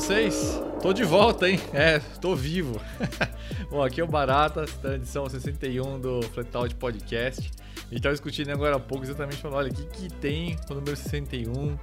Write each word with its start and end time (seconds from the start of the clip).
vocês? 0.00 0.58
Tô 0.80 0.94
de 0.94 1.04
volta, 1.04 1.46
hein? 1.46 1.60
É, 1.74 1.98
tô 2.22 2.34
vivo. 2.34 2.80
Bom, 3.70 3.82
aqui 3.82 4.00
é 4.00 4.04
o 4.04 4.06
Barata, 4.06 4.64
da 4.82 4.94
edição 4.94 5.28
61 5.28 6.00
do 6.00 6.22
Flatout 6.22 6.74
Podcast. 6.76 7.50
A 7.76 7.90
gente 7.92 8.02
tava 8.02 8.14
discutindo 8.14 8.50
agora 8.50 8.76
há 8.76 8.80
pouco 8.80 9.04
exatamente 9.04 9.36
falando, 9.36 9.58
olha, 9.58 9.70
o 9.70 9.74
que, 9.74 9.84
que 9.84 10.08
tem 10.14 10.56
o 10.70 10.74
número 10.74 10.96
61 10.96 11.78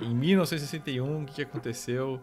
em 0.00 0.14
1961, 0.14 1.22
o 1.22 1.26
que, 1.26 1.34
que 1.34 1.42
aconteceu? 1.42 2.18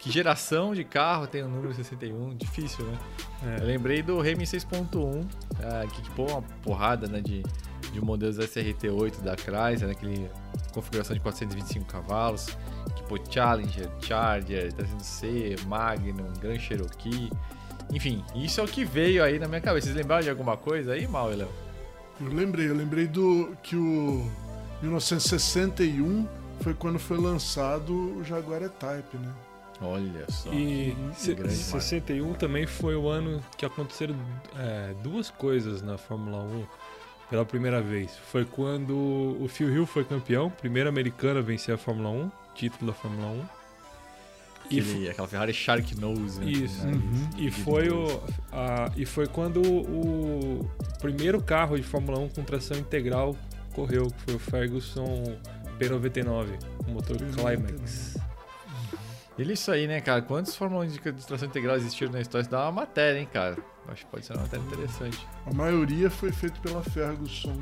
Que 0.00 0.10
geração 0.10 0.74
de 0.74 0.82
carro 0.82 1.28
tem 1.28 1.44
o 1.44 1.48
número 1.48 1.72
61? 1.72 2.36
Difícil, 2.36 2.84
né? 2.84 2.98
É. 3.44 3.62
Eu 3.62 3.66
lembrei 3.66 4.02
do 4.02 4.20
Remy 4.20 4.42
6.1, 4.42 5.24
é, 5.60 5.86
que 5.86 6.02
tipo 6.02 6.24
uma 6.24 6.42
porrada 6.64 7.06
né, 7.06 7.20
de, 7.20 7.44
de 7.92 8.00
modelos 8.00 8.36
SRT8 8.38 9.20
da 9.20 9.36
Chrysler, 9.36 9.86
né, 9.86 9.94
configuração 10.78 11.14
de 11.14 11.20
425 11.20 11.84
cavalos, 11.86 12.56
tipo 12.94 13.18
Challenger, 13.32 13.90
Charger, 14.00 14.72
300C, 14.72 15.64
Magnum, 15.66 16.32
Grand 16.40 16.58
Cherokee. 16.58 17.30
Enfim, 17.92 18.24
isso 18.34 18.60
é 18.60 18.64
o 18.64 18.68
que 18.68 18.84
veio 18.84 19.24
aí 19.24 19.38
na 19.38 19.48
minha 19.48 19.60
cabeça. 19.60 19.86
Vocês 19.86 19.96
lembraram 19.96 20.22
de 20.22 20.30
alguma 20.30 20.56
coisa 20.56 20.92
aí, 20.92 21.06
Mal, 21.08 21.30
Léo? 21.30 21.48
Eu 22.20 22.28
lembrei, 22.28 22.68
eu 22.68 22.74
lembrei 22.74 23.06
do 23.06 23.56
que 23.62 23.74
o 23.74 24.30
1961 24.82 26.26
foi 26.60 26.74
quando 26.74 26.98
foi 26.98 27.16
lançado 27.16 27.92
o 28.16 28.24
Jaguar 28.24 28.62
E-Type, 28.62 29.16
né? 29.16 29.32
Olha 29.80 30.26
só. 30.28 30.52
E 30.52 30.96
61 31.14 32.24
marca. 32.24 32.38
também 32.38 32.66
foi 32.66 32.96
o 32.96 33.08
ano 33.08 33.40
que 33.56 33.64
aconteceram 33.64 34.16
é, 34.56 34.92
duas 35.02 35.30
coisas 35.30 35.82
na 35.82 35.96
Fórmula 35.96 36.42
1 36.42 36.66
pela 37.30 37.44
primeira 37.44 37.80
vez. 37.80 38.16
Foi 38.30 38.44
quando 38.44 39.36
o 39.40 39.48
Phil 39.48 39.70
Hill 39.70 39.86
foi 39.86 40.04
campeão, 40.04 40.50
primeiro 40.50 40.88
americano 40.88 41.40
a 41.40 41.42
vencer 41.42 41.74
a 41.74 41.78
Fórmula 41.78 42.10
1, 42.10 42.30
título 42.54 42.90
da 42.90 42.96
Fórmula 42.96 43.28
1. 43.28 43.58
Aquele, 44.64 45.04
e 45.04 45.08
aquela 45.08 45.26
Ferrari 45.26 45.54
Shark 45.54 45.98
Nose. 45.98 46.40
Né? 46.40 46.50
Isso. 46.50 46.86
Uhum. 46.86 47.30
E, 47.38 47.50
foi 47.50 47.88
o, 47.88 48.22
a, 48.52 48.90
e 48.96 49.06
foi 49.06 49.26
quando 49.26 49.62
o 49.62 50.70
primeiro 51.00 51.40
carro 51.42 51.76
de 51.76 51.82
Fórmula 51.82 52.18
1 52.18 52.28
com 52.30 52.44
tração 52.44 52.76
integral 52.76 53.34
correu, 53.72 54.10
que 54.10 54.22
foi 54.24 54.34
o 54.34 54.38
Ferguson 54.38 55.38
P99, 55.78 56.58
o 56.86 56.90
motor 56.90 57.16
Climax. 57.16 58.18
Ele 59.38 59.52
isso 59.52 59.70
aí, 59.70 59.86
né, 59.86 60.00
cara? 60.00 60.20
Quantos 60.20 60.56
Fórmula 60.56 60.84
1 60.84 60.88
de 60.88 61.26
tração 61.26 61.48
integral 61.48 61.76
existiram 61.76 62.12
na 62.12 62.20
história? 62.20 62.42
Isso 62.42 62.50
dá 62.50 62.64
uma 62.64 62.72
matéria, 62.72 63.20
hein, 63.20 63.28
cara? 63.32 63.56
Acho 63.88 64.04
que 64.04 64.10
pode 64.10 64.26
ser 64.26 64.34
uma 64.34 64.42
matéria 64.42 64.64
interessante. 64.64 65.26
A 65.46 65.52
maioria 65.52 66.10
foi 66.10 66.30
feito 66.30 66.60
pela 66.60 66.82
Ferguson 66.82 67.56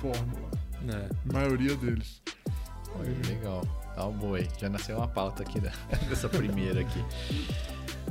Fórmula. 0.00 0.50
É. 0.88 1.08
A 1.28 1.32
maioria 1.32 1.74
deles. 1.76 2.22
Olha, 2.98 3.28
legal. 3.28 3.62
Tá 3.94 4.06
um 4.06 4.12
boi. 4.12 4.48
Já 4.58 4.68
nasceu 4.68 4.96
uma 4.96 5.08
pauta 5.08 5.42
aqui 5.42 5.60
da, 5.60 5.70
dessa 6.08 6.28
primeira 6.28 6.80
aqui. 6.80 7.04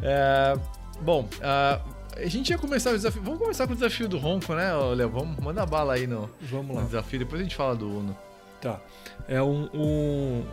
É, 0.02 0.58
bom, 1.02 1.28
uh, 1.38 2.00
a 2.16 2.25
gente 2.28 2.50
ia 2.50 2.58
começar 2.58 2.92
o 2.92 2.94
desafio. 2.94 3.22
Vamos 3.22 3.40
começar 3.40 3.66
com 3.66 3.73
o 3.73 3.75
desafio 3.75 4.08
do 4.08 4.17
Ronco, 4.17 4.53
né, 4.53 4.72
Léo? 4.95 5.09
Vamos 5.09 5.38
mandar 5.40 5.66
bala 5.66 5.94
aí 5.94 6.08
no, 6.08 6.30
Vamos 6.42 6.75
lá. 6.75 6.81
no 6.81 6.88
desafio. 6.88 7.20
Depois 7.20 7.40
a 7.40 7.44
gente 7.44 7.56
fala 7.56 7.75
do 7.75 7.90
Uno. 7.90 8.17
Tá. 8.62 8.80
É 9.28 9.42
um, 9.42 9.70
um... 9.73 10.45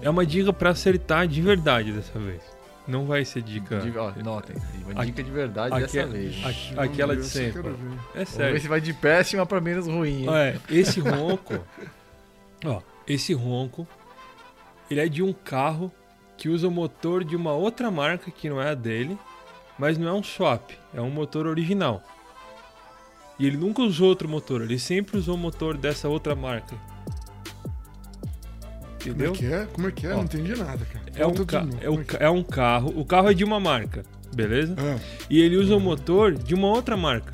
É 0.00 0.10
uma 0.10 0.24
dica 0.24 0.52
para 0.52 0.70
acertar 0.70 1.28
de 1.28 1.40
verdade 1.42 1.92
dessa 1.92 2.18
vez. 2.18 2.42
Não 2.86 3.06
vai 3.06 3.24
ser 3.24 3.42
dica. 3.42 3.78
De, 3.80 3.96
ó, 3.96 4.12
notem, 4.24 4.56
uma 4.84 5.04
dica 5.04 5.22
de 5.22 5.30
verdade 5.30 5.78
dessa 5.80 6.02
aqu 6.02 6.10
vez. 6.10 6.42
aquela 6.76 7.16
de 7.16 7.24
sempre. 7.24 7.74
É 8.14 8.24
sério. 8.24 8.38
Vamos 8.38 8.52
ver 8.52 8.60
se 8.60 8.68
vai 8.68 8.80
de 8.80 8.92
péssima 8.92 9.46
para 9.46 9.60
menos 9.60 9.86
ruim. 9.86 10.26
É, 10.28 10.58
esse 10.68 10.98
ronco. 11.00 11.64
ó, 12.64 12.80
esse 13.06 13.32
ronco. 13.32 13.86
Ele 14.90 15.00
é 15.00 15.08
de 15.08 15.22
um 15.22 15.32
carro 15.32 15.92
que 16.36 16.48
usa 16.48 16.66
o 16.66 16.70
motor 16.70 17.22
de 17.24 17.36
uma 17.36 17.52
outra 17.52 17.90
marca 17.90 18.30
que 18.30 18.48
não 18.50 18.60
é 18.60 18.70
a 18.70 18.74
dele, 18.74 19.16
mas 19.78 19.96
não 19.96 20.08
é 20.08 20.12
um 20.12 20.22
swap, 20.22 20.72
é 20.92 21.00
um 21.00 21.08
motor 21.08 21.46
original. 21.46 22.02
E 23.38 23.46
ele 23.46 23.56
nunca 23.56 23.80
usou 23.82 24.08
outro 24.08 24.28
motor, 24.28 24.60
ele 24.60 24.78
sempre 24.78 25.16
usou 25.16 25.36
o 25.36 25.38
motor 25.38 25.76
dessa 25.76 26.08
outra 26.08 26.34
marca. 26.34 26.76
Entendeu? 29.10 29.32
Como 29.32 29.36
é 29.36 29.38
que 29.38 29.54
é? 29.54 29.66
Como 29.66 29.88
é 29.88 29.90
que 29.90 30.06
é? 30.06 30.12
Ó, 30.12 30.16
não 30.16 30.24
entendi 30.24 30.56
nada, 30.56 30.84
cara. 30.84 31.04
É 31.14 31.26
um, 31.26 31.34
ca 31.44 31.66
é, 31.80 31.90
um, 31.90 32.00
é, 32.00 32.06
é 32.20 32.30
um 32.30 32.42
carro. 32.42 32.92
O 32.96 33.04
carro 33.04 33.30
é 33.30 33.34
de 33.34 33.44
uma 33.44 33.58
marca, 33.58 34.04
beleza? 34.34 34.74
Ah. 34.78 34.98
E 35.28 35.40
ele 35.40 35.56
usa 35.56 35.76
o 35.76 35.80
motor 35.80 36.32
de 36.32 36.54
uma 36.54 36.68
outra 36.68 36.96
marca. 36.96 37.32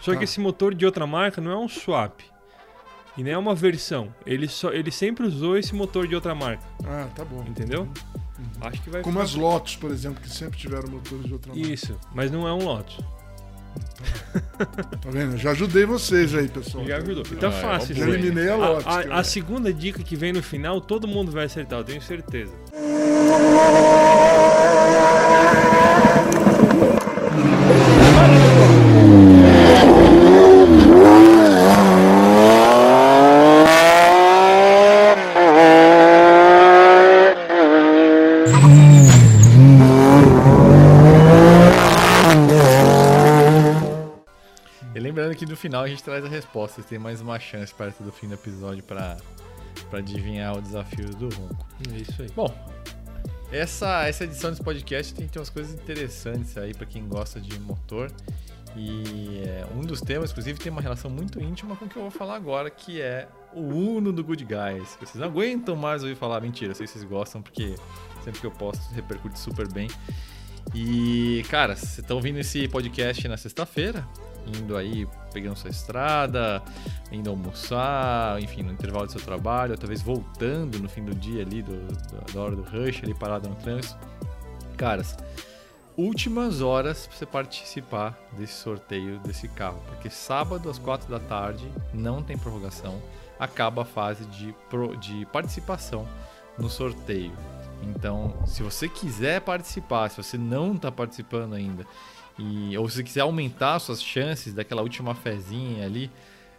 Só 0.00 0.12
ah. 0.12 0.16
que 0.16 0.24
esse 0.24 0.40
motor 0.40 0.74
de 0.74 0.84
outra 0.84 1.06
marca 1.06 1.40
não 1.40 1.50
é 1.50 1.56
um 1.56 1.68
swap. 1.68 2.20
E 3.16 3.22
nem 3.22 3.32
é 3.32 3.38
uma 3.38 3.54
versão. 3.54 4.12
Ele, 4.26 4.48
só, 4.48 4.72
ele 4.72 4.90
sempre 4.90 5.24
usou 5.26 5.56
esse 5.56 5.74
motor 5.74 6.08
de 6.08 6.14
outra 6.14 6.34
marca. 6.34 6.64
Ah, 6.84 7.08
tá 7.14 7.24
bom. 7.24 7.44
Entendeu? 7.46 7.82
Uhum. 7.82 8.44
Acho 8.62 8.82
que 8.82 8.90
vai 8.90 9.02
Como 9.02 9.14
ficar... 9.14 9.24
as 9.24 9.34
Lotus, 9.34 9.76
por 9.76 9.90
exemplo, 9.90 10.20
que 10.20 10.28
sempre 10.28 10.58
tiveram 10.58 10.90
motores 10.90 11.24
de 11.24 11.32
outra 11.32 11.54
marca. 11.54 11.72
Isso, 11.72 11.98
mas 12.12 12.30
não 12.30 12.46
é 12.48 12.52
um 12.52 12.64
Lotus. 12.64 12.98
Tá 15.00 15.10
vendo? 15.10 15.36
Já 15.36 15.50
ajudei 15.50 15.84
vocês 15.84 16.34
aí, 16.34 16.48
pessoal. 16.48 16.84
Já 16.86 16.96
ajudou. 16.98 17.24
Tá 17.24 17.48
ah, 17.48 17.52
fácil. 17.52 17.94
Já 17.94 18.08
eliminei 18.08 18.48
a 18.48 18.56
Lotus. 18.56 18.86
A, 18.86 19.00
a, 19.00 19.20
a, 19.20 19.24
segunda 19.24 19.72
dica 19.72 20.02
que 20.02 20.16
vem 20.16 20.32
no 20.32 20.42
final, 20.42 20.80
todo 20.80 21.06
mundo 21.06 21.30
vai 21.30 21.44
acertar, 21.44 21.80
eu 21.80 21.84
tenho 21.84 22.00
certeza. 22.00 22.52
que 45.34 45.46
no 45.46 45.53
final 45.64 45.82
a 45.82 45.88
gente 45.88 46.02
traz 46.02 46.22
a 46.22 46.28
resposta. 46.28 46.82
Tem 46.82 46.98
mais 46.98 47.22
uma 47.22 47.40
chance 47.40 47.74
perto 47.74 48.02
do 48.02 48.12
fim 48.12 48.28
do 48.28 48.34
episódio 48.34 48.84
para 48.84 49.16
adivinhar 49.92 50.54
o 50.58 50.60
desafio 50.60 51.08
do 51.16 51.30
Ronco. 51.34 51.66
É 51.90 51.96
isso 51.96 52.20
aí. 52.20 52.28
Bom, 52.36 52.54
essa, 53.50 54.06
essa 54.06 54.24
edição 54.24 54.50
desse 54.50 54.62
podcast 54.62 55.14
tem, 55.14 55.26
tem 55.26 55.40
umas 55.40 55.48
coisas 55.48 55.72
interessantes 55.72 56.58
aí 56.58 56.74
para 56.74 56.84
quem 56.84 57.08
gosta 57.08 57.40
de 57.40 57.58
motor. 57.60 58.12
E 58.76 59.42
é, 59.46 59.64
um 59.74 59.80
dos 59.80 60.02
temas, 60.02 60.32
inclusive, 60.32 60.58
tem 60.58 60.70
uma 60.70 60.82
relação 60.82 61.10
muito 61.10 61.40
íntima 61.40 61.74
com 61.76 61.86
o 61.86 61.88
que 61.88 61.96
eu 61.96 62.02
vou 62.02 62.10
falar 62.10 62.36
agora, 62.36 62.68
que 62.68 63.00
é 63.00 63.26
o 63.54 63.60
Uno 63.60 64.12
do 64.12 64.22
Good 64.22 64.44
Guys. 64.44 64.98
Vocês 65.00 65.14
não 65.14 65.28
aguentam 65.28 65.74
mais 65.74 66.02
ouvir 66.02 66.14
falar, 66.14 66.42
mentira, 66.42 66.72
eu 66.72 66.74
sei 66.74 66.84
que 66.84 66.92
vocês 66.92 67.04
gostam, 67.04 67.40
porque 67.40 67.74
sempre 68.22 68.38
que 68.38 68.46
eu 68.46 68.50
posto 68.50 68.92
repercute 68.92 69.38
super 69.38 69.66
bem. 69.72 69.88
E, 70.74 71.42
cara, 71.48 71.74
vocês 71.74 72.00
estão 72.00 72.18
ouvindo 72.18 72.38
esse 72.38 72.68
podcast 72.68 73.26
na 73.28 73.38
sexta-feira, 73.38 74.06
indo 74.46 74.76
aí, 74.76 75.06
pegando 75.34 75.56
sua 75.56 75.70
estrada, 75.70 76.62
indo 77.10 77.28
almoçar, 77.28 78.40
enfim, 78.40 78.62
no 78.62 78.72
intervalo 78.72 79.06
do 79.06 79.12
seu 79.12 79.20
trabalho, 79.20 79.76
talvez 79.76 80.00
voltando 80.00 80.78
no 80.78 80.88
fim 80.88 81.04
do 81.04 81.14
dia 81.14 81.42
ali, 81.42 81.60
do, 81.60 81.76
do, 81.86 82.32
da 82.32 82.40
hora 82.40 82.54
do 82.54 82.62
rush, 82.62 83.02
ali 83.02 83.12
parado 83.12 83.48
no 83.48 83.56
trânsito. 83.56 83.98
Caras, 84.76 85.16
últimas 85.96 86.60
horas 86.60 87.06
para 87.06 87.16
você 87.16 87.26
participar 87.26 88.16
desse 88.32 88.54
sorteio 88.54 89.18
desse 89.18 89.48
carro, 89.48 89.82
porque 89.88 90.08
sábado 90.08 90.70
às 90.70 90.78
quatro 90.78 91.10
da 91.10 91.18
tarde 91.18 91.68
não 91.92 92.22
tem 92.22 92.38
prorrogação, 92.38 93.02
acaba 93.38 93.82
a 93.82 93.84
fase 93.84 94.24
de, 94.26 94.54
pro, 94.70 94.96
de 94.96 95.26
participação 95.26 96.06
no 96.56 96.70
sorteio. 96.70 97.32
Então, 97.82 98.34
se 98.46 98.62
você 98.62 98.88
quiser 98.88 99.40
participar, 99.40 100.08
se 100.08 100.16
você 100.16 100.38
não 100.38 100.74
está 100.74 100.90
participando 100.90 101.54
ainda 101.54 101.84
e, 102.38 102.76
ou 102.76 102.88
se 102.88 103.04
quiser 103.04 103.20
aumentar 103.20 103.78
suas 103.78 104.02
chances 104.02 104.52
daquela 104.52 104.82
última 104.82 105.14
fezinha 105.14 105.84
ali, 105.84 106.10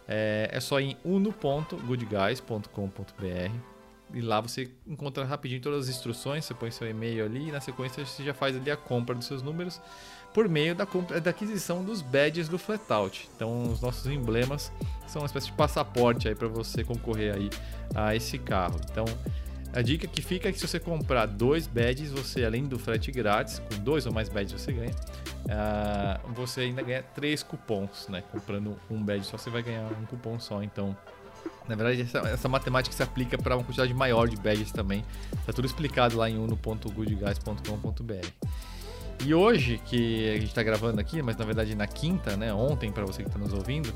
é, 0.08 0.48
é 0.52 0.60
só 0.60 0.80
em 0.80 0.96
uno.goodguys.com.br 1.04 3.76
e 4.14 4.20
lá 4.20 4.40
você 4.40 4.70
encontra 4.86 5.24
rapidinho 5.24 5.60
todas 5.60 5.84
as 5.84 5.88
instruções, 5.88 6.44
você 6.44 6.54
põe 6.54 6.70
seu 6.70 6.88
e-mail 6.88 7.24
ali 7.24 7.48
e 7.48 7.52
na 7.52 7.60
sequência 7.60 8.06
você 8.06 8.22
já 8.22 8.32
faz 8.32 8.56
ali 8.56 8.70
a 8.70 8.76
compra 8.76 9.14
dos 9.14 9.26
seus 9.26 9.42
números 9.42 9.80
por 10.32 10.48
meio 10.48 10.74
da, 10.74 10.86
compra, 10.86 11.20
da 11.20 11.30
aquisição 11.30 11.82
dos 11.82 12.02
badges 12.02 12.48
do 12.48 12.58
Flatout. 12.58 13.28
Então 13.34 13.72
os 13.72 13.80
nossos 13.80 14.06
emblemas 14.06 14.70
são 15.06 15.22
uma 15.22 15.26
espécie 15.26 15.46
de 15.46 15.54
passaporte 15.54 16.28
aí 16.28 16.34
para 16.34 16.46
você 16.46 16.84
concorrer 16.84 17.34
aí 17.34 17.50
a 17.94 18.14
esse 18.14 18.38
carro. 18.38 18.78
Então 18.90 19.06
a 19.76 19.82
dica 19.82 20.06
que 20.06 20.22
fica 20.22 20.48
é 20.48 20.52
que 20.52 20.58
se 20.58 20.66
você 20.66 20.80
comprar 20.80 21.26
dois 21.26 21.66
badges, 21.66 22.10
você 22.10 22.46
além 22.46 22.64
do 22.64 22.78
frete 22.78 23.12
grátis, 23.12 23.58
com 23.58 23.76
dois 23.84 24.06
ou 24.06 24.12
mais 24.12 24.26
badges 24.30 24.58
você 24.58 24.72
ganha, 24.72 24.90
uh, 25.44 26.32
você 26.32 26.62
ainda 26.62 26.80
ganha 26.80 27.02
três 27.02 27.42
cupons, 27.42 28.08
né? 28.08 28.22
Comprando 28.32 28.74
um 28.90 29.04
badge 29.04 29.26
só 29.26 29.36
você 29.36 29.50
vai 29.50 29.62
ganhar 29.62 29.84
um 30.00 30.06
cupom 30.06 30.40
só. 30.40 30.62
Então, 30.62 30.96
na 31.68 31.74
verdade, 31.74 32.00
essa, 32.00 32.20
essa 32.20 32.48
matemática 32.48 32.96
se 32.96 33.02
aplica 33.02 33.36
para 33.36 33.54
uma 33.54 33.64
quantidade 33.64 33.92
maior 33.92 34.26
de 34.26 34.36
badges 34.36 34.72
também. 34.72 35.04
Tá 35.44 35.52
tudo 35.52 35.66
explicado 35.66 36.16
lá 36.16 36.30
em 36.30 36.38
uno.goodguys.com.br. 36.38 38.28
E 39.26 39.34
hoje, 39.34 39.78
que 39.84 40.30
a 40.30 40.34
gente 40.36 40.46
está 40.46 40.62
gravando 40.62 40.98
aqui, 41.02 41.20
mas 41.20 41.36
na 41.36 41.44
verdade 41.44 41.74
na 41.74 41.86
quinta, 41.86 42.34
né? 42.34 42.50
Ontem, 42.50 42.90
para 42.90 43.04
você 43.04 43.22
que 43.22 43.28
está 43.28 43.38
nos 43.38 43.52
ouvindo, 43.52 43.92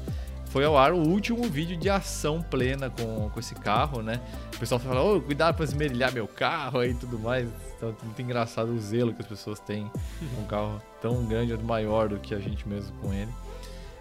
foi 0.50 0.64
ao 0.64 0.76
ar 0.76 0.92
o 0.92 0.98
último 0.98 1.44
vídeo 1.44 1.76
de 1.76 1.88
ação 1.88 2.42
plena 2.42 2.90
com, 2.90 3.30
com 3.30 3.40
esse 3.40 3.54
carro, 3.54 4.02
né? 4.02 4.20
O 4.54 4.58
pessoal 4.58 4.80
fala, 4.80 5.00
ô, 5.00 5.20
cuidado 5.20 5.54
pra 5.54 5.64
esmerilhar 5.64 6.12
meu 6.12 6.26
carro 6.26 6.80
aí 6.80 6.90
e 6.90 6.94
tudo 6.94 7.18
mais. 7.18 7.48
Então, 7.76 7.94
muito 8.02 8.20
engraçado 8.20 8.72
o 8.72 8.78
zelo 8.78 9.14
que 9.14 9.22
as 9.22 9.28
pessoas 9.28 9.60
têm 9.60 9.88
com 10.34 10.42
um 10.42 10.46
carro 10.46 10.82
tão 11.00 11.24
grande 11.24 11.56
maior 11.58 12.08
do 12.08 12.18
que 12.18 12.34
a 12.34 12.40
gente 12.40 12.68
mesmo 12.68 12.92
com 12.98 13.14
ele. 13.14 13.32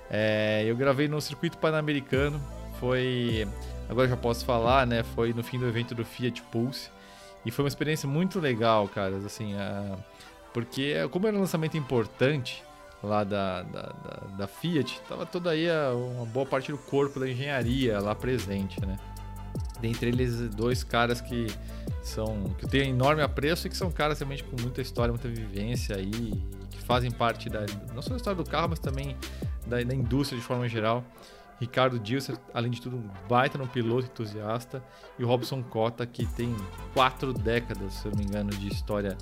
É, 0.09 0.63
eu 0.65 0.75
gravei 0.75 1.07
no 1.07 1.21
circuito 1.21 1.55
pan-americano, 1.59 2.41
foi. 2.79 3.47
Agora 3.87 4.07
já 4.07 4.17
posso 4.17 4.43
falar, 4.43 4.87
né? 4.87 5.03
Foi 5.03 5.31
no 5.33 5.43
fim 5.43 5.59
do 5.59 5.67
evento 5.67 5.93
do 5.93 6.03
Fiat 6.03 6.41
Pulse. 6.51 6.89
E 7.45 7.51
foi 7.51 7.63
uma 7.63 7.69
experiência 7.69 8.09
muito 8.09 8.39
legal, 8.39 8.87
cara. 8.87 9.17
Assim, 9.17 9.53
a... 9.53 9.97
porque 10.51 10.95
como 11.11 11.27
era 11.27 11.37
um 11.37 11.41
lançamento 11.41 11.77
importante 11.77 12.63
lá 13.01 13.23
da, 13.23 13.63
da, 13.63 13.81
da, 13.81 14.27
da 14.37 14.47
Fiat, 14.47 15.01
tava 15.07 15.25
toda 15.25 15.51
aí 15.51 15.69
a, 15.69 15.91
uma 15.93 16.25
boa 16.25 16.45
parte 16.45 16.71
do 16.71 16.77
corpo 16.77 17.19
da 17.19 17.29
engenharia 17.29 17.99
lá 17.99 18.13
presente, 18.13 18.79
né? 18.85 18.97
Dentre 19.79 20.09
eles, 20.09 20.49
dois 20.49 20.83
caras 20.83 21.21
que 21.21 21.47
são 22.01 22.43
que 22.57 22.67
têm 22.67 22.89
enorme 22.89 23.21
apreço 23.21 23.67
e 23.67 23.69
que 23.69 23.77
são 23.77 23.89
caras 23.89 24.19
realmente 24.19 24.43
com 24.43 24.61
muita 24.61 24.81
história, 24.81 25.11
muita 25.11 25.29
vivência 25.29 25.95
aí, 25.95 26.33
que 26.69 26.81
fazem 26.81 27.09
parte 27.09 27.49
da 27.49 27.65
não 27.93 28.01
só 28.01 28.09
da 28.09 28.17
história 28.17 28.43
do 28.43 28.49
carro, 28.49 28.69
mas 28.69 28.79
também 28.79 29.15
da, 29.65 29.81
da 29.81 29.95
indústria 29.95 30.39
de 30.39 30.45
forma 30.45 30.67
geral. 30.67 31.03
Ricardo 31.59 31.99
Dilser, 31.99 32.37
além 32.53 32.71
de 32.71 32.81
tudo, 32.81 32.95
um 32.95 33.09
baita 33.27 33.57
no 33.57 33.67
piloto 33.67 34.07
entusiasta, 34.07 34.81
e 35.17 35.25
o 35.25 35.27
Robson 35.27 35.61
Cota, 35.61 36.05
que 36.05 36.25
tem 36.25 36.55
quatro 36.93 37.33
décadas, 37.33 37.95
se 37.95 38.05
eu 38.05 38.11
não 38.11 38.19
me 38.19 38.25
engano, 38.25 38.49
de 38.51 38.69
história 38.69 39.17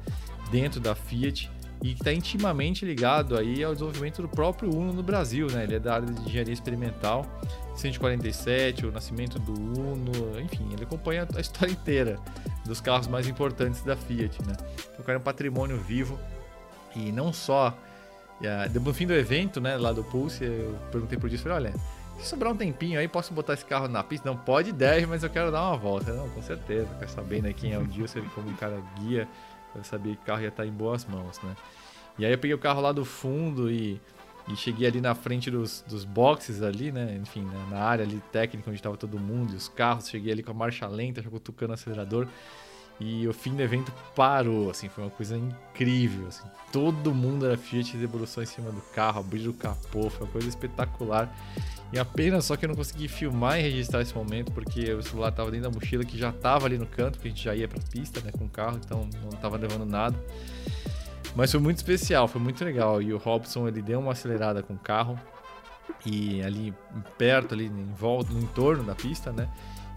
dentro 0.52 0.80
da 0.80 0.94
Fiat 0.94 1.52
e 1.82 1.94
que 1.94 2.02
está 2.02 2.12
intimamente 2.12 2.86
ligado 2.86 3.38
aí 3.38 3.64
ao 3.64 3.74
desenvolvimento 3.74 4.22
do 4.22 4.28
próprio 4.28 4.74
Uno 4.76 4.94
no 4.94 5.04
Brasil, 5.04 5.48
né? 5.52 5.64
Ele 5.64 5.76
é 5.76 5.80
da 5.80 5.96
área 5.96 6.08
de 6.08 6.22
engenharia 6.22 6.54
experimental, 6.54 7.26
147, 7.76 8.86
o 8.86 8.92
nascimento 8.92 9.38
do 9.40 9.54
Uno, 9.54 10.40
enfim, 10.40 10.68
ele 10.74 10.84
acompanha 10.84 11.28
a 11.36 11.40
história 11.40 11.72
inteira 11.72 12.20
dos 12.66 12.82
carros 12.82 13.08
mais 13.08 13.28
importantes 13.28 13.84
da 13.84 13.96
Fiat, 13.96 14.42
né? 14.46 14.56
Então, 14.74 15.00
o 15.00 15.04
cara 15.04 15.18
é 15.18 15.20
um 15.20 15.24
patrimônio 15.24 15.78
vivo 15.78 16.20
e 16.96 17.12
não 17.12 17.32
só 17.32 17.78
no 18.84 18.94
fim 18.94 19.08
do 19.08 19.14
evento, 19.14 19.60
né, 19.60 19.78
lá 19.78 19.92
do 19.92 20.04
Pulse, 20.04 20.44
eu 20.44 20.78
perguntei 20.92 21.18
pro 21.18 21.28
Dias, 21.28 21.44
olha, 21.46 21.74
se 22.20 22.28
sobrar 22.28 22.54
um 22.54 22.56
tempinho 22.56 23.00
aí, 23.00 23.08
posso 23.08 23.34
botar 23.34 23.54
esse 23.54 23.66
carro 23.66 23.88
na 23.88 24.04
pista? 24.04 24.30
Não, 24.30 24.38
pode 24.38 24.72
10, 24.72 25.08
mas 25.08 25.24
eu 25.24 25.30
quero 25.30 25.52
dar 25.52 25.62
uma 25.64 25.78
volta. 25.78 26.14
Não, 26.14 26.30
com 26.30 26.42
certeza, 26.42 26.88
quer 27.00 27.10
saber 27.10 27.42
né, 27.42 27.54
quem 27.54 27.74
é 27.74 27.78
o 27.78 27.86
Dilson, 27.86 28.22
como 28.34 28.50
um 28.50 28.56
cara 28.56 28.80
guia, 29.00 29.28
eu 29.76 29.84
sabia 29.84 30.16
que 30.16 30.22
o 30.22 30.26
carro 30.26 30.42
ia 30.42 30.50
estar 30.50 30.66
em 30.66 30.72
boas 30.72 31.06
mãos, 31.06 31.40
né? 31.42 31.56
E 32.18 32.26
aí 32.26 32.32
eu 32.32 32.38
peguei 32.38 32.54
o 32.54 32.60
carro 32.60 32.82
lá 32.82 32.92
do 32.92 33.06
fundo 33.06 33.70
e, 33.70 34.02
e 34.48 34.56
cheguei 34.56 34.88
ali 34.88 35.00
na 35.00 35.14
frente 35.14 35.52
dos, 35.52 35.84
dos 35.88 36.04
boxes 36.04 36.62
ali, 36.62 36.92
né? 36.92 37.18
Enfim, 37.22 37.42
né? 37.42 37.68
na 37.70 37.80
área 37.80 38.04
ali 38.04 38.22
técnica 38.32 38.70
onde 38.70 38.80
estava 38.80 38.98
todo 38.98 39.20
mundo 39.20 39.54
e 39.54 39.56
os 39.56 39.68
carros. 39.68 40.10
Cheguei 40.10 40.32
ali 40.32 40.42
com 40.42 40.52
a 40.52 40.54
marcha 40.54 40.88
lenta, 40.88 41.22
já 41.22 41.30
tocando 41.40 41.72
o 41.72 41.74
acelerador. 41.74 42.28
E 43.00 43.28
o 43.28 43.34
fim 43.34 43.54
do 43.54 43.62
evento 43.62 43.94
parou, 44.16 44.72
assim, 44.72 44.90
foi 44.90 45.04
uma 45.04 45.12
coisa 45.12 45.38
incrível, 45.38 46.28
assim. 46.28 46.48
Todo 46.72 47.14
mundo 47.14 47.46
era 47.46 47.56
Fiat 47.56 47.96
debruçou 47.96 48.42
em 48.42 48.48
cima 48.48 48.72
do 48.72 48.82
carro, 48.94 49.20
abriu 49.20 49.52
o 49.52 49.54
capô, 49.54 50.10
foi 50.10 50.26
uma 50.26 50.32
coisa 50.32 50.48
espetacular. 50.50 51.32
E 51.92 51.98
apenas 51.98 52.46
só 52.46 52.56
que 52.56 52.66
eu 52.66 52.70
não 52.70 52.76
consegui 52.76 53.08
filmar 53.08 53.60
e 53.60 53.62
registrar 53.62 54.02
esse 54.02 54.14
momento, 54.14 54.52
porque 54.52 54.94
o 54.94 55.02
celular 55.02 55.30
estava 55.30 55.50
dentro 55.50 55.70
da 55.70 55.74
mochila 55.74 56.04
que 56.04 56.18
já 56.18 56.30
estava 56.30 56.66
ali 56.66 56.78
no 56.78 56.86
canto, 56.86 57.14
porque 57.14 57.30
a 57.30 57.32
gente 57.32 57.44
já 57.44 57.56
ia 57.56 57.68
pra 57.68 57.80
pista, 57.92 58.20
né, 58.22 58.32
com 58.38 58.46
o 58.46 58.50
carro, 58.50 58.80
então 58.84 59.08
não 59.22 59.30
estava 59.30 59.56
levando 59.58 59.86
nada. 59.86 60.18
Mas 61.36 61.52
foi 61.52 61.60
muito 61.62 61.78
especial, 61.78 62.28
foi 62.28 62.42
muito 62.42 62.64
legal. 62.64 63.02
E 63.02 63.14
o 63.14 63.18
Robson, 63.18 63.68
ele 63.68 63.82
deu 63.82 64.00
uma 64.00 64.12
acelerada 64.12 64.62
com 64.62 64.74
o 64.74 64.80
carro, 64.80 65.18
e 66.06 66.42
ali 66.42 66.74
perto, 67.18 67.54
ali 67.54 67.68
em 67.68 67.94
volta, 67.94 68.34
no 68.34 68.42
entorno 68.42 68.84
da 68.84 68.94
pista, 68.94 69.32
né, 69.32 69.48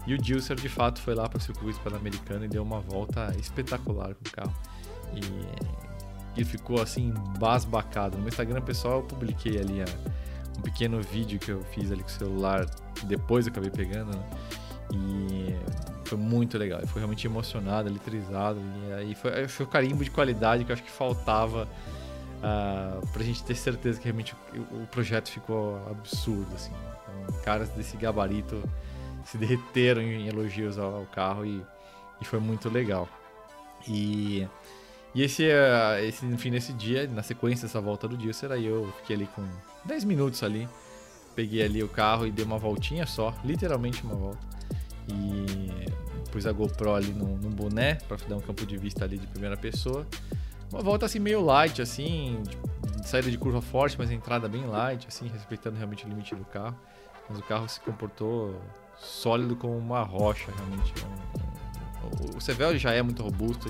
e 0.05 0.13
o 0.13 0.17
Dilser, 0.17 0.55
de 0.55 0.69
fato, 0.69 0.99
foi 0.99 1.13
lá 1.13 1.29
para 1.29 1.37
o 1.37 1.41
circuito 1.41 1.79
pan-americano 1.81 2.45
e 2.45 2.47
deu 2.47 2.63
uma 2.63 2.79
volta 2.79 3.33
espetacular 3.39 4.15
com 4.15 4.27
o 4.27 4.31
carro. 4.31 4.55
E 5.13 6.39
ele 6.39 6.45
ficou 6.45 6.81
assim, 6.81 7.13
basbacado. 7.37 8.17
No 8.17 8.23
meu 8.23 8.29
Instagram 8.29 8.61
pessoal 8.61 8.99
eu 8.99 9.03
publiquei 9.03 9.59
ali 9.59 9.81
a, 9.81 9.85
um 10.61 10.63
pequeno 10.63 11.01
vídeo 11.01 11.39
que 11.39 11.51
eu 11.51 11.63
fiz 11.63 11.91
ali 11.91 12.03
com 12.03 12.09
o 12.09 12.11
celular, 12.11 12.65
depois 13.03 13.47
eu 13.47 13.51
acabei 13.51 13.71
pegando, 13.71 14.15
né? 14.15 14.23
E 14.93 15.55
foi 16.05 16.17
muito 16.17 16.57
legal. 16.57 16.85
Foi 16.87 17.01
realmente 17.01 17.25
emocionado, 17.25 17.89
eletrizado. 17.89 18.59
E 18.87 18.93
aí 18.93 19.15
foi, 19.15 19.47
foi 19.47 19.65
o 19.65 19.69
carimbo 19.69 20.03
de 20.03 20.11
qualidade 20.11 20.63
que 20.63 20.71
eu 20.71 20.73
acho 20.73 20.83
que 20.83 20.91
faltava 20.91 21.67
uh, 22.37 23.07
pra 23.07 23.23
gente 23.23 23.43
ter 23.43 23.55
certeza 23.55 23.97
que 23.97 24.05
realmente 24.05 24.35
o, 24.53 24.83
o 24.83 24.87
projeto 24.87 25.29
ficou 25.31 25.77
absurdo, 25.89 26.53
assim. 26.53 26.71
Então, 26.73 27.41
caras 27.41 27.69
desse 27.69 27.97
gabarito 27.97 28.61
se 29.25 29.37
derreteram 29.37 30.01
em 30.01 30.27
elogios 30.27 30.77
ao, 30.77 30.95
ao 30.95 31.05
carro 31.05 31.45
e, 31.45 31.63
e, 32.21 32.25
foi 32.25 32.39
muito 32.39 32.69
legal. 32.69 33.09
E, 33.87 34.47
e 35.15 35.23
esse, 35.23 35.45
eh, 35.45 36.05
esse, 36.05 36.25
enfim, 36.25 36.51
nesse 36.51 36.73
dia, 36.73 37.07
na 37.07 37.23
sequência 37.23 37.67
dessa 37.67 37.81
volta 37.81 38.07
do 38.07 38.17
dia, 38.17 38.33
será 38.33 38.57
eu 38.57 38.93
fiquei 38.99 39.15
ali 39.15 39.27
com 39.27 39.43
10 39.85 40.03
minutos 40.03 40.43
ali, 40.43 40.67
peguei 41.35 41.63
ali 41.63 41.83
o 41.83 41.87
carro 41.87 42.27
e 42.27 42.31
dei 42.31 42.45
uma 42.45 42.57
voltinha 42.57 43.05
só, 43.05 43.33
literalmente 43.43 44.03
uma 44.03 44.15
volta. 44.15 44.47
E 45.07 45.91
pus 46.31 46.45
a 46.45 46.51
GoPro 46.51 46.93
ali 46.93 47.11
no, 47.11 47.37
no 47.37 47.49
boné 47.49 47.95
para 47.95 48.17
dar 48.27 48.37
um 48.37 48.41
campo 48.41 48.65
de 48.65 48.77
vista 48.77 49.05
ali 49.05 49.17
de 49.17 49.27
primeira 49.27 49.57
pessoa. 49.57 50.07
Uma 50.71 50.81
volta 50.81 51.05
assim 51.05 51.19
meio 51.19 51.41
light, 51.41 51.81
assim, 51.81 52.41
saída 53.03 53.29
de 53.29 53.37
curva 53.37 53.61
forte, 53.61 53.97
mas 53.99 54.09
entrada 54.09 54.47
bem 54.47 54.65
light, 54.65 55.05
assim, 55.07 55.27
respeitando 55.27 55.75
realmente 55.75 56.05
o 56.05 56.09
limite 56.09 56.33
do 56.33 56.45
carro. 56.45 56.77
Mas 57.27 57.37
o 57.37 57.43
carro 57.43 57.67
se 57.67 57.79
comportou 57.81 58.55
sólido 58.97 59.55
como 59.55 59.77
uma 59.77 60.01
rocha, 60.01 60.51
realmente. 60.55 60.93
O 62.35 62.41
Sevel 62.41 62.77
já 62.77 62.91
é 62.91 63.01
muito 63.01 63.21
robusto 63.23 63.69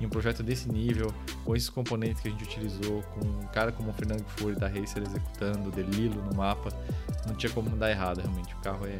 e 0.00 0.06
um 0.06 0.08
projeto 0.08 0.42
desse 0.42 0.70
nível, 0.70 1.12
com 1.44 1.56
esses 1.56 1.68
componentes 1.68 2.22
que 2.22 2.28
a 2.28 2.30
gente 2.30 2.44
utilizou, 2.44 3.02
com 3.02 3.26
um 3.26 3.46
cara 3.48 3.72
como 3.72 3.90
o 3.90 3.92
Fernando 3.92 4.24
Fury 4.24 4.54
da 4.54 4.68
Racer 4.68 5.02
executando, 5.02 5.70
Delilo 5.70 6.22
no 6.22 6.34
mapa, 6.36 6.70
não 7.26 7.34
tinha 7.34 7.50
como 7.52 7.68
dar 7.76 7.90
errado, 7.90 8.20
realmente. 8.20 8.54
O 8.54 8.58
carro 8.58 8.86
é 8.86 8.98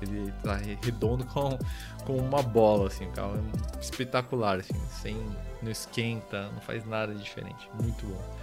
ele 0.00 0.32
tá 0.42 0.56
redondo 0.82 1.24
com, 1.32 1.58
com 2.04 2.16
uma 2.16 2.42
bola, 2.42 2.88
assim, 2.88 3.06
o 3.06 3.12
carro 3.12 3.36
é 3.36 3.80
espetacular, 3.80 4.58
assim, 4.58 4.80
sem, 5.02 5.16
não 5.62 5.70
esquenta, 5.70 6.50
não 6.50 6.60
faz 6.60 6.84
nada 6.84 7.14
diferente, 7.14 7.68
muito 7.82 8.06
bom. 8.06 8.36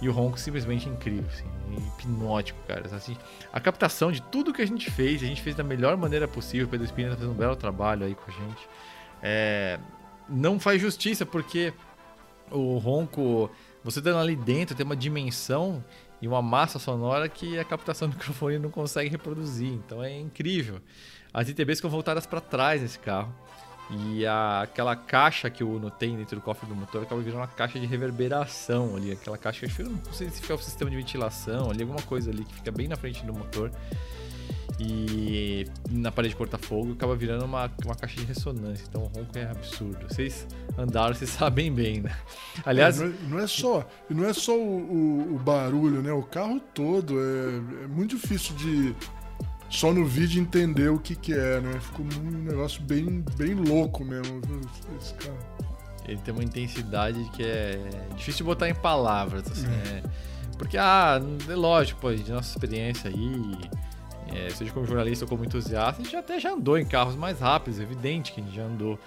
E 0.00 0.08
o 0.08 0.12
ronco 0.12 0.38
simplesmente 0.38 0.88
incrível, 0.88 1.24
assim, 1.28 1.44
hipnótico, 1.76 2.58
cara. 2.66 2.82
Assim, 2.94 3.16
a 3.52 3.60
captação 3.60 4.10
de 4.10 4.20
tudo 4.22 4.52
que 4.52 4.62
a 4.62 4.66
gente 4.66 4.90
fez, 4.90 5.22
a 5.22 5.26
gente 5.26 5.42
fez 5.42 5.54
da 5.54 5.64
melhor 5.64 5.96
maneira 5.96 6.26
possível. 6.26 6.66
O 6.66 6.70
Pedro 6.70 6.84
Espina 6.84 7.10
tá 7.10 7.16
fazendo 7.16 7.32
um 7.32 7.36
belo 7.36 7.56
trabalho 7.56 8.04
aí 8.06 8.14
com 8.14 8.30
a 8.30 8.34
gente. 8.34 8.68
É, 9.22 9.78
não 10.28 10.58
faz 10.58 10.80
justiça, 10.80 11.24
porque 11.24 11.72
o 12.50 12.78
ronco, 12.78 13.50
você 13.82 14.00
dando 14.00 14.18
ali 14.18 14.36
dentro, 14.36 14.74
tem 14.74 14.84
uma 14.84 14.96
dimensão 14.96 15.82
e 16.20 16.28
uma 16.28 16.40
massa 16.40 16.78
sonora 16.78 17.28
que 17.28 17.58
a 17.58 17.64
captação 17.64 18.08
do 18.08 18.16
microfone 18.16 18.58
não 18.58 18.70
consegue 18.70 19.10
reproduzir. 19.10 19.72
Então 19.72 20.02
é 20.02 20.18
incrível. 20.18 20.80
As 21.34 21.48
ITBs 21.48 21.78
ficam 21.78 21.90
voltadas 21.90 22.26
para 22.26 22.40
trás 22.40 22.82
nesse 22.82 22.98
carro. 22.98 23.34
E 23.90 24.24
a, 24.26 24.62
aquela 24.62 24.96
caixa 24.96 25.50
que 25.50 25.62
o 25.62 25.76
Uno 25.76 25.90
tem 25.90 26.16
dentro 26.16 26.36
do 26.36 26.42
cofre 26.42 26.66
do 26.66 26.74
motor 26.74 27.02
acaba 27.02 27.20
virando 27.20 27.40
uma 27.40 27.48
caixa 27.48 27.78
de 27.78 27.86
reverberação 27.86 28.96
ali. 28.96 29.12
Aquela 29.12 29.36
caixa, 29.36 29.66
que 29.66 29.82
não 29.82 30.12
sei 30.12 30.30
se 30.30 30.40
fica 30.40 30.54
o 30.54 30.58
sistema 30.58 30.90
de 30.90 30.96
ventilação 30.96 31.70
ali, 31.70 31.82
alguma 31.82 32.02
coisa 32.02 32.30
ali 32.30 32.44
que 32.44 32.54
fica 32.54 32.70
bem 32.70 32.88
na 32.88 32.96
frente 32.96 33.24
do 33.24 33.34
motor. 33.34 33.70
E 34.80 35.66
na 35.90 36.10
parede 36.10 36.34
corta-fogo 36.34 36.92
acaba 36.92 37.14
virando 37.14 37.44
uma, 37.44 37.70
uma 37.84 37.94
caixa 37.94 38.16
de 38.16 38.26
ressonância. 38.26 38.84
Então 38.88 39.02
o 39.02 39.06
ronco 39.06 39.36
é 39.36 39.44
absurdo. 39.44 40.06
Vocês 40.08 40.46
andaram, 40.78 41.14
vocês 41.14 41.30
sabem 41.30 41.72
bem, 41.72 42.00
né? 42.00 42.16
Aliás. 42.64 43.00
É, 43.00 43.04
não, 43.04 43.10
é, 43.10 43.16
não, 43.28 43.38
é, 43.38 43.46
só, 43.46 43.86
não 44.08 44.24
é 44.24 44.32
só 44.32 44.56
o, 44.56 44.78
o, 44.78 45.34
o, 45.36 45.38
barulho, 45.38 46.02
né? 46.02 46.12
O 46.12 46.22
carro 46.22 46.58
todo. 46.74 47.20
É, 47.20 47.84
é 47.84 47.86
muito 47.86 48.16
difícil 48.16 48.56
de 48.56 48.94
só 49.72 49.90
no 49.90 50.04
vídeo 50.04 50.40
entender 50.40 50.90
o 50.90 50.98
que 50.98 51.16
que 51.16 51.32
é, 51.32 51.58
né? 51.58 51.80
Ficou 51.80 52.04
um 52.04 52.30
negócio 52.42 52.82
bem, 52.82 53.24
bem 53.36 53.54
louco 53.54 54.04
mesmo, 54.04 54.40
esse 55.00 55.14
cara. 55.14 55.38
Ele 56.06 56.18
tem 56.18 56.34
uma 56.34 56.44
intensidade 56.44 57.18
que 57.32 57.42
é 57.42 57.78
difícil 58.14 58.38
de 58.38 58.44
botar 58.44 58.68
em 58.68 58.74
palavras, 58.74 59.50
assim, 59.50 59.66
é. 59.66 60.02
Porque, 60.58 60.76
ah, 60.76 61.20
é 61.48 61.54
lógico, 61.54 62.00
pô, 62.00 62.12
de 62.12 62.30
nossa 62.30 62.50
experiência 62.50 63.08
aí, 63.08 63.54
é, 64.28 64.50
seja 64.50 64.70
como 64.72 64.84
jornalista 64.84 65.24
ou 65.24 65.28
como 65.28 65.42
entusiasta, 65.42 66.02
a 66.02 66.04
gente 66.04 66.16
até 66.16 66.38
já 66.38 66.52
andou 66.52 66.76
em 66.76 66.84
carros 66.84 67.16
mais 67.16 67.40
rápidos, 67.40 67.80
é 67.80 67.82
evidente 67.82 68.30
que 68.32 68.42
a 68.42 68.44
gente 68.44 68.54
já 68.54 68.64
andou 68.64 68.98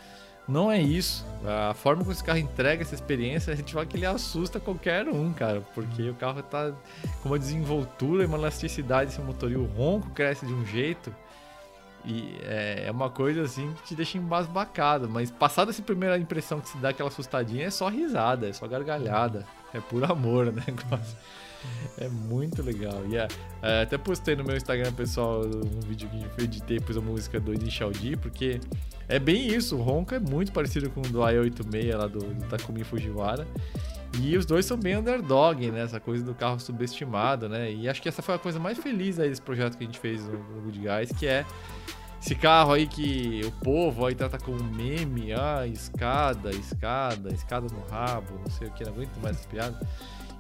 não 0.48 0.72
é 0.72 0.80
isso. 0.80 1.26
A 1.44 1.74
forma 1.74 2.02
como 2.02 2.12
esse 2.12 2.24
carro 2.24 2.38
entrega 2.38 2.84
essa 2.84 2.94
experiência, 2.94 3.52
a 3.52 3.56
gente 3.56 3.74
fala 3.74 3.86
que 3.86 3.98
ele 3.98 4.06
assusta 4.06 4.60
qualquer 4.60 5.08
um, 5.08 5.34
cara. 5.34 5.62
Porque 5.74 6.10
o 6.10 6.16
carro 6.16 6.42
tá 6.44 6.72
com 7.22 7.30
uma 7.30 7.40
desenvoltura 7.40 8.24
e 8.24 8.26
uma 8.28 8.38
elasticidade 8.38 9.12
esse 9.12 9.22
motor. 9.22 9.52
E 9.52 9.56
o 9.56 9.66
ronco 9.66 10.10
cresce 10.12 10.46
de 10.46 10.54
um 10.54 10.66
jeito. 10.66 11.14
E 12.04 12.38
é, 12.44 12.84
é 12.86 12.92
uma 12.92 13.10
coisa 13.10 13.42
assim 13.42 13.74
que 13.74 13.84
te 13.84 13.96
deixa 13.96 14.18
embasbacado. 14.20 15.10
Mas 15.10 15.32
passada 15.32 15.72
essa 15.72 15.82
primeira 15.82 16.18
impressão 16.18 16.62
que 16.62 16.70
se 16.70 16.78
dá 16.78 16.90
aquela 16.90 17.10
assustadinha, 17.10 17.66
é 17.66 17.72
só 17.72 17.90
risada, 17.90 18.48
é 18.48 18.54
só 18.54 18.68
gargalhada. 18.68 19.48
é 19.74 19.80
por 19.80 20.04
amor 20.04 20.48
o 20.48 20.52
negócio. 20.54 21.18
É 21.98 22.10
muito 22.10 22.62
legal. 22.62 23.06
E 23.08 23.16
é, 23.16 23.26
é, 23.62 23.84
até 23.84 23.98
postei 23.98 24.36
no 24.36 24.44
meu 24.44 24.58
Instagram, 24.58 24.92
pessoal, 24.92 25.46
um 25.46 25.80
vídeo 25.80 26.10
que 26.10 26.42
eu 26.42 26.44
editei, 26.44 26.78
pus 26.78 26.98
a 26.98 27.02
música 27.02 27.40
do 27.40 27.54
Initial 27.54 27.90
D, 27.92 28.18
porque 28.18 28.60
é 29.08 29.18
bem 29.18 29.48
isso. 29.48 29.78
O 29.78 29.82
ronco 29.82 30.14
é 30.14 30.20
muito 30.20 30.52
parecido 30.52 30.90
com 30.90 31.00
o 31.00 31.04
do 31.04 31.20
i86 31.20 31.96
lá 31.96 32.08
do, 32.08 32.20
do 32.20 32.46
Takumi 32.48 32.84
Fujiwara. 32.84 33.48
E 34.22 34.38
os 34.38 34.46
dois 34.46 34.66
são 34.66 34.78
bem 34.78 34.98
underdog, 34.98 35.72
né? 35.72 35.82
Essa 35.82 36.00
coisa 36.00 36.24
do 36.24 36.34
carro 36.34 36.60
subestimado, 36.60 37.50
né? 37.50 37.72
E 37.72 37.88
acho 37.88 38.02
que 38.02 38.10
essa 38.10 38.22
foi 38.22 38.36
a 38.36 38.40
coisa 38.40 38.60
mais 38.60 38.78
feliz 38.78 39.20
aí 39.20 39.30
desse 39.30 39.42
projeto 39.42 39.78
que 39.78 39.84
a 39.84 39.88
gente 39.88 40.00
fez 40.00 40.26
no, 40.26 40.34
no 40.34 40.62
Good 40.64 40.80
Guys, 40.80 41.12
que 41.18 41.28
é 41.28 41.46
esse 42.22 42.34
carro 42.34 42.74
aí 42.74 42.88
que 42.88 43.42
o 43.46 43.52
povo 43.64 44.06
aí 44.06 44.16
trata 44.16 44.40
como 44.40 44.64
meme, 44.64 45.34
ah, 45.34 45.68
escada, 45.68 46.50
escada, 46.52 47.32
escada 47.34 47.68
no 47.72 47.86
rabo, 47.88 48.40
não 48.40 48.50
sei 48.50 48.68
o 48.68 48.72
que, 48.72 48.84
não 48.84 48.94
aguento 48.94 49.18
mais 49.22 49.38
essa 49.38 49.48
piada. 49.48 49.80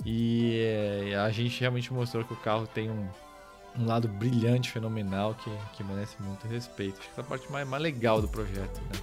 E 0.05 0.59
é, 0.61 1.15
a 1.15 1.31
gente 1.31 1.59
realmente 1.59 1.91
mostrou 1.91 2.23
que 2.23 2.33
o 2.33 2.37
carro 2.37 2.67
tem 2.67 2.91
um, 2.91 3.07
um 3.77 3.85
lado 3.85 4.07
brilhante, 4.07 4.71
fenomenal, 4.71 5.33
que, 5.33 5.49
que 5.73 5.83
merece 5.83 6.15
muito 6.21 6.47
respeito. 6.47 6.99
Acho 6.99 7.07
que 7.07 7.11
essa 7.11 7.21
é 7.21 7.23
a 7.23 7.27
parte 7.27 7.51
mais, 7.51 7.67
mais 7.67 7.81
legal 7.81 8.21
do 8.21 8.27
projeto, 8.27 8.79
né? 8.81 8.99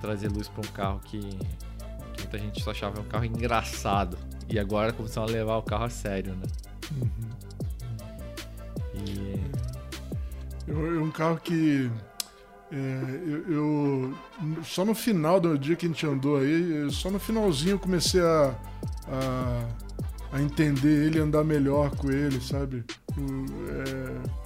Trazer 0.00 0.28
luz 0.28 0.46
para 0.48 0.60
um 0.60 0.72
carro 0.72 1.00
que, 1.00 1.20
que 1.20 2.22
muita 2.22 2.38
gente 2.38 2.62
só 2.62 2.70
achava 2.70 3.00
um 3.00 3.04
carro 3.04 3.24
engraçado. 3.24 4.18
E 4.48 4.58
agora 4.58 4.92
começaram 4.92 5.28
a 5.28 5.30
levar 5.30 5.56
o 5.56 5.62
carro 5.62 5.84
a 5.84 5.90
sério, 5.90 6.34
né? 6.34 6.46
Uhum. 7.00 7.30
E... 9.06 9.40
É 10.68 10.72
um 10.72 11.10
carro 11.10 11.38
que 11.38 11.90
é, 12.72 12.76
eu, 13.26 13.52
eu, 13.52 14.14
só 14.62 14.84
no 14.84 14.94
final 14.94 15.40
do 15.40 15.58
dia 15.58 15.74
que 15.74 15.86
a 15.86 15.88
gente 15.88 16.06
andou 16.06 16.38
aí, 16.38 16.88
só 16.90 17.10
no 17.10 17.18
finalzinho 17.18 17.72
eu 17.72 17.78
comecei 17.80 18.20
a, 18.20 18.54
a, 19.08 19.64
a 20.32 20.40
entender 20.40 21.06
ele, 21.06 21.18
andar 21.18 21.44
melhor 21.44 21.90
com 21.96 22.10
ele, 22.10 22.40
sabe? 22.40 22.84
É, 23.18 24.40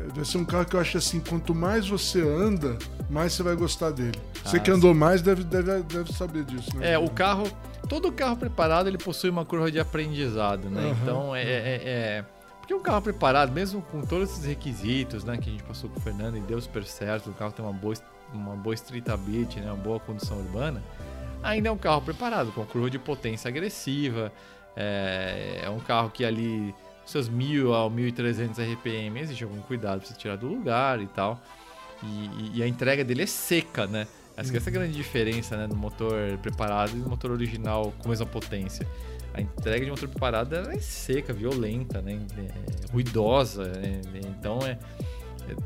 é, 0.00 0.14
vai 0.14 0.24
ser 0.24 0.38
um 0.38 0.44
carro 0.44 0.64
que 0.64 0.76
eu 0.76 0.80
acho 0.80 0.98
assim, 0.98 1.20
quanto 1.20 1.54
mais 1.54 1.88
você 1.88 2.20
anda, 2.20 2.78
mais 3.08 3.32
você 3.32 3.42
vai 3.42 3.56
gostar 3.56 3.90
dele. 3.90 4.18
Você 4.44 4.56
ah, 4.56 4.60
que 4.60 4.70
andou 4.70 4.92
sim. 4.92 4.98
mais 4.98 5.22
deve, 5.22 5.44
deve, 5.44 5.82
deve 5.82 6.12
saber 6.12 6.44
disso, 6.44 6.76
né? 6.76 6.92
É, 6.92 6.98
o 6.98 7.08
carro, 7.08 7.50
todo 7.88 8.10
carro 8.12 8.36
preparado 8.36 8.88
ele 8.88 8.98
possui 8.98 9.30
uma 9.30 9.44
curva 9.44 9.70
de 9.70 9.80
aprendizado, 9.80 10.68
né? 10.68 10.84
Uhum. 10.84 10.96
Então 11.02 11.36
é, 11.36 11.42
é, 11.42 11.80
é 11.84 12.24
porque 12.70 12.78
um 12.78 12.82
carro 12.84 13.02
preparado, 13.02 13.50
mesmo 13.50 13.82
com 13.82 14.02
todos 14.02 14.30
esses 14.30 14.44
requisitos, 14.44 15.24
né, 15.24 15.36
que 15.36 15.48
a 15.48 15.52
gente 15.52 15.64
passou 15.64 15.90
com 15.90 15.98
o 15.98 16.00
Fernando 16.00 16.36
e 16.36 16.40
deu 16.40 16.60
super 16.60 16.84
certo, 16.84 17.28
o 17.28 17.32
carro 17.32 17.50
tem 17.50 17.64
uma 17.64 17.74
boa, 17.74 17.94
uma 18.32 18.54
boa 18.54 18.74
streetability, 18.76 19.58
né, 19.58 19.66
uma 19.72 19.76
boa 19.76 19.98
condução 19.98 20.38
urbana, 20.38 20.80
ainda 21.42 21.68
é 21.68 21.72
um 21.72 21.78
carro 21.78 22.02
preparado, 22.02 22.52
com 22.52 22.64
curva 22.64 22.90
de 22.90 22.98
potência 22.98 23.48
agressiva, 23.48 24.32
é, 24.76 25.60
é 25.64 25.70
um 25.70 25.80
carro 25.80 26.10
que 26.10 26.24
ali, 26.24 26.74
seus 27.04 27.28
1000 27.28 27.74
a 27.74 27.88
1300 27.90 28.58
RPM, 28.58 29.20
existe 29.20 29.44
algum 29.44 29.60
cuidado 29.62 30.00
para 30.00 30.08
você 30.08 30.14
tirar 30.14 30.36
do 30.36 30.46
lugar 30.46 31.00
e 31.00 31.06
tal, 31.06 31.40
e, 32.02 32.58
e, 32.58 32.62
a 32.62 32.66
entrega 32.66 33.04
dele 33.04 33.22
é 33.22 33.26
seca, 33.26 33.86
né, 33.86 34.06
essa, 34.36 34.56
essa 34.56 34.68
é 34.68 34.70
a 34.70 34.72
grande 34.72 34.94
diferença, 34.94 35.56
né, 35.56 35.66
do 35.66 35.76
motor 35.76 36.38
preparado 36.38 36.96
e 36.96 37.00
do 37.00 37.08
motor 37.08 37.30
original 37.30 37.92
com 37.98 38.08
mesma 38.08 38.26
potência 38.26 38.86
a 39.32 39.40
entrega 39.40 39.84
de 39.84 39.90
motor 39.90 40.08
preparado 40.08 40.54
é 40.54 40.78
seca, 40.78 41.32
violenta, 41.32 42.02
né? 42.02 42.20
É, 42.36 42.92
ruidosa. 42.92 43.64
Né? 43.64 44.00
Então 44.38 44.58
é, 44.62 44.72
é, 45.48 45.56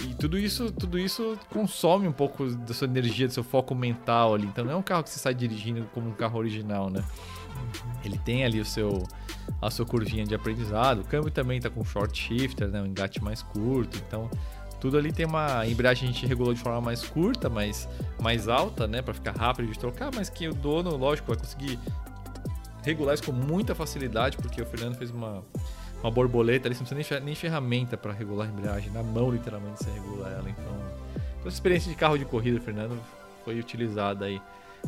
e 0.00 0.14
tudo 0.14 0.38
isso, 0.38 0.72
tudo 0.72 0.98
isso 0.98 1.38
consome 1.50 2.08
um 2.08 2.12
pouco 2.12 2.46
da 2.46 2.74
sua 2.74 2.86
energia, 2.86 3.26
do 3.26 3.32
seu 3.32 3.44
foco 3.44 3.74
mental 3.74 4.34
ali. 4.34 4.46
Então 4.46 4.64
não 4.64 4.72
é 4.72 4.76
um 4.76 4.82
carro 4.82 5.02
que 5.02 5.10
você 5.10 5.18
sai 5.18 5.34
dirigindo 5.34 5.84
como 5.92 6.08
um 6.08 6.14
carro 6.14 6.38
original, 6.38 6.90
né? 6.90 7.04
Ele 8.04 8.18
tem 8.18 8.44
ali 8.44 8.60
o 8.60 8.64
seu 8.64 9.06
a 9.60 9.70
sua 9.70 9.86
curvinha 9.86 10.24
de 10.24 10.34
aprendizado. 10.34 11.00
O 11.00 11.04
câmbio 11.04 11.30
também 11.30 11.58
está 11.58 11.70
com 11.70 11.84
short 11.84 12.18
shifter, 12.18 12.68
né? 12.68 12.82
Um 12.82 12.86
engate 12.86 13.22
mais 13.22 13.42
curto. 13.42 13.96
Então 14.06 14.28
tudo 14.84 14.98
ali 14.98 15.12
tem 15.12 15.24
uma 15.24 15.66
embreagem 15.66 16.08
a 16.08 16.12
gente 16.12 16.26
regulou 16.26 16.52
de 16.52 16.60
forma 16.60 16.78
mais 16.78 17.02
curta, 17.02 17.48
mais 17.48 17.88
mais 18.20 18.48
alta, 18.48 18.86
né, 18.86 19.00
para 19.00 19.14
ficar 19.14 19.34
rápido 19.34 19.72
de 19.72 19.78
trocar, 19.78 20.10
mas 20.14 20.28
que 20.28 20.46
o 20.46 20.52
dono, 20.52 20.94
lógico, 20.94 21.28
vai 21.28 21.38
conseguir 21.38 21.78
regular 22.82 23.14
isso 23.14 23.22
com 23.22 23.32
muita 23.32 23.74
facilidade, 23.74 24.36
porque 24.36 24.60
o 24.60 24.66
Fernando 24.66 24.96
fez 24.96 25.10
uma, 25.10 25.42
uma 26.04 26.10
borboleta 26.10 26.68
ali, 26.68 26.74
você 26.74 26.82
não 26.82 26.88
precisa 26.88 27.18
nem, 27.18 27.34
ferramenta 27.34 27.96
para 27.96 28.12
regular 28.12 28.46
a 28.46 28.50
embreagem, 28.50 28.92
na 28.92 29.02
mão 29.02 29.30
literalmente 29.30 29.82
você 29.82 29.90
regula 29.90 30.28
ela. 30.28 30.50
Então, 30.50 30.76
toda 31.38 31.48
essa 31.48 31.56
experiência 31.56 31.90
de 31.90 31.96
carro 31.96 32.18
de 32.18 32.26
corrida, 32.26 32.60
Fernando, 32.60 33.00
foi 33.42 33.58
utilizada 33.58 34.26
aí 34.26 34.40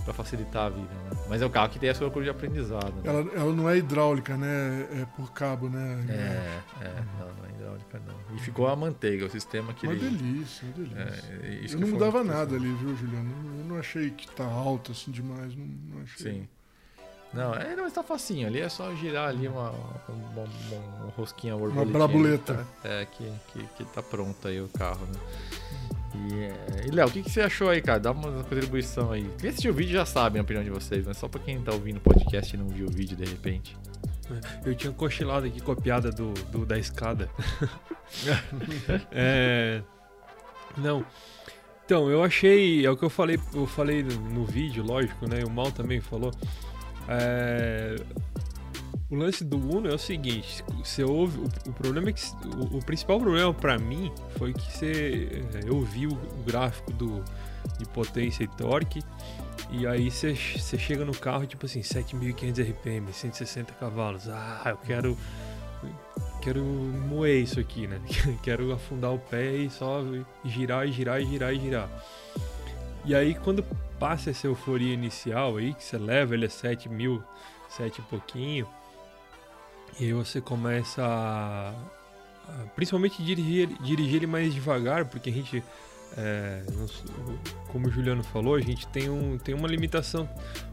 para 0.04 0.12
facilitar 0.12 0.66
a 0.66 0.68
vida, 0.68 0.92
né? 0.92 1.25
Mas 1.26 1.40
é 1.40 1.46
o 1.46 1.49
carro 1.49 1.70
que 1.70 1.78
tem 1.78 1.88
a 1.88 1.94
sua 1.94 2.11
curva 2.11 2.25
de 2.25 2.28
aprendizado. 2.28 2.92
Né? 2.96 3.02
Ela, 3.04 3.20
ela 3.35 3.52
não 3.54 3.66
é 3.66 3.78
hidráulica, 3.78 4.37
né? 4.37 4.87
É 4.92 5.06
por 5.16 5.32
cabo, 5.32 5.70
né? 5.70 6.04
É, 6.11 6.85
é, 6.85 6.94
não, 7.18 7.35
não 7.35 7.46
é 7.46 7.54
hidráulica 7.54 8.02
não. 8.06 8.37
E 8.37 8.40
ficou 8.40 8.68
a 8.68 8.76
manteiga, 8.76 9.25
o 9.25 9.30
sistema 9.30 9.73
que 9.73 9.87
uma 9.87 9.94
ele... 9.94 10.11
delícia, 10.11 10.66
uma 10.66 10.75
delícia. 10.75 11.25
É, 11.42 11.75
eu 11.75 11.80
não 11.80 11.88
mudava 11.88 12.23
nada 12.23 12.56
ali, 12.56 12.70
viu, 12.75 12.94
Juliano? 12.94 13.30
Eu 13.58 13.64
não 13.64 13.78
achei 13.78 14.11
que 14.11 14.30
tá 14.30 14.44
alto 14.44 14.92
assim 14.92 15.11
demais, 15.11 15.56
não, 15.56 15.64
não 15.64 16.02
achei. 16.02 16.32
Sim. 16.32 16.49
Não, 17.33 17.54
é, 17.54 17.76
não 17.76 17.87
está 17.87 18.02
facinho. 18.02 18.47
Ali 18.47 18.61
é 18.61 18.68
só 18.68 18.95
girar 18.95 19.28
ali 19.28 19.47
uma, 19.49 19.71
uma, 19.71 19.85
uma, 20.09 21.02
uma 21.02 21.12
rosquinha 21.16 21.56
Uma 21.56 21.85
brabuleta. 21.85 22.66
Tá, 22.83 22.88
é, 22.88 23.06
que, 23.06 23.30
que, 23.52 23.66
que 23.76 23.85
tá 23.85 24.02
pronto 24.02 24.49
aí 24.49 24.61
o 24.61 24.68
carro, 24.68 25.06
né? 25.06 25.21
E, 26.14 26.35
é, 26.35 26.87
e 26.87 26.90
Léo, 26.90 27.09
o 27.09 27.11
que, 27.11 27.23
que 27.23 27.30
você 27.30 27.42
achou 27.42 27.68
aí, 27.68 27.83
cara? 27.83 28.00
Dá 28.00 28.12
uma 28.12 28.30
contribuição 28.30 29.12
aí. 29.12 29.30
Quem 29.38 29.50
assistiu 29.50 29.73
o 29.73 29.75
vídeo 29.75 29.92
já 29.92 30.06
sabe 30.06 30.38
a 30.38 30.42
opinião 30.42 30.64
de 30.64 30.71
vocês, 30.71 31.04
mas 31.06 31.18
só 31.18 31.28
pra 31.28 31.40
quem 31.40 31.61
tá 31.61 31.73
ouvindo 31.73 31.99
o 31.99 32.00
podcast 32.00 32.54
e 32.54 32.59
não 32.59 32.68
viu 32.68 32.87
o 32.87 32.90
vídeo 32.90 33.16
de 33.16 33.25
repente. 33.25 33.76
Eu 34.64 34.75
tinha 34.75 34.92
cochilado 34.92 35.47
aqui 35.47 35.61
com 35.61 35.73
a 35.73 35.76
piada 35.76 36.11
do, 36.11 36.33
do 36.50 36.64
da 36.64 36.78
escada. 36.78 37.30
é... 39.12 39.83
Não. 40.76 41.04
Então, 41.85 42.11
eu 42.11 42.23
achei. 42.23 42.85
É 42.85 42.90
o 42.90 42.97
que 42.97 43.04
eu 43.04 43.11
falei, 43.11 43.38
eu 43.54 43.66
falei 43.66 44.02
no, 44.02 44.14
no 44.30 44.45
vídeo, 44.45 44.85
lógico, 44.85 45.28
né? 45.28 45.45
O 45.45 45.50
Mal 45.50 45.71
também 45.71 46.00
falou. 46.00 46.33
É... 47.08 47.96
O 49.08 49.14
lance 49.14 49.44
do 49.44 49.56
Uno 49.56 49.88
é 49.88 49.94
o 49.94 49.98
seguinte: 49.98 50.64
você 50.82 51.04
ouve. 51.04 51.38
O, 51.38 51.44
o 51.70 51.72
problema 51.72 52.08
é 52.08 52.12
que. 52.12 52.20
O, 52.46 52.78
o 52.78 52.84
principal 52.84 53.20
problema 53.20 53.54
para 53.54 53.78
mim 53.78 54.12
foi 54.36 54.52
que 54.52 54.72
você. 54.72 55.44
É, 55.54 55.68
eu 55.68 55.80
vi 55.82 56.06
o, 56.06 56.18
gráfico 56.44 56.92
do, 56.92 57.22
de 57.78 57.84
potência 57.86 58.42
e 58.42 58.48
torque. 58.48 59.02
E 59.70 59.86
aí 59.86 60.10
você, 60.10 60.34
você 60.34 60.78
chega 60.78 61.04
no 61.04 61.14
carro, 61.14 61.46
tipo 61.46 61.66
assim, 61.66 61.80
7.500 61.80 62.70
RPM, 62.70 63.12
160 63.12 63.72
cavalos. 63.75 64.28
Ah, 64.28 64.62
eu 64.66 64.76
quero. 64.78 65.16
Quero 66.42 66.62
moer 66.62 67.42
isso 67.42 67.58
aqui, 67.58 67.86
né? 67.86 68.00
quero 68.42 68.72
afundar 68.72 69.12
o 69.12 69.18
pé 69.18 69.52
e 69.52 69.70
só 69.70 70.02
girar 70.44 70.86
e 70.86 70.92
girar 70.92 71.20
e 71.20 71.26
girar 71.26 71.52
e 71.52 71.60
girar. 71.60 71.88
E 73.04 73.14
aí 73.14 73.34
quando 73.34 73.64
passa 73.98 74.30
essa 74.30 74.46
euforia 74.46 74.92
inicial 74.92 75.56
aí, 75.56 75.74
que 75.74 75.84
você 75.84 75.98
leva 75.98 76.34
ele 76.34 76.46
a 76.46 76.50
7 76.50 76.88
mil, 76.88 77.22
7 77.68 77.98
e 77.98 78.02
pouquinho, 78.02 78.68
e 79.98 80.04
aí 80.04 80.12
você 80.12 80.40
começa 80.40 81.02
a, 81.02 81.70
a 82.48 82.66
principalmente 82.74 83.22
dirigir, 83.22 83.68
dirigir 83.80 84.16
ele 84.16 84.26
mais 84.26 84.52
devagar, 84.52 85.06
porque 85.06 85.30
a 85.30 85.32
gente, 85.32 85.62
é, 86.16 86.62
como 87.68 87.88
o 87.88 87.90
Juliano 87.90 88.22
falou, 88.22 88.54
a 88.54 88.60
gente 88.60 88.86
tem, 88.88 89.08
um, 89.08 89.38
tem 89.38 89.54
uma 89.54 89.68
limitação, 89.68 90.28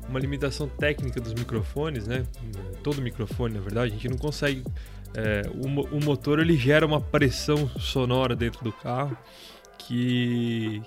uma 0.09 0.19
limitação 0.19 0.67
técnica 0.67 1.21
dos 1.21 1.33
microfones, 1.33 2.05
né? 2.05 2.25
Todo 2.83 3.01
microfone, 3.01 3.53
na 3.53 3.61
verdade, 3.61 3.91
a 3.91 3.95
gente 3.95 4.09
não 4.09 4.17
consegue. 4.17 4.63
É, 5.15 5.43
o, 5.53 5.97
o 5.97 6.03
motor 6.03 6.39
ele 6.39 6.57
gera 6.57 6.85
uma 6.85 6.99
pressão 6.99 7.69
sonora 7.79 8.35
dentro 8.35 8.63
do 8.63 8.73
carro 8.73 9.15
que, 9.77 10.81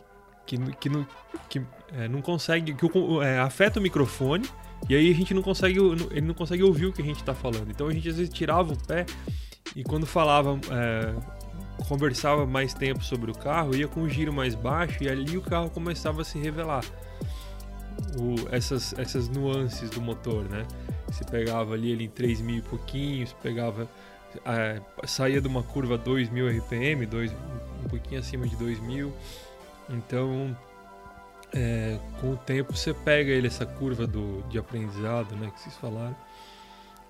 que, 0.46 0.56
que, 0.76 0.88
não, 0.88 1.06
que 1.48 1.60
é, 1.92 2.08
não 2.08 2.22
consegue. 2.22 2.74
que 2.74 2.86
é, 3.22 3.38
afeta 3.40 3.80
o 3.80 3.82
microfone. 3.82 4.48
E 4.88 4.94
aí 4.94 5.10
a 5.10 5.14
gente 5.14 5.34
não 5.34 5.42
consegue. 5.42 5.78
Ele 6.10 6.26
não 6.26 6.34
consegue 6.34 6.62
ouvir 6.62 6.86
o 6.86 6.92
que 6.92 7.02
a 7.02 7.04
gente 7.04 7.18
está 7.18 7.34
falando. 7.34 7.70
Então 7.70 7.88
a 7.88 7.92
gente 7.92 8.08
às 8.08 8.16
vezes 8.16 8.32
tirava 8.32 8.72
o 8.72 8.86
pé 8.86 9.04
e 9.74 9.82
quando 9.82 10.06
falava. 10.06 10.58
É, 10.70 11.36
conversava 11.88 12.46
mais 12.46 12.72
tempo 12.72 13.04
sobre 13.04 13.30
o 13.30 13.34
carro, 13.34 13.76
ia 13.76 13.86
com 13.86 14.00
o 14.00 14.08
giro 14.08 14.32
mais 14.32 14.54
baixo 14.54 15.04
e 15.04 15.08
ali 15.10 15.36
o 15.36 15.42
carro 15.42 15.68
começava 15.68 16.22
a 16.22 16.24
se 16.24 16.38
revelar. 16.38 16.82
O, 18.18 18.34
essas, 18.50 18.94
essas 18.98 19.28
nuances 19.28 19.90
do 19.90 20.00
motor, 20.00 20.44
né? 20.44 20.66
Você 21.06 21.22
pegava 21.24 21.74
ali 21.74 21.90
ele 21.90 22.04
em 22.04 22.08
3 22.08 22.40
mil 22.40 22.56
e 22.56 22.62
pouquinhos, 22.62 23.34
pegava. 23.42 23.88
É, 24.44 24.80
saía 25.06 25.40
de 25.40 25.48
uma 25.48 25.62
curva 25.62 25.96
2 25.96 26.30
mil 26.30 26.48
RPM, 26.48 27.06
dois, 27.06 27.32
um 27.84 27.88
pouquinho 27.88 28.20
acima 28.20 28.46
de 28.46 28.56
2 28.56 28.80
mil 28.80 29.12
então, 29.88 30.56
é, 31.54 31.98
com 32.20 32.32
o 32.32 32.36
tempo 32.36 32.76
você 32.76 32.92
pega 32.92 33.30
ele 33.30 33.46
essa 33.46 33.64
curva 33.64 34.06
do, 34.06 34.42
de 34.48 34.58
aprendizado, 34.58 35.34
né, 35.36 35.50
que 35.54 35.60
vocês 35.60 35.76
falaram, 35.76 36.16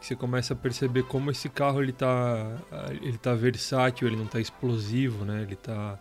que 0.01 0.07
você 0.07 0.15
começa 0.15 0.53
a 0.53 0.57
perceber 0.57 1.03
como 1.05 1.31
esse 1.31 1.49
carro 1.49 1.83
ele 1.83 1.93
tá, 1.93 2.47
ele 3.01 3.19
tá 3.19 3.35
versátil, 3.35 4.07
ele 4.07 4.17
não 4.17 4.27
tá 4.27 4.39
explosivo, 4.41 5.25
né, 5.25 5.43
ele 5.43 5.57
tá, 5.57 5.99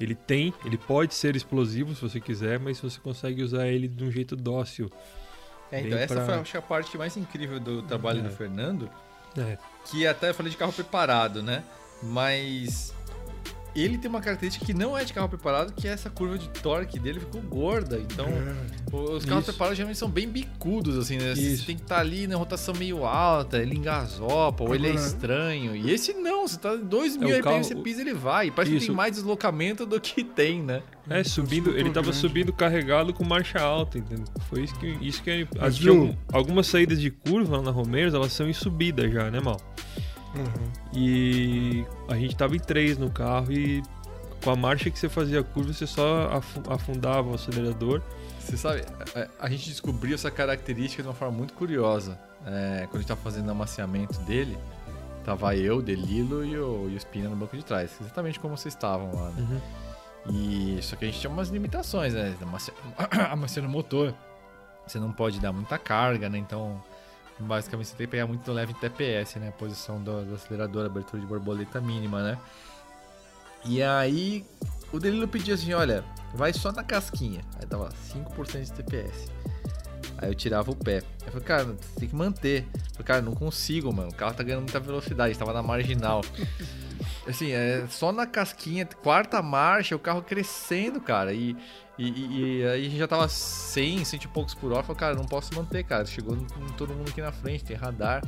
ele 0.00 0.14
tem, 0.14 0.54
ele 0.64 0.78
pode 0.78 1.14
ser 1.14 1.34
explosivo 1.36 1.94
se 1.94 2.00
você 2.02 2.20
quiser, 2.20 2.58
mas 2.58 2.80
você 2.80 2.98
consegue 3.00 3.42
usar 3.42 3.66
ele 3.66 3.88
de 3.88 4.04
um 4.04 4.10
jeito 4.10 4.36
dócil 4.36 4.90
É, 5.70 5.80
então, 5.80 5.98
essa 5.98 6.14
pra- 6.14 6.24
foi 6.24 6.34
acho 6.34 6.58
a 6.58 6.62
parte 6.62 6.96
mais 6.98 7.16
incrível 7.16 7.58
do 7.58 7.82
trabalho 7.82 8.20
É. 8.20 8.22
do 8.22 8.30
Fernando. 8.30 8.88
É. 9.36 9.56
Que 9.86 10.06
até 10.06 10.28
eu 10.30 10.34
falei 10.34 10.50
de 10.52 10.56
carro 10.58 10.72
preparado, 10.72 11.42
né? 11.42 11.64
Mas 12.02 12.92
ele 13.80 13.96
tem 13.96 14.08
uma 14.10 14.20
característica 14.20 14.64
que 14.66 14.74
não 14.74 14.96
é 14.98 15.04
de 15.04 15.12
carro 15.12 15.28
preparado, 15.28 15.72
que 15.72 15.88
é 15.88 15.92
essa 15.92 16.10
curva 16.10 16.36
de 16.36 16.48
torque 16.48 16.98
dele 16.98 17.20
ficou 17.20 17.40
gorda. 17.40 17.98
Então, 17.98 18.26
É. 18.26 18.94
os 18.94 19.24
carros 19.24 19.42
Isso. 19.44 19.52
preparados 19.52 19.76
geralmente 19.78 19.98
são 19.98 20.10
bem 20.10 20.28
bicudos, 20.28 20.98
assim, 20.98 21.16
né? 21.16 21.34
Você 21.34 21.64
tem 21.64 21.76
que 21.76 21.82
estar 21.82 21.98
ali 22.00 22.26
na 22.26 22.36
rotação 22.36 22.74
meio 22.74 23.04
alta, 23.06 23.58
ele 23.58 23.76
engasopa, 23.76 24.62
ou 24.64 24.74
ele 24.74 24.88
é 24.88 24.94
estranho. 24.94 25.74
E 25.74 25.90
esse 25.90 26.12
não, 26.12 26.46
você 26.46 26.58
tá 26.58 26.74
em 26.74 26.84
2 26.84 27.16
mil 27.16 27.28
É, 27.28 27.38
RPM, 27.38 27.42
carro- 27.42 27.64
você 27.64 27.74
pisa 27.76 28.00
ele 28.02 28.12
vai. 28.14 28.48
E 28.48 28.50
parece 28.50 28.70
que 28.72 28.76
Isso. 28.78 28.86
tem 28.88 28.94
mais 28.96 29.12
deslocamento 29.12 29.86
do 29.86 30.00
que 30.00 30.22
tem, 30.22 30.62
né? 30.62 30.82
É, 31.08 31.24
subindo, 31.24 31.70
ele 31.70 31.90
tava 31.90 32.02
grande. 32.06 32.16
subindo 32.18 32.52
carregado 32.52 33.12
com 33.12 33.24
marcha 33.24 33.58
alta, 33.60 33.98
entendeu? 33.98 34.24
Foi 34.48 34.62
isso 34.62 34.74
que, 34.78 34.86
isso 35.00 35.22
que 35.22 35.46
viu? 35.80 35.92
algum- 35.94 36.14
algumas 36.32 36.66
saídas 36.66 37.00
de 37.00 37.10
curva 37.10 37.56
lá 37.56 37.62
na 37.62 37.70
Romeiros, 37.70 38.14
elas 38.14 38.32
são 38.32 38.48
em 38.48 38.52
subida 38.52 39.08
já, 39.10 39.30
né, 39.30 39.40
mal? 39.40 39.60
Uhum. 40.34 40.72
E 40.94 41.84
a 42.08 42.16
gente 42.16 42.34
tava 42.36 42.56
em 42.56 42.58
três 42.60 42.96
no 42.98 43.10
carro 43.10 43.52
e 43.52 43.82
com 44.42 44.50
a 44.50 44.56
marcha 44.56 44.90
que 44.90 44.98
você 44.98 45.08
fazia 45.08 45.40
a 45.40 45.44
curva, 45.44 45.72
você 45.72 45.86
só 45.86 46.28
afu- 46.32 46.62
afundava 46.72 47.30
o 47.30 47.34
acelerador. 47.34 48.00
Você 48.40 48.56
sabe, 48.56 48.82
a, 49.14 49.46
a 49.46 49.48
gente 49.50 49.68
descobriu 49.68 50.14
essa 50.14 50.30
característica 50.30 51.02
de 51.02 51.08
uma 51.08 51.14
forma 51.14 51.36
muito 51.36 51.54
curiosa. 51.54 52.18
É, 52.46 52.86
quando 52.90 52.96
a 52.96 52.98
gente 52.98 53.08
tava 53.08 53.20
fazendo 53.20 53.46
o 53.46 53.50
amaciamento 53.52 54.18
dele, 54.22 54.58
tava 55.24 55.54
eu, 55.54 55.80
Delilo 55.80 56.44
e 56.44 56.58
o, 56.58 56.88
e 56.90 56.96
o 56.96 57.00
Spina 57.00 57.28
no 57.28 57.36
banco 57.36 57.56
de 57.56 57.64
trás. 57.64 57.92
Exatamente 58.00 58.40
como 58.40 58.56
vocês 58.56 58.74
estavam 58.74 59.14
lá, 59.14 59.30
né? 59.30 59.60
E 60.30 60.78
só 60.82 60.96
que 60.96 61.04
a 61.04 61.08
gente 61.08 61.20
tinha 61.20 61.30
umas 61.32 61.48
limitações, 61.50 62.14
né? 62.14 62.34
Amacia- 62.42 62.74
Amaciando 63.30 63.68
o 63.68 63.70
motor. 63.72 64.12
Você 64.86 64.98
não 64.98 65.12
pode 65.12 65.38
dar 65.40 65.52
muita 65.52 65.78
carga, 65.78 66.28
né? 66.28 66.38
Então, 66.38 66.82
basicamente 67.38 67.88
você 67.88 67.96
tem 67.96 68.06
que 68.06 68.10
pegar 68.10 68.26
muito 68.26 68.50
leve 68.52 68.72
em 68.72 68.76
TPS, 68.76 69.36
né? 69.36 69.48
A 69.48 69.52
posição 69.52 70.02
do, 70.02 70.24
do 70.24 70.34
acelerador, 70.34 70.86
abertura 70.86 71.20
de 71.20 71.26
borboleta 71.26 71.80
mínima, 71.80 72.22
né? 72.22 72.38
E 73.64 73.82
aí, 73.82 74.44
o 74.92 74.98
Delilo 74.98 75.28
pediu 75.28 75.54
assim: 75.54 75.72
olha, 75.72 76.04
vai 76.34 76.52
só 76.52 76.72
na 76.72 76.82
casquinha. 76.82 77.42
Aí 77.58 77.66
tava 77.66 77.88
5% 78.12 78.64
de 78.64 78.72
TPS. 78.72 79.30
Aí 80.18 80.30
eu 80.30 80.34
tirava 80.34 80.70
o 80.70 80.76
pé. 80.76 81.02
Eu 81.26 81.32
falei, 81.32 81.46
cara, 81.46 81.64
você 81.64 82.00
tem 82.00 82.08
que 82.08 82.14
manter. 82.14 82.66
Eu 82.74 82.90
falei, 82.92 83.06
cara, 83.06 83.22
não 83.22 83.34
consigo, 83.34 83.92
mano. 83.92 84.10
O 84.10 84.14
carro 84.14 84.34
tá 84.34 84.42
ganhando 84.42 84.62
muita 84.62 84.78
velocidade, 84.78 85.38
tava 85.38 85.52
na 85.52 85.62
marginal. 85.62 86.22
Assim, 87.26 87.52
é 87.52 87.86
só 87.88 88.12
na 88.12 88.26
casquinha, 88.26 88.84
quarta 88.84 89.40
marcha, 89.40 89.94
o 89.94 89.98
carro 89.98 90.22
crescendo, 90.22 91.00
cara. 91.00 91.32
E, 91.32 91.56
e, 91.98 92.08
e- 92.08 92.60
e 92.60 92.64
aí 92.66 92.80
a 92.86 92.88
gente 92.90 92.98
já 92.98 93.06
tava 93.08 93.28
100, 93.28 94.04
100 94.04 94.20
e 94.24 94.28
poucos 94.28 94.54
por 94.54 94.72
hora. 94.72 94.82
Falei, 94.82 94.98
cara, 94.98 95.14
não 95.14 95.24
posso 95.26 95.54
manter, 95.54 95.84
cara. 95.84 96.04
Chegou 96.06 96.36
todo 96.76 96.94
mundo 96.94 97.08
aqui 97.10 97.20
na 97.20 97.32
frente, 97.32 97.64
tem 97.64 97.76
radar. 97.76 98.22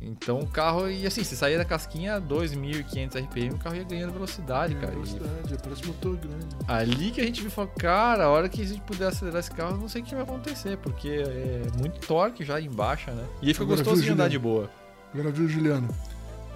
Então 0.00 0.40
o 0.40 0.46
carro, 0.46 0.90
e 0.90 1.06
assim, 1.06 1.24
você 1.24 1.34
saía 1.34 1.56
da 1.56 1.64
casquinha 1.64 2.16
a 2.16 2.20
2.500 2.20 3.14
RPM, 3.24 3.54
o 3.54 3.58
carro 3.58 3.76
ia 3.76 3.84
ganhando 3.84 4.12
velocidade, 4.12 4.74
cara. 4.74 4.92
E 4.92 4.96
Velocidade, 4.96 5.56
parece 5.62 5.86
motor 5.86 6.16
grande. 6.16 6.46
ali 6.68 7.10
que 7.10 7.20
a 7.20 7.24
gente 7.24 7.40
viu, 7.40 7.50
falou, 7.50 7.70
cara, 7.78 8.24
a 8.24 8.28
hora 8.28 8.48
que 8.48 8.60
a 8.60 8.64
gente 8.66 8.82
puder 8.82 9.08
acelerar 9.08 9.40
esse 9.40 9.50
carro, 9.50 9.72
eu 9.72 9.78
não 9.78 9.88
sei 9.88 10.02
o 10.02 10.04
que 10.04 10.14
vai 10.14 10.22
acontecer, 10.24 10.76
porque 10.78 11.08
é 11.08 11.62
muito 11.78 12.06
torque 12.06 12.44
já 12.44 12.60
em 12.60 12.70
baixa, 12.70 13.10
né? 13.12 13.24
E 13.40 13.48
aí 13.48 13.54
fica 13.54 13.64
Agora, 13.64 13.78
gostoso 13.82 14.02
de 14.02 14.10
andar 14.10 14.28
de 14.28 14.38
boa. 14.38 14.70
Agora 15.14 15.30
viu, 15.30 15.48
Juliano? 15.48 15.88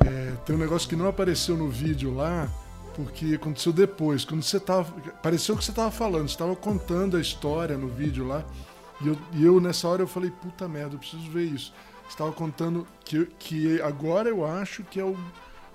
É, 0.06 0.32
tem 0.44 0.54
um 0.54 0.58
negócio 0.58 0.86
que 0.88 0.94
não 0.94 1.08
apareceu 1.08 1.56
no 1.56 1.68
vídeo 1.70 2.14
lá, 2.14 2.46
porque 2.98 3.36
aconteceu 3.36 3.72
depois. 3.72 4.24
Quando 4.24 4.42
você 4.42 4.58
tava. 4.58 4.92
Pareceu 5.22 5.56
que 5.56 5.64
você 5.64 5.70
tava 5.70 5.92
falando, 5.92 6.28
você 6.28 6.36
tava 6.36 6.56
contando 6.56 7.16
a 7.16 7.20
história 7.20 7.78
no 7.78 7.86
vídeo 7.86 8.26
lá. 8.26 8.44
E 9.00 9.06
eu, 9.06 9.18
e 9.34 9.44
eu, 9.44 9.60
nessa 9.60 9.86
hora 9.86 10.02
eu 10.02 10.08
falei, 10.08 10.32
puta 10.32 10.66
merda, 10.66 10.96
eu 10.96 10.98
preciso 10.98 11.30
ver 11.30 11.44
isso. 11.44 11.72
Você 12.08 12.18
tava 12.18 12.32
contando 12.32 12.84
que, 13.04 13.26
que 13.38 13.80
agora 13.82 14.28
eu 14.28 14.44
acho 14.44 14.82
que 14.82 14.98
é 14.98 15.04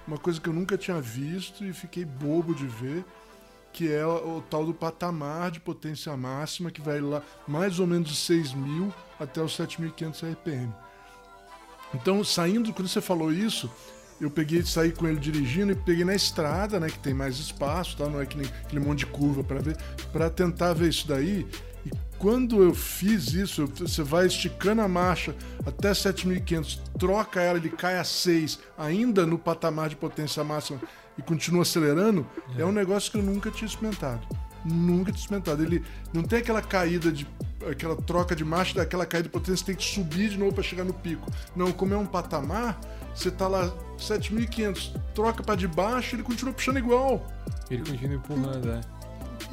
uma 0.05 0.17
coisa 0.17 0.41
que 0.41 0.49
eu 0.49 0.53
nunca 0.53 0.77
tinha 0.77 0.99
visto 0.99 1.63
e 1.63 1.71
fiquei 1.71 2.03
bobo 2.03 2.53
de 2.53 2.67
ver. 2.67 3.05
Que 3.71 3.91
é 3.91 4.05
o, 4.05 4.43
tal 4.49 4.65
do 4.65 4.73
patamar 4.73 5.49
de 5.49 5.61
potência 5.61 6.15
máxima, 6.17 6.71
que 6.71 6.81
vai 6.81 6.99
lá 6.99 7.23
mais 7.47 7.79
ou 7.79 7.87
menos 7.87 8.09
de 8.09 8.15
6.000 8.15 8.93
até 9.17 9.41
os 9.41 9.57
7.500 9.57 10.33
RPM. 10.33 10.73
Então, 11.93 12.21
saindo, 12.21 12.73
quando 12.73 12.89
você 12.89 12.99
falou 12.99 13.31
isso, 13.31 13.71
eu 14.19 14.29
peguei, 14.29 14.63
saí 14.63 14.91
com 14.91 15.07
ele 15.07 15.19
dirigindo 15.19 15.71
e 15.71 15.75
peguei 15.75 16.05
na 16.05 16.15
estrada, 16.15 16.79
né, 16.79 16.87
que 16.87 16.99
tem 16.99 17.13
mais 17.13 17.37
espaço, 17.37 17.97
tá? 17.97 18.07
não 18.07 18.21
é 18.21 18.25
que 18.25 18.37
nem 18.37 18.47
aquele 18.63 18.83
monte 18.83 18.99
de 18.99 19.05
curva 19.07 19.43
para 19.43 19.59
ver, 19.59 19.77
para 20.11 20.29
tentar 20.29 20.73
ver 20.73 20.89
isso 20.89 21.07
daí. 21.07 21.45
E 21.85 21.91
quando 22.17 22.63
eu 22.63 22.73
fiz 22.73 23.33
isso, 23.33 23.67
você 23.67 24.01
vai 24.01 24.27
esticando 24.27 24.81
a 24.81 24.87
marcha 24.87 25.35
até 25.65 25.93
7500, 25.93 26.81
troca 26.97 27.41
ela, 27.41 27.57
ele 27.57 27.69
cai 27.69 27.97
a 27.97 28.03
6, 28.03 28.59
ainda 28.77 29.25
no 29.25 29.37
patamar 29.37 29.89
de 29.89 29.95
potência 29.95 30.43
máxima 30.43 30.79
e 31.17 31.21
continua 31.21 31.63
acelerando, 31.63 32.25
é, 32.57 32.65
um 32.65 32.71
negócio 32.71 33.11
que 33.11 33.17
eu 33.17 33.23
nunca 33.23 33.51
tinha 33.51 33.67
experimentado. 33.67 34.25
Nunca 34.65 35.11
tinha 35.11 35.21
experimentado. 35.21 35.61
Ele 35.63 35.83
não 36.13 36.23
tem 36.23 36.39
aquela 36.39 36.61
caída 36.61 37.11
de 37.11 37.27
aquela 37.69 37.95
troca 37.95 38.35
de 38.35 38.43
marcha, 38.43 38.75
daquela 38.75 39.05
caída 39.05 39.27
de 39.27 39.29
potência, 39.33 39.57
você 39.57 39.65
tem 39.65 39.75
que 39.75 39.83
subir 39.83 40.29
de 40.29 40.37
novo 40.37 40.53
para 40.53 40.63
chegar 40.63 40.83
no 40.83 40.93
pico. 40.93 41.29
Não, 41.55 41.71
como 41.71 41.93
é 41.93 41.97
um 41.97 42.05
patamar, 42.05 42.79
você 43.13 43.29
tá 43.31 43.47
lá 43.47 43.71
7500, 43.97 44.93
troca 45.13 45.43
para 45.43 45.55
de 45.55 45.67
baixo, 45.67 46.15
ele 46.15 46.23
continua 46.23 46.53
puxando 46.53 46.77
igual, 46.77 47.25
Ele 47.69 47.83
continua 47.89 48.15
empurrando, 48.15 48.69
é. 48.71 48.81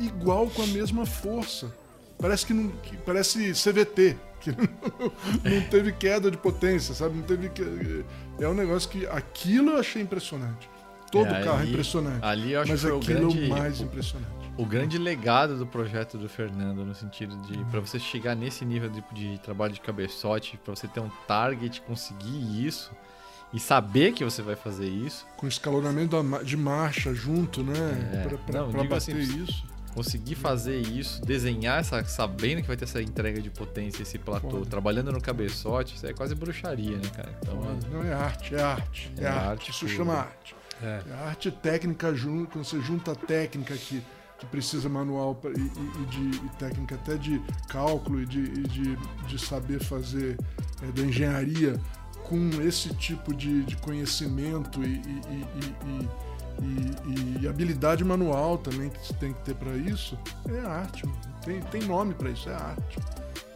igual 0.00 0.46
com 0.48 0.62
a 0.62 0.66
mesma 0.66 1.04
força. 1.06 1.72
Parece 2.18 2.44
que 2.46 2.52
não, 2.52 2.68
que- 2.82 2.96
parece 2.98 3.52
CVT, 3.54 4.16
que 4.40 4.50
não, 4.50 4.58
não 5.44 5.60
teve 5.70 5.92
queda 5.92 6.30
de 6.30 6.36
potência, 6.36 6.94
sabe? 6.94 7.16
Não 7.16 7.22
teve 7.22 7.48
que- 7.48 8.04
é 8.38 8.46
um 8.48 8.54
negócio 8.54 8.88
que 8.90 9.06
aquilo 9.06 9.70
eu 9.72 9.78
achei 9.78 10.02
impressionante. 10.02 10.68
Todo 11.10 11.26
É, 11.28 11.42
carro 11.42 11.58
é 11.58 11.62
ali- 11.62 11.70
impressionante. 11.72 12.24
Ali 12.24 12.52
eu 12.52 12.60
acho 12.60 12.70
Mas 12.70 12.80
que 12.80 12.86
foi 12.86 12.96
o 12.96 13.00
aquilo 13.00 13.18
grande, 13.32 13.42
é 13.42 13.46
o 13.46 13.48
mais 13.58 13.80
o, 13.80 13.84
impressionante. 13.84 14.39
O 14.60 14.66
grande 14.66 14.98
legado 14.98 15.56
do 15.56 15.66
projeto 15.66 16.18
do 16.18 16.28
Fernando, 16.28 16.84
no 16.84 16.94
sentido 16.94 17.36
de, 17.42 17.58
pra 17.66 17.80
você 17.80 17.98
chegar 17.98 18.34
nesse 18.34 18.64
nível 18.64 18.90
de, 18.90 19.02
de 19.12 19.38
trabalho 19.38 19.72
de 19.72 19.80
cabeçote, 19.80 20.58
pra 20.64 20.74
você 20.74 20.86
ter 20.88 21.00
um 21.00 21.10
target, 21.26 21.80
conseguir 21.82 22.66
isso 22.66 22.90
e 23.52 23.58
saber 23.58 24.12
que 24.12 24.24
você 24.24 24.42
vai 24.42 24.54
fazer 24.56 24.88
isso, 24.88 25.26
Com 25.36 25.46
escalonamento 25.48 26.16
de 26.44 26.56
marcha 26.56 27.12
junto, 27.14 27.62
né? 27.62 27.74
É, 28.24 28.28
Pra, 28.28 28.38
pra, 28.38 28.60
não, 28.60 28.70
pra 28.70 28.80
digo 28.82 28.94
bater 28.94 29.16
assim, 29.16 29.42
isso. 29.44 29.64
conseguir 29.94 30.36
fazer 30.36 30.78
isso, 30.80 31.20
desenhar 31.22 31.80
essa, 31.80 32.04
sabendo 32.04 32.60
que 32.62 32.68
vai 32.68 32.76
ter 32.76 32.84
essa 32.84 33.02
entrega 33.02 33.40
de 33.42 33.50
potência, 33.50 34.02
esse 34.02 34.18
platô, 34.18 34.50
Foda. 34.50 34.66
trabalhando 34.66 35.10
no 35.10 35.20
cabeçote, 35.20 35.96
isso 35.96 36.06
é 36.06 36.12
quase 36.12 36.34
bruxaria, 36.36 36.96
né, 36.96 37.08
cara? 37.16 37.36
Então, 37.42 37.60
é- 37.64 37.92
Não 37.92 38.02
é 38.04 38.12
arte, 38.12 38.54
é 38.54 38.62
arte. 38.62 39.12
É, 39.18 39.24
É 39.24 39.26
arte. 39.26 39.48
arte 39.48 39.70
Isso 39.72 39.80
pura. 39.86 39.96
chama 39.96 40.14
arte. 40.14 40.54
É. 40.82 41.02
É 41.10 41.14
arte 41.28 41.50
técnica 41.50 42.14
junto, 42.14 42.52
quando 42.52 42.64
você 42.64 42.80
junta 42.80 43.12
a 43.12 43.14
técnica 43.16 43.74
que, 43.76 44.00
que 44.40 44.46
precisa 44.46 44.88
manual 44.88 45.34
pra- 45.36 45.50
e, 45.52 45.54
e- 45.60 46.02
e 46.02 46.06
de 46.06 46.36
e 46.46 46.48
técnica 46.58 46.94
até 46.96 47.16
de 47.16 47.40
cálculo 47.68 48.20
e 48.22 48.26
de, 48.26 48.42
de, 48.62 48.96
de 49.28 49.38
saber 49.38 49.78
fazer 49.84 50.36
é, 50.82 50.86
da 50.92 51.02
engenharia 51.02 51.78
com 52.24 52.48
esse 52.62 52.92
tipo 52.94 53.32
de, 53.34 53.62
de 53.64 53.76
conhecimento 53.76 54.82
e, 54.82 54.94
e- 57.42 57.48
habilidade 57.48 58.04
manual 58.04 58.58
também 58.58 58.90
que 58.90 58.98
você 59.06 59.14
tem 59.14 59.32
que 59.32 59.40
ter 59.40 59.54
para 59.54 59.72
isso, 59.76 60.16
é 60.48 60.60
arte. 60.60 61.06
mano. 61.06 61.18
Tem, 61.44 61.60
tem 61.62 61.82
nome 61.82 62.14
para 62.14 62.30
isso, 62.30 62.48
é 62.48 62.54
arte. 62.54 62.98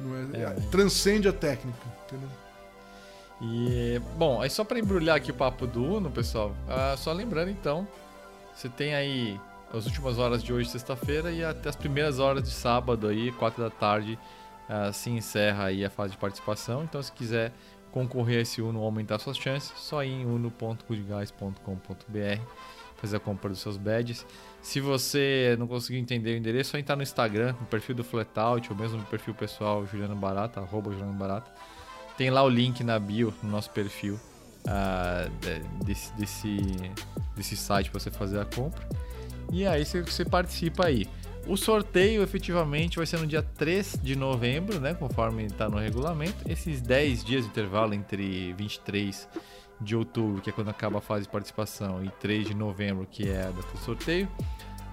Não 0.01 0.17
é, 0.17 0.41
É, 0.41 0.43
é- 0.45 0.55
transcende 0.71 1.29
a 1.29 1.33
técnica, 1.33 1.79
entendeu? 2.07 2.29
E, 3.43 4.01
bom, 4.17 4.41
aí 4.41 4.49
só 4.49 4.65
pra 4.65 4.79
embrulhar 4.79 5.17
aqui 5.17 5.31
o 5.31 5.35
papo 5.35 5.67
do 5.67 5.83
Uno, 5.85 6.11
pessoal, 6.11 6.55
ah, 6.69 6.95
só 6.97 7.13
lembrando 7.13 7.51
então, 7.51 7.87
você 8.55 8.69
tem 8.69 8.95
aí 8.95 9.39
as 9.77 9.87
últimas 9.87 10.19
horas 10.19 10.43
de 10.43 10.53
hoje, 10.53 10.69
sexta-feira, 10.71 11.31
e 11.31 11.45
até 11.45 11.69
as 11.69 11.77
primeiras 11.77 12.19
horas 12.19 12.43
de 12.43 12.51
sábado 12.51 13.09
aí, 13.09 13.31
quatro 13.33 13.63
da 13.63 13.71
tarde, 13.71 14.19
ah, 14.69 14.93
se 14.93 15.11
encerra 15.11 15.65
aí 15.65 15.85
a 15.85 15.91
fase 15.91 16.13
de 16.13 16.19
participação. 16.19 16.85
Então, 16.85 17.03
se 17.03 17.13
quiser 17.13 17.53
concorrer 17.91 18.39
a 18.39 18.43
esse 18.43 18.61
Uno 18.63 18.81
ou 18.81 18.85
aumentar 18.85 19.19
suas 19.19 19.37
chances, 19.37 19.73
só 19.77 20.03
ir 20.03 20.11
em 20.13 20.27
uno.goodguys.com.br 20.27 22.41
fazer 22.97 23.17
a 23.17 23.21
compra 23.21 23.51
dos 23.51 23.59
seus 23.59 23.77
badges. 23.77 24.25
Se 24.63 24.81
você 24.81 25.57
não 25.59 25.67
conseguiu 25.67 26.01
entender 26.01 26.35
o 26.35 26.39
endereço, 26.39 26.71
só 26.71 26.79
entrar 26.79 26.97
no 26.97 27.03
Instagram, 27.03 27.55
no 27.61 27.67
perfil 27.67 27.95
do 27.95 28.03
Flatout, 28.03 28.73
ou 28.73 28.79
mesmo 28.79 28.97
no 28.97 29.05
perfil 29.05 29.35
pessoal 29.35 29.87
Juliano 29.87 30.17
Barata, 30.17 30.61
arroba 30.61 30.91
Juliano 30.91 31.13
Barata. 31.13 31.51
Tem 32.17 32.31
lá 32.31 32.43
o 32.43 32.49
link 32.49 32.83
na 32.83 32.99
bio, 32.99 33.35
no 33.43 33.51
nosso 33.51 33.69
perfil, 33.71 34.19
de- 35.41 35.85
desse, 35.85 36.13
desse, 36.15 36.57
desse 37.37 37.57
site 37.57 37.91
para 37.91 38.01
você 38.01 38.11
fazer 38.11 38.41
a 38.41 38.45
compra. 38.47 38.89
E 39.55 39.65
aí 39.69 39.85
você, 39.85 40.03
você 40.03 40.25
participa 40.25 40.87
aí. 40.87 41.07
O 41.47 41.57
sorteio 41.57 42.25
efetivamente 42.25 42.97
vai 42.97 43.07
ser 43.07 43.21
no 43.21 43.27
dia 43.27 43.41
3 43.41 44.01
de 44.03 44.17
novembro, 44.17 44.81
né? 44.81 44.95
Conforme 44.95 45.45
está 45.45 45.69
no 45.69 45.79
regulamento. 45.79 46.35
Esses 46.45 46.81
10 46.81 47.23
dias 47.23 47.45
de 47.45 47.51
intervalo 47.51 47.95
entre 47.95 48.53
23 48.55 49.29
de 49.81 49.95
outubro, 49.95 50.43
que 50.43 50.51
é 50.51 50.53
quando 50.53 50.71
acaba 50.71 50.99
a 50.99 51.01
fase 51.01 51.27
de 51.27 51.29
participação, 51.29 52.05
e 52.05 52.09
3 52.11 52.49
de 52.49 52.55
novembro, 52.55 53.07
que 53.09 53.29
é 53.29 53.43
a 53.43 53.51
data 53.51 53.71
do 53.71 53.79
sorteio. 53.79 54.29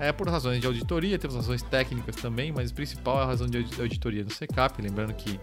É 0.02 0.12
por 0.12 0.28
razões 0.28 0.60
de 0.60 0.66
auditoria, 0.66 1.20
temos 1.20 1.36
razões 1.36 1.62
técnicas 1.62 2.16
também, 2.16 2.52
mas 2.52 2.72
o 2.72 2.74
principal 2.74 3.20
é 3.20 3.24
a 3.24 3.26
razão 3.26 3.48
de 3.48 3.58
auditoria 3.80 4.26
do 4.26 4.34
SECAP. 4.34 4.82
Lembrando 4.82 5.14
que 5.14 5.40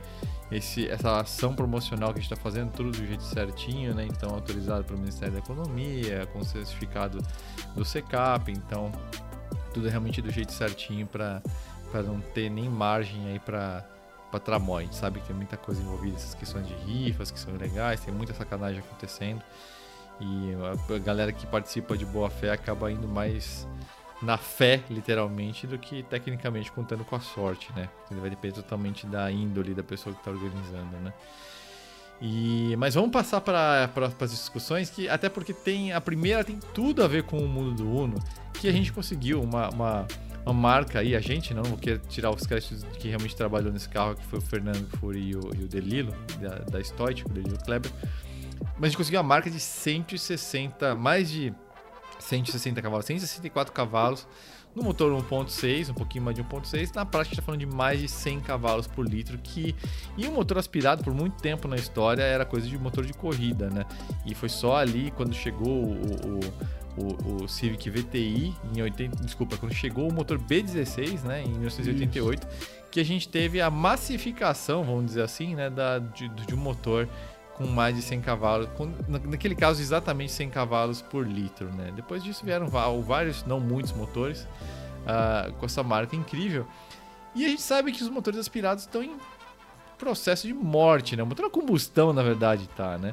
esse, 0.51 0.89
essa 0.89 1.21
ação 1.21 1.55
promocional 1.55 2.13
que 2.13 2.19
a 2.19 2.23
gente 2.23 2.33
está 2.33 2.43
fazendo, 2.43 2.73
tudo 2.73 2.91
do 2.91 3.07
jeito 3.07 3.23
certinho, 3.23 3.95
né? 3.95 4.05
Então, 4.05 4.31
autorizado 4.31 4.83
pelo 4.83 4.99
Ministério 4.99 5.35
da 5.35 5.41
Economia, 5.41 6.27
com 6.33 6.43
certificado 6.43 7.19
do 7.77 7.85
SECAP, 7.85 8.51
então, 8.51 8.91
tudo 9.73 9.87
é 9.87 9.91
realmente 9.91 10.21
do 10.21 10.31
jeito 10.31 10.53
certinho 10.53 11.07
para 11.07 11.41
não 11.95 12.21
ter 12.21 12.51
nem 12.51 12.69
margem 12.69 13.29
aí 13.29 13.39
para 13.39 13.87
para 14.31 14.41
tramói. 14.41 14.83
A 14.83 14.85
gente 14.85 14.97
sabe 14.97 15.21
que 15.21 15.27
tem 15.27 15.37
muita 15.37 15.57
coisa 15.57 15.81
envolvida, 15.81 16.17
essas 16.17 16.35
questões 16.35 16.67
de 16.67 16.75
rifas 16.75 17.31
que 17.31 17.41
são 17.41 17.55
legais, 17.57 18.01
tem 18.01 18.13
muita 18.13 18.35
sacanagem 18.35 18.81
acontecendo. 18.81 19.43
E 20.21 20.53
a 20.95 20.99
galera 20.99 21.33
que 21.33 21.47
participa 21.47 21.97
de 21.97 22.05
boa 22.05 22.29
fé 22.29 22.51
acaba 22.51 22.91
indo 22.91 23.09
mais 23.09 23.67
na 24.21 24.37
fé, 24.37 24.83
literalmente, 24.91 25.67
do 25.67 25.79
que 25.79 26.03
tecnicamente 26.03 26.73
contando 26.73 27.05
com 27.05 27.15
a 27.15 27.21
sorte, 27.21 27.71
né? 27.75 27.89
Vai 28.11 28.31
depender 28.31 28.55
totalmente 28.55 29.07
da 29.07 29.31
índole 29.31 29.75
da 29.75 29.83
pessoa 29.83 30.15
que 30.15 30.21
está 30.21 30.31
organizando, 30.31 30.97
né? 30.99 31.13
E, 32.21 32.75
mas 32.79 32.95
vamos 32.95 33.11
passar 33.11 33.41
para 33.41 33.89
as 34.21 34.31
discussões, 34.31 34.91
que 34.91 35.09
até 35.09 35.29
porque 35.29 35.53
tem 35.53 35.93
a 35.93 36.01
primeira 36.01 36.43
tem 36.43 36.59
tudo 36.75 37.05
a 37.05 37.07
ver 37.07 37.23
com 37.23 37.39
o 37.39 37.49
mundo 37.49 37.77
do 37.77 37.89
Uno, 37.89 38.19
que 38.55 38.67
a 38.67 38.73
gente 38.73 38.93
conseguiu 38.93 39.41
uma, 39.41 39.69
uma, 39.69 40.07
uma 40.45 40.53
marca 40.53 40.99
aí, 40.99 41.15
a 41.15 41.21
gente 41.21 41.55
não, 41.55 41.63
vou 41.63 41.79
querer 41.79 42.01
tirar 42.09 42.31
os 42.31 42.45
créditos 42.45 42.83
que 42.99 43.07
realmente 43.07 43.37
trabalhou 43.37 43.73
nesse 43.73 43.89
carro, 43.89 44.17
que 44.17 44.25
foi 44.25 44.41
o 44.41 44.43
Fernando 44.43 44.85
Furi 44.99 45.29
e 45.31 45.37
o, 45.37 45.41
e 45.55 45.63
o 45.63 45.69
Delilo, 45.69 46.13
da, 46.41 46.57
da 46.59 46.83
Stoit, 46.83 47.25
o 47.25 47.29
Delilo 47.29 47.59
Kleber. 47.65 47.93
Mas 48.75 48.83
a 48.83 48.87
gente 48.89 48.97
conseguiu 48.97 49.21
a 49.21 49.23
marca 49.23 49.49
de 49.49 49.61
160, 49.61 50.97
mais 50.97 51.31
de 51.31 51.55
160 52.29 52.83
cavalos, 52.83 53.07
164 53.07 53.73
cavalos 53.73 54.27
no 54.75 54.83
motor 54.83 55.13
1.6, 55.13 55.91
um 55.91 55.95
pouquinho 55.95 56.25
mais 56.25 56.37
de 56.37 56.45
1.6, 56.45 56.95
na 56.95 57.05
prática 57.05 57.35
está 57.35 57.43
falando 57.43 57.61
de 57.61 57.67
mais 57.67 58.01
de 58.01 58.09
100 58.09 58.41
cavalos 58.41 58.87
por 58.87 59.07
litro, 59.09 59.39
que 59.39 59.75
e 60.17 60.27
um 60.29 60.33
motor 60.33 60.59
aspirado 60.59 61.03
por 61.03 61.13
muito 61.13 61.41
tempo 61.41 61.67
na 61.67 61.77
história 61.77 62.23
era 62.23 62.45
coisa 62.45 62.69
de 62.69 62.79
motor 62.79 63.05
de 63.05 63.13
corrida, 63.13 63.71
né? 63.71 63.85
E 64.25 64.35
foi 64.35 64.49
só 64.49 64.77
ali 64.77 65.11
quando 65.11 65.35
chegou 65.35 65.69
o, 65.69 66.41
o, 66.99 67.03
o, 67.03 67.45
o 67.45 67.49
Civic 67.49 67.89
VTI 67.91 68.55
em 68.75 68.83
80, 68.83 69.25
desculpa, 69.25 69.57
quando 69.57 69.73
chegou 69.73 70.09
o 70.09 70.13
motor 70.13 70.39
B16, 70.39 71.23
né, 71.23 71.43
em 71.43 71.49
1988, 71.49 72.47
Isso. 72.47 72.71
que 72.91 73.01
a 73.01 73.05
gente 73.05 73.29
teve 73.29 73.61
a 73.61 73.71
massificação, 73.71 74.85
vamos 74.85 75.07
dizer 75.07 75.23
assim, 75.23 75.55
né, 75.55 75.71
da, 75.71 75.99
de, 75.99 76.29
de 76.29 76.55
um 76.55 76.59
motor 76.59 77.09
com 77.59 77.67
mais 77.67 77.97
de 77.97 78.03
100 78.03 78.21
cavalos, 78.21 78.69
com, 78.77 78.89
naquele 79.09 79.57
caso 79.57 79.83
exatamente 79.83 80.31
100 80.31 80.51
cavalos 80.51 81.03
por 81.03 81.27
litro, 81.27 81.67
né? 81.73 81.93
Depois 81.95 82.23
disso 82.23 82.45
vieram 82.45 82.69
vários, 82.69 83.45
não 83.45 83.59
muitos 83.59 83.93
motores 83.93 84.43
uh, 85.03 85.53
com 85.55 85.67
essa 85.67 85.83
marca 85.83 86.15
incrível. 86.15 86.65
E 87.35 87.45
a 87.45 87.49
gente 87.49 87.61
sabe 87.61 87.91
que 87.91 88.01
os 88.01 88.09
motores 88.09 88.39
aspirados 88.39 88.85
estão 88.85 89.03
em 89.03 89.17
processo 89.99 90.47
de 90.47 90.55
morte, 90.55 91.17
né? 91.17 91.23
O 91.25 91.27
motor 91.27 91.47
a 91.47 91.51
combustão, 91.51 92.13
na 92.13 92.23
verdade, 92.23 92.69
tá, 92.77 92.97
né? 92.97 93.13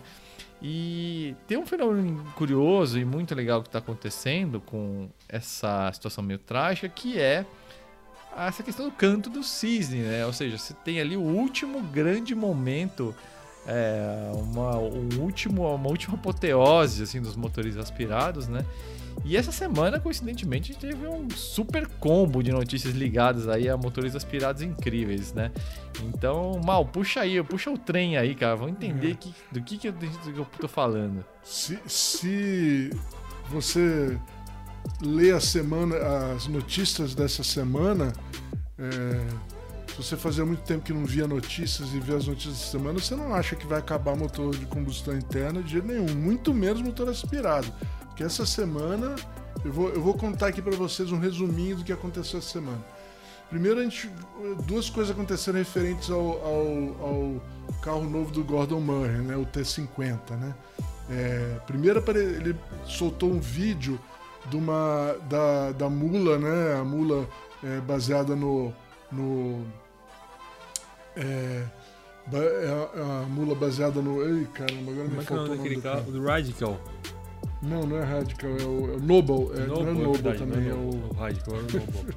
E 0.62 1.36
tem 1.48 1.58
um 1.58 1.66
fenômeno 1.66 2.24
curioso 2.36 3.00
e 3.00 3.04
muito 3.04 3.34
legal 3.34 3.62
que 3.62 3.68
está 3.68 3.80
acontecendo 3.80 4.62
com 4.62 5.10
essa 5.28 5.92
situação 5.92 6.24
meio 6.24 6.40
trágica, 6.40 6.88
que 6.88 7.20
é 7.20 7.46
essa 8.38 8.62
questão 8.62 8.86
do 8.86 8.92
canto 8.92 9.30
do 9.30 9.44
cisne, 9.44 10.02
né? 10.02 10.26
Ou 10.26 10.34
seja, 10.34 10.58
você 10.58 10.74
tem 10.74 11.00
ali 11.00 11.18
o 11.18 11.22
último 11.22 11.82
grande 11.82 12.36
momento 12.36 13.16
é, 13.68 14.32
uma, 14.34 14.78
um 14.78 15.22
último, 15.22 15.74
uma 15.74 15.90
última 15.90 16.16
apoteose 16.16 17.04
assim, 17.04 17.22
dos 17.22 17.36
motores 17.36 17.78
aspirados, 17.78 18.48
né? 18.48 18.66
E 19.24 19.36
essa 19.36 19.52
semana, 19.52 20.00
coincidentemente, 20.00 20.76
teve 20.76 21.08
um 21.08 21.30
super 21.30 21.88
combo 21.88 22.44
de 22.44 22.52
notícias 22.52 22.94
ligadas 22.94 23.48
aí 23.48 23.70
a 23.70 23.78
motores 23.78 24.16
aspirados 24.16 24.62
incríveis, 24.62 25.34
né? 25.34 25.52
Então, 26.04 26.60
Mal, 26.64 26.86
puxa 26.86 27.22
aí, 27.22 27.42
puxa 27.44 27.72
o 27.72 27.78
trem 27.78 28.18
aí, 28.18 28.36
cara. 28.36 28.56
Vamos 28.56 28.74
entender 28.74 29.12
é. 29.12 29.16
que, 29.16 29.34
do 29.52 29.62
que, 29.62 29.78
que, 29.78 29.88
eu, 29.88 29.94
do 29.94 30.34
que 30.34 30.40
eu 30.40 30.46
tô 30.60 30.68
falando. 30.68 31.26
Se, 31.42 31.80
se 31.88 32.92
você 33.50 34.20
lê 35.02 35.32
a 35.32 35.40
semana, 35.40 35.96
as 36.36 36.48
notícias 36.48 37.16
dessa 37.16 37.44
semana, 37.44 38.14
é, 38.78 39.28
se 39.96 40.04
você 40.04 40.18
fazia 40.18 40.46
muito 40.46 40.62
tempo 40.64 40.84
que 40.84 40.92
não 40.92 41.06
via 41.06 41.26
notícias 41.26 41.94
e 41.94 42.00
vê 42.02 42.16
as 42.16 42.28
notícias 42.28 42.60
da 42.60 42.66
semana, 42.66 43.00
você 43.00 43.16
não 43.16 43.34
acha 43.34 43.56
que 43.56 43.66
vai 43.66 43.80
acabar 43.80 44.14
motor 44.14 44.54
de 44.54 44.66
combustão 44.66 45.18
interna 45.18 45.64
de 45.64 45.72
jeito 45.72 45.88
nenhum, 45.88 46.14
muito 46.14 46.54
menos 46.54 46.82
motor 46.82 47.08
aspirado. 47.08 47.72
Porque 48.02 48.22
essa 48.22 48.46
semana, 48.46 49.16
eu 49.64 49.72
vou, 49.72 49.90
eu 49.90 50.02
vou 50.02 50.14
contar 50.14 50.48
aqui 50.48 50.62
para 50.62 50.76
vocês 50.76 51.14
um 51.14 51.18
resuminho 51.18 51.78
do 51.78 51.84
que 51.86 51.94
aconteceu 51.94 52.40
essa 52.40 52.50
semana. 52.50 52.84
Primeiro, 53.50 53.80
a 53.80 53.84
gente, 53.84 54.10
duas 54.66 54.90
coisas 54.90 55.16
aconteceram 55.16 55.60
referentes 55.60 56.10
ao, 56.10 56.44
ao, 56.46 57.08
ao 57.08 57.42
carro 57.82 58.04
novo 58.04 58.32
do 58.32 58.44
Gordon 58.44 58.82
Murray, 58.82 59.20
né, 59.20 59.38
o 59.38 59.46
T50. 59.46 60.32
Né? 60.32 60.54
É, 61.10 61.60
primeiro, 61.66 62.04
ele 62.12 62.54
soltou 62.86 63.32
um 63.32 63.40
vídeo 63.40 63.98
de 64.50 64.58
uma, 64.58 65.16
da, 65.30 65.72
da 65.72 65.90
mula, 65.90 66.38
né, 66.38 66.78
a 66.78 66.84
mula 66.84 67.26
é, 67.64 67.80
baseada 67.80 68.36
no, 68.36 68.74
no 69.10 69.66
é, 71.16 71.64
é, 72.34 73.00
a, 73.00 73.24
a, 73.24 73.26
mula 73.28 73.56
baseada 73.56 74.02
no. 74.02 74.22
Ei, 74.24 74.46
caramba, 74.54 74.92
agora 74.92 75.08
Como 75.08 75.16
me 75.16 75.24
é 75.24 75.26
faltou 75.26 75.54
o 75.54 75.56
nome 75.56 75.76
do 75.76 75.82
carro. 75.82 76.12
Do 76.12 76.24
Radical. 76.24 76.80
Não, 77.62 77.84
não 77.84 77.98
é 77.98 78.04
Radical, 78.04 78.52
é 78.52 78.64
o, 78.64 78.94
é 78.94 78.96
o 78.96 79.00
Noble. 79.00 79.60
É, 79.60 79.66
Noble, 79.66 79.84
não 79.84 79.90
é 79.90 79.94
Noble 79.94 80.22
verdade, 80.22 80.38
também, 80.38 80.70
é, 80.70 80.74
o... 80.74 80.90
o 80.90 81.14
Radical, 81.14 81.56
é 81.56 81.60
o 81.60 81.62
Noble. 81.62 82.16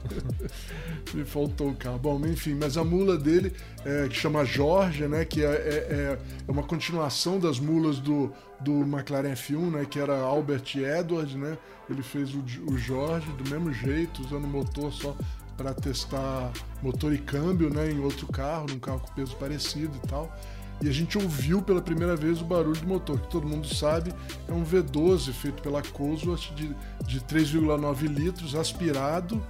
me 1.14 1.24
faltou 1.24 1.70
o 1.70 1.74
carro. 1.74 1.98
Bom, 1.98 2.20
enfim, 2.26 2.54
mas 2.54 2.76
a 2.76 2.84
mula 2.84 3.16
dele, 3.16 3.52
é, 3.84 4.08
que 4.08 4.14
chama 4.14 4.44
Jorge, 4.44 5.06
né, 5.06 5.24
que 5.24 5.42
é, 5.42 5.48
é, 5.48 6.18
é, 6.46 6.50
uma 6.50 6.62
continuação 6.62 7.38
das 7.38 7.58
mulas 7.58 7.98
do, 7.98 8.32
do 8.60 8.82
McLaren 8.82 9.32
F1, 9.32 9.70
né, 9.70 9.86
que 9.88 9.98
era 9.98 10.18
Albert 10.18 10.76
Edward, 10.76 11.36
né, 11.36 11.56
ele 11.88 12.02
fez 12.02 12.34
o, 12.34 12.44
o 12.70 12.76
Jorge 12.76 13.30
do 13.32 13.48
mesmo 13.48 13.72
jeito, 13.72 14.22
usando 14.22 14.46
motor 14.46 14.92
só 14.92 15.16
para 15.58 15.74
testar 15.74 16.52
motor 16.80 17.12
e 17.12 17.18
câmbio 17.18 17.68
né, 17.68 17.90
em 17.90 17.98
outro 17.98 18.28
carro, 18.28 18.66
num 18.70 18.78
carro 18.78 19.00
com 19.00 19.12
peso 19.12 19.36
parecido 19.36 19.92
e 20.02 20.06
tal. 20.06 20.32
E 20.80 20.88
a 20.88 20.92
gente 20.92 21.18
ouviu 21.18 21.60
pela 21.60 21.82
primeira 21.82 22.14
vez 22.14 22.40
o 22.40 22.44
barulho 22.44 22.80
do 22.80 22.86
motor, 22.86 23.18
que 23.18 23.28
todo 23.28 23.46
mundo 23.46 23.66
sabe 23.66 24.14
é 24.46 24.52
um 24.52 24.64
V12 24.64 25.32
feito 25.32 25.60
pela 25.60 25.82
Cosworth 25.82 26.54
de, 26.54 26.68
de 27.04 27.20
3,9 27.22 28.02
litros, 28.06 28.54
aspirado, 28.54 29.44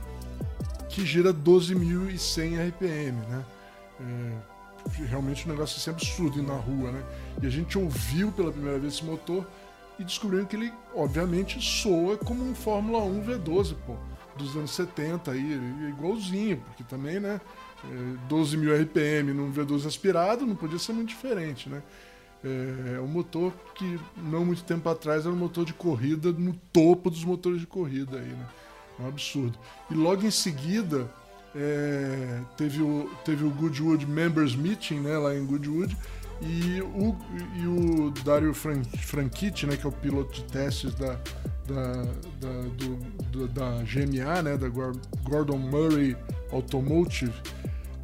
que 0.88 1.04
gira 1.04 1.34
12.100 1.34 2.68
RPM. 2.70 3.18
Né? 3.28 3.44
É, 4.00 5.04
realmente 5.04 5.46
um 5.46 5.50
negócio 5.50 5.76
assim 5.76 5.90
absurdo 5.90 6.42
na 6.42 6.54
rua. 6.54 6.90
Né? 6.90 7.02
E 7.42 7.46
a 7.46 7.50
gente 7.50 7.76
ouviu 7.76 8.32
pela 8.32 8.50
primeira 8.50 8.78
vez 8.78 8.94
esse 8.94 9.04
motor 9.04 9.46
e 9.98 10.04
descobriu 10.04 10.46
que 10.46 10.56
ele, 10.56 10.72
obviamente, 10.94 11.60
soa 11.60 12.16
como 12.16 12.42
um 12.42 12.54
Fórmula 12.54 13.04
1 13.04 13.26
V12, 13.26 13.76
pô 13.86 13.94
dos 14.38 14.56
anos 14.56 14.70
70 14.70 15.32
aí, 15.32 15.60
igualzinho, 15.88 16.58
porque 16.66 16.84
também, 16.84 17.20
né? 17.20 17.40
12 18.28 18.56
é, 18.56 18.58
mil 18.58 18.74
RPM 18.74 19.32
num 19.32 19.52
V12 19.52 19.86
aspirado 19.86 20.46
não 20.46 20.56
podia 20.56 20.78
ser 20.78 20.92
muito 20.92 21.08
diferente, 21.08 21.68
né? 21.68 21.82
É, 22.44 22.96
é 22.96 23.00
um 23.00 23.06
motor 23.06 23.52
que 23.74 23.98
não 24.16 24.44
muito 24.44 24.62
tempo 24.64 24.88
atrás 24.88 25.26
era 25.26 25.34
um 25.34 25.38
motor 25.38 25.64
de 25.64 25.72
corrida 25.72 26.32
no 26.32 26.54
topo 26.72 27.10
dos 27.10 27.24
motores 27.24 27.60
de 27.60 27.66
corrida 27.66 28.18
aí, 28.18 28.28
né? 28.28 28.46
É 28.98 29.02
um 29.02 29.08
absurdo. 29.08 29.58
E 29.90 29.94
logo 29.94 30.24
em 30.24 30.30
seguida 30.30 31.10
é, 31.54 32.40
teve, 32.56 32.82
o, 32.82 33.10
teve 33.24 33.44
o 33.44 33.50
Goodwood 33.50 34.06
Members 34.06 34.54
Meeting, 34.54 35.00
né? 35.00 35.16
Lá 35.18 35.34
em 35.34 35.44
Goodwood. 35.44 35.96
E 36.40 36.80
o, 36.82 37.16
e 37.56 37.66
o 37.66 38.10
Dario 38.24 38.54
Fran, 38.54 38.84
Franchitti, 38.84 39.66
né, 39.66 39.76
que 39.76 39.84
é 39.84 39.88
o 39.88 39.92
piloto 39.92 40.32
de 40.32 40.44
testes 40.44 40.94
da, 40.94 41.18
da, 41.68 41.92
da, 42.40 42.62
do, 42.76 42.96
do, 43.30 43.48
da 43.48 43.82
GMA, 43.82 44.42
né, 44.42 44.56
da 44.56 44.68
Gordon 45.22 45.58
Murray 45.58 46.16
Automotive, 46.50 47.32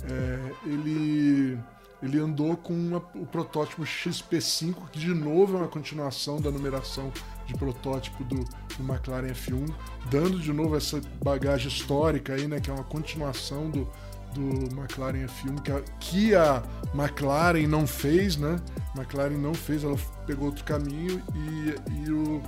é, 0.05 0.53
ele, 0.67 1.59
ele 2.03 2.19
andou 2.19 2.57
com 2.57 2.75
uma, 2.75 2.99
o 3.15 3.27
protótipo 3.27 3.83
XP5, 3.83 4.91
que 4.93 4.99
de 4.99 5.15
novo 5.15 5.57
é 5.57 5.61
uma 5.61 5.69
continuação 5.69 6.41
da 6.41 6.51
numeração 6.51 7.11
de 7.47 7.55
protótipo 7.55 8.23
do, 8.25 8.37
do 8.37 8.93
McLaren 8.93 9.29
F1, 9.29 9.75
dando 10.11 10.39
de 10.39 10.53
novo 10.53 10.77
essa 10.77 11.01
bagagem 11.23 11.69
histórica 11.69 12.35
aí, 12.35 12.47
né, 12.47 12.61
que 12.61 12.71
é 12.71 12.73
uma 12.73 12.85
continuação 12.85 13.71
do, 13.71 13.89
do 14.35 14.77
McLaren 14.77 15.27
F1 15.27 15.63
que 15.63 15.73
a, 15.73 15.81
que 15.99 16.35
a 16.35 16.63
McLaren 16.95 17.67
não 17.67 17.87
fez, 17.87 18.37
né? 18.37 18.61
McLaren 18.97 19.39
não 19.39 19.55
fez, 19.55 19.85
ela 19.85 19.97
pegou 20.27 20.47
outro 20.47 20.65
caminho 20.65 21.23
e, 21.35 22.05
e 22.05 22.11
o 22.11 22.43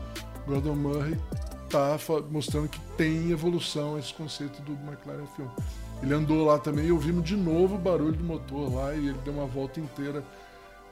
Gordon 0.47 0.75
Murray 0.75 1.19
tá 1.69 1.99
mostrando 2.31 2.69
que 2.69 2.81
tem 2.97 3.31
evolução 3.31 3.99
esse 3.99 4.15
conceito 4.15 4.63
do 4.63 4.73
McLaren 4.73 5.25
F1. 5.37 5.51
Ele 6.03 6.15
andou 6.15 6.45
lá 6.45 6.59
também 6.59 6.87
e 6.87 6.93
ouvimos 6.93 7.25
de 7.25 7.37
novo 7.37 7.75
o 7.75 7.79
barulho 7.79 8.13
do 8.13 8.25
motor 8.25 8.73
lá 8.75 8.95
e 8.95 9.09
ele 9.09 9.19
deu 9.25 9.33
uma 9.33 9.47
volta 9.47 9.81
inteira 9.81 10.23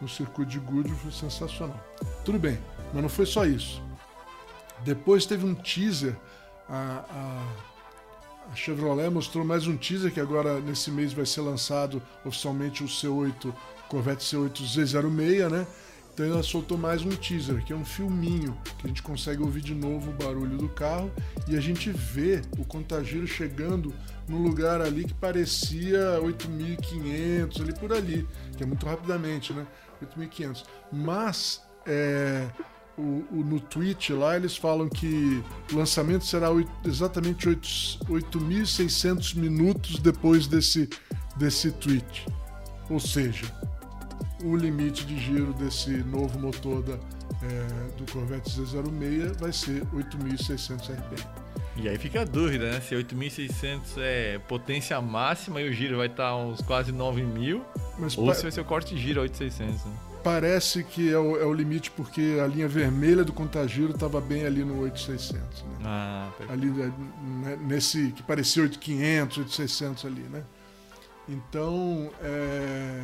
no 0.01 0.09
circuito 0.09 0.51
de 0.51 0.59
Goodwood, 0.59 0.93
foi 1.01 1.13
sensacional. 1.13 1.79
Tudo 2.25 2.39
bem, 2.39 2.59
mas 2.93 3.03
não 3.03 3.09
foi 3.09 3.27
só 3.27 3.47
isso. 3.47 3.83
Depois 4.83 5.25
teve 5.25 5.47
um 5.47 5.55
teaser, 5.55 6.17
a, 6.69 7.05
a 7.09 7.75
a 8.53 8.55
Chevrolet 8.55 9.09
mostrou 9.09 9.45
mais 9.45 9.67
um 9.67 9.77
teaser 9.77 10.13
que 10.13 10.21
agora 10.21 10.61
nesse 10.61 10.91
mês 10.91 11.13
vai 11.13 11.25
ser 11.25 11.41
lançado 11.41 12.03
oficialmente 12.25 12.85
o 12.85 12.87
C8 12.87 13.53
Corvette 13.89 14.25
C8 14.25 14.63
Z06, 14.63 15.51
né? 15.51 15.67
Então 16.15 16.27
ela 16.27 16.45
soltou 16.45 16.79
mais 16.79 17.03
um 17.03 17.09
teaser, 17.09 17.65
que 17.65 17.73
é 17.73 17.77
um 17.77 17.85
filminho, 17.85 18.57
que 18.79 18.87
a 18.87 18.89
gente 18.89 19.03
consegue 19.03 19.43
ouvir 19.43 19.61
de 19.61 19.75
novo 19.75 20.13
o 20.13 20.15
barulho 20.15 20.57
do 20.57 20.69
carro 20.69 21.11
e 21.49 21.57
a 21.57 21.61
gente 21.61 21.91
vê 21.91 22.41
o 22.57 22.65
contagiro 22.65 23.27
chegando 23.27 23.93
num 24.29 24.41
lugar 24.41 24.81
ali 24.81 25.07
que 25.07 25.15
parecia 25.15 26.21
8.500, 26.23 27.61
ali 27.61 27.75
por 27.75 27.93
ali, 27.93 28.29
que 28.57 28.63
é 28.63 28.67
muito 28.67 28.87
rapidamente, 28.87 29.53
né? 29.53 29.67
8.500. 30.17 30.63
Mas 30.93 31.61
é, 31.85 32.47
o, 32.97 33.25
o, 33.33 33.45
no 33.45 33.59
tweet 33.59 34.13
lá 34.13 34.37
eles 34.37 34.57
falam 34.57 34.89
que 34.89 35.43
o 35.73 35.77
lançamento 35.77 36.25
será 36.25 36.49
8, 36.49 36.71
exatamente 36.85 37.49
8.600 37.49 39.35
minutos 39.35 39.99
depois 39.99 40.47
desse, 40.47 40.89
desse 41.37 41.73
tweet. 41.73 42.25
Ou 42.89 43.01
seja, 43.01 43.53
o 44.45 44.57
limite 44.57 45.07
de 45.07 45.19
giro 45.19 45.53
desse 45.55 45.91
novo 45.91 46.39
motor 46.39 46.83
da, 46.83 46.95
é, 46.95 47.97
do 47.97 48.11
Corvette 48.13 48.51
Z06 48.51 49.39
vai 49.39 49.53
ser 49.53 49.83
8.600 49.87 50.91
RPM. 50.91 51.45
E 51.77 51.89
aí 51.89 51.99
fica 51.99 52.21
a 52.21 52.25
dúvida, 52.25 52.71
né? 52.71 52.81
Se 52.81 52.95
8.600 52.95 53.81
é 53.99 54.39
potência 54.39 55.01
máxima 55.01 55.61
e 55.61 55.69
o 55.69 55.73
giro 55.73 55.97
vai 55.97 56.07
estar 56.07 56.37
uns 56.37 56.61
quase 56.61 56.93
9.000, 56.93 57.61
ou 58.17 58.35
se 58.35 58.43
vai 58.43 58.53
ser 58.53 58.61
o 58.61 58.65
corte 58.65 58.95
de 58.95 59.01
giro 59.01 59.23
8.600, 59.23 59.61
né? 59.61 59.97
Parece 60.23 60.83
que 60.83 61.13
é 61.13 61.19
o, 61.19 61.37
é 61.37 61.45
o, 61.45 61.53
limite 61.53 61.91
porque 61.91 62.39
a 62.43 62.47
linha 62.47 62.67
vermelha 62.67 63.23
do 63.25 63.33
contagiro 63.33 63.91
estava 63.91 64.23
bem 64.23 64.47
ali 64.47 64.65
no 64.65 64.81
8600, 64.81 65.63
né? 65.63 65.69
Ah, 65.85 66.31
ali 66.49 66.69
né, 66.69 67.59
nesse 67.61 68.11
que 68.13 68.23
parecia 68.23 68.63
8500, 68.63 69.39
8600 69.39 70.05
ali, 70.07 70.23
né? 70.23 70.43
Então, 71.29 72.11
é, 72.23 73.03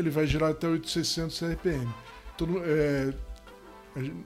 ele 0.00 0.10
vai 0.10 0.26
girar 0.26 0.50
até 0.50 0.66
8600 0.66 1.42
RPM. 1.52 1.88
Então, 2.34 2.48
é, 2.64 3.12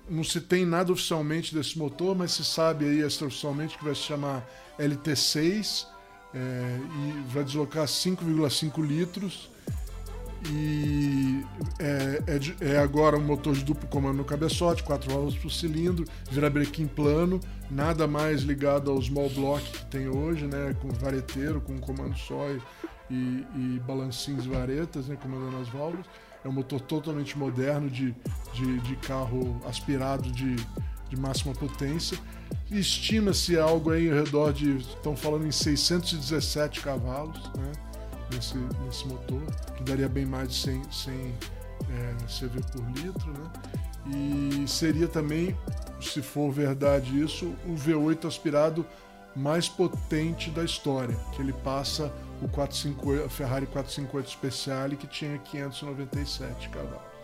não 0.08 0.24
se 0.24 0.40
tem 0.40 0.64
nada 0.64 0.92
oficialmente 0.92 1.54
desse 1.54 1.78
motor, 1.78 2.16
mas 2.16 2.32
se 2.32 2.44
sabe 2.44 2.84
aí 2.84 3.00
extraoficialmente 3.00 3.78
que 3.78 3.84
vai 3.84 3.94
se 3.94 4.02
chamar 4.02 4.46
LT6 4.78 5.86
é, 6.34 6.78
e 6.80 7.32
vai 7.32 7.44
deslocar 7.44 7.84
5,5 7.84 8.84
litros 8.84 9.50
e 10.50 11.42
é, 11.78 12.22
é, 12.26 12.72
é, 12.72 12.78
agora 12.78 13.16
um 13.16 13.22
motor 13.22 13.54
de 13.54 13.64
duplo 13.64 13.88
comando 13.88 14.18
no 14.18 14.24
cabeçote, 14.24 14.82
4 14.82 15.10
válvulas 15.10 15.34
por 15.36 15.50
cilindro, 15.50 16.04
virabrequim 16.30 16.86
plano, 16.86 17.40
nada 17.70 18.06
mais 18.06 18.42
ligado 18.42 18.90
ao 18.90 19.00
small 19.00 19.30
block 19.30 19.64
que 19.64 19.86
tem 19.86 20.08
hoje, 20.08 20.46
né, 20.46 20.74
com 20.82 20.88
vareteiro, 20.90 21.60
com 21.60 21.78
comando 21.78 22.16
só 22.18 22.50
e, 22.50 22.60
e, 23.10 23.46
e 23.54 23.82
balancinhos 23.86 24.44
e 24.46 24.48
varetas, 24.48 25.08
né, 25.08 25.16
comandando 25.20 25.58
as 25.58 25.68
válvulas. 25.68 26.06
É 26.44 26.48
um 26.48 26.52
motor 26.52 26.80
totalmente 26.80 27.38
moderno 27.38 27.88
de, 27.88 28.14
de, 28.52 28.78
de 28.80 28.96
carro 28.96 29.60
aspirado 29.66 30.30
de, 30.30 30.56
de 31.08 31.16
máxima 31.16 31.54
potência. 31.54 32.18
Estima-se 32.70 33.58
algo 33.58 33.90
aí 33.90 34.10
ao 34.10 34.16
redor 34.16 34.52
de, 34.52 34.76
estão 34.76 35.16
falando 35.16 35.46
em 35.46 35.52
617 35.52 36.80
cavalos, 36.80 37.50
né? 37.56 37.72
nesse, 38.32 38.56
nesse 38.84 39.06
motor, 39.06 39.42
que 39.76 39.82
daria 39.84 40.08
bem 40.08 40.26
mais 40.26 40.48
de 40.50 40.54
100, 40.56 40.82
100 40.90 41.14
é, 41.14 42.14
CV 42.26 42.60
por 42.72 42.82
litro, 42.90 43.32
né? 43.32 43.50
E 44.06 44.68
seria 44.68 45.08
também, 45.08 45.56
se 46.00 46.20
for 46.20 46.52
verdade 46.52 47.18
isso, 47.18 47.54
o 47.66 47.74
V8 47.74 48.26
aspirado 48.26 48.84
mais 49.34 49.68
potente 49.68 50.50
da 50.50 50.62
história, 50.62 51.16
que 51.34 51.40
ele 51.40 51.52
passa 51.52 52.12
o 52.44 52.48
458, 52.48 53.26
a 53.26 53.28
Ferrari 53.28 53.66
458 53.66 54.30
Speciale, 54.30 54.96
que 54.96 55.06
tinha 55.06 55.38
597 55.38 56.68
cavalos. 56.68 57.14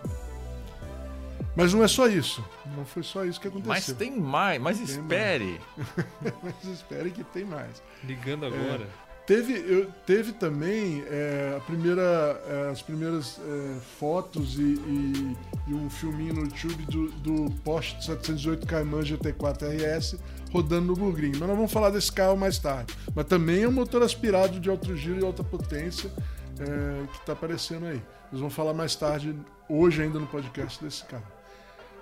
Mas 1.55 1.75
não 1.75 1.83
é 1.83 1.89
só 1.89 2.07
isso. 2.07 2.45
Não 2.77 2.85
foi 2.85 3.03
só 3.03 3.25
isso 3.25 3.41
que 3.41 3.49
aconteceu. 3.49 3.73
Mas 3.73 3.93
tem 3.93 4.19
mais, 4.19 4.61
mas 4.61 4.79
tem 4.79 4.87
espere. 4.87 5.61
Mais. 5.77 6.35
mas 6.43 6.65
espere 6.65 7.11
que 7.11 7.25
tem 7.25 7.45
mais. 7.45 7.83
Ligando 8.05 8.47
agora. 8.47 8.85
É, 8.85 9.11
Teve, 9.31 9.53
eu, 9.53 9.87
teve 10.05 10.33
também 10.33 11.05
é, 11.07 11.55
a 11.57 11.61
primeira, 11.61 12.43
é, 12.49 12.71
as 12.73 12.83
primeiras 12.83 13.39
é, 13.39 13.81
fotos 13.97 14.59
e, 14.59 14.75
e, 14.75 15.37
e, 15.69 15.73
um 15.73 15.89
filminho 15.89 16.35
no 16.35 16.43
YouTube 16.43 16.85
do, 16.87 17.13
do 17.13 17.55
Porsche 17.63 17.95
708 18.03 18.67
Cayman 18.67 19.03
GT4 19.03 19.69
RS 19.69 20.17
rodando 20.53 20.87
no 20.87 20.95
Burgring. 20.95 21.33
Mas 21.33 21.49
nós 21.49 21.57
vamos 21.57 21.73
falar 21.73 21.91
desse 21.91 22.13
carro 22.13 22.37
mais 22.37 22.59
tarde. 22.59 22.95
Mas 23.15 23.27
também 23.27 23.63
é 23.63 23.69
um 23.69 23.73
motor 23.73 24.03
aspirado 24.03 24.61
de 24.61 24.69
alto 24.69 24.97
giro 24.97 25.21
e 25.21 25.25
alta 25.25 25.43
potência 25.43 26.11
é, 26.59 27.07
que 27.07 27.19
está 27.19 27.33
aparecendo 27.33 27.87
aí. 27.87 28.03
Nós 28.31 28.41
vamos 28.41 28.55
falar 28.55 28.75
mais 28.75 28.95
tarde, 28.95 29.35
hoje 29.69 30.03
ainda 30.03 30.19
no 30.19 30.27
podcast 30.27 30.83
desse 30.83 31.05
carro. 31.05 31.27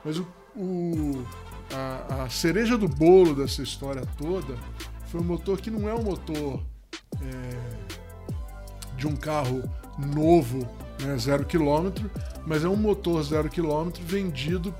Mas 0.04 0.18
o, 0.18 0.26
o 0.56 1.24
a, 1.72 2.24
a 2.24 2.30
cereja 2.30 2.76
do 2.76 2.88
bolo 2.88 3.34
dessa 3.34 3.62
história 3.62 4.02
toda 4.16 4.54
foi 5.06 5.20
um 5.20 5.24
motor 5.24 5.60
que 5.60 5.70
não 5.70 5.88
é 5.88 5.94
um 5.94 6.02
motor 6.02 6.62
é, 7.22 8.96
de 8.96 9.06
um 9.06 9.16
carro 9.16 9.62
novo, 9.98 10.68
né, 11.00 11.16
zero 11.18 11.44
quilômetro, 11.44 12.10
mas 12.46 12.64
é 12.64 12.68
um 12.68 12.76
motor 12.76 13.22
zero 13.22 13.48
quilômetro 13.48 14.02
vendido 14.04 14.74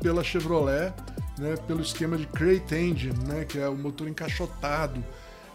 pela 0.00 0.22
Chevrolet, 0.22 0.92
né, 1.38 1.56
pelo 1.66 1.80
esquema 1.80 2.16
de 2.16 2.26
Crate 2.26 2.74
Engine, 2.74 3.18
né, 3.26 3.44
que 3.44 3.58
é 3.58 3.68
o 3.68 3.76
motor 3.76 4.08
encaixotado, 4.08 5.02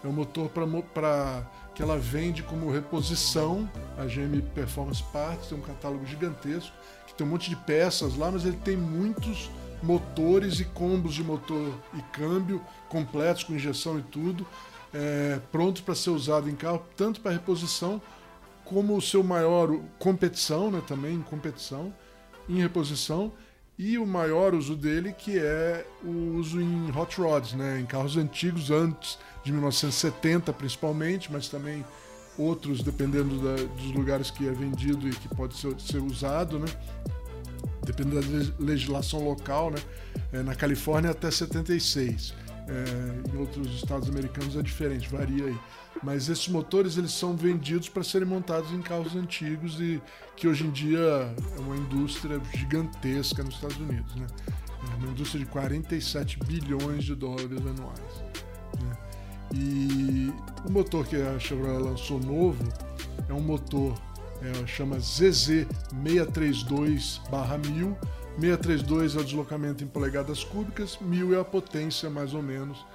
é 0.04 0.08
um 0.08 0.12
motor 0.12 0.50
para 0.50 1.48
que 1.76 1.82
ela 1.82 1.98
vende 1.98 2.44
como 2.44 2.72
reposição, 2.72 3.70
a 3.98 4.06
GM 4.06 4.42
Performance 4.54 5.04
Parts, 5.12 5.48
tem 5.48 5.58
um 5.58 5.62
catálogo 5.62 6.06
gigantesco, 6.06 6.72
que 7.08 7.14
tem 7.14 7.26
um 7.26 7.30
monte 7.30 7.50
de 7.50 7.56
peças 7.56 8.16
lá, 8.16 8.32
mas 8.32 8.46
ele 8.46 8.58
tem 8.58 8.76
muitos 8.76 9.50
motores 9.82 10.60
e 10.60 10.66
combos 10.66 11.14
de 11.14 11.24
motor 11.24 11.74
e 11.94 12.02
câmbio 12.14 12.62
completos 12.90 13.44
com 13.44 13.54
injeção 13.54 13.98
e 13.98 14.02
tudo 14.02 14.46
é, 14.94 15.40
pronto 15.52 15.84
para 15.84 15.96
ser 15.96 16.10
usado 16.10 16.50
em 16.50 16.56
carro, 16.56 16.84
tanto 16.96 17.22
para 17.22 17.32
reposição 17.32 18.02
como 18.66 18.96
o 18.96 19.02
seu 19.02 19.24
maior 19.24 19.80
competição, 19.98 20.70
né, 20.70 20.82
também 20.86 21.16
em 21.16 21.22
competição, 21.22 21.94
em 22.48 22.62
reposição, 22.62 23.32
e 23.80 23.98
o 23.98 24.06
maior 24.06 24.54
uso 24.54 24.76
dele 24.76 25.14
que 25.14 25.40
é 25.40 25.88
o 26.04 26.36
uso 26.36 26.60
em 26.60 26.92
hot 26.92 27.16
rods, 27.16 27.54
né, 27.54 27.80
em 27.80 27.86
carros 27.86 28.18
antigos 28.18 28.70
antes 28.70 29.18
de 29.42 29.54
1970 29.54 30.52
principalmente, 30.52 31.32
mas 31.32 31.48
também 31.48 31.86
outros 32.38 32.84
dependendo 32.84 33.40
da, 33.40 33.56
dos 33.56 33.94
lugares 33.94 34.30
que 34.30 34.46
é 34.46 34.52
vendido 34.52 35.08
e 35.08 35.12
que 35.12 35.30
pode 35.30 35.56
ser, 35.56 35.80
ser 35.80 36.00
usado, 36.00 36.60
né, 36.60 36.68
dependendo 37.86 38.22
da 38.22 38.54
legislação 38.60 39.24
local, 39.24 39.72
né, 39.72 39.80
é, 40.34 40.44
na 40.44 40.54
Califórnia 40.56 41.12
até 41.12 41.32
76. 41.32 42.34
É, 42.68 43.34
em 43.34 43.38
outros 43.40 43.74
estados 43.76 44.10
americanos 44.10 44.58
é 44.58 44.62
diferente, 44.62 45.08
varia 45.10 45.46
aí. 45.46 45.58
Mas 46.02 46.30
esses 46.30 46.48
motores 46.48 46.98
eles 46.98 47.12
são 47.12 47.36
vendidos 47.36 47.90
para 47.90 48.02
serem 48.04 48.26
montados 48.28 48.72
em 48.72 48.82
carros 48.82 49.16
antigos 49.16 49.82
e 49.82 50.02
que 50.36 50.48
hoje 50.48 50.66
em 50.66 50.72
dia 50.72 51.36
é 51.58 51.60
uma 51.60 51.76
indústria 51.76 52.40
gigantesca 52.54 53.44
nos 53.44 53.56
Estados 53.56 53.78
Unidos, 53.78 54.16
né? 54.16 54.28
É 54.82 54.86
uma 54.96 55.08
indústria 55.12 55.44
de 55.44 55.52
47 55.52 56.40
bilhões 56.46 57.04
de 57.04 57.16
dólares 57.16 57.60
anuais. 57.60 58.24
Né? 58.82 58.98
E 59.54 60.32
o 60.66 60.72
motor 60.72 61.06
que 61.06 61.18
a 61.18 61.38
Chevrolet 61.38 61.84
lançou 61.84 62.18
novo 62.20 62.64
é 63.28 63.34
um 63.34 63.42
motor 63.42 63.94
é, 64.42 64.66
chama 64.66 64.96
ZZ632/1000 64.98 67.98
632 68.40 69.16
é 69.16 69.20
o 69.20 69.24
deslocamento 69.24 69.84
em 69.84 69.88
polegadas 69.88 70.46
cúbicas, 70.46 70.98
1000 71.02 71.36
é 71.36 71.42
a 71.42 71.44
potência 71.44 72.10
mais 72.10 72.34
ou 72.34 72.42
menos 72.42 72.86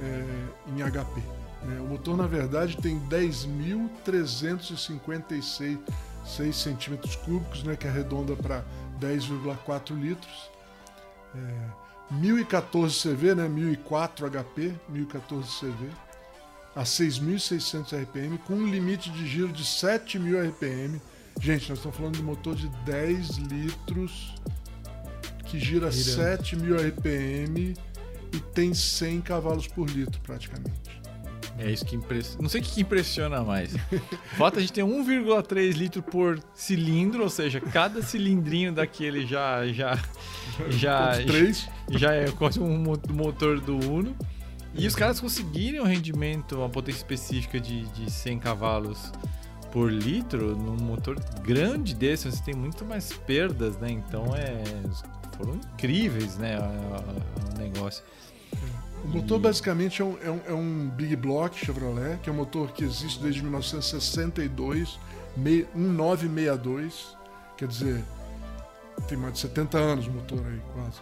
é, 0.00 0.24
em 0.70 0.80
HP. 0.82 1.41
Né? 1.64 1.80
O 1.80 1.84
motor, 1.84 2.16
na 2.16 2.26
verdade, 2.26 2.76
tem 2.76 2.98
10.356 3.08 5.78
centímetros 6.52 7.14
cúbicos, 7.16 7.62
né, 7.62 7.76
que 7.76 7.86
arredonda 7.86 8.34
para 8.36 8.64
10,4 9.00 9.98
litros. 9.98 10.50
É, 11.34 11.54
1014 12.10 13.08
CV, 13.08 13.34
né, 13.34 13.48
1004 13.48 14.30
HP, 14.30 14.74
1014 14.88 15.60
CV, 15.60 15.88
a 16.74 16.82
6.600 16.82 18.02
RPM, 18.02 18.38
com 18.38 18.54
um 18.54 18.66
limite 18.66 19.10
de 19.10 19.26
giro 19.26 19.52
de 19.52 19.62
7.000 19.64 20.48
RPM. 20.48 20.98
Gente, 21.40 21.70
nós 21.70 21.78
estamos 21.78 21.96
falando 21.96 22.16
de 22.16 22.22
motor 22.22 22.54
de 22.54 22.68
10 22.84 23.38
litros 23.38 24.34
que 25.52 25.58
gira 25.58 25.90
Girando. 25.90 26.38
7 26.38 26.56
mil 26.56 26.76
RPM 26.76 27.76
e 28.32 28.40
tem 28.54 28.72
100 28.72 29.20
cavalos 29.20 29.68
por 29.68 29.88
litro 29.88 30.18
praticamente. 30.22 31.01
É 31.58 31.70
isso 31.70 31.84
que 31.84 31.94
impressiona. 31.94 32.42
Não 32.42 32.48
sei 32.48 32.60
o 32.60 32.64
que 32.64 32.80
impressiona 32.80 33.42
mais. 33.42 33.74
Falta 34.36 34.58
a 34.58 34.60
gente 34.60 34.72
tem 34.72 34.84
1,3 34.84 35.72
litro 35.72 36.02
por 36.02 36.42
cilindro, 36.54 37.22
ou 37.22 37.28
seja, 37.28 37.60
cada 37.60 38.02
cilindrinho 38.02 38.72
daquele 38.72 39.26
já 39.26 39.66
já 39.68 39.98
já 40.70 41.12
já 41.90 42.14
é 42.14 42.30
quase 42.30 42.60
um 42.60 42.94
motor 43.10 43.60
do 43.60 43.76
Uno. 43.76 44.16
E 44.74 44.86
os 44.86 44.94
caras 44.94 45.20
conseguirem 45.20 45.80
um 45.80 45.84
rendimento, 45.84 46.56
uma 46.56 46.68
potência 46.68 47.00
específica 47.00 47.60
de, 47.60 47.82
de 47.88 48.10
100 48.10 48.38
cavalos 48.38 49.12
por 49.70 49.92
litro 49.92 50.56
num 50.56 50.76
motor 50.76 51.18
grande 51.42 51.94
desse, 51.94 52.30
você 52.30 52.42
tem 52.42 52.54
muito 52.54 52.84
mais 52.84 53.12
perdas, 53.12 53.76
né? 53.78 53.90
Então 53.90 54.34
é 54.34 54.62
foram 55.36 55.54
incríveis, 55.56 56.36
né? 56.38 56.58
O 56.58 57.58
negócio. 57.58 58.04
O 59.04 59.08
motor 59.08 59.40
basicamente 59.40 60.00
é 60.00 60.04
um, 60.04 60.16
é, 60.22 60.30
um, 60.30 60.40
é 60.48 60.52
um, 60.52 60.88
Big 60.90 61.16
Block 61.16 61.58
Chevrolet, 61.58 62.18
que 62.22 62.30
é 62.30 62.32
um 62.32 62.36
motor 62.36 62.70
que 62.72 62.84
existe 62.84 63.20
desde 63.20 63.42
1962, 63.42 64.98
1962, 65.36 67.16
quer 67.56 67.66
dizer, 67.66 68.04
tem 69.08 69.18
mais 69.18 69.34
de 69.34 69.40
70 69.40 69.76
anos 69.78 70.06
o 70.06 70.12
motor 70.12 70.38
aí, 70.46 70.60
quase. 70.72 71.00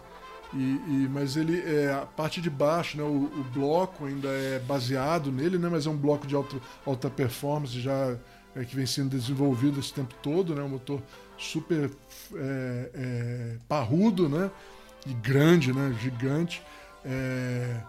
E, 0.53 0.57
e, 0.57 1.07
mas 1.09 1.37
ele 1.37 1.61
é 1.61 1.93
a 1.93 2.05
parte 2.05 2.41
de 2.41 2.49
baixo, 2.49 2.97
né, 2.97 3.03
o, 3.03 3.07
o, 3.07 3.45
bloco 3.53 4.05
ainda 4.05 4.27
é 4.27 4.59
baseado 4.59 5.31
nele, 5.31 5.57
né, 5.57 5.69
mas 5.69 5.85
é 5.85 5.89
um 5.89 5.95
bloco 5.95 6.27
de 6.27 6.35
alta, 6.35 6.57
alta 6.85 7.09
performance 7.09 7.79
já 7.79 8.17
é, 8.53 8.65
que 8.65 8.75
vem 8.75 8.85
sendo 8.85 9.09
desenvolvido 9.09 9.79
esse 9.79 9.93
tempo 9.93 10.13
todo, 10.21 10.53
né, 10.53 10.61
um 10.61 10.69
motor 10.69 11.01
super 11.37 11.89
é, 12.35 12.89
é, 12.93 13.55
parrudo, 13.69 14.27
né, 14.27 14.51
e 15.05 15.13
grande, 15.13 15.71
né, 15.71 15.95
gigante. 16.01 16.61
É, 17.03 17.81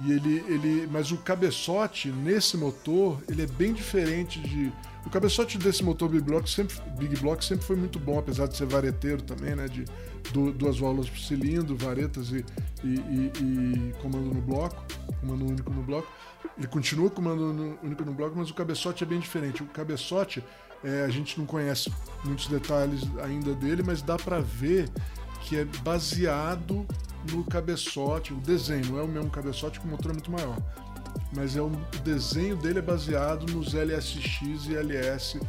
e 0.00 0.12
ele, 0.12 0.44
ele, 0.48 0.88
mas 0.90 1.10
o 1.10 1.18
cabeçote 1.18 2.08
nesse 2.08 2.56
motor 2.56 3.22
ele 3.28 3.42
é 3.42 3.46
bem 3.46 3.72
diferente 3.72 4.40
de 4.40 4.72
o 5.04 5.10
cabeçote 5.10 5.56
desse 5.56 5.82
motor 5.82 6.08
Big 6.08 6.22
Block 6.22 6.48
sempre, 6.48 6.76
Big 6.98 7.16
Block 7.16 7.44
sempre 7.44 7.64
foi 7.64 7.76
muito 7.76 7.98
bom, 7.98 8.18
apesar 8.18 8.46
de 8.46 8.56
ser 8.56 8.66
vareteiro 8.66 9.22
também, 9.22 9.54
né? 9.54 9.66
De 9.66 9.84
duas 10.32 10.78
válvulas 10.78 11.08
por 11.08 11.18
cilindro, 11.18 11.74
varetas 11.74 12.30
e, 12.30 12.44
e, 12.84 12.88
e, 12.88 13.32
e, 13.40 13.94
comando 14.02 14.34
no 14.34 14.40
bloco, 14.42 14.84
comando 15.20 15.46
único 15.46 15.72
no 15.72 15.82
bloco. 15.82 16.08
Ele 16.56 16.66
continua 16.66 17.10
comando 17.10 17.52
no, 17.52 17.78
único 17.82 18.04
no 18.04 18.12
bloco, 18.12 18.36
mas 18.36 18.50
o 18.50 18.54
cabeçote 18.54 19.02
é 19.02 19.06
bem 19.06 19.18
diferente. 19.18 19.62
O 19.62 19.66
cabeçote, 19.66 20.44
é, 20.84 21.04
a 21.04 21.08
gente 21.08 21.38
não 21.38 21.46
conhece 21.46 21.90
muitos 22.22 22.46
detalhes 22.46 23.02
ainda 23.22 23.54
dele, 23.54 23.82
mas 23.82 24.02
dá 24.02 24.16
para 24.16 24.40
ver 24.40 24.88
que 25.50 25.56
é 25.58 25.64
baseado 25.82 26.86
no 27.32 27.42
cabeçote, 27.42 28.32
o 28.32 28.36
desenho, 28.36 28.92
não 28.92 28.98
é 29.00 29.02
o 29.02 29.08
mesmo 29.08 29.30
cabeçote, 29.30 29.80
que 29.80 29.86
o 29.86 29.90
motor 29.90 30.12
é 30.12 30.14
muito 30.14 30.30
maior 30.30 30.56
mas 31.32 31.56
é 31.56 31.60
o 31.60 31.70
desenho 32.04 32.56
dele 32.56 32.78
é 32.78 32.82
baseado 32.82 33.52
nos 33.52 33.74
LSX 33.74 34.66
e 34.68 34.76
LS, 34.76 35.40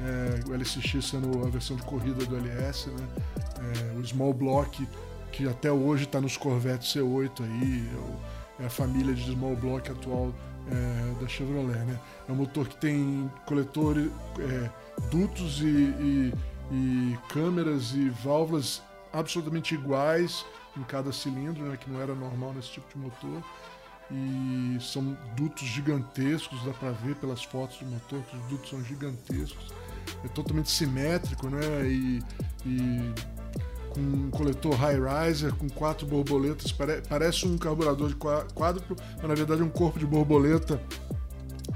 é, 0.00 0.48
o 0.48 0.54
LSX 0.54 1.04
sendo 1.04 1.44
a 1.44 1.50
versão 1.50 1.76
de 1.76 1.82
corrida 1.82 2.24
do 2.24 2.36
LS, 2.36 2.88
né? 2.90 3.08
É, 3.94 3.98
o 3.98 4.06
Small 4.06 4.32
Block, 4.32 4.86
que 5.32 5.48
até 5.48 5.70
hoje 5.70 6.04
está 6.04 6.20
nos 6.20 6.36
Corvette 6.36 6.86
C8 6.86 7.42
aí, 7.42 7.88
é, 8.58 8.62
é, 8.62 8.66
a 8.66 8.70
família 8.70 9.14
de 9.14 9.30
Small 9.30 9.56
Block 9.56 9.90
atual 9.90 10.32
é, 10.70 11.20
da 11.20 11.28
Chevrolet, 11.28 11.84
né? 11.84 11.98
É 12.28 12.32
um 12.32 12.36
motor 12.36 12.68
que 12.68 12.76
tem 12.76 13.30
coletor, 13.46 13.96
é, 13.98 14.70
dutos 15.10 15.60
e, 15.60 15.66
e, 15.66 16.34
e 16.72 17.18
câmeras 17.28 17.92
e 17.92 18.08
válvulas 18.08 18.82
absolutamente 19.12 19.74
iguais 19.74 20.44
em 20.76 20.82
cada 20.82 21.12
cilindro, 21.12 21.64
né, 21.64 21.76
que 21.76 21.90
não 21.90 22.00
era 22.00 22.14
normal 22.14 22.52
nesse 22.54 22.72
tipo 22.72 22.86
de 22.88 22.98
motor 22.98 23.42
e 24.10 24.78
são 24.80 25.16
dutos 25.36 25.66
gigantescos, 25.66 26.62
dá 26.64 26.72
para 26.72 26.92
ver 26.92 27.14
pelas 27.16 27.44
fotos 27.44 27.78
do 27.78 27.86
motor 27.86 28.20
que 28.22 28.36
os 28.36 28.42
dutos 28.46 28.70
são 28.70 28.82
gigantescos. 28.82 29.72
É 30.24 30.28
totalmente 30.28 30.70
simétrico, 30.70 31.48
né? 31.50 31.86
E, 31.86 32.22
e 32.64 33.12
com 33.90 34.00
um 34.00 34.30
coletor 34.30 34.74
high 34.74 34.98
riser 34.98 35.54
com 35.54 35.68
quatro 35.68 36.06
borboletas, 36.06 36.72
pare, 36.72 37.02
parece 37.06 37.46
um 37.46 37.58
carburador 37.58 38.08
de 38.08 38.16
quádruplo, 38.16 38.96
mas 39.16 39.28
na 39.28 39.34
verdade 39.34 39.60
é 39.60 39.64
um 39.64 39.70
corpo 39.70 39.98
de 39.98 40.06
borboleta 40.06 40.80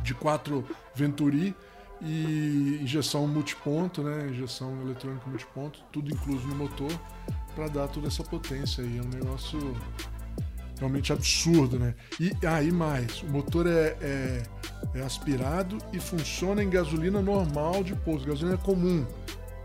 de 0.03 0.15
quatro 0.15 0.65
Venturi 0.95 1.55
e 2.05 2.81
injeção 2.83 3.27
multiponto, 3.29 4.03
né? 4.03 4.29
Injeção 4.29 4.81
eletrônica 4.83 5.29
multiponto, 5.29 5.81
tudo 5.93 6.13
incluso 6.13 6.47
no 6.49 6.57
motor 6.57 6.91
para 7.55 7.69
dar 7.69 7.89
toda 7.89 8.09
essa 8.09 8.25
potência 8.25 8.83
aí. 8.83 8.99
É 8.99 9.03
um 9.03 9.09
negócio 9.09 9.77
realmente 10.79 11.13
absurdo, 11.13 11.79
né? 11.79 11.95
E 12.19 12.33
aí 12.45 12.69
ah, 12.71 12.73
mais, 12.73 13.23
o 13.23 13.27
motor 13.27 13.67
é, 13.69 13.97
é, 14.01 14.43
é, 14.95 15.03
aspirado 15.03 15.79
e 15.93 16.01
funciona 16.01 16.63
em 16.63 16.69
gasolina 16.69 17.23
normal 17.23 17.85
de 17.85 17.95
posto, 17.95 18.27
gasolina 18.27 18.59
comum 18.59 19.07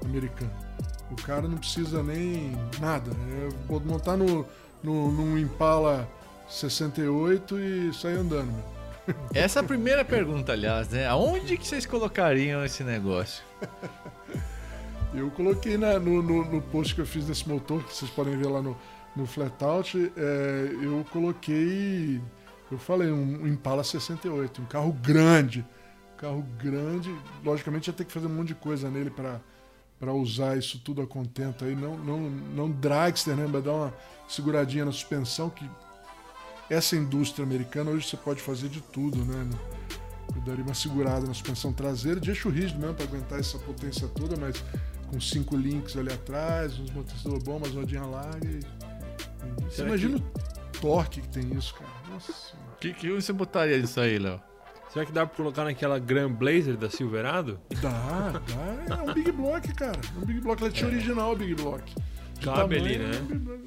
americana. 0.06 0.52
O 1.10 1.16
cara 1.16 1.48
não 1.48 1.58
precisa 1.58 2.04
nem 2.04 2.52
nada. 2.80 3.10
É, 3.12 3.74
montar 3.80 4.16
no, 4.16 4.46
no, 4.84 5.12
num 5.12 5.38
Impala 5.40 6.08
68 6.48 7.60
e 7.60 7.94
sair 7.94 8.18
andando. 8.18 8.77
Essa 9.34 9.60
é 9.60 9.62
a 9.62 9.66
primeira 9.66 10.04
pergunta, 10.04 10.52
aliás, 10.52 10.90
né? 10.90 11.08
Aonde 11.08 11.58
que 11.58 11.66
vocês 11.66 11.86
colocariam 11.86 12.64
esse 12.64 12.84
negócio? 12.84 13.44
Eu 15.14 15.32
coloquei 15.32 15.78
na, 15.78 15.98
no, 15.98 16.22
no, 16.22 16.46
no 16.46 16.62
post 16.62 16.94
que 16.94 17.02
eu 17.02 17.06
fiz 17.06 17.26
desse 17.26 17.48
motor, 17.48 17.82
que 17.84 17.96
vocês 17.96 18.12
podem 18.12 18.38
ver 18.38 18.48
lá 18.48 18.62
no, 18.62 18.78
no 19.16 19.26
Flatout, 19.26 20.12
é, 20.16 20.76
eu 20.84 21.04
coloquei, 21.12 22.22
eu 22.70 22.78
falei, 22.78 23.10
um 23.10 23.48
Impala 23.48 23.84
68, 23.84 24.62
um 24.62 24.66
carro 24.66 24.92
grande. 24.92 25.66
Um 26.14 26.18
carro 26.18 26.46
grande, 26.62 27.16
logicamente 27.44 27.90
ia 27.90 27.94
ter 27.94 28.04
que 28.04 28.12
fazer 28.12 28.28
um 28.28 28.32
monte 28.32 28.50
de 28.50 28.56
coisa 28.56 28.92
nele 28.92 29.10
para 29.10 29.40
para 30.00 30.14
usar 30.14 30.56
isso 30.58 30.80
tudo 30.80 31.02
a 31.02 31.08
contento 31.08 31.66
aí, 31.66 31.76
não, 31.76 31.98
não, 31.98 32.20
não 32.20 32.70
dragster, 32.70 33.36
né? 33.36 33.48
Mas 33.52 33.64
dar 33.64 33.74
uma 33.74 33.94
seguradinha 34.28 34.86
na 34.86 34.92
suspensão, 34.92 35.50
que 35.50 35.68
essa 36.70 36.96
indústria 36.96 37.46
americana 37.46 37.92
hoje 37.92 38.08
você 38.08 38.18
pode 38.18 38.42
fazer 38.42 38.70
de 38.70 38.82
tudo, 38.82 39.24
né? 39.24 39.50
Eu 40.36 40.42
daria 40.42 40.64
uma 40.64 40.74
segurada 40.74 41.26
na 41.26 41.34
suspensão 41.34 41.74
traseira, 41.74 42.20
de 42.20 42.30
eixo 42.30 42.50
rígido 42.50 42.80
mesmo, 42.80 42.96
para 42.96 43.06
aguentar 43.06 43.40
essa 43.40 43.58
potência 43.58 44.08
toda, 44.08 44.36
mas 44.38 44.64
com 45.08 45.20
cinco 45.20 45.56
links 45.56 45.96
ali 45.96 46.12
atrás, 46.12 46.78
uns 46.80 46.92
motores 46.92 47.44
bom, 47.44 47.58
umas 47.58 47.72
rodinhas 47.72 48.08
largas 48.08 48.54
e 48.54 48.78
você 49.70 49.84
imagina 49.84 50.20
que... 50.20 50.26
o 50.26 50.82
torque 50.82 51.22
que 51.22 51.30
tem 51.30 51.54
isso, 51.56 51.74
cara. 51.74 51.90
Nossa. 52.10 52.32
O 52.32 52.80
que, 52.80 52.94
que 52.94 53.12
você 53.12 53.34
botaria 53.34 53.80
disso 53.80 54.00
aí, 54.00 54.20
Léo? 54.20 54.40
Será 54.92 55.06
que 55.06 55.12
dá 55.12 55.26
pra 55.26 55.36
colocar 55.36 55.64
naquela 55.64 56.00
Grand 56.00 56.32
Blazer 56.32 56.78
da 56.78 56.90
Silverado? 56.90 57.60
Dá, 57.82 58.42
dá. 58.88 58.96
É 58.96 59.02
um 59.02 59.14
Big 59.14 59.32
Block, 59.32 59.74
cara. 59.74 60.00
É 60.16 60.18
um 60.18 60.26
Big 60.26 60.40
Block. 60.40 60.62
Ela 60.62 60.72
tinha 60.72 60.90
é. 60.90 60.94
original 60.94 61.36
Big 61.36 61.56
Block. 61.56 61.84
De 62.40 62.46
Cabe 62.46 62.76
tamanho, 62.76 62.86
ali, 62.86 62.98
né? 62.98 63.12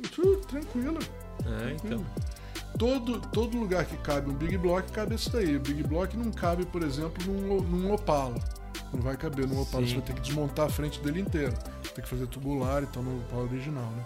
tranquilo. 0.03 0.41
tranquilo. 0.47 0.99
É, 1.45 1.73
então. 1.73 2.07
Todo, 2.81 3.21
todo 3.21 3.59
lugar 3.59 3.85
que 3.85 3.97
cabe 3.99 4.31
um 4.31 4.35
Big 4.35 4.57
Block, 4.57 4.91
cabe 4.91 5.15
isso 5.15 5.31
daí. 5.31 5.57
O 5.57 5.61
Big 5.61 5.83
Block 5.83 6.17
não 6.17 6.33
cabe, 6.33 6.65
por 6.65 6.83
exemplo, 6.83 7.23
num, 7.27 7.61
num 7.61 7.93
Opala. 7.93 8.39
Não 8.93 9.03
vai 9.03 9.17
caber 9.17 9.47
no 9.47 9.61
Opala. 9.61 9.85
Sim. 9.85 9.91
Você 9.91 9.99
vai 9.99 10.07
ter 10.07 10.15
que 10.15 10.21
desmontar 10.23 10.67
a 10.67 10.71
frente 10.71 10.99
dele 11.01 11.21
inteira. 11.21 11.53
Tem 11.95 12.03
que 12.03 12.09
fazer 12.09 12.27
tubular 12.27 12.83
e 12.83 12.87
tal 12.87 13.03
no 13.03 13.21
Opala 13.21 13.43
original, 13.43 13.91
né? 13.91 14.05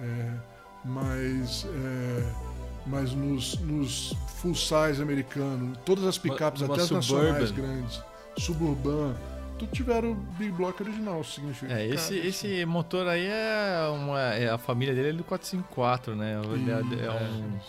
É 0.00 0.60
mas, 0.84 1.66
é, 1.66 2.32
mas 2.86 3.12
nos, 3.12 3.58
nos 3.60 4.14
full 4.36 4.54
size 4.54 5.00
americanos, 5.00 5.78
todas 5.84 6.04
as 6.04 6.18
picapes, 6.18 6.62
até 6.62 6.80
as 6.80 6.90
nacionais 6.90 7.50
grandes, 7.50 8.02
suburban, 8.38 9.14
tudo 9.60 9.72
tiveram 9.72 10.14
Big 10.38 10.50
Block 10.52 10.82
original, 10.82 11.22
significa. 11.22 11.72
É, 11.72 11.86
esse, 11.86 12.14
cara, 12.14 12.26
esse 12.26 12.46
assim. 12.46 12.64
motor 12.64 13.06
aí 13.06 13.26
é, 13.26 13.88
uma, 13.92 14.20
é 14.20 14.48
a 14.48 14.56
família 14.56 14.94
dele 14.94 15.10
é 15.10 15.12
do 15.12 15.24
454, 15.24 16.16
né? 16.16 16.40
E, 16.56 16.70
é, 16.70 17.04
é, 17.04 17.10
um, 17.10 17.60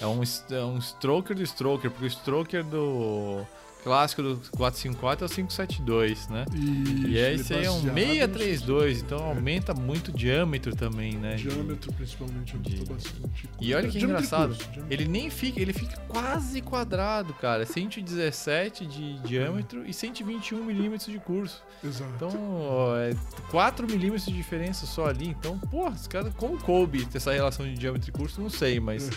é, 0.00 0.06
um, 0.06 0.22
é 0.56 0.64
um 0.64 0.78
stroker 0.78 1.36
do 1.36 1.42
stroker, 1.42 1.90
porque 1.90 2.06
o 2.06 2.08
stroker 2.08 2.64
do 2.64 3.46
clássico 3.84 4.22
do 4.22 4.36
454 4.56 5.26
é 5.26 5.28
o 5.28 5.30
572, 5.30 6.28
né? 6.28 6.46
Isso, 6.54 7.06
e 7.06 7.18
esse 7.18 7.54
aí 7.54 7.66
é 7.66 7.70
um 7.70 7.82
632, 7.82 9.02
então 9.02 9.18
é. 9.18 9.22
aumenta 9.22 9.74
muito 9.74 10.08
o 10.08 10.12
diâmetro 10.12 10.74
também, 10.74 11.18
né? 11.18 11.34
Diâmetro 11.34 11.92
principalmente 11.92 12.56
aumentou 12.56 12.84
de... 12.84 12.92
bastante. 12.92 13.50
E 13.60 13.74
olha 13.74 13.88
que 13.88 14.02
engraçado, 14.02 14.56
ele 14.90 15.06
nem 15.06 15.28
fica, 15.28 15.60
ele 15.60 15.74
fica 15.74 15.98
quase 16.08 16.62
quadrado, 16.62 17.34
cara, 17.34 17.66
117 17.66 18.86
de 18.86 19.18
diâmetro 19.20 19.86
e 19.86 19.92
121 19.92 20.64
milímetros 20.64 21.12
de 21.12 21.18
curso. 21.18 21.62
Exato. 21.84 22.10
Então, 22.16 22.56
ó, 22.62 22.96
é 22.96 23.14
4 23.50 23.86
milímetros 23.86 24.24
de 24.24 24.32
diferença 24.32 24.86
só 24.86 25.06
ali, 25.06 25.28
então, 25.28 25.58
porra, 25.58 25.90
os 25.90 26.06
caras, 26.06 26.32
como 26.34 26.58
coube 26.58 27.04
ter 27.04 27.18
essa 27.18 27.32
relação 27.32 27.66
de 27.66 27.74
diâmetro 27.74 28.08
e 28.08 28.12
curso, 28.12 28.40
não 28.40 28.48
sei, 28.48 28.80
mas 28.80 29.10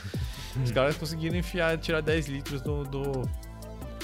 os 0.62 0.72
caras 0.72 0.98
conseguiram 0.98 1.38
enfiar, 1.38 1.78
tirar 1.78 2.02
10 2.02 2.28
litros 2.28 2.62
do, 2.62 2.84
do 2.84 3.30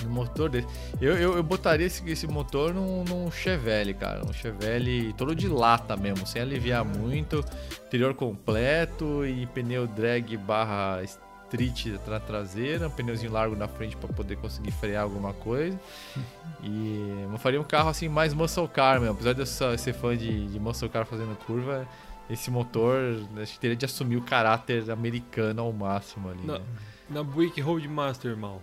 no 0.04 0.10
motor 0.10 0.50
desse. 0.50 0.68
Eu, 1.00 1.18
eu, 1.18 1.36
eu 1.36 1.44
botaria 1.44 1.86
esse, 1.86 2.08
esse 2.10 2.28
motor 2.28 2.74
num, 2.74 3.04
num 3.04 3.32
Chevelle, 3.32 3.94
cara. 3.94 4.26
Um 4.26 4.34
Chevelle 4.34 5.14
todo 5.14 5.36
de 5.36 5.48
lata 5.48 5.96
mesmo, 5.96 6.26
sem 6.26 6.42
aliviar 6.42 6.84
muito. 6.84 7.44
Interior 7.88 8.14
completo 8.14 9.26
e 9.26 9.46
pneu 9.48 9.86
drag 9.88 10.36
barra 10.38 11.02
street 11.04 11.86
na 12.08 12.20
traseira, 12.20 12.88
um 12.88 12.92
pneuzinho 12.92 13.32
largo 13.32 13.56
na 13.56 13.68
frente 13.68 13.96
para 13.96 14.12
poder 14.12 14.38
conseguir 14.38 14.72
frear 14.72 15.04
alguma 15.04 15.34
coisa. 15.34 15.80
E 16.66 17.28
eu 17.30 17.38
faria 17.40 17.60
um 17.60 17.64
carro 17.64 17.90
assim 17.90 18.08
mais 18.08 18.34
muscle 18.34 18.70
car 18.70 18.98
mesmo. 18.98 19.16
Apesar 19.16 19.34
de 19.34 19.42
eu 19.42 19.46
ser 19.46 19.92
fã 19.92 20.16
de, 20.16 20.48
de 20.48 20.58
muscle 20.62 20.88
car 20.88 21.06
fazendo 21.06 21.36
curva, 21.46 21.86
esse 22.30 22.50
motor 22.50 23.18
acho 23.42 23.54
que 23.54 23.60
teria 23.60 23.76
de 23.76 23.84
assumir 23.84 24.16
o 24.16 24.22
caráter 24.22 24.90
americano 24.90 25.62
ao 25.62 25.74
máximo 25.74 26.30
ali. 26.30 26.40
Né? 26.48 26.62
Na 27.10 27.22
Buick 27.22 27.60
Roadmaster, 27.60 28.32
irmão. 28.32 28.62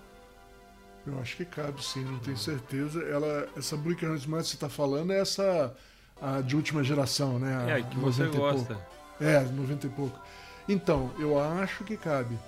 Eu 1.06 1.18
acho 1.20 1.36
que 1.36 1.44
cabe 1.44 1.82
sim, 1.84 2.04
não 2.04 2.18
tenho 2.18 2.36
certeza. 2.36 3.02
Ela, 3.02 3.48
essa 3.56 3.76
Roadmaster 3.76 3.96
que 3.96 4.30
você 4.32 4.54
está 4.54 4.68
falando 4.68 5.12
é 5.12 5.20
essa 5.20 5.74
a 6.20 6.40
de 6.40 6.54
última 6.54 6.84
geração, 6.84 7.38
né? 7.38 7.56
A 7.56 7.78
É, 7.78 7.82
que 7.82 7.96
você 7.98 8.24
90 8.24 8.38
gosta. 8.38 8.78
É, 9.20 9.40
90 9.40 9.86
e 9.86 9.90
pouco. 9.90 10.18
Então, 10.68 11.10
eu 11.18 11.38
acho 11.40 11.84
que 11.84 11.96
cabe. 11.96 12.38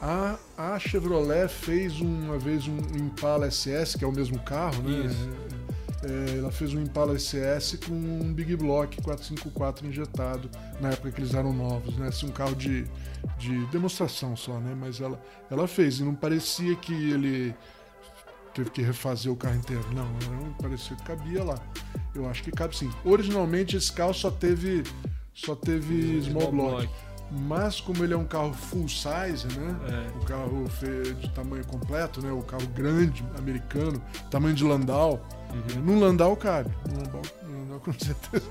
A, 0.00 0.36
a 0.56 0.78
Chevrolet 0.78 1.48
fez 1.48 2.00
uma 2.00 2.38
vez 2.38 2.66
um 2.66 2.78
Impala 2.96 3.48
SS, 3.48 3.96
que 3.96 4.04
é 4.04 4.08
o 4.08 4.12
mesmo 4.12 4.38
carro, 4.40 4.82
né? 4.82 5.06
Isso. 5.06 5.30
É, 6.04 6.38
ela 6.38 6.50
fez 6.50 6.74
um 6.74 6.82
Impala 6.82 7.16
SS 7.16 7.78
com 7.78 7.92
um 7.92 8.32
Big 8.32 8.56
Block 8.56 9.00
454 9.00 9.86
injetado, 9.86 10.50
na 10.80 10.90
época 10.90 11.12
que 11.12 11.20
eles 11.20 11.34
eram 11.34 11.52
novos, 11.52 11.96
né? 11.96 12.08
Assim, 12.08 12.26
um 12.26 12.32
carro 12.32 12.56
de, 12.56 12.84
de 13.38 13.64
demonstração 13.66 14.34
só, 14.36 14.58
né? 14.58 14.74
Mas 14.76 15.00
ela, 15.00 15.22
ela 15.48 15.68
fez, 15.68 16.00
e 16.00 16.02
não 16.02 16.16
parecia 16.16 16.74
que 16.74 16.92
ele 17.12 17.54
teve 18.54 18.70
que 18.70 18.82
refazer 18.82 19.30
o 19.32 19.36
carro 19.36 19.56
inteiro. 19.56 19.84
Não, 19.94 20.04
um- 20.06 20.52
parecia 20.60 20.96
que 20.96 21.02
cabia 21.02 21.42
lá. 21.44 21.58
Eu 22.14 22.28
acho 22.28 22.42
que 22.42 22.50
cabe 22.50 22.76
sim. 22.76 22.90
Originalmente 23.04 23.76
esse 23.76 23.90
carro 23.92 24.12
só 24.14 24.30
teve 24.30 24.82
só 25.34 25.54
teve 25.54 26.20
small, 26.22 26.52
block. 26.52 26.88
Mas 27.30 27.80
como 27.80 28.04
ele 28.04 28.12
é 28.12 28.16
um 28.16 28.26
carro 28.26 28.52
full 28.52 28.86
size, 28.86 29.46
né? 29.58 29.74
É. 29.88 30.18
O 30.18 30.24
carro 30.26 30.68
de 31.18 31.30
tamanho 31.30 31.64
completo, 31.66 32.20
né? 32.20 32.30
O 32.30 32.42
carro 32.42 32.66
grande, 32.74 33.24
americano, 33.38 34.02
tamanho 34.30 34.54
de 34.54 34.62
Landau. 34.62 35.26
Uhum. 35.50 35.82
No 35.82 35.98
Landau 36.00 36.36
cabe. 36.36 36.70
No 36.90 36.98
Landau, 36.98 37.22
com 37.80 37.92
certeza. 37.92 38.48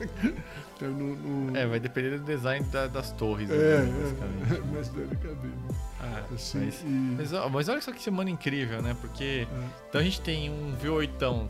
É, 0.82 0.86
no, 0.86 1.15
no- 1.15 1.57
É, 1.57 1.65
vai 1.67 1.80
depender 1.80 2.17
do 2.17 2.26
design 2.26 2.65
da- 2.67 2.88
das 2.88 3.11
torres. 3.11 3.47
né, 3.49 3.55
É, 3.55 3.78
basicamente. 3.82 4.53
é, 4.53 4.61
mas 4.74 4.88
deve 4.89 5.15
caber. 5.17 5.51
né? 5.51 5.76
Ah, 5.99 6.24
Assim, 6.34 6.65
mas, 6.65 6.82
e- 6.82 6.86
mas, 6.86 7.34
ó, 7.34 7.49
mas 7.49 7.69
olha 7.69 7.82
só 7.82 7.91
que 7.91 8.01
semana 8.01 8.30
incrível, 8.30 8.82
né? 8.82 8.95
Porque 8.99 9.47
é. 9.49 9.65
então 9.89 10.01
a 10.01 10.03
gente 10.03 10.19
tem 10.22 10.49
um 10.49 10.76
V8 10.78 11.47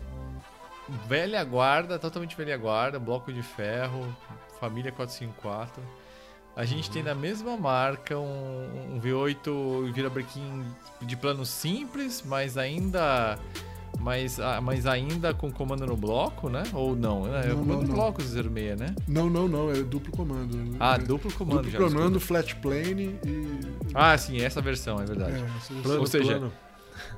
velha 1.07 1.43
guarda, 1.43 1.97
totalmente 1.97 2.35
velha 2.35 2.57
guarda, 2.57 2.99
bloco 2.99 3.31
de 3.31 3.41
ferro, 3.41 4.05
família 4.59 4.91
454. 4.91 5.81
A 6.53 6.65
gente 6.65 6.87
Uhum. 6.89 6.93
tem 6.95 7.03
da 7.03 7.15
mesma 7.15 7.55
marca 7.55 8.19
um, 8.19 8.95
um 8.95 8.99
V8 8.99 9.89
virabrequim 9.93 10.65
de 11.01 11.15
plano 11.15 11.45
simples, 11.45 12.21
mas 12.25 12.57
ainda 12.57 13.39
mas, 14.01 14.39
ah, 14.39 14.59
mas 14.59 14.85
ainda 14.85 15.33
com 15.33 15.51
comando 15.51 15.85
no 15.85 15.95
bloco, 15.95 16.49
né? 16.49 16.63
Ou 16.73 16.95
não? 16.95 17.27
É 17.35 17.47
Não, 17.47 17.55
o 17.55 17.59
comando 17.59 17.67
não, 17.67 17.81
no 17.81 17.87
não. 17.87 17.95
bloco 17.95 18.21
06, 18.21 18.79
né? 18.79 18.95
Não, 19.07 19.29
não, 19.29 19.47
não, 19.47 19.69
é 19.71 19.81
duplo 19.83 20.11
comando. 20.11 20.57
Ah, 20.79 20.95
é, 20.95 20.97
duplo 20.97 21.31
comando 21.33 21.63
duplo 21.63 21.71
já. 21.71 21.77
comando, 21.79 22.19
flat 22.19 22.55
plane 22.55 23.19
e. 23.25 23.59
Ah, 23.93 24.17
sim, 24.17 24.41
essa 24.41 24.61
versão, 24.61 24.99
é 24.99 25.05
verdade. 25.05 25.33
é. 25.33 25.81
Plano, 25.83 25.99
Ou 25.99 26.07
seja, 26.07 26.39
plano. 26.39 26.53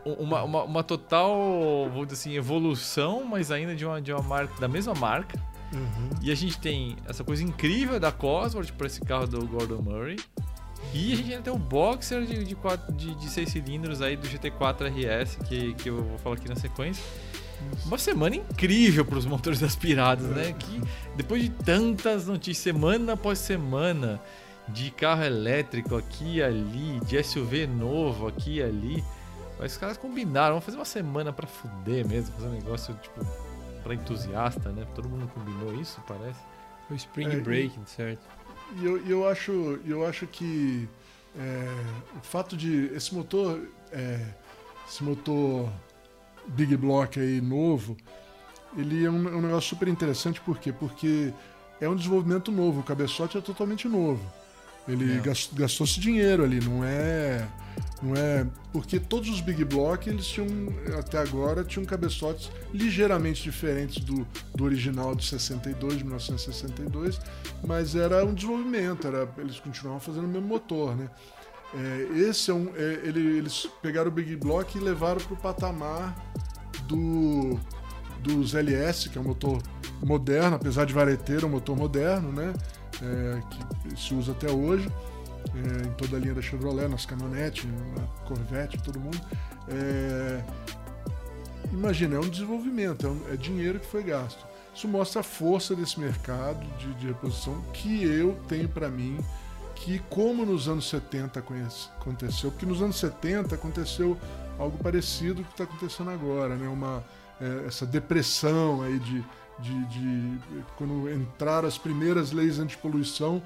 uma, 0.05 0.43
uma, 0.43 0.63
uma 0.63 0.83
total, 0.83 1.89
vou 1.93 2.05
dizer 2.05 2.15
assim, 2.19 2.35
evolução, 2.35 3.23
mas 3.23 3.49
ainda 3.51 3.73
de 3.75 3.85
uma, 3.85 4.01
de 4.01 4.11
uma 4.11 4.21
marca, 4.21 4.59
da 4.59 4.67
mesma 4.67 4.93
marca. 4.93 5.39
Uhum. 5.73 6.09
E 6.21 6.31
a 6.31 6.35
gente 6.35 6.59
tem 6.59 6.97
essa 7.07 7.23
coisa 7.23 7.43
incrível 7.43 7.99
da 7.99 8.11
Cosworth 8.11 8.71
para 8.73 8.85
esse 8.87 9.01
carro 9.01 9.25
do 9.25 9.45
Gordon 9.47 9.81
Murray. 9.81 10.17
E 10.93 11.13
a 11.13 11.15
gente 11.15 11.31
ainda 11.31 11.43
tem 11.43 11.53
o 11.53 11.57
Boxer 11.57 12.23
de, 12.25 12.43
de, 12.43 12.55
quatro, 12.55 12.93
de, 12.93 13.15
de 13.15 13.29
seis 13.29 13.49
cilindros 13.49 14.01
aí 14.01 14.15
do 14.15 14.27
GT4 14.27 14.87
RS, 14.89 15.37
que, 15.47 15.73
que 15.75 15.89
eu 15.89 16.03
vou 16.03 16.17
falar 16.19 16.35
aqui 16.35 16.47
na 16.47 16.55
sequência. 16.55 17.03
Uma 17.85 17.97
semana 17.97 18.35
incrível 18.35 19.05
para 19.05 19.17
os 19.17 19.25
motores 19.25 19.63
aspirados, 19.63 20.25
né? 20.27 20.53
Que 20.53 20.81
depois 21.15 21.41
de 21.41 21.49
tantas 21.49 22.27
notícias, 22.27 22.57
semana 22.57 23.13
após 23.13 23.39
semana, 23.39 24.21
de 24.67 24.91
carro 24.91 25.23
elétrico 25.23 25.95
aqui 25.95 26.37
e 26.37 26.43
ali, 26.43 26.99
de 27.01 27.21
SUV 27.23 27.67
novo 27.67 28.27
aqui 28.27 28.57
e 28.57 28.63
ali. 28.63 29.03
Mas 29.59 29.73
os 29.73 29.77
caras 29.77 29.97
combinaram, 29.97 30.55
vamos 30.55 30.65
fazer 30.65 30.77
uma 30.77 30.85
semana 30.85 31.31
para 31.31 31.47
fuder 31.47 32.07
mesmo, 32.07 32.33
fazer 32.35 32.47
um 32.47 32.53
negócio 32.53 32.93
tipo 33.01 33.25
para 33.83 33.93
entusiasta, 33.93 34.69
né? 34.69 34.85
Todo 34.95 35.09
mundo 35.09 35.29
combinou 35.33 35.73
isso, 35.79 36.01
parece. 36.07 36.39
O 36.89 36.95
Spring 36.95 37.27
É, 37.27 37.35
Breaking, 37.39 37.85
certo? 37.85 38.25
E 38.81 38.85
eu, 38.85 39.05
eu 39.07 39.27
acho, 39.27 39.79
eu 39.85 40.05
acho 40.05 40.25
que 40.27 40.87
é, 41.37 41.67
o 42.17 42.21
fato 42.23 42.55
de 42.57 42.91
esse 42.95 43.13
motor, 43.13 43.61
é, 43.91 44.19
esse 44.87 45.03
motor 45.03 45.69
Big 46.47 46.75
Block 46.77 47.19
aí 47.19 47.39
novo, 47.41 47.95
ele 48.75 49.05
é 49.05 49.09
um, 49.09 49.27
é 49.29 49.35
um 49.35 49.41
negócio 49.41 49.69
super 49.69 49.87
interessante, 49.87 50.41
por 50.41 50.57
quê? 50.57 50.71
Porque 50.73 51.31
é 51.79 51.87
um 51.87 51.95
desenvolvimento 51.95 52.51
novo, 52.51 52.79
o 52.79 52.83
cabeçote 52.83 53.37
é 53.37 53.41
totalmente 53.41 53.87
novo. 53.87 54.21
Ele 54.87 55.17
É. 55.17 55.19
gas- 55.21 55.49
gastou-se 55.53 55.99
dinheiro 55.99 56.43
ali, 56.43 56.59
não 56.59 56.83
é, 56.83 57.47
não 58.01 58.15
é 58.15 58.45
porque 58.71 58.99
todos 58.99 59.29
os 59.29 59.39
Big 59.39 59.63
Block 59.63 60.09
eles 60.09 60.25
tinham 60.25 60.47
até 60.97 61.17
agora 61.19 61.63
tinham 61.63 61.85
cabeçotes 61.85 62.51
ligeiramente 62.73 63.43
diferentes 63.43 64.03
do, 64.03 64.27
do 64.55 64.63
original 64.65 65.15
de 65.15 65.25
62, 65.25 65.97
de 65.99 66.03
1962, 66.03 67.19
mas 67.65 67.95
era 67.95 68.25
um 68.25 68.33
desenvolvimento, 68.33 69.07
era, 69.07 69.29
eles 69.37 69.59
continuavam 69.59 69.99
fazendo 69.99 70.25
o 70.25 70.27
mesmo 70.27 70.47
motor, 70.47 70.95
né? 70.95 71.09
É, 71.75 72.19
esse 72.19 72.51
é 72.51 72.53
um, 72.53 72.71
é, 72.75 72.99
ele- 73.03 73.37
eles 73.37 73.67
pegaram 73.81 74.09
o 74.09 74.11
Big 74.13 74.35
Block 74.35 74.77
e 74.77 74.81
levaram 74.81 75.19
para 75.21 75.33
o 75.33 75.37
patamar 75.37 76.15
do 76.87 77.59
dos 78.19 78.53
LS, 78.55 79.09
que 79.09 79.17
é 79.17 79.21
um 79.21 79.25
motor 79.25 79.61
moderno, 80.01 80.55
apesar 80.55 80.85
de 80.85 80.93
vareteiro, 80.93 81.45
é 81.45 81.45
um 81.45 81.51
motor 81.51 81.75
moderno, 81.75 82.31
né? 82.31 82.53
É, 83.01 83.41
que 83.91 83.99
se 83.99 84.13
usa 84.13 84.31
até 84.31 84.49
hoje 84.49 84.89
é, 85.55 85.87
em 85.87 85.91
toda 85.93 86.17
a 86.17 86.19
linha 86.19 86.33
da 86.33 86.41
Chevrolet, 86.41 86.87
nas 86.87 87.05
caminhonetes, 87.05 87.65
na 87.65 88.03
Corvette, 88.27 88.81
todo 88.81 88.99
mundo. 88.99 89.19
É, 89.67 90.41
imagina, 91.71 92.15
é 92.15 92.19
um 92.19 92.29
desenvolvimento, 92.29 93.05
é, 93.05 93.09
um- 93.09 93.21
é 93.33 93.37
dinheiro 93.37 93.79
que 93.79 93.85
foi 93.87 94.03
gasto. 94.03 94.45
Isso 94.75 94.87
mostra 94.87 95.19
a 95.21 95.23
força 95.23 95.75
desse 95.75 95.99
mercado 95.99 96.65
de, 96.77 96.93
de 96.95 97.07
reposição 97.07 97.61
que 97.73 98.03
eu 98.03 98.37
tenho 98.47 98.67
para 98.67 98.89
mim, 98.89 99.19
que 99.75 99.99
como 100.09 100.45
nos 100.45 100.67
anos 100.67 100.89
70 100.89 101.41
conhece- 101.41 101.89
aconteceu, 101.99 102.51
porque 102.51 102.65
nos 102.65 102.81
anos 102.81 102.95
70 102.97 103.55
aconteceu 103.55 104.17
algo 104.57 104.77
parecido 104.77 105.43
que 105.43 105.51
está 105.51 105.63
acontecendo 105.65 106.09
agora, 106.09 106.55
né? 106.55 106.67
Uma, 106.67 107.03
é, 107.41 107.65
essa 107.67 107.85
depressão 107.85 108.81
aí 108.81 108.97
de, 108.99 109.23
de, 109.59 109.85
de- 109.87 110.39
quando 110.77 111.11
entraram 111.11 111.67
as 111.67 111.77
primeiras 111.77 112.31
leis 112.31 112.59
antipoluição 112.59 113.41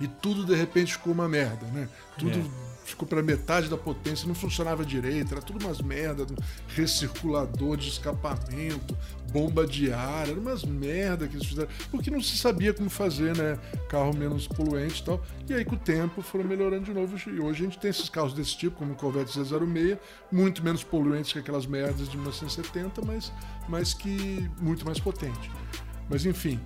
e 0.00 0.08
tudo 0.08 0.44
de 0.44 0.54
repente 0.54 0.92
ficou 0.94 1.12
uma 1.12 1.28
merda, 1.28 1.66
né? 1.66 1.88
Tudo 2.18 2.38
É. 2.38 2.74
ficou 2.84 3.08
para 3.08 3.22
metade 3.22 3.68
da 3.68 3.76
potência, 3.78 4.28
não 4.28 4.34
funcionava 4.34 4.84
direito, 4.84 5.32
era 5.32 5.40
tudo 5.40 5.64
umas 5.64 5.80
merda, 5.80 6.26
recirculador 6.68 7.76
de 7.76 7.88
escapamento, 7.88 8.96
bomba 9.32 9.66
de 9.66 9.92
ar, 9.92 10.28
era 10.28 10.38
umas 10.38 10.64
merda 10.64 11.26
que 11.26 11.36
eles 11.36 11.46
fizeram, 11.46 11.68
porque 11.90 12.10
não 12.10 12.20
se 12.20 12.36
sabia 12.36 12.74
como 12.74 12.90
fazer, 12.90 13.36
né? 13.36 13.58
Carro 13.88 14.14
menos 14.14 14.46
poluente 14.46 15.00
e 15.00 15.04
tal. 15.04 15.24
E 15.48 15.54
aí 15.54 15.64
com 15.64 15.76
o 15.76 15.78
tempo 15.78 16.22
foram 16.22 16.44
melhorando 16.44 16.84
de 16.84 16.92
novo 16.92 17.16
e 17.30 17.40
hoje 17.40 17.62
a 17.62 17.64
gente 17.64 17.78
tem 17.78 17.90
esses 17.90 18.08
carros 18.08 18.34
desse 18.34 18.56
tipo, 18.56 18.76
como 18.76 18.92
o 18.92 18.96
Corvette 18.96 19.38
Z06, 19.38 19.98
muito 20.30 20.62
menos 20.62 20.84
poluentes 20.84 21.32
que 21.32 21.38
aquelas 21.38 21.66
merdas 21.66 22.08
de 22.08 22.16
1970, 22.16 23.00
mas, 23.02 23.32
mas 23.68 23.94
que 23.94 24.48
muito 24.60 24.84
mais 24.84 25.00
potente. 25.00 25.50
Mas 26.08 26.26
enfim, 26.26 26.60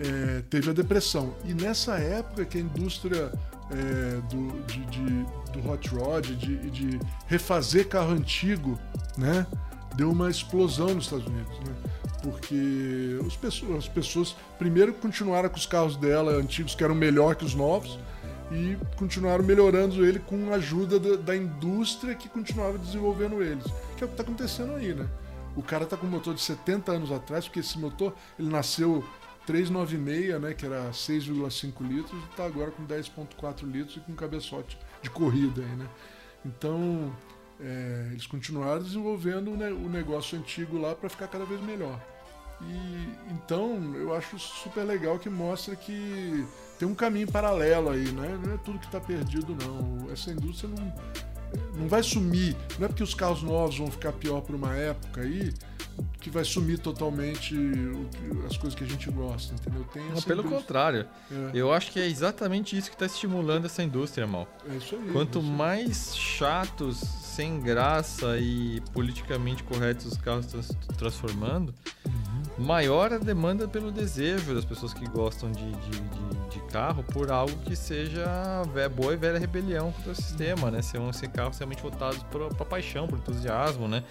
é, 0.00 0.42
teve 0.48 0.70
a 0.70 0.72
depressão. 0.72 1.34
E 1.44 1.52
nessa 1.54 1.96
época 1.98 2.44
que 2.44 2.58
a 2.58 2.60
indústria 2.60 3.32
é, 3.70 4.20
do, 4.34 4.62
de, 4.66 4.84
de- 4.86 5.26
do 5.52 5.70
hot 5.70 5.88
rod, 5.88 6.26
de, 6.26 6.70
de 6.70 7.00
refazer 7.26 7.88
carro 7.88 8.12
antigo, 8.12 8.78
né, 9.18 9.46
deu 9.94 10.10
uma 10.10 10.30
explosão 10.30 10.94
nos 10.94 11.04
Estados 11.04 11.26
Unidos, 11.26 11.58
né? 11.60 11.74
Porque 12.22 13.18
os 13.24 13.38
as 13.78 13.88
pessoas 13.88 14.36
primeiro 14.58 14.92
continuaram 14.92 15.48
com 15.48 15.56
os 15.56 15.64
carros 15.66 15.96
dela 15.96 16.32
antigos 16.32 16.74
que 16.74 16.84
eram 16.84 16.94
melhor 16.94 17.34
que 17.34 17.44
os 17.44 17.54
novos 17.54 17.98
e 18.52 18.76
continuaram 18.96 19.42
melhorando 19.42 20.04
ele 20.04 20.18
com 20.18 20.52
a 20.52 20.56
ajuda 20.56 20.98
da, 20.98 21.16
da 21.16 21.36
indústria 21.36 22.14
que 22.14 22.28
continuava 22.28 22.76
desenvolvendo 22.76 23.42
eles. 23.42 23.64
Que 23.96 24.04
é 24.04 24.06
o 24.06 24.08
que 24.08 24.14
está 24.14 24.22
acontecendo 24.22 24.74
aí, 24.74 24.92
né? 24.92 25.06
O 25.56 25.62
cara 25.62 25.86
tá 25.86 25.96
com 25.96 26.06
um 26.06 26.10
motor 26.10 26.34
de 26.34 26.40
70 26.42 26.92
anos 26.92 27.10
atrás, 27.10 27.46
porque 27.46 27.60
esse 27.60 27.78
motor 27.78 28.14
ele 28.38 28.48
nasceu 28.48 29.02
396, 29.50 30.40
né, 30.40 30.54
que 30.54 30.64
era 30.64 30.90
6,5 30.92 31.82
litros, 31.86 32.12
e 32.22 32.30
está 32.30 32.44
agora 32.44 32.70
com 32.70 32.84
10,4 32.86 33.64
litros 33.70 33.96
e 33.96 34.00
com 34.00 34.14
cabeçote 34.14 34.78
de 35.02 35.10
corrida 35.10 35.60
aí, 35.62 35.76
né? 35.76 35.88
Então, 36.46 37.12
é, 37.60 38.08
eles 38.12 38.26
continuaram 38.26 38.82
desenvolvendo 38.82 39.50
o, 39.52 39.56
ne- 39.56 39.72
o 39.72 39.88
negócio 39.88 40.38
antigo 40.38 40.78
lá 40.78 40.94
para 40.94 41.08
ficar 41.08 41.26
cada 41.26 41.44
vez 41.44 41.60
melhor. 41.60 42.00
E 42.62 43.08
então 43.32 43.94
eu 43.94 44.14
acho 44.14 44.38
super 44.38 44.84
legal 44.84 45.18
que 45.18 45.30
mostra 45.30 45.74
que 45.74 46.44
tem 46.78 46.86
um 46.86 46.94
caminho 46.94 47.26
paralelo 47.30 47.88
aí, 47.90 48.12
né? 48.12 48.38
Não 48.44 48.52
é 48.54 48.56
tudo 48.58 48.78
que 48.78 48.84
está 48.86 49.00
perdido 49.00 49.56
não. 49.64 50.10
Essa 50.12 50.30
indústria 50.30 50.70
não 50.70 50.92
não 51.74 51.88
vai 51.88 52.02
sumir. 52.02 52.54
Não 52.78 52.84
é 52.84 52.88
porque 52.88 53.02
os 53.02 53.14
carros 53.14 53.42
novos 53.42 53.78
vão 53.78 53.90
ficar 53.90 54.12
pior 54.12 54.40
por 54.42 54.54
uma 54.54 54.74
época 54.76 55.22
aí, 55.22 55.52
que 56.20 56.28
vai 56.30 56.44
sumir 56.44 56.78
totalmente 56.78 57.54
o- 57.56 58.08
as 58.46 58.56
coisas 58.56 58.74
que 58.74 58.84
a 58.84 58.86
gente 58.86 59.10
gosta, 59.10 59.54
entendeu? 59.54 59.84
Tem 59.92 60.02
Não, 60.02 60.20
pelo 60.22 60.40
indústria. 60.40 60.60
contrário. 60.60 61.06
É, 61.30 61.50
Eu 61.54 61.72
acho 61.72 61.90
que 61.90 61.98
é 62.00 62.06
exatamente 62.06 62.76
isso 62.76 62.88
que 62.90 62.94
está 62.96 63.06
estimulando 63.06 63.64
essa 63.66 63.82
indústria, 63.82 64.26
mal. 64.26 64.46
é 64.70 64.76
isso 64.76 64.96
aí. 64.96 65.12
Quanto 65.12 65.38
é 65.38 65.40
isso 65.42 65.50
aí. 65.50 65.56
mais 65.56 66.16
chatos, 66.16 66.98
sem 66.98 67.60
graça 67.60 68.36
e 68.38 68.82
politicamente 68.92 69.62
corretos 69.62 70.06
os 70.06 70.16
carros 70.18 70.46
estão 70.46 70.62
se 70.62 70.74
transformando, 70.98 71.72
maior 72.58 73.12
a 73.12 73.18
demanda 73.18 73.66
pelo 73.66 73.90
desejo 73.90 74.54
das 74.54 74.64
pessoas 74.64 74.92
que 74.92 75.06
gostam 75.08 75.50
de, 75.50 75.62
de- 75.72 76.49
de 76.49 76.49
carro 76.70 77.02
por 77.02 77.30
algo 77.30 77.54
que 77.58 77.74
seja 77.74 78.24
boa 78.94 79.12
e 79.12 79.16
velha 79.16 79.38
rebelião 79.38 79.92
contra 79.92 80.12
o 80.12 80.14
sistema, 80.14 80.70
né? 80.70 80.82
Ser, 80.82 80.98
um, 80.98 81.12
ser 81.12 81.28
carros 81.28 81.58
realmente 81.58 81.82
voltados 81.82 82.22
para 82.24 82.64
paixão, 82.64 83.06
por 83.06 83.18
entusiasmo, 83.18 83.88
né? 83.88 84.04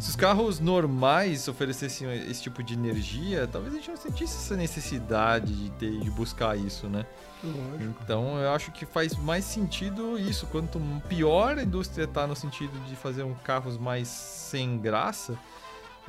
Se 0.00 0.10
os 0.10 0.16
carros 0.16 0.60
normais 0.60 1.48
oferecessem 1.48 2.10
esse 2.30 2.42
tipo 2.42 2.62
de 2.62 2.74
energia, 2.74 3.46
talvez 3.46 3.74
a 3.74 3.76
gente 3.76 3.90
não 3.90 3.96
sentisse 3.96 4.36
essa 4.36 4.56
necessidade 4.56 5.52
de, 5.54 5.70
ter, 5.70 6.00
de 6.00 6.10
buscar 6.10 6.56
isso, 6.56 6.88
né? 6.88 7.04
Lógico. 7.42 7.94
Então 8.02 8.38
eu 8.38 8.50
acho 8.52 8.72
que 8.72 8.84
faz 8.84 9.14
mais 9.14 9.44
sentido 9.44 10.18
isso. 10.18 10.46
Quanto 10.46 10.80
pior 11.08 11.58
a 11.58 11.62
indústria 11.62 12.04
está 12.04 12.26
no 12.26 12.34
sentido 12.34 12.78
de 12.86 12.96
fazer 12.96 13.22
um 13.22 13.34
carros 13.34 13.76
mais 13.76 14.08
sem 14.08 14.78
graça, 14.78 15.38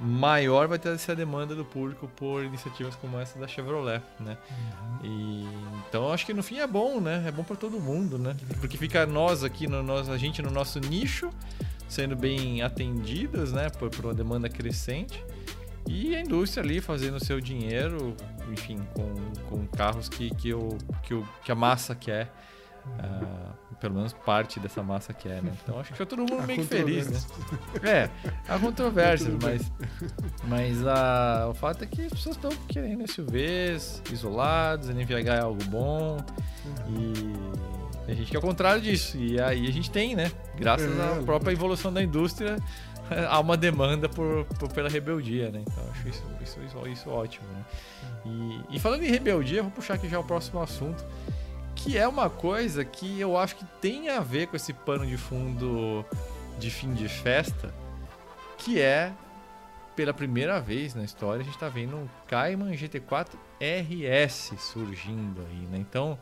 maior 0.01 0.67
vai 0.67 0.79
ter 0.79 0.89
essa 0.89 1.15
demanda 1.15 1.53
do 1.55 1.65
público 1.65 2.09
por 2.15 2.43
iniciativas 2.43 2.95
como 2.95 3.19
essa 3.19 3.37
da 3.37 3.47
Chevrolet, 3.47 4.01
né? 4.19 4.37
E 5.03 5.45
então 5.87 6.05
eu 6.05 6.13
acho 6.13 6.25
que 6.25 6.33
no 6.33 6.41
fim 6.41 6.59
é 6.59 6.67
bom, 6.67 7.01
né? 7.01 7.23
É 7.27 7.31
bom 7.31 7.43
para 7.43 7.55
todo 7.55 7.79
mundo, 7.79 8.17
né? 8.17 8.35
Porque 8.59 8.77
fica 8.77 9.05
nós 9.05 9.43
aqui 9.43 9.67
no 9.67 9.83
nosso, 9.83 10.11
a 10.11 10.17
gente 10.17 10.41
no 10.41 10.51
nosso 10.51 10.79
nicho 10.79 11.29
sendo 11.87 12.15
bem 12.15 12.61
atendidos, 12.61 13.51
né? 13.51 13.69
Por, 13.69 13.89
por 13.89 14.05
uma 14.05 14.13
demanda 14.13 14.47
crescente. 14.47 15.23
E 15.87 16.15
a 16.15 16.21
indústria 16.21 16.63
ali 16.63 16.79
fazendo 16.79 17.15
o 17.15 17.25
seu 17.25 17.41
dinheiro, 17.41 18.15
enfim, 18.51 18.79
com, 18.93 19.13
com 19.49 19.65
carros 19.67 20.07
que, 20.07 20.29
que, 20.35 20.53
o, 20.53 20.77
que, 21.01 21.15
o, 21.15 21.27
que 21.43 21.51
a 21.51 21.55
massa 21.55 21.95
quer. 21.95 22.31
Ah, 22.99 23.53
pelo 23.79 23.95
menos 23.95 24.11
parte 24.13 24.59
dessa 24.59 24.83
massa 24.83 25.13
quer, 25.13 25.41
né? 25.41 25.51
Então 25.63 25.79
acho 25.79 25.93
que 25.93 26.05
todo 26.05 26.19
mundo 26.19 26.39
Há 26.39 26.45
meio 26.47 26.59
que 26.61 26.65
feliz, 26.67 27.09
né? 27.09 27.19
É, 27.83 28.09
há 28.47 28.59
controvérsias, 28.59 29.33
mas, 29.41 29.71
mas 30.43 30.85
ah, 30.87 31.47
o 31.49 31.53
fato 31.53 31.83
é 31.83 31.87
que 31.87 32.01
as 32.05 32.11
pessoas 32.11 32.35
estão 32.35 32.51
querendo 32.67 33.09
SUVs 33.09 34.01
isolados, 34.11 34.89
NVH 34.89 35.27
é 35.35 35.39
algo 35.39 35.63
bom 35.65 36.17
e 36.87 38.11
a 38.11 38.15
gente 38.15 38.31
quer 38.31 38.37
o 38.37 38.41
contrário 38.41 38.81
disso. 38.81 39.17
E 39.17 39.39
aí 39.39 39.67
a 39.67 39.71
gente 39.71 39.89
tem, 39.91 40.15
né? 40.15 40.31
Graças 40.57 40.89
É, 40.97 41.19
à 41.19 41.23
própria 41.23 41.51
evolução 41.51 41.93
da 41.93 42.01
indústria, 42.03 42.57
há 43.29 43.39
uma 43.39 43.55
demanda 43.55 44.09
por, 44.09 44.45
por- 44.57 44.71
pela 44.73 44.89
rebeldia, 44.89 45.51
né? 45.51 45.61
Então 45.65 45.83
acho 45.91 46.07
isso, 46.09 46.23
isso, 46.41 46.59
isso, 46.61 46.87
isso 46.87 47.09
ótimo, 47.09 47.47
né? 47.53 47.63
E, 48.25 48.75
e 48.75 48.79
falando 48.79 49.03
em 49.03 49.09
rebeldia, 49.09 49.61
vou 49.61 49.71
puxar 49.71 49.93
aqui 49.93 50.09
já 50.09 50.19
o 50.19 50.23
próximo 50.23 50.61
assunto, 50.61 51.03
que 51.83 51.97
é 51.97 52.07
uma 52.07 52.29
coisa 52.29 52.83
que 52.83 53.19
eu 53.19 53.37
acho 53.37 53.55
que 53.55 53.65
tem 53.81 54.09
a 54.09 54.19
ver 54.19 54.47
com 54.47 54.55
esse 54.55 54.73
pano 54.73 55.05
de 55.05 55.17
fundo 55.17 56.05
de 56.59 56.69
fim 56.69 56.93
de 56.93 57.07
festa, 57.07 57.73
que 58.57 58.79
é 58.81 59.13
pela 59.95 60.13
primeira 60.13 60.59
vez 60.59 60.93
na 60.93 61.03
história 61.03 61.41
a 61.41 61.43
gente 61.43 61.53
está 61.53 61.69
vendo 61.69 61.95
um 61.95 62.07
Cayman 62.27 62.73
GT4 62.73 63.29
RS 63.59 64.53
surgindo 64.57 65.41
aí, 65.49 65.67
né? 65.71 65.77
Então 65.77 66.17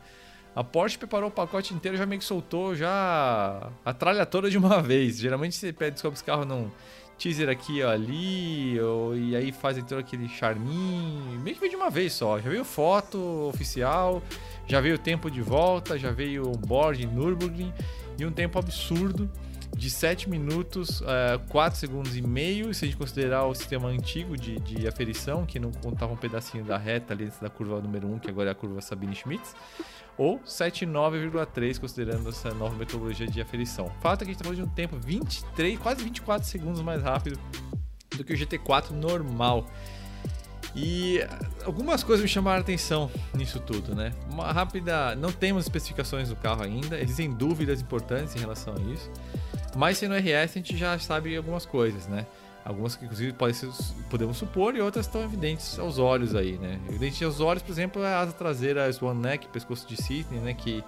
a 0.54 0.62
Porsche 0.62 0.98
preparou 0.98 1.28
o 1.28 1.32
pacote 1.32 1.74
inteiro, 1.74 1.96
já 1.96 2.06
meio 2.06 2.20
que 2.20 2.24
soltou 2.24 2.74
já 2.74 3.70
a 3.84 3.92
tralha 3.92 4.24
toda 4.24 4.50
de 4.50 4.58
uma 4.58 4.80
vez. 4.82 5.18
Geralmente 5.18 5.56
você 5.56 5.72
pede 5.72 5.92
descobre 5.92 6.16
esse 6.16 6.24
carro 6.24 6.44
num 6.44 6.70
teaser 7.18 7.48
aqui 7.48 7.82
ou 7.82 7.90
ali, 7.90 8.80
ou, 8.80 9.16
e 9.16 9.34
aí 9.34 9.50
fazem 9.50 9.82
todo 9.84 9.98
aquele 9.98 10.28
charminho, 10.28 11.40
meio 11.40 11.56
que 11.56 11.68
de 11.68 11.76
uma 11.76 11.90
vez 11.90 12.12
só. 12.12 12.38
Já 12.40 12.48
veio 12.48 12.64
foto 12.64 13.18
oficial, 13.48 14.22
já 14.68 14.80
veio 14.80 14.98
tempo 14.98 15.30
de 15.30 15.40
volta, 15.40 15.98
já 15.98 16.10
veio 16.10 16.48
um 16.48 16.56
board 16.56 17.02
em 17.02 17.06
Nürburgring 17.06 17.72
e 18.18 18.26
um 18.26 18.30
tempo 18.30 18.58
absurdo 18.58 19.30
de 19.76 19.90
7 19.90 20.28
minutos, 20.28 21.02
eh, 21.02 21.40
4 21.50 21.78
segundos 21.78 22.16
e 22.16 22.22
meio, 22.22 22.74
se 22.74 22.84
a 22.84 22.88
gente 22.88 22.96
considerar 22.96 23.44
o 23.44 23.54
sistema 23.54 23.88
antigo 23.88 24.36
de, 24.36 24.58
de 24.58 24.88
aferição, 24.88 25.46
que 25.46 25.60
não 25.60 25.70
contava 25.70 26.12
um 26.12 26.16
pedacinho 26.16 26.64
da 26.64 26.76
reta 26.76 27.14
ali 27.14 27.24
antes 27.24 27.38
da 27.38 27.48
curva 27.48 27.80
número 27.80 28.08
1, 28.08 28.18
que 28.18 28.28
agora 28.28 28.50
é 28.50 28.52
a 28.52 28.54
curva 28.54 28.80
Sabine 28.80 29.14
Schmitz, 29.14 29.54
ou 30.16 30.40
7,9,3, 30.40 31.78
considerando 31.78 32.28
essa 32.28 32.52
nova 32.52 32.74
metodologia 32.74 33.26
de 33.26 33.40
aferição. 33.40 33.86
O 33.86 34.00
fato 34.00 34.22
é 34.22 34.24
que 34.24 34.32
a 34.32 34.34
gente 34.34 34.42
está 34.42 34.52
de 34.52 34.62
um 34.62 34.68
tempo 34.68 34.96
23, 34.98 35.78
quase 35.78 36.02
24 36.02 36.46
segundos 36.46 36.82
mais 36.82 37.00
rápido 37.00 37.38
do 38.16 38.24
que 38.24 38.32
o 38.32 38.36
GT4 38.36 38.90
normal. 38.90 39.64
E 40.74 41.20
algumas 41.64 42.02
coisas 42.02 42.22
me 42.22 42.28
chamaram 42.28 42.58
a 42.58 42.60
atenção 42.60 43.10
nisso 43.34 43.58
tudo, 43.60 43.94
né? 43.94 44.12
Uma 44.30 44.52
rápida. 44.52 45.14
Não 45.16 45.32
temos 45.32 45.64
especificações 45.64 46.28
do 46.28 46.36
carro 46.36 46.62
ainda, 46.62 47.00
existem 47.00 47.30
dúvidas 47.30 47.80
importantes 47.80 48.36
em 48.36 48.38
relação 48.38 48.74
a 48.74 48.80
isso. 48.92 49.10
Mas 49.76 49.98
sendo 49.98 50.14
RS, 50.14 50.52
a 50.52 50.58
gente 50.58 50.76
já 50.76 50.98
sabe 50.98 51.36
algumas 51.36 51.64
coisas, 51.66 52.06
né? 52.06 52.26
Algumas 52.64 52.94
que, 52.96 53.04
inclusive, 53.04 53.34
ser, 53.54 53.70
podemos 54.10 54.36
supor 54.36 54.76
e 54.76 54.80
outras 54.80 55.06
estão 55.06 55.22
evidentes 55.22 55.78
aos 55.78 55.98
olhos 55.98 56.34
aí, 56.34 56.58
né? 56.58 56.78
Evidente 56.88 57.24
aos 57.24 57.40
olhos, 57.40 57.62
por 57.62 57.72
exemplo, 57.72 58.02
é 58.02 58.12
a 58.12 58.20
asa 58.20 58.32
traseira 58.32 58.92
Swan 58.92 59.14
Neck, 59.14 59.48
pescoço 59.48 59.88
de 59.88 59.96
Sydney, 59.96 60.38
né? 60.40 60.52
Que, 60.52 60.84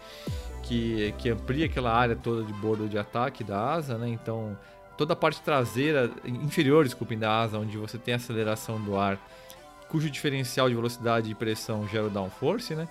que, 0.63 1.15
que 1.17 1.31
amplia 1.31 1.67
aquela 1.67 1.91
área 1.91 2.15
toda 2.15 2.45
de 2.45 2.53
bordo 2.53 2.87
de 2.87 2.99
ataque 2.99 3.43
da 3.43 3.73
asa, 3.73 3.97
né? 3.97 4.09
Então, 4.09 4.59
toda 4.99 5.15
a 5.15 5.17
parte 5.17 5.41
traseira, 5.41 6.11
inferior, 6.27 6.85
desculpem, 6.85 7.19
da 7.19 7.41
asa, 7.41 7.59
onde 7.59 7.79
você 7.79 7.97
tem 7.97 8.13
a 8.13 8.19
aceleração 8.19 8.79
do 8.79 8.99
ar, 8.99 9.19
cujo 9.91 10.09
diferencial 10.09 10.69
de 10.69 10.75
velocidade 10.75 11.31
e 11.31 11.35
pressão 11.35 11.87
gera 11.89 12.07
o 12.07 12.11
downforce, 12.11 12.75
né? 12.75 12.89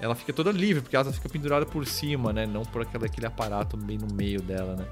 Ela 0.00 0.14
fica 0.14 0.32
toda 0.32 0.50
livre, 0.50 0.80
porque 0.80 0.96
a 0.96 1.00
asa 1.00 1.12
fica 1.12 1.28
pendurada 1.28 1.66
por 1.66 1.86
cima, 1.86 2.32
né? 2.32 2.46
Não 2.46 2.62
por 2.62 2.80
aquele, 2.80 3.04
aquele 3.04 3.26
aparato 3.26 3.76
bem 3.76 3.98
no 3.98 4.12
meio 4.14 4.40
dela, 4.40 4.74
né? 4.74 4.86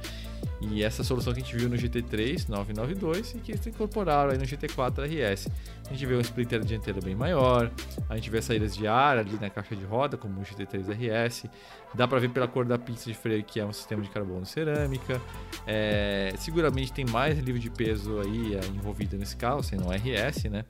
E 0.61 0.83
essa 0.83 1.03
solução 1.03 1.33
que 1.33 1.41
a 1.41 1.43
gente 1.43 1.57
viu 1.57 1.69
no 1.69 1.77
GT3 1.77 2.49
992 2.49 3.35
e 3.35 3.39
que 3.39 3.53
eles 3.53 3.67
incorporaram 3.67 4.33
aí 4.33 4.39
no 4.39 4.45
GT4 4.45 5.07
RS. 5.07 5.49
A 5.87 5.93
gente 5.93 6.05
vê 6.05 6.15
um 6.15 6.21
splitter 6.21 6.61
dianteiro 6.63 7.01
bem 7.01 7.15
maior, 7.15 7.71
a 8.09 8.17
gente 8.17 8.29
vê 8.29 8.43
saídas 8.43 8.77
de 8.77 8.87
ar 8.87 9.19
ali 9.19 9.39
na 9.41 9.49
caixa 9.49 9.75
de 9.75 9.85
roda, 9.85 10.19
como 10.19 10.41
o 10.41 10.45
GT3 10.45 10.89
RS. 10.91 11.47
Dá 11.95 12.07
pra 12.07 12.19
ver 12.19 12.29
pela 12.29 12.47
cor 12.47 12.67
da 12.67 12.77
pista 12.77 13.09
de 13.11 13.17
freio 13.17 13.43
que 13.43 13.61
é 13.61 13.65
um 13.65 13.73
sistema 13.73 14.03
de 14.03 14.11
carbono 14.11 14.45
cerâmica. 14.45 15.21
É, 15.67 16.35
seguramente 16.37 16.93
tem 16.93 17.07
mais 17.07 17.35
relieve 17.35 17.61
de 17.61 17.71
peso 17.71 18.21
aí 18.21 18.57
é, 18.57 18.67
envolvido 18.67 19.17
nesse 19.17 19.37
carro, 19.37 19.63
sendo 19.63 19.87
um 19.87 19.91
RS, 19.91 20.45
né? 20.51 20.65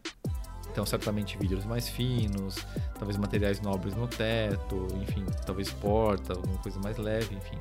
Então, 0.78 0.86
certamente 0.86 1.36
vidros 1.36 1.64
mais 1.64 1.88
finos, 1.88 2.64
talvez 2.96 3.18
materiais 3.18 3.60
nobres 3.60 3.96
no 3.96 4.06
teto, 4.06 4.86
enfim, 5.02 5.26
talvez 5.44 5.72
porta, 5.72 6.34
alguma 6.34 6.56
coisa 6.58 6.78
mais 6.78 6.96
leve, 6.96 7.34
enfim. 7.34 7.58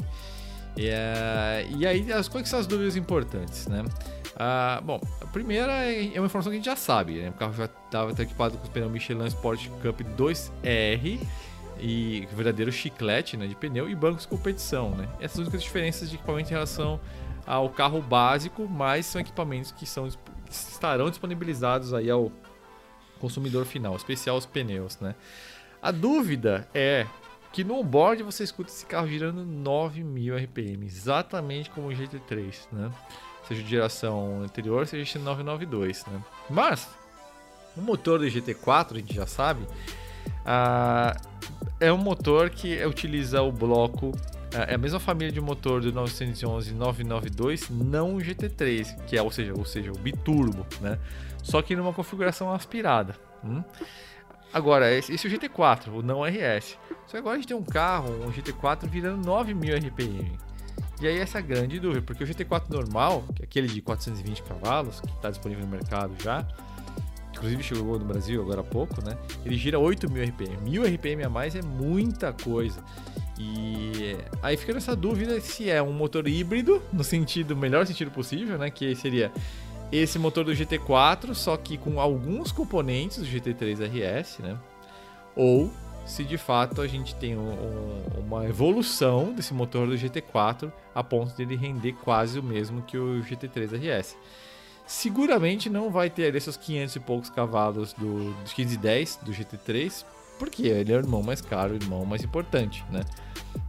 E, 0.78 0.88
é, 0.88 1.68
e 1.76 1.88
aí, 1.88 2.14
as, 2.14 2.28
quais 2.28 2.48
são 2.48 2.60
as 2.60 2.68
dúvidas 2.68 2.96
importantes, 2.96 3.66
né? 3.66 3.84
Ah, 4.36 4.80
bom, 4.86 5.02
a 5.20 5.26
primeira 5.26 5.72
é 5.84 6.16
é 6.16 6.20
uma 6.20 6.28
informação 6.28 6.52
que 6.52 6.58
a 6.58 6.60
gente 6.60 6.66
já 6.66 6.76
sabe, 6.76 7.14
né? 7.14 7.30
O 7.30 7.34
carro 7.34 7.54
já 7.54 7.66
estava 7.66 8.12
equipado 8.22 8.56
com 8.56 8.66
os 8.66 8.70
pneus 8.70 8.92
Michelin 8.92 9.26
Sport 9.26 9.68
Cup 9.82 10.00
2R 10.16 11.20
e 11.80 12.28
verdadeiro 12.34 12.72
chiclete 12.72 13.36
né, 13.36 13.48
de 13.48 13.56
pneu 13.56 13.90
e 13.90 13.96
bancos 13.96 14.26
de 14.26 14.28
competição, 14.28 14.92
né? 14.92 15.10
Essas 15.20 15.32
são 15.32 15.42
as 15.42 15.48
únicas 15.48 15.64
diferenças 15.64 16.08
de 16.08 16.18
equipamento 16.18 16.50
em 16.50 16.54
relação 16.54 17.00
ao 17.48 17.68
carro 17.68 18.00
básico, 18.00 18.68
mas 18.70 19.08
são 19.08 19.20
equipamentos 19.20 19.72
que, 19.72 19.88
são, 19.88 20.08
que 20.08 20.18
estarão 20.52 21.10
disponibilizados 21.10 21.96
aí 21.96 22.12
ao 22.12 22.32
consumidor 23.18 23.66
final, 23.66 23.96
especial 23.96 24.38
os 24.38 24.46
pneus, 24.46 25.00
né? 25.00 25.16
A 25.82 25.92
dúvida 25.92 26.68
é 26.74 27.06
que 27.52 27.64
no 27.64 27.80
onboard 27.80 28.24
você 28.24 28.44
escuta 28.44 28.70
esse 28.70 28.86
carro 28.86 29.08
girando 29.08 29.46
9.000 29.46 30.44
RPM, 30.44 30.86
exatamente 30.86 31.70
como 31.70 31.88
o 31.88 31.92
GT3, 31.92 32.56
né? 32.72 32.92
Seja 33.48 33.64
de 33.64 33.70
geração 33.70 34.42
anterior, 34.44 34.86
seja 34.86 35.04
de 35.04 35.20
992, 35.20 36.06
né? 36.08 36.22
Mas 36.50 36.88
o 37.76 37.82
motor 37.82 38.20
do 38.20 38.26
GT4, 38.26 38.92
a 38.92 39.00
gente 39.00 39.14
já 39.14 39.26
sabe, 39.26 39.66
ah, 40.46 41.16
é 41.80 41.92
um 41.92 41.98
motor 41.98 42.50
que 42.50 42.84
utiliza 42.86 43.42
o 43.42 43.52
bloco 43.52 44.12
é 44.52 44.76
a 44.76 44.78
mesma 44.78 45.00
família 45.00 45.32
de 45.32 45.42
motor 45.42 45.82
do 45.82 45.92
911 45.92 46.74
992, 46.74 47.70
não 47.70 48.16
o 48.16 48.20
GT3, 48.20 49.06
que 49.06 49.18
é, 49.18 49.22
ou 49.22 49.30
seja, 49.30 49.54
ou 49.54 49.66
seja, 49.66 49.92
o 49.92 49.98
biturbo, 49.98 50.66
né? 50.80 50.98
Só 51.48 51.62
que 51.62 51.78
numa 51.78 51.94
configuração 51.94 52.52
aspirada. 52.52 53.16
Hum? 53.42 53.64
Agora, 54.54 54.94
esse, 54.94 55.14
esse 55.14 55.28
é 55.28 55.30
o 55.30 55.34
GT4, 55.34 55.88
o 55.94 56.02
não 56.02 56.26
RS. 56.26 56.78
Só 57.06 57.12
que 57.12 57.18
agora 57.18 57.36
a 57.36 57.38
gente 57.38 57.48
tem 57.48 57.56
um 57.56 57.64
carro, 57.64 58.10
um 58.26 58.32
GT4 58.32 58.86
virando 58.90 59.26
9000 59.26 59.78
RPM. 59.78 60.38
E 61.00 61.08
aí 61.08 61.18
essa 61.20 61.40
é 61.40 61.42
grande 61.42 61.80
dúvida, 61.80 62.02
porque 62.02 62.22
o 62.22 62.28
GT4 62.28 62.70
normal, 62.70 63.24
que 63.34 63.44
é 63.44 63.46
aquele 63.46 63.68
de 63.68 63.82
420 63.82 64.44
cavalos, 64.44 65.00
que 65.00 65.08
está 65.08 65.30
disponível 65.30 65.64
no 65.64 65.72
mercado 65.72 66.14
já, 66.22 66.46
inclusive 67.32 67.64
chegou 67.64 67.98
no 67.98 68.06
Brasil 68.06 68.42
agora 68.42 68.60
há 68.60 68.64
pouco, 68.64 69.02
né? 69.06 69.18
Ele 69.46 69.56
gira 69.56 69.80
8000 69.80 70.24
RPM. 70.26 70.58
1000 70.70 70.84
RPM 70.96 71.24
a 71.24 71.30
mais 71.30 71.56
é 71.56 71.62
muita 71.62 72.34
coisa. 72.34 72.84
E 73.40 74.18
aí 74.42 74.58
fica 74.58 74.74
nessa 74.74 74.96
dúvida 74.96 75.40
se 75.40 75.70
é 75.70 75.82
um 75.82 75.94
motor 75.94 76.28
híbrido, 76.28 76.82
no 76.92 77.06
sentido, 77.06 77.56
melhor 77.56 77.86
sentido 77.86 78.12
possível, 78.12 78.58
né? 78.58 78.70
Que 78.70 78.96
seria 78.96 79.32
esse 79.92 80.20
motor 80.20 80.44
do 80.44 80.52
GT4, 80.52 81.34
só 81.34 81.56
que 81.56 81.78
com 81.78 82.00
alguns 82.00 82.52
componentes 82.52 83.20
do 83.20 83.26
GT3 83.26 83.86
RS, 83.86 84.40
né? 84.40 84.58
Ou 85.36 85.72
se 86.06 86.24
de 86.24 86.38
fato 86.38 86.82
a 86.82 86.88
gente 86.88 87.14
tem 87.16 87.38
um, 87.38 87.52
um, 87.52 88.20
uma 88.20 88.46
evolução 88.46 89.34
desse 89.34 89.54
motor 89.54 89.88
do 89.88 89.94
GT4 89.94 90.72
a 90.96 91.04
ponto 91.04 91.36
de 91.36 91.44
ele 91.44 91.56
render 91.56 91.94
quase 91.94 92.40
o 92.40 92.44
mesmo 92.44 92.82
que 92.82 92.98
o 92.98 93.22
GT3 93.22 93.78
RS. 93.78 94.16
Seguramente 94.86 95.70
não 95.70 95.90
vai 95.92 96.10
ter 96.10 96.40
seus 96.42 96.56
500 96.56 96.96
e 96.96 97.00
poucos 97.02 97.30
cavalos 97.30 97.94
do, 97.94 98.34
dos 98.42 98.54
510 98.54 99.20
do 99.22 99.34
GT3, 99.34 100.06
porque 100.40 100.68
ele 100.68 100.94
é 100.94 100.96
o 100.96 101.00
irmão 101.00 101.22
mais 101.22 101.42
caro, 101.42 101.74
o 101.74 101.76
irmão 101.76 102.06
mais 102.06 102.24
importante, 102.24 102.86
né? 102.90 103.02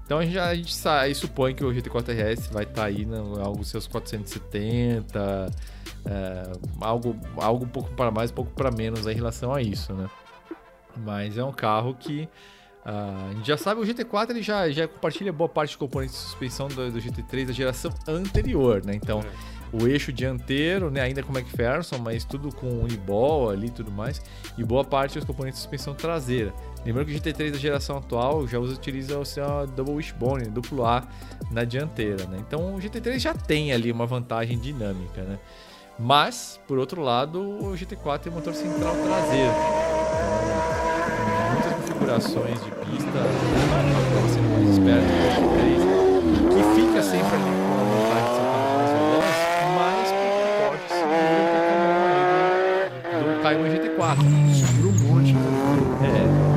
Então 0.05 0.19
a 0.19 0.25
gente, 0.25 0.39
a 0.39 0.55
gente 0.55 0.75
sai, 0.75 1.13
supõe 1.15 1.55
que 1.55 1.63
o 1.63 1.71
GT4 1.71 2.13
RS 2.13 2.47
vai 2.47 2.65
estar 2.65 2.83
tá 2.83 2.85
aí 2.87 3.05
no, 3.05 3.39
algo 3.41 3.63
seus 3.63 3.87
470, 3.87 5.53
é, 6.07 6.53
algo, 6.81 7.15
algo 7.37 7.65
um 7.67 7.69
pouco 7.69 7.91
para 7.91 8.11
mais, 8.11 8.31
um 8.31 8.35
pouco 8.35 8.51
para 8.53 8.71
menos 8.71 9.07
em 9.07 9.15
relação 9.15 9.53
a 9.53 9.61
isso, 9.61 9.93
né? 9.93 10.09
Mas 10.97 11.37
é 11.37 11.45
um 11.45 11.53
carro 11.53 11.95
que 11.95 12.27
uh, 12.89 13.31
a 13.31 13.35
gente 13.35 13.47
já 13.47 13.57
sabe, 13.57 13.81
o 13.81 13.85
GT4 13.85 14.31
ele 14.31 14.43
já, 14.43 14.71
já 14.71 14.89
compartilha 14.89 15.33
boa 15.33 15.49
parte 15.49 15.71
dos 15.71 15.77
componentes 15.77 16.17
de 16.17 16.23
suspensão 16.23 16.69
do, 16.69 16.91
do 16.91 16.99
GT3 16.99 17.47
da 17.47 17.53
geração 17.53 17.93
anterior, 18.07 18.85
né? 18.85 18.95
Então, 18.95 19.21
é. 19.21 19.77
o 19.77 19.87
eixo 19.87 20.13
dianteiro, 20.13 20.91
né, 20.91 21.03
ainda 21.03 21.23
com 21.23 21.33
McPherson, 21.33 21.99
mas 21.99 22.25
tudo 22.25 22.55
com 22.55 22.67
Uniball 22.83 23.51
ali 23.51 23.67
e 23.67 23.71
tudo 23.71 23.91
mais, 23.91 24.23
e 24.57 24.65
boa 24.65 24.85
parte 24.85 25.15
dos 25.15 25.25
componentes 25.25 25.59
de 25.59 25.63
suspensão 25.63 25.95
traseira. 25.95 26.53
Lembrando 26.85 27.07
que 27.07 27.15
o 27.15 27.21
GT3 27.21 27.53
da 27.53 27.59
geração 27.59 27.99
atual 27.99 28.47
já 28.47 28.59
usa, 28.59 28.75
utiliza 28.75 29.19
o 29.19 29.25
seu 29.25 29.67
Double 29.67 29.95
Wishbone, 29.95 30.47
duplo 30.47 30.87
A 30.87 31.07
na 31.51 31.65
dianteira, 31.65 32.25
né? 32.27 32.39
Então 32.47 32.75
o 32.75 32.79
GT3 32.79 33.19
já 33.19 33.35
tem 33.35 33.73
ali 33.73 33.93
uma 33.93 34.07
vantagem 34.07 34.59
dinâmica, 34.59 35.23
né? 35.23 35.39
Mas, 35.99 36.61
por 36.69 36.79
outro 36.79 37.03
lado, 37.03 37.41
o 37.41 37.73
GT4 37.73 38.21
tem 38.21 38.33
motor 38.33 38.55
central 38.55 38.95
traseiro. 38.95 40.08
Configurações 42.09 42.65
de 42.65 42.71
pista, 42.71 43.21
acaba 43.21 44.29
sendo 44.33 44.49
mais 44.49 44.71
esperto 44.71 45.09
que 45.13 45.21
o 45.21 45.53
GT3, 45.53 45.61
que 46.55 46.63
fica 46.81 47.01
sempre 47.03 47.35
ali 47.37 47.53
com 47.53 47.75
a 47.75 47.85
vontade 47.85 48.25
de 48.25 48.33
ser 48.35 48.47
mais 48.49 48.91
veloz, 48.97 49.37
mas 49.77 50.09
com 50.11 50.27
o 50.29 50.89
segura 50.89 51.37
o 53.13 53.29
do 53.35 53.41
Cayman 53.43 53.71
GT4. 53.77 54.21
Segura 54.55 54.89
um 54.89 54.97
monte, 55.07 55.33
né? 55.35 55.41
É. 56.25 56.49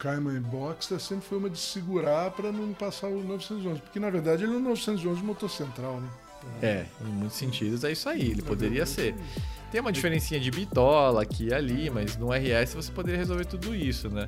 Cayman 0.00 0.40
Boxster 0.40 0.98
sempre 0.98 1.26
foi 1.28 1.36
uma 1.38 1.50
de 1.50 1.58
segurar 1.58 2.30
para 2.30 2.50
não 2.50 2.72
passar 2.72 3.06
o 3.06 3.22
911, 3.22 3.80
porque 3.82 4.00
na 4.00 4.08
verdade 4.08 4.44
ele 4.44 4.54
é 4.54 4.56
o 4.56 4.60
911 4.60 5.22
motor 5.22 5.50
central, 5.50 6.00
né? 6.00 6.08
É, 6.62 6.86
em 7.02 7.12
muitos 7.12 7.36
sentidos 7.36 7.84
é 7.84 7.92
isso 7.92 8.08
aí, 8.08 8.30
ele 8.30 8.40
poderia 8.40 8.86
ser. 8.86 9.14
Tem 9.70 9.80
uma 9.80 9.92
diferencinha 9.92 10.40
de 10.40 10.50
bitola 10.50 11.22
aqui 11.22 11.48
e 11.48 11.54
ali, 11.54 11.88
mas 11.90 12.16
no 12.16 12.32
RS 12.32 12.74
você 12.74 12.90
poderia 12.90 13.18
resolver 13.18 13.44
tudo 13.44 13.74
isso, 13.74 14.08
né? 14.10 14.26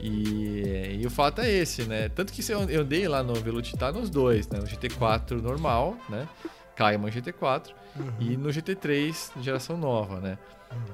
E, 0.00 0.98
e 1.00 1.06
o 1.06 1.10
fato 1.10 1.40
é 1.40 1.50
esse, 1.50 1.82
né? 1.82 2.08
Tanto 2.08 2.32
que 2.32 2.48
eu, 2.52 2.62
eu 2.70 2.84
dei 2.84 3.08
lá 3.08 3.22
no 3.22 3.34
Velocitar 3.34 3.92
nos 3.92 4.08
dois, 4.08 4.48
né? 4.48 4.58
No 4.58 4.66
GT4 4.66 5.42
normal, 5.42 5.96
né? 6.08 6.28
Cayman 6.76 7.10
GT4 7.10 7.70
uhum. 7.96 8.12
e 8.20 8.36
no 8.36 8.50
GT3 8.50 9.32
geração 9.40 9.76
nova, 9.76 10.20
né? 10.20 10.38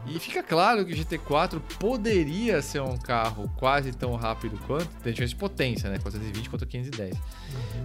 E 0.06 0.18
fica 0.18 0.42
claro 0.42 0.84
que 0.84 0.92
o 0.92 0.96
GT4 0.96 1.60
poderia 1.78 2.60
ser 2.60 2.80
um 2.82 2.96
carro 2.96 3.50
quase 3.56 3.90
tão 3.92 4.14
rápido 4.14 4.58
quanto, 4.66 4.86
tem 5.02 5.12
diferença 5.12 5.34
de 5.34 5.36
potência, 5.36 5.90
né? 5.90 5.98
420 5.98 6.50
contra 6.50 6.66
510. 6.66 7.14
Uhum. 7.14 7.20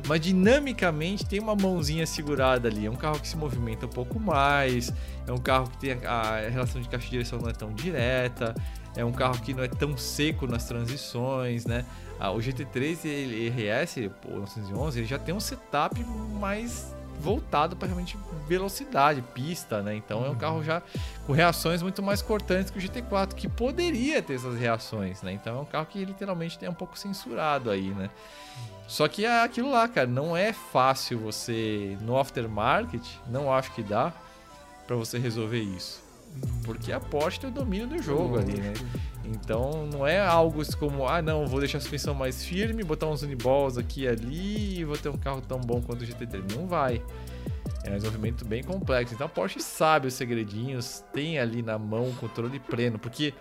Mas 0.05 0.19
dinamicamente 0.19 1.25
tem 1.25 1.39
uma 1.39 1.55
mãozinha 1.55 2.05
segurada 2.05 2.67
ali. 2.67 2.85
É 2.85 2.91
um 2.91 2.95
carro 2.95 3.19
que 3.19 3.27
se 3.27 3.37
movimenta 3.37 3.85
um 3.85 3.89
pouco 3.89 4.19
mais, 4.19 4.93
é 5.25 5.31
um 5.31 5.37
carro 5.37 5.69
que 5.69 5.77
tem 5.77 5.93
a, 6.05 6.11
a 6.11 6.49
relação 6.49 6.81
de 6.81 6.89
caixa 6.89 7.05
de 7.05 7.11
direção 7.11 7.39
não 7.39 7.49
é 7.49 7.53
tão 7.53 7.73
direta, 7.73 8.53
é 8.95 9.05
um 9.05 9.13
carro 9.13 9.39
que 9.39 9.53
não 9.53 9.63
é 9.63 9.67
tão 9.69 9.97
seco 9.97 10.45
nas 10.45 10.65
transições, 10.65 11.65
né? 11.65 11.85
Ah, 12.19 12.31
o 12.31 12.39
GT3 12.39 13.05
e 13.05 13.49
RS, 13.49 13.97
o 14.27 14.39
911, 14.39 14.99
ele 14.99 15.07
já 15.07 15.17
tem 15.17 15.33
um 15.33 15.39
setup 15.39 16.03
mais 16.37 16.93
voltado 17.19 17.75
para 17.75 17.87
realmente 17.87 18.17
velocidade, 18.47 19.21
pista, 19.21 19.81
né? 19.81 19.95
Então 19.95 20.25
é 20.25 20.29
um 20.29 20.35
carro 20.35 20.63
já 20.63 20.81
com 21.27 21.33
reações 21.33 21.81
muito 21.81 22.01
mais 22.01 22.21
cortantes 22.21 22.71
que 22.71 22.79
o 22.79 22.81
GT4, 22.81 23.33
que 23.33 23.47
poderia 23.47 24.21
ter 24.21 24.35
essas 24.35 24.57
reações, 24.57 25.21
né? 25.21 25.33
Então 25.33 25.57
é 25.57 25.61
um 25.61 25.65
carro 25.65 25.85
que 25.85 26.03
literalmente 26.03 26.57
tem 26.57 26.69
um 26.69 26.73
pouco 26.73 26.97
censurado 26.97 27.69
aí, 27.69 27.89
né? 27.89 28.09
Só 28.87 29.07
que 29.07 29.25
é 29.25 29.43
aquilo 29.43 29.69
lá, 29.69 29.87
cara, 29.87 30.07
não 30.07 30.35
é 30.35 30.51
fácil 30.51 31.19
você 31.19 31.95
no 32.01 32.17
aftermarket, 32.17 33.03
não 33.27 33.53
acho 33.53 33.71
que 33.73 33.83
dá 33.83 34.11
para 34.87 34.95
você 34.95 35.19
resolver 35.19 35.59
isso. 35.59 36.08
Porque 36.63 36.91
a 36.91 36.99
Porsche 36.99 37.39
tem 37.39 37.49
o 37.49 37.53
domínio 37.53 37.87
do 37.87 38.01
jogo 38.01 38.37
ali, 38.37 38.53
né? 38.53 38.73
Então 39.25 39.87
não 39.87 40.05
é 40.05 40.19
algo 40.19 40.61
como, 40.77 41.07
ah 41.07 41.21
não, 41.21 41.45
vou 41.45 41.59
deixar 41.59 41.77
a 41.77 41.81
suspensão 41.81 42.13
mais 42.13 42.43
firme, 42.43 42.83
botar 42.83 43.07
uns 43.07 43.21
uniballs 43.21 43.77
aqui 43.77 44.03
e 44.03 44.07
ali 44.07 44.79
e 44.79 44.83
vou 44.83 44.97
ter 44.97 45.09
um 45.09 45.17
carro 45.17 45.41
tão 45.41 45.59
bom 45.59 45.81
quanto 45.81 46.03
o 46.03 46.05
GT3. 46.05 46.55
Não 46.55 46.67
vai. 46.67 47.01
É 47.83 47.91
um 47.91 47.95
desenvolvimento 47.95 48.45
bem 48.45 48.63
complexo. 48.63 49.13
Então 49.13 49.27
a 49.27 49.29
Porsche 49.29 49.61
sabe 49.61 50.07
os 50.07 50.13
segredinhos, 50.13 51.03
tem 51.13 51.39
ali 51.39 51.61
na 51.61 51.77
mão 51.77 52.09
o 52.09 52.15
controle 52.15 52.59
pleno, 52.59 52.99
porque 52.99 53.33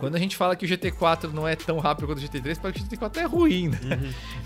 quando 0.00 0.16
a 0.16 0.18
gente 0.18 0.34
fala 0.34 0.56
que 0.56 0.64
o 0.64 0.68
GT4 0.68 1.30
não 1.30 1.46
é 1.46 1.54
tão 1.54 1.78
rápido 1.78 2.06
quanto 2.06 2.18
o 2.18 2.22
GT3, 2.22 2.58
parece 2.58 2.82
que 2.82 2.96
o 2.96 2.98
GT4 2.98 3.18
é 3.18 3.24
ruim, 3.24 3.68
né? 3.68 3.78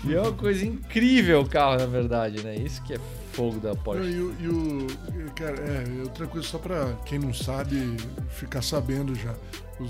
Uhum. 0.03 0.11
E 0.11 0.13
é 0.13 0.21
uma 0.21 0.33
coisa 0.33 0.65
incrível 0.65 1.39
o 1.39 1.47
carro, 1.47 1.77
na 1.77 1.85
verdade, 1.85 2.43
né? 2.43 2.55
Isso 2.57 2.83
que 2.83 2.93
é 2.93 2.99
fogo 3.31 3.61
da 3.61 3.73
Porsche. 3.73 4.03
E, 4.03 4.43
e 4.43 4.49
o. 4.49 4.87
Cara, 5.33 5.55
é, 5.55 6.03
outra 6.03 6.27
coisa 6.27 6.45
só 6.45 6.57
pra 6.57 6.93
quem 7.05 7.17
não 7.17 7.33
sabe 7.33 7.95
ficar 8.29 8.61
sabendo 8.61 9.15
já. 9.15 9.33
O, 9.79 9.83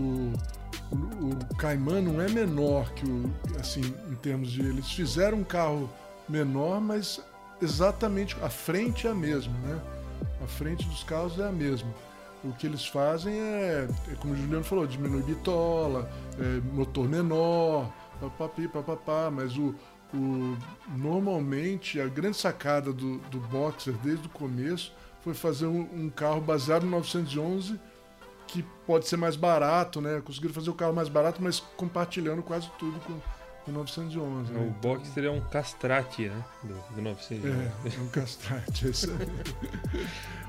o, 0.00 0.32
o, 0.90 1.28
o 1.50 1.56
Cayman 1.56 2.00
não 2.00 2.18
é 2.18 2.28
menor 2.28 2.90
que 2.94 3.04
o. 3.04 3.30
Assim, 3.60 3.82
em 4.10 4.14
termos 4.16 4.50
de. 4.50 4.62
Eles 4.62 4.90
fizeram 4.90 5.38
um 5.38 5.44
carro 5.44 5.90
menor, 6.26 6.80
mas 6.80 7.20
exatamente 7.60 8.34
a 8.42 8.48
frente 8.48 9.06
é 9.06 9.10
a 9.10 9.14
mesma, 9.14 9.52
né? 9.66 9.78
A 10.42 10.46
frente 10.46 10.86
dos 10.86 11.04
carros 11.04 11.38
é 11.38 11.46
a 11.46 11.52
mesma 11.52 11.92
o 12.44 12.52
que 12.52 12.66
eles 12.66 12.86
fazem 12.86 13.34
é, 13.38 13.88
é 14.10 14.14
como 14.16 14.34
o 14.34 14.36
Juliano 14.36 14.64
falou, 14.64 14.86
diminui 14.86 15.22
bitola, 15.22 16.10
é, 16.38 16.60
motor 16.74 17.08
menor, 17.08 17.92
papapi, 18.20 18.68
papapá, 18.68 19.30
mas 19.30 19.56
o, 19.56 19.74
o, 20.14 20.56
normalmente 20.96 22.00
a 22.00 22.06
grande 22.06 22.36
sacada 22.36 22.92
do, 22.92 23.18
do 23.18 23.38
Boxer 23.38 23.94
desde 24.02 24.26
o 24.26 24.30
começo 24.30 24.92
foi 25.22 25.34
fazer 25.34 25.66
um, 25.66 25.80
um, 25.92 26.10
carro 26.10 26.40
baseado 26.40 26.84
no 26.84 26.90
911 26.90 27.78
que 28.46 28.64
pode 28.86 29.06
ser 29.06 29.16
mais 29.16 29.36
barato, 29.36 30.00
né? 30.00 30.20
Conseguiram 30.24 30.52
fazer 30.52 30.70
o 30.70 30.74
carro 30.74 30.92
mais 30.92 31.08
barato, 31.08 31.40
mas 31.40 31.60
compartilhando 31.76 32.42
quase 32.42 32.68
tudo 32.78 32.98
com, 33.00 33.20
o 33.68 33.72
911. 33.72 34.52
Né? 34.52 34.60
O 34.60 34.70
Boxster 34.80 35.24
é 35.24 35.30
um 35.30 35.40
castrate, 35.40 36.28
né? 36.28 36.44
Do, 36.64 36.74
do 36.96 37.02
911. 37.02 37.48
É, 37.48 37.96
é 37.96 38.00
um 38.00 38.08
castrate, 38.08 38.88
é. 38.88 38.90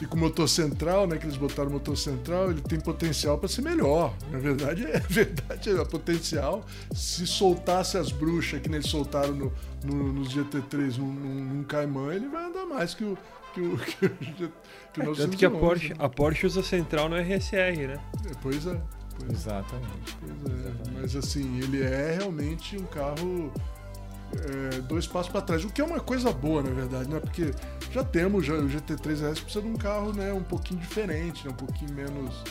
E 0.00 0.06
com 0.06 0.16
o 0.16 0.20
motor 0.20 0.48
central, 0.48 1.06
né? 1.06 1.16
Que 1.16 1.26
eles 1.26 1.36
botaram 1.36 1.70
o 1.70 1.72
motor 1.72 1.96
central, 1.96 2.50
ele 2.50 2.60
tem 2.60 2.80
potencial 2.80 3.38
para 3.38 3.48
ser 3.48 3.62
melhor. 3.62 4.14
Na 4.30 4.38
verdade, 4.38 4.84
é 4.84 4.98
verdade, 5.08 5.70
é 5.70 5.84
potencial. 5.84 6.64
Se 6.92 7.26
soltasse 7.26 7.96
as 7.96 8.10
bruxas 8.10 8.60
que 8.60 8.68
eles 8.68 8.86
soltaram 8.86 9.34
no, 9.34 9.52
no, 9.84 10.12
nos 10.12 10.34
GT3 10.34 10.96
num, 10.98 11.12
num, 11.12 11.64
Cayman, 11.64 12.14
ele 12.14 12.28
vai 12.28 12.44
andar 12.44 12.66
mais 12.66 12.94
que 12.94 13.04
o. 13.04 13.16
Que 13.52 13.60
o, 13.60 13.78
que 13.78 14.06
o, 14.06 14.10
que 14.92 15.00
o 15.00 15.12
é, 15.12 15.14
tanto 15.14 15.36
que 15.36 15.46
a 15.46 15.50
Porsche, 15.50 15.90
né? 15.90 15.96
a 16.00 16.08
Porsche 16.08 16.46
usa 16.46 16.62
central 16.62 17.08
no 17.08 17.16
RSR, 17.16 17.86
né? 17.86 18.00
É, 18.28 18.32
pois 18.42 18.66
é. 18.66 18.80
Pois 19.16 19.30
Exatamente. 19.30 20.16
Pois 20.20 20.56
é. 20.56 20.58
Exatamente. 20.58 20.90
Mas 21.00 21.16
assim, 21.16 21.60
ele 21.60 21.82
é 21.82 22.16
realmente 22.18 22.76
um 22.76 22.84
carro 22.86 23.52
é, 24.32 24.80
dois 24.82 25.06
passos 25.06 25.30
para 25.30 25.40
trás, 25.40 25.64
o 25.64 25.70
que 25.70 25.80
é 25.80 25.84
uma 25.84 26.00
coisa 26.00 26.32
boa, 26.32 26.62
na 26.62 26.70
verdade, 26.70 27.08
né? 27.08 27.20
Porque 27.20 27.52
já 27.90 28.02
temos 28.02 28.46
já, 28.46 28.54
o 28.54 28.68
GT3 28.68 29.30
RS 29.30 29.40
precisa 29.40 29.62
de 29.62 29.68
um 29.68 29.76
carro, 29.76 30.12
né, 30.12 30.32
um 30.32 30.42
pouquinho 30.42 30.80
diferente, 30.80 31.46
né? 31.46 31.52
um 31.52 31.56
pouquinho 31.56 31.92
menos 31.92 32.42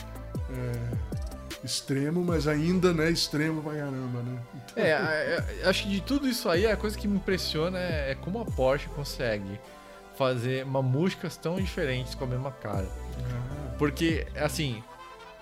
é, 0.50 1.64
extremo, 1.64 2.24
mas 2.24 2.46
ainda, 2.46 2.92
né, 2.92 3.10
extremo 3.10 3.62
pra 3.62 3.72
caramba, 3.72 4.22
né? 4.22 4.38
Então... 4.54 4.82
É, 4.82 5.44
acho 5.64 5.84
que 5.84 5.90
de 5.90 6.00
tudo 6.00 6.28
isso 6.28 6.48
aí, 6.48 6.66
a 6.66 6.76
coisa 6.76 6.96
que 6.96 7.08
me 7.08 7.16
impressiona 7.16 7.78
é, 7.78 8.12
é 8.12 8.14
como 8.14 8.40
a 8.40 8.44
Porsche 8.44 8.88
consegue 8.88 9.60
fazer 10.16 10.64
mamuscas 10.64 11.36
tão 11.36 11.56
diferentes 11.56 12.14
com 12.14 12.24
a 12.24 12.26
mesma 12.26 12.52
cara. 12.52 12.88
Ah. 13.18 13.74
Porque, 13.78 14.26
assim, 14.36 14.82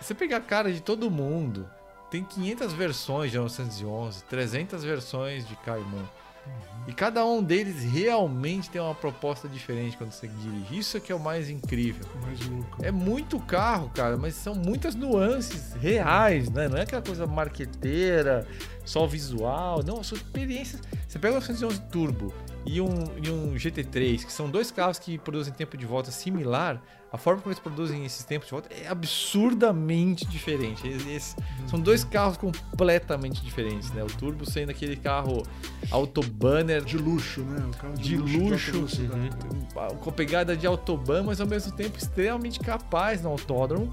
você 0.01 0.15
pegar 0.15 0.39
a 0.39 0.41
cara 0.41 0.73
de 0.73 0.81
todo 0.81 1.11
mundo, 1.11 1.69
tem 2.11 2.25
500 2.25 2.73
versões 2.73 3.31
de 3.31 3.39
911, 3.39 4.25
300 4.25 4.85
versões 4.85 5.47
de 5.47 5.57
Cayman. 5.57 6.09
Uhum. 6.47 6.53
E 6.89 6.93
cada 6.93 7.25
um 7.25 7.43
deles 7.43 7.83
realmente 7.85 8.69
tem 8.69 8.81
uma 8.81 8.95
proposta 8.95 9.49
diferente 9.49 9.97
quando 9.97 10.13
você 10.13 10.27
dirige. 10.27 10.79
Isso 10.79 10.97
é 10.97 11.01
que 11.01 11.13
é 11.13 11.15
o 11.15 11.21
mais 11.21 11.49
incrível. 11.49 12.05
Mais 12.23 12.41
louco. 12.47 12.85
É 12.85 12.91
muito 12.91 13.39
carro, 13.41 13.91
cara, 13.95 14.17
mas 14.17 14.35
são 14.35 14.55
muitas 14.55 14.95
nuances 14.95 15.75
reais, 15.75 16.51
né? 16.51 16.69
Não 16.69 16.77
é 16.77 16.83
aquela 16.83 17.03
coisa 17.03 17.27
marqueteira, 17.27 18.47
só 18.85 19.07
visual. 19.07 19.83
Não, 19.85 20.03
são 20.03 20.19
experiências. 20.19 20.81
Você 21.07 21.19
pega 21.19 21.33
o 21.33 21.37
911 21.37 21.81
Turbo, 21.83 22.35
e 22.65 22.81
um, 22.81 22.89
e 23.23 23.31
um 23.31 23.55
GT3, 23.55 24.25
que 24.25 24.33
são 24.33 24.49
dois 24.49 24.71
carros 24.71 24.99
que 24.99 25.19
produzem 25.19 25.53
tempo 25.53 25.77
de 25.77 25.87
volta 25.87 26.11
similar, 26.11 26.83
a 27.13 27.19
forma 27.19 27.43
como 27.43 27.53
eles 27.53 27.61
produzem 27.61 28.07
esses 28.07 28.25
tempos 28.25 28.47
de 28.47 28.53
volta 28.53 28.71
é 28.73 28.89
absurdamente 28.89 30.25
diferente. 30.25 30.89
Eles, 30.89 31.37
são 31.67 31.79
dois 31.79 32.05
carros 32.05 32.39
completamente 32.39 33.43
diferentes, 33.43 33.91
né? 33.91 34.03
O 34.03 34.07
Turbo 34.07 34.51
sendo 34.51 34.71
aquele 34.71 34.97
carro 34.97 35.43
autobanner. 35.91 36.83
De 36.83 36.97
luxo, 36.97 37.43
né? 37.43 37.71
De, 37.97 38.03
de 38.03 38.17
luxo, 38.17 38.79
luxo 38.79 39.03
uhum. 39.03 39.97
com 39.99 40.11
pegada 40.11 40.57
de 40.57 40.67
autobahn, 40.67 41.25
mas 41.25 41.39
ao 41.39 41.47
mesmo 41.47 41.71
tempo 41.73 41.99
extremamente 41.99 42.59
capaz 42.59 43.23
no 43.23 43.29
autódromo. 43.29 43.93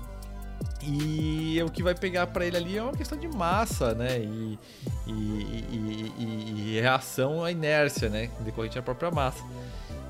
E 0.82 1.62
o 1.62 1.70
que 1.70 1.84
vai 1.84 1.94
pegar 1.94 2.28
para 2.28 2.46
ele 2.46 2.56
ali 2.56 2.78
é 2.78 2.84
uma 2.84 2.94
questão 2.94 3.18
de 3.18 3.28
massa, 3.28 3.94
né? 3.94 4.18
E, 4.18 4.58
e, 5.06 5.12
e, 5.12 6.74
e 6.78 6.80
reação 6.80 7.44
à 7.44 7.52
inércia, 7.52 8.08
né? 8.08 8.30
Decorrente 8.40 8.76
da 8.76 8.82
própria 8.82 9.12
massa. 9.12 9.44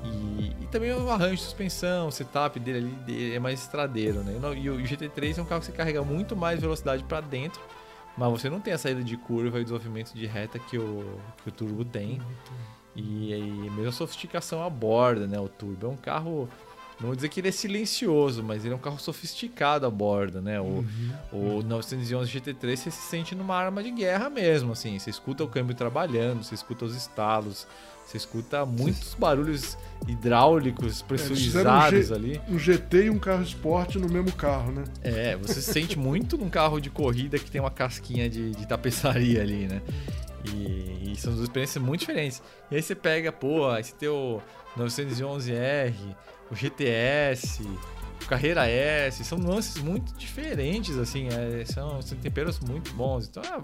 E, 0.04 0.54
e, 0.60 0.66
também 0.70 0.92
o 0.92 1.10
arranjo 1.10 1.36
de 1.36 1.42
suspensão, 1.42 2.08
o 2.08 2.12
setup 2.12 2.58
dele 2.58 2.96
ali 3.06 3.34
é 3.34 3.38
mais 3.38 3.60
estradeiro, 3.60 4.20
né? 4.20 4.34
E 4.56 4.70
o 4.70 4.78
GT3 4.78 5.38
é 5.38 5.42
um 5.42 5.44
carro 5.44 5.60
que 5.60 5.66
você 5.66 5.72
carrega 5.72 6.02
muito 6.02 6.34
mais 6.34 6.60
velocidade 6.60 7.04
para 7.04 7.20
dentro, 7.20 7.60
mas 8.16 8.30
você 8.30 8.48
não 8.48 8.60
tem 8.60 8.72
a 8.72 8.78
saída 8.78 9.02
de 9.02 9.16
curva 9.16 9.58
e 9.58 9.60
o 9.60 9.64
desenvolvimento 9.64 10.12
de 10.14 10.26
reta 10.26 10.58
que 10.58 10.78
o, 10.78 11.18
que 11.42 11.48
o 11.48 11.52
Turbo 11.52 11.84
tem. 11.84 12.20
E, 12.96 13.32
e 13.32 13.70
mesmo 13.70 13.88
a 13.88 13.92
sofisticação 13.92 14.64
a 14.64 14.70
bordo, 14.70 15.26
né? 15.26 15.38
O 15.38 15.48
Turbo 15.48 15.86
é 15.86 15.90
um 15.90 15.96
carro 15.96 16.48
não 17.00 17.06
vou 17.08 17.16
dizer 17.16 17.30
que 17.30 17.40
ele 17.40 17.48
é 17.48 17.52
silencioso, 17.52 18.42
mas 18.42 18.64
ele 18.64 18.74
é 18.74 18.76
um 18.76 18.80
carro 18.80 18.98
sofisticado 18.98 19.86
a 19.86 19.90
bordo, 19.90 20.42
né? 20.42 20.60
O, 20.60 20.84
uhum. 21.32 21.58
o 21.58 21.62
911 21.62 22.30
GT3 22.30 22.76
você 22.76 22.90
se 22.90 23.02
sente 23.02 23.34
numa 23.34 23.56
arma 23.56 23.82
de 23.82 23.90
guerra 23.90 24.28
mesmo, 24.28 24.72
assim. 24.72 24.98
Você 24.98 25.08
escuta 25.08 25.42
o 25.42 25.48
câmbio 25.48 25.74
trabalhando, 25.74 26.44
você 26.44 26.54
escuta 26.54 26.84
os 26.84 26.94
estalos, 26.94 27.66
você 28.04 28.18
escuta 28.18 28.66
muitos 28.66 29.14
barulhos 29.14 29.78
hidráulicos 30.06 31.00
pressurizados 31.00 32.10
é, 32.10 32.12
um 32.12 32.16
ali. 32.16 32.40
Um 32.48 32.58
GT 32.58 33.04
e 33.04 33.10
um 33.10 33.18
carro 33.18 33.42
esporte 33.44 33.98
no 33.98 34.08
mesmo 34.08 34.32
carro, 34.32 34.70
né? 34.70 34.84
É, 35.00 35.36
você 35.36 35.54
se 35.54 35.72
sente 35.72 35.98
muito 35.98 36.36
num 36.36 36.50
carro 36.50 36.80
de 36.80 36.90
corrida 36.90 37.38
que 37.38 37.50
tem 37.50 37.62
uma 37.62 37.70
casquinha 37.70 38.28
de, 38.28 38.50
de 38.50 38.68
tapeçaria 38.68 39.40
ali, 39.40 39.66
né? 39.66 39.80
E, 40.52 41.12
e, 41.12 41.16
são 41.16 41.32
duas 41.32 41.44
experiências 41.44 41.82
muito 41.82 42.00
diferentes. 42.00 42.42
E 42.70 42.76
aí 42.76 42.82
você 42.82 42.94
pega, 42.94 43.32
pô, 43.32 43.74
esse 43.76 43.94
teu 43.94 44.42
911R, 44.76 45.94
o 46.50 46.54
GTS, 46.54 47.62
o 47.62 48.26
Carreira 48.26 48.66
S, 48.66 49.24
são 49.24 49.38
nuances 49.38 49.82
muito 49.82 50.12
diferentes, 50.14 50.98
assim, 50.98 51.28
é, 51.28 51.64
são, 51.64 52.02
são 52.02 52.18
temperos 52.18 52.58
muito 52.60 52.92
bons. 52.92 53.28
Então, 53.28 53.42
é, 53.42 53.60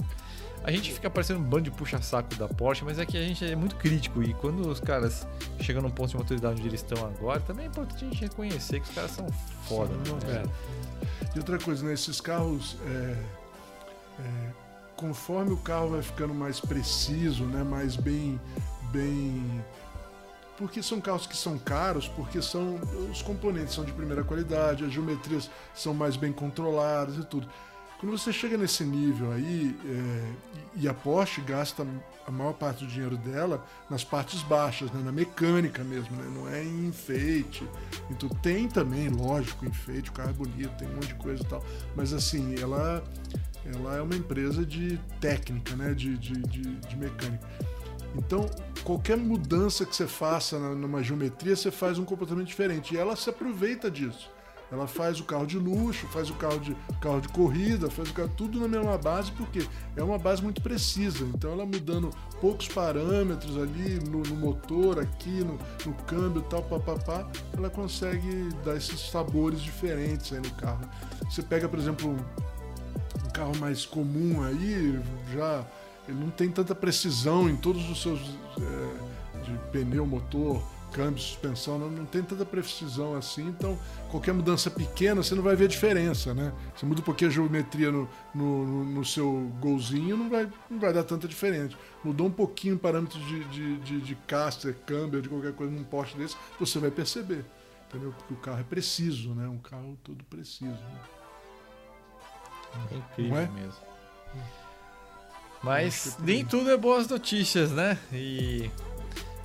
a 0.64 0.70
gente 0.70 0.92
fica 0.92 1.08
parecendo 1.08 1.40
um 1.40 1.42
bando 1.42 1.64
de 1.64 1.70
puxa-saco 1.70 2.34
da 2.36 2.48
Porsche, 2.48 2.84
mas 2.84 2.98
é 2.98 3.06
que 3.06 3.16
a 3.16 3.22
gente 3.22 3.44
é 3.44 3.54
muito 3.54 3.76
crítico 3.76 4.22
e 4.22 4.34
quando 4.34 4.68
os 4.68 4.80
caras 4.80 5.26
chegam 5.60 5.82
num 5.82 5.90
ponto 5.90 6.10
de 6.10 6.16
maturidade 6.16 6.58
onde 6.58 6.68
eles 6.68 6.80
estão 6.80 7.06
agora, 7.06 7.40
também 7.40 7.66
é 7.66 7.68
importante 7.68 8.04
a 8.04 8.08
gente 8.08 8.20
reconhecer 8.20 8.80
que 8.80 8.88
os 8.88 8.94
caras 8.94 9.10
são 9.12 9.28
foda. 9.68 9.94
Né? 9.94 10.42
É. 10.42 11.36
E 11.36 11.38
outra 11.38 11.58
coisa, 11.58 11.84
né? 11.84 11.92
Esses 11.92 12.20
carros, 12.20 12.76
é, 12.86 13.16
é, 14.20 14.50
conforme 14.96 15.52
o 15.52 15.56
carro 15.58 15.90
vai 15.90 16.02
ficando 16.02 16.34
mais 16.34 16.58
preciso, 16.58 17.44
né? 17.44 17.62
Mais 17.62 17.94
bem, 17.94 18.40
bem 18.90 19.64
porque 20.56 20.82
são 20.82 21.00
carros 21.00 21.26
que 21.26 21.36
são 21.36 21.58
caros, 21.58 22.08
porque 22.08 22.40
são 22.40 22.76
os 23.10 23.22
componentes 23.22 23.74
são 23.74 23.84
de 23.84 23.92
primeira 23.92 24.24
qualidade, 24.24 24.84
as 24.84 24.92
geometrias 24.92 25.50
são 25.74 25.94
mais 25.94 26.16
bem 26.16 26.32
controladas 26.32 27.16
e 27.16 27.24
tudo. 27.24 27.48
Quando 27.98 28.16
você 28.16 28.30
chega 28.30 28.58
nesse 28.58 28.84
nível 28.84 29.32
aí, 29.32 29.74
é, 29.86 30.32
e 30.76 30.86
a 30.86 30.92
Porsche 30.92 31.40
gasta 31.40 31.86
a 32.26 32.30
maior 32.30 32.52
parte 32.52 32.84
do 32.84 32.90
dinheiro 32.90 33.16
dela 33.16 33.64
nas 33.88 34.04
partes 34.04 34.42
baixas, 34.42 34.90
né, 34.90 35.00
na 35.02 35.10
mecânica 35.10 35.82
mesmo, 35.82 36.14
né, 36.16 36.30
não 36.34 36.46
é 36.46 36.62
em 36.62 36.88
enfeite. 36.88 37.66
Então 38.10 38.28
tem 38.28 38.68
também, 38.68 39.08
lógico, 39.08 39.64
enfeite, 39.64 40.10
o 40.10 40.12
carro 40.12 40.30
é 40.30 40.32
bonito, 40.34 40.76
tem 40.76 40.88
um 40.88 40.94
monte 40.94 41.08
de 41.08 41.14
coisa 41.14 41.42
e 41.42 41.46
tal. 41.46 41.64
Mas 41.94 42.12
assim, 42.12 42.54
ela, 42.60 43.02
ela 43.64 43.96
é 43.96 44.02
uma 44.02 44.14
empresa 44.14 44.66
de 44.66 45.00
técnica, 45.18 45.74
né, 45.74 45.94
de, 45.94 46.18
de, 46.18 46.34
de, 46.42 46.62
de 46.76 46.96
mecânica. 46.96 47.48
Então, 48.16 48.48
qualquer 48.82 49.16
mudança 49.16 49.84
que 49.84 49.94
você 49.94 50.06
faça 50.06 50.58
numa 50.58 51.02
geometria, 51.02 51.54
você 51.54 51.70
faz 51.70 51.98
um 51.98 52.04
comportamento 52.04 52.46
diferente. 52.46 52.94
E 52.94 52.98
ela 52.98 53.16
se 53.16 53.28
aproveita 53.28 53.90
disso. 53.90 54.30
Ela 54.70 54.88
faz 54.88 55.20
o 55.20 55.24
carro 55.24 55.46
de 55.46 55.58
luxo, 55.58 56.08
faz 56.08 56.28
o 56.28 56.34
carro 56.34 56.58
de, 56.58 56.76
carro 57.00 57.20
de 57.20 57.28
corrida, 57.28 57.88
faz 57.88 58.10
o 58.10 58.12
carro, 58.12 58.30
tudo 58.36 58.58
na 58.58 58.66
mesma 58.66 58.98
base, 58.98 59.30
porque 59.32 59.64
é 59.94 60.02
uma 60.02 60.18
base 60.18 60.42
muito 60.42 60.60
precisa. 60.60 61.24
Então 61.24 61.52
ela 61.52 61.64
mudando 61.64 62.10
poucos 62.40 62.66
parâmetros 62.66 63.56
ali 63.56 64.00
no, 64.10 64.22
no 64.22 64.34
motor, 64.34 64.98
aqui, 64.98 65.44
no, 65.44 65.58
no 65.86 65.94
câmbio 66.04 66.42
e 66.42 66.50
tal, 66.50 66.64
papapá, 66.64 67.28
ela 67.56 67.70
consegue 67.70 68.48
dar 68.64 68.76
esses 68.76 69.08
sabores 69.08 69.60
diferentes 69.60 70.32
aí 70.32 70.40
no 70.40 70.50
carro. 70.54 70.88
Você 71.30 71.42
pega, 71.42 71.68
por 71.68 71.78
exemplo, 71.78 72.16
um 73.24 73.30
carro 73.30 73.56
mais 73.58 73.86
comum 73.86 74.42
aí, 74.42 74.98
já 75.32 75.64
ele 76.08 76.18
não 76.18 76.30
tem 76.30 76.50
tanta 76.50 76.74
precisão 76.74 77.48
em 77.48 77.56
todos 77.56 77.88
os 77.90 78.00
seus 78.00 78.20
é, 78.60 79.42
de 79.42 79.58
pneu, 79.70 80.06
motor, 80.06 80.62
câmbio, 80.92 81.20
suspensão, 81.20 81.78
não, 81.78 81.90
não, 81.90 82.06
tem 82.06 82.22
tanta 82.22 82.44
precisão 82.44 83.14
assim, 83.14 83.48
então 83.48 83.78
qualquer 84.10 84.32
mudança 84.32 84.70
pequena 84.70 85.22
você 85.22 85.34
não 85.34 85.42
vai 85.42 85.54
ver 85.54 85.68
diferença, 85.68 86.32
né? 86.32 86.52
Você 86.74 86.86
muda 86.86 87.00
um 87.00 87.04
pouquinho 87.04 87.30
a 87.30 87.34
geometria 87.34 87.90
no, 87.92 88.08
no, 88.34 88.84
no 88.84 89.04
seu 89.04 89.52
golzinho, 89.60 90.16
não 90.16 90.30
vai, 90.30 90.48
não 90.70 90.78
vai 90.78 90.92
dar 90.92 91.04
tanta 91.04 91.28
diferença. 91.28 91.76
Mudou 92.02 92.28
um 92.28 92.30
pouquinho 92.30 92.76
o 92.76 92.78
parâmetro 92.78 93.18
de, 93.20 93.44
de, 93.44 93.76
de, 93.78 94.00
de 94.00 94.14
caster, 94.26 94.74
câmbio, 94.86 95.20
de 95.20 95.28
qualquer 95.28 95.52
coisa 95.52 95.72
num 95.72 95.84
poste 95.84 96.16
desse, 96.16 96.36
você 96.58 96.78
vai 96.78 96.90
perceber, 96.90 97.44
entendeu? 97.88 98.14
Porque 98.16 98.32
o 98.32 98.38
carro 98.38 98.60
é 98.60 98.64
preciso, 98.64 99.34
né? 99.34 99.46
Um 99.48 99.58
carro 99.58 99.98
todo 100.02 100.24
preciso. 100.24 100.70
Né? 100.70 101.00
É 102.92 102.94
incrível 102.96 103.36
é? 103.36 103.48
mesmo. 103.48 103.85
Mas 105.62 106.16
nem 106.20 106.44
tudo 106.44 106.70
é 106.70 106.76
boas 106.76 107.08
notícias, 107.08 107.72
né? 107.72 107.98
E 108.12 108.70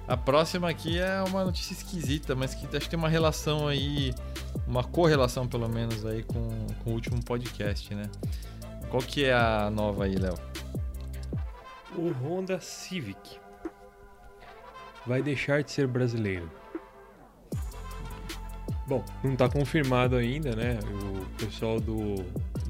a 0.07 0.17
próxima 0.17 0.69
aqui 0.69 0.99
é 0.99 1.21
uma 1.23 1.45
notícia 1.45 1.73
esquisita, 1.73 2.35
mas 2.35 2.53
que 2.53 2.65
acho 2.65 2.85
que 2.85 2.89
tem 2.89 2.99
uma 2.99 3.09
relação 3.09 3.67
aí, 3.67 4.13
uma 4.67 4.83
correlação 4.83 5.47
pelo 5.47 5.69
menos 5.69 6.05
aí 6.05 6.23
com, 6.23 6.67
com 6.83 6.89
o 6.91 6.93
último 6.93 7.23
podcast, 7.23 7.93
né? 7.95 8.09
Qual 8.89 9.01
que 9.01 9.25
é 9.25 9.33
a 9.33 9.69
nova 9.71 10.03
aí, 10.03 10.15
Léo? 10.15 10.37
O 11.95 12.11
Honda 12.11 12.59
Civic 12.59 13.39
vai 15.05 15.21
deixar 15.21 15.63
de 15.63 15.71
ser 15.71 15.87
brasileiro. 15.87 16.51
Bom, 18.87 19.03
não 19.23 19.33
está 19.33 19.47
confirmado 19.47 20.17
ainda, 20.17 20.53
né? 20.55 20.77
O 20.83 21.25
pessoal 21.37 21.79
do, 21.79 22.15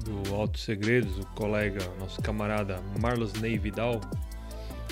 do 0.02 0.34
Alto 0.34 0.58
Segredos, 0.58 1.18
o 1.18 1.26
colega, 1.34 1.80
nosso 1.98 2.20
camarada 2.20 2.80
Marlos 3.00 3.32
Ney 3.34 3.58
Vidal, 3.58 4.00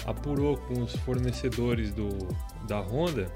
apurou 0.07 0.57
com 0.57 0.83
os 0.83 0.95
fornecedores 0.97 1.93
do, 1.93 2.09
da 2.67 2.81
Honda 2.81 3.31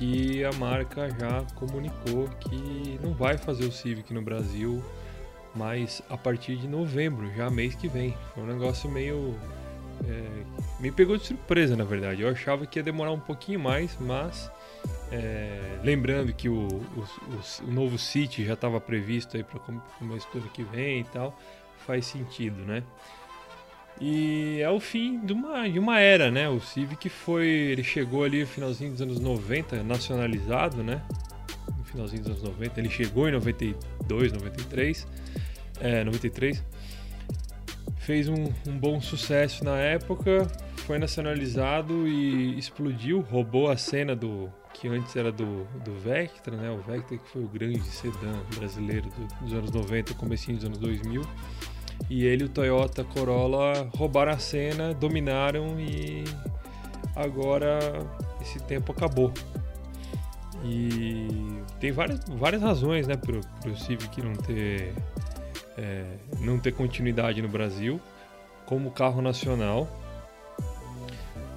que 0.00 0.42
a 0.44 0.52
marca 0.52 1.10
já 1.10 1.44
comunicou 1.56 2.26
que 2.40 2.98
não 3.02 3.12
vai 3.12 3.36
fazer 3.36 3.66
o 3.66 3.72
Civic 3.72 4.14
no 4.14 4.22
Brasil, 4.22 4.82
mas 5.54 6.02
a 6.08 6.16
partir 6.16 6.56
de 6.56 6.66
novembro, 6.66 7.30
já 7.34 7.50
mês 7.50 7.74
que 7.74 7.86
vem. 7.86 8.16
Foi 8.32 8.42
um 8.42 8.46
negócio 8.46 8.90
meio. 8.90 9.38
É, 10.08 10.42
me 10.80 10.90
pegou 10.90 11.18
de 11.18 11.26
surpresa, 11.26 11.76
na 11.76 11.84
verdade. 11.84 12.22
Eu 12.22 12.30
achava 12.30 12.64
que 12.64 12.78
ia 12.78 12.82
demorar 12.82 13.12
um 13.12 13.20
pouquinho 13.20 13.60
mais, 13.60 13.94
mas 14.00 14.50
é, 15.10 15.78
lembrando 15.82 16.32
que 16.32 16.48
o, 16.48 16.68
o, 16.68 17.00
o, 17.00 17.64
o, 17.64 17.70
novo 17.70 17.98
City 17.98 18.44
já 18.44 18.54
estava 18.54 18.80
previsto 18.80 19.36
aí 19.36 19.42
para 19.42 19.58
começo 19.98 20.28
do 20.32 20.38
ano 20.38 20.48
que 20.50 20.62
vem 20.62 21.00
e 21.00 21.04
tal, 21.04 21.36
faz 21.84 22.06
sentido, 22.06 22.64
né? 22.64 22.84
E 24.00 24.60
é 24.60 24.70
o 24.70 24.78
fim 24.80 25.18
de 25.20 25.32
uma, 25.32 25.68
de 25.68 25.78
uma 25.78 25.98
era, 25.98 26.30
né? 26.30 26.48
O 26.48 26.60
Civic 26.60 27.08
foi. 27.08 27.46
Ele 27.46 27.82
chegou 27.82 28.24
ali 28.24 28.40
no 28.40 28.46
finalzinho 28.46 28.92
dos 28.92 29.02
anos 29.02 29.20
90, 29.20 29.82
nacionalizado, 29.82 30.82
né? 30.82 31.02
No 31.76 31.84
finalzinho 31.84 32.22
dos 32.22 32.30
anos 32.30 32.42
90. 32.42 32.80
Ele 32.80 32.88
chegou 32.88 33.28
em 33.28 33.32
92, 33.32 34.32
93. 34.32 35.06
É, 35.80 36.04
93. 36.04 36.62
Fez 37.98 38.28
um, 38.28 38.44
um 38.66 38.78
bom 38.78 39.00
sucesso 39.00 39.64
na 39.64 39.76
época, 39.76 40.46
foi 40.86 40.98
nacionalizado 40.98 42.08
e 42.08 42.58
explodiu, 42.58 43.20
roubou 43.20 43.70
a 43.70 43.76
cena 43.76 44.16
do, 44.16 44.50
que 44.74 44.88
antes 44.88 45.14
era 45.16 45.30
do, 45.30 45.64
do 45.84 45.94
Vectra, 46.00 46.56
né? 46.56 46.70
O 46.70 46.78
Vectra 46.78 47.16
que 47.16 47.28
foi 47.30 47.44
o 47.44 47.48
grande 47.48 47.82
sedã 47.82 48.40
brasileiro 48.56 49.08
do, 49.10 49.44
dos 49.44 49.52
anos 49.52 49.70
90, 49.70 50.14
comecinho 50.14 50.56
dos 50.56 50.66
anos 50.66 50.78
2000. 50.78 51.22
E 52.08 52.24
ele 52.24 52.42
e 52.42 52.46
o 52.46 52.48
Toyota 52.48 53.04
Corolla 53.04 53.88
roubaram 53.94 54.32
a 54.32 54.38
cena, 54.38 54.94
dominaram 54.94 55.78
e 55.78 56.24
agora 57.14 57.78
esse 58.40 58.58
tempo 58.60 58.92
acabou. 58.92 59.32
E 60.64 61.28
tem 61.78 61.92
várias, 61.92 62.20
várias 62.28 62.62
razões, 62.62 63.06
né, 63.06 63.16
para 63.16 63.70
o 63.70 63.76
Civic 63.76 64.20
não 64.22 64.34
ter, 64.34 64.92
é, 65.76 66.04
não 66.40 66.58
ter 66.58 66.72
continuidade 66.72 67.40
no 67.40 67.48
Brasil 67.48 68.00
como 68.66 68.90
carro 68.90 69.22
nacional. 69.22 69.88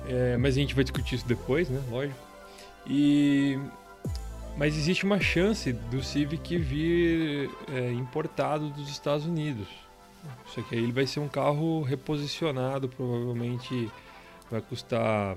É, 0.08 0.38
mas 0.38 0.56
a 0.56 0.60
gente 0.60 0.76
vai 0.76 0.84
discutir 0.84 1.16
isso 1.16 1.28
depois, 1.28 1.70
né? 1.70 1.82
Lógico. 1.90 2.20
E 2.88 3.60
mas 4.56 4.78
existe 4.78 5.04
uma 5.04 5.20
chance 5.20 5.74
do 5.74 6.04
Civic 6.04 6.58
vir 6.58 7.50
é, 7.72 7.92
importado 7.92 8.70
dos 8.70 8.88
Estados 8.90 9.26
Unidos. 9.26 9.68
Só 10.48 10.62
que 10.62 10.76
aí 10.76 10.84
ele 10.84 10.92
vai 10.92 11.08
ser 11.08 11.20
um 11.20 11.28
carro 11.28 11.82
reposicionado, 11.82 12.88
provavelmente 12.88 13.92
vai 14.50 14.62
custar 14.62 15.36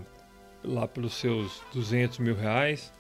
lá 0.63 0.87
pelos 0.87 1.15
seus 1.15 1.63
200 1.73 2.19
mil 2.19 2.35
reais, 2.35 2.93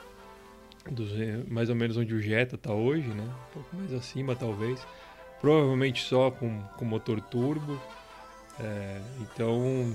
200, 0.90 1.48
mais 1.50 1.68
ou 1.68 1.76
menos 1.76 1.96
onde 1.96 2.14
o 2.14 2.20
Jetta 2.20 2.54
está 2.54 2.72
hoje, 2.72 3.08
né? 3.08 3.24
Um 3.24 3.52
pouco 3.52 3.76
mais 3.76 3.92
acima 3.92 4.34
talvez. 4.34 4.84
Provavelmente 5.40 6.02
só 6.02 6.30
com, 6.30 6.60
com 6.78 6.84
motor 6.84 7.20
turbo. 7.20 7.78
É, 8.58 9.00
então, 9.20 9.94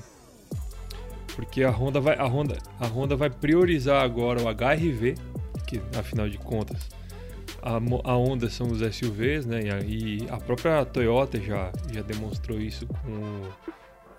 porque 1.35 1.63
a 1.63 1.69
Honda 1.69 1.99
vai 1.99 2.17
a 2.17 2.25
Honda 2.25 2.57
a 2.79 2.87
Honda 2.87 3.15
vai 3.15 3.29
priorizar 3.29 4.03
agora 4.03 4.41
o 4.41 4.47
HRV 4.47 5.15
que 5.67 5.81
afinal 5.97 6.29
de 6.29 6.37
contas 6.37 6.89
a, 7.61 7.75
a 7.75 8.15
Honda 8.15 8.49
são 8.49 8.67
os 8.67 8.79
SUVs, 8.79 9.45
né? 9.45 9.61
E 9.85 10.25
a, 10.29 10.37
própria 10.37 10.83
Toyota 10.83 11.39
já, 11.39 11.71
já 11.91 12.01
demonstrou 12.01 12.59
isso 12.59 12.87
com, 12.87 13.41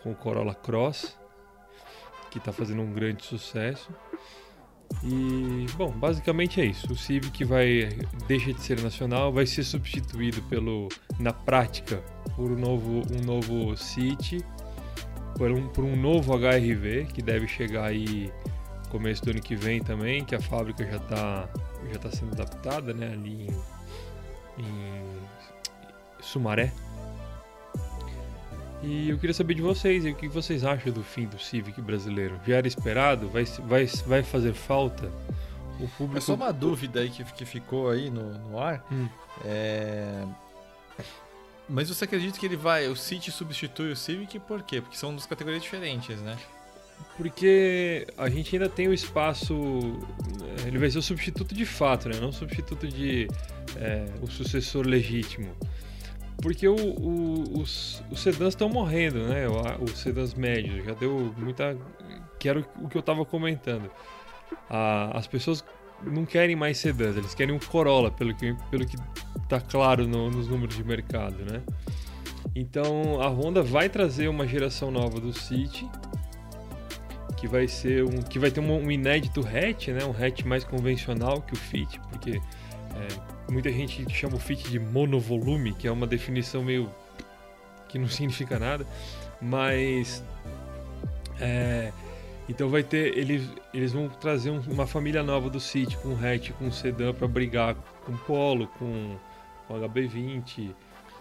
com 0.02 0.12
o 0.12 0.14
Corolla 0.14 0.54
Cross, 0.54 1.16
que 2.30 2.38
está 2.38 2.52
fazendo 2.52 2.82
um 2.82 2.92
grande 2.92 3.24
sucesso. 3.24 3.90
E, 5.02 5.66
bom, 5.76 5.90
basicamente 5.90 6.60
é 6.60 6.66
isso. 6.66 6.92
O 6.92 6.96
Civic 6.96 7.44
vai 7.44 7.88
deixa 8.28 8.52
de 8.52 8.60
ser 8.60 8.80
nacional, 8.80 9.32
vai 9.32 9.46
ser 9.46 9.64
substituído 9.64 10.42
pelo, 10.42 10.88
na 11.18 11.32
prática, 11.32 12.02
por 12.36 12.50
um 12.50 12.58
novo, 12.58 13.02
um 13.12 13.24
novo 13.24 13.76
City, 13.76 14.44
por 15.36 15.50
um, 15.50 15.68
por 15.68 15.84
um 15.84 15.96
novo 15.96 16.32
HRV 16.36 17.06
que 17.12 17.22
deve 17.22 17.46
chegar 17.48 17.86
aí 17.86 18.32
começo 18.90 19.24
do 19.24 19.30
ano 19.30 19.40
que 19.40 19.56
vem 19.56 19.82
também, 19.82 20.22
que 20.22 20.34
a 20.34 20.40
fábrica 20.40 20.84
já 20.84 20.98
está 20.98 21.48
já 21.90 21.98
tá 21.98 22.10
sendo 22.10 22.32
adaptada 22.32 22.92
né, 22.92 23.10
ali 23.12 23.48
em, 24.58 24.62
em 24.62 25.22
Sumaré. 26.20 26.72
E 28.82 29.10
eu 29.10 29.18
queria 29.18 29.32
saber 29.32 29.54
de 29.54 29.62
vocês, 29.62 30.04
o 30.04 30.14
que 30.14 30.28
vocês 30.28 30.64
acham 30.64 30.92
do 30.92 31.02
fim 31.02 31.26
do 31.26 31.38
Civic 31.38 31.80
brasileiro? 31.80 32.38
Já 32.46 32.56
era 32.56 32.66
esperado? 32.66 33.28
Vai, 33.28 33.44
vai, 33.44 33.86
vai 33.86 34.22
fazer 34.22 34.52
falta? 34.52 35.10
O 35.78 35.88
público... 35.88 36.18
É 36.18 36.20
só 36.20 36.34
uma 36.34 36.52
dúvida 36.52 37.00
aí 37.00 37.08
que, 37.08 37.24
que 37.24 37.44
ficou 37.44 37.88
aí 37.88 38.10
no, 38.10 38.38
no 38.38 38.58
ar. 38.58 38.84
Hum. 38.90 39.08
É... 39.44 40.24
Mas 41.68 41.88
você 41.88 42.04
acredita 42.04 42.38
que 42.38 42.46
ele 42.46 42.56
vai, 42.56 42.88
o 42.88 42.96
City 42.96 43.30
substitui 43.30 43.92
o 43.92 43.96
Civic 43.96 44.38
por 44.40 44.62
quê? 44.62 44.80
Porque 44.80 44.96
são 44.96 45.10
duas 45.10 45.26
categorias 45.26 45.62
diferentes, 45.62 46.20
né? 46.20 46.36
Porque 47.16 48.06
a 48.16 48.28
gente 48.28 48.54
ainda 48.54 48.68
tem 48.68 48.88
o 48.88 48.94
espaço. 48.94 49.54
Eh, 49.54 50.68
ele 50.68 50.78
vai 50.78 50.90
ser 50.90 50.98
o 50.98 51.02
substituto 51.02 51.54
de 51.54 51.66
fato, 51.66 52.08
né? 52.08 52.18
Não 52.20 52.28
o 52.28 52.32
substituto 52.32 52.86
de. 52.86 53.28
É, 53.76 54.06
o 54.20 54.26
sucessor 54.26 54.86
legítimo. 54.86 55.54
Porque 56.40 56.66
o, 56.66 56.74
o, 56.74 57.60
os, 57.60 58.02
os 58.10 58.20
sedãs 58.20 58.50
estão 58.50 58.68
morrendo, 58.68 59.26
né? 59.28 59.46
Os 59.80 59.98
sedãs 59.98 60.34
médios. 60.34 60.84
Já 60.84 60.94
deu 60.94 61.34
muita. 61.36 61.76
Que 62.38 62.48
era 62.48 62.60
o 62.80 62.88
que 62.88 62.96
eu 62.96 63.00
estava 63.00 63.24
comentando. 63.24 63.90
as 64.68 65.26
pessoas 65.26 65.64
não 66.04 66.24
querem 66.24 66.56
mais 66.56 66.78
sedãs, 66.78 67.16
eles 67.16 67.34
querem 67.34 67.54
um 67.54 67.58
Corolla, 67.58 68.10
pelo 68.10 68.34
que, 68.34 68.54
pelo 68.70 68.86
que 68.86 68.96
tá 69.48 69.60
claro 69.60 70.06
no, 70.06 70.30
nos 70.30 70.48
números 70.48 70.76
de 70.76 70.84
mercado, 70.84 71.36
né? 71.44 71.62
Então 72.54 73.20
a 73.20 73.28
Honda 73.28 73.62
vai 73.62 73.88
trazer 73.88 74.28
uma 74.28 74.46
geração 74.46 74.90
nova 74.90 75.20
do 75.20 75.32
City 75.32 75.88
que 77.36 77.48
vai 77.48 77.66
ser 77.66 78.04
um 78.04 78.22
que 78.22 78.38
vai 78.38 78.50
ter 78.50 78.60
um, 78.60 78.84
um 78.84 78.90
inédito 78.90 79.40
hatch, 79.40 79.88
né? 79.88 80.04
Um 80.04 80.10
hatch 80.12 80.44
mais 80.44 80.62
convencional 80.62 81.42
que 81.42 81.54
o 81.54 81.56
Fit, 81.56 82.00
porque 82.10 82.40
é, 82.94 83.52
muita 83.52 83.70
gente 83.72 84.08
chama 84.12 84.36
o 84.36 84.38
Fit 84.38 84.70
de 84.70 84.78
monovolume, 84.78 85.72
que 85.72 85.88
é 85.88 85.90
uma 85.90 86.06
definição 86.06 86.62
meio 86.62 86.88
que 87.88 87.98
não 87.98 88.06
significa 88.08 88.58
nada, 88.58 88.86
mas 89.40 90.22
é, 91.40 91.90
então 92.52 92.68
vai 92.68 92.82
ter 92.82 93.16
eles 93.16 93.48
eles 93.72 93.92
vão 93.92 94.08
trazer 94.08 94.50
um, 94.50 94.60
uma 94.68 94.86
família 94.86 95.22
nova 95.22 95.48
do 95.48 95.58
City 95.58 95.96
com 95.96 96.12
hatch, 96.14 96.50
com 96.52 96.70
sedã 96.70 97.12
para 97.12 97.26
brigar 97.26 97.74
com 98.04 98.14
Polo, 98.18 98.66
com, 98.78 99.16
com 99.66 99.74
HB20, 99.80 100.70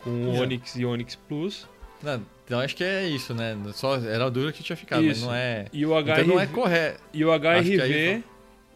com 0.03 0.37
Onix 0.37 0.75
e 0.75 0.85
Onix 0.85 1.15
Plus. 1.15 1.67
Não, 2.03 2.21
então 2.45 2.59
acho 2.59 2.75
que 2.75 2.83
é 2.83 3.07
isso, 3.07 3.33
né? 3.33 3.57
Só 3.73 3.95
era 3.95 4.25
a 4.25 4.29
dúvida 4.29 4.51
que 4.51 4.61
tinha 4.61 4.75
ficado, 4.75 5.03
isso. 5.03 5.21
mas 5.21 5.29
não 5.29 5.33
é. 5.33 5.65
E 5.71 5.85
o 5.85 5.91
HRV, 5.91 6.11
então 6.11 6.27
não 6.27 6.39
é 6.39 6.47
correto. 6.47 7.01
E 7.13 7.23
o 7.23 7.29
HRV 7.29 8.23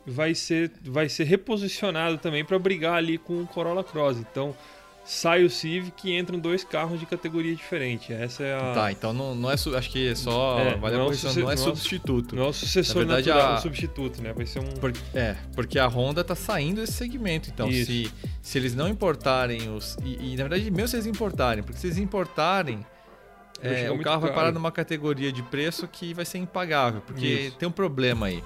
vai 0.08 0.34
ser 0.34 0.72
vai 0.82 1.10
ser 1.10 1.26
reposicionado 1.26 2.18
também 2.18 2.45
para 2.45 2.58
brigar 2.58 2.95
ali 2.95 3.18
com 3.18 3.41
o 3.41 3.47
Corolla 3.47 3.84
Cross. 3.84 4.18
Então 4.20 4.56
sai 5.06 5.43
o 5.43 5.49
Civic 5.49 6.10
e 6.10 6.18
entram 6.18 6.39
dois 6.39 6.64
carros 6.64 6.99
de 6.99 7.06
categoria 7.06 7.56
diferente. 7.56 8.12
Essa 8.12 8.43
é 8.43 8.56
a. 8.56 8.74
Tá, 8.74 8.91
então 8.91 9.14
não, 9.14 9.36
não 9.36 9.51
é. 9.51 9.53
Acho 9.53 9.89
que 9.89 10.10
é 10.10 10.16
só. 10.16 10.60
É, 10.60 10.76
vale 10.76 10.97
não, 10.97 11.03
a 11.03 11.34
não 11.36 11.51
é, 11.51 11.53
é 11.53 11.58
substituto. 11.58 12.36
Não 12.36 12.43
é 12.43 12.47
o 12.47 12.53
sucessor 12.53 13.06
Na 13.06 13.16
verdade, 13.16 13.30
natural, 13.30 13.53
a... 13.53 13.58
substituto, 13.58 14.22
né? 14.22 14.34
Vai 14.34 14.45
ser 14.45 14.60
um. 14.60 14.72
Por, 14.72 14.91
é, 15.14 15.38
porque 15.53 15.78
a 15.78 15.88
Honda 15.88 16.24
tá 16.24 16.36
saindo 16.36 16.82
desse 16.82 16.93
segmento. 16.93 17.49
Então, 17.49 17.72
se, 17.72 18.12
se 18.41 18.58
eles 18.58 18.76
não 18.76 18.89
importarem 18.89 19.70
os. 19.70 19.95
E, 20.03 20.34
e, 20.34 20.36
na 20.36 20.43
verdade, 20.43 20.70
mesmo 20.72 20.88
se 20.88 20.95
eles 20.95 21.06
importarem, 21.06 21.64
porque 21.64 21.80
se 21.80 21.88
eles 21.88 21.99
importarem 21.99 22.84
é, 23.62 23.89
o 23.89 23.99
carro 23.99 24.22
vai 24.22 24.34
parar 24.34 24.51
numa 24.51 24.72
categoria 24.72 25.32
de 25.32 25.41
preço 25.41 25.88
que 25.88 26.14
vai 26.14 26.26
ser 26.26 26.39
impagável, 26.39 27.01
porque 27.01 27.26
Isso. 27.26 27.58
tem 27.58 27.68
um 27.68 27.72
problema 27.72 28.28
aí. 28.28 28.43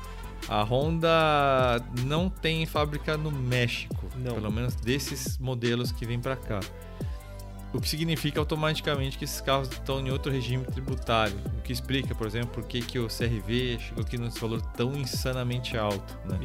A 0.48 0.64
Honda 0.64 1.84
não 2.06 2.30
tem 2.30 2.66
fábrica 2.66 3.18
no 3.18 3.32
México, 3.32 4.06
não. 4.16 4.36
pelo 4.36 4.52
menos 4.52 4.76
desses 4.76 5.38
modelos 5.38 5.92
que 5.92 6.06
vêm 6.06 6.20
para 6.20 6.36
cá. 6.36 6.60
O 7.72 7.80
que 7.80 7.88
significa 7.88 8.40
automaticamente 8.40 9.18
que 9.18 9.26
esses 9.26 9.40
carros 9.42 9.70
estão 9.70 10.00
em 10.00 10.10
outro 10.10 10.32
regime 10.32 10.66
tributário. 10.66 11.38
O 11.60 11.62
que 11.62 11.72
explica, 11.72 12.16
por 12.16 12.26
exemplo, 12.26 12.50
por 12.50 12.64
que, 12.64 12.82
que 12.82 12.98
o 12.98 13.08
CRV 13.08 13.78
chegou 13.80 14.04
aqui 14.04 14.18
nesse 14.18 14.40
valor 14.40 14.60
tão 14.76 14.96
insanamente 14.96 15.78
alto. 15.78 16.18
Né? 16.26 16.40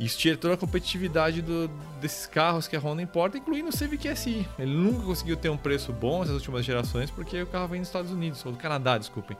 Isso. 0.00 0.18
Tira 0.18 0.36
toda 0.36 0.54
a 0.54 0.56
competitividade 0.56 1.42
do, 1.42 1.68
desses 2.00 2.26
carros 2.26 2.66
que 2.66 2.74
a 2.74 2.80
Honda 2.80 3.02
importa, 3.02 3.38
incluindo 3.38 3.68
o 3.68 3.72
Civic 3.72 4.16
SI. 4.16 4.48
Ele 4.58 4.72
nunca 4.72 5.04
conseguiu 5.04 5.36
ter 5.36 5.50
um 5.50 5.56
preço 5.56 5.92
bom 5.92 6.20
nessas 6.20 6.34
últimas 6.34 6.64
gerações 6.64 7.10
porque 7.10 7.40
o 7.40 7.46
carro 7.46 7.68
vem 7.68 7.80
dos 7.80 7.88
Estados 7.88 8.10
Unidos, 8.10 8.44
ou 8.44 8.50
do 8.50 8.58
Canadá, 8.58 8.96
desculpem. 8.96 9.36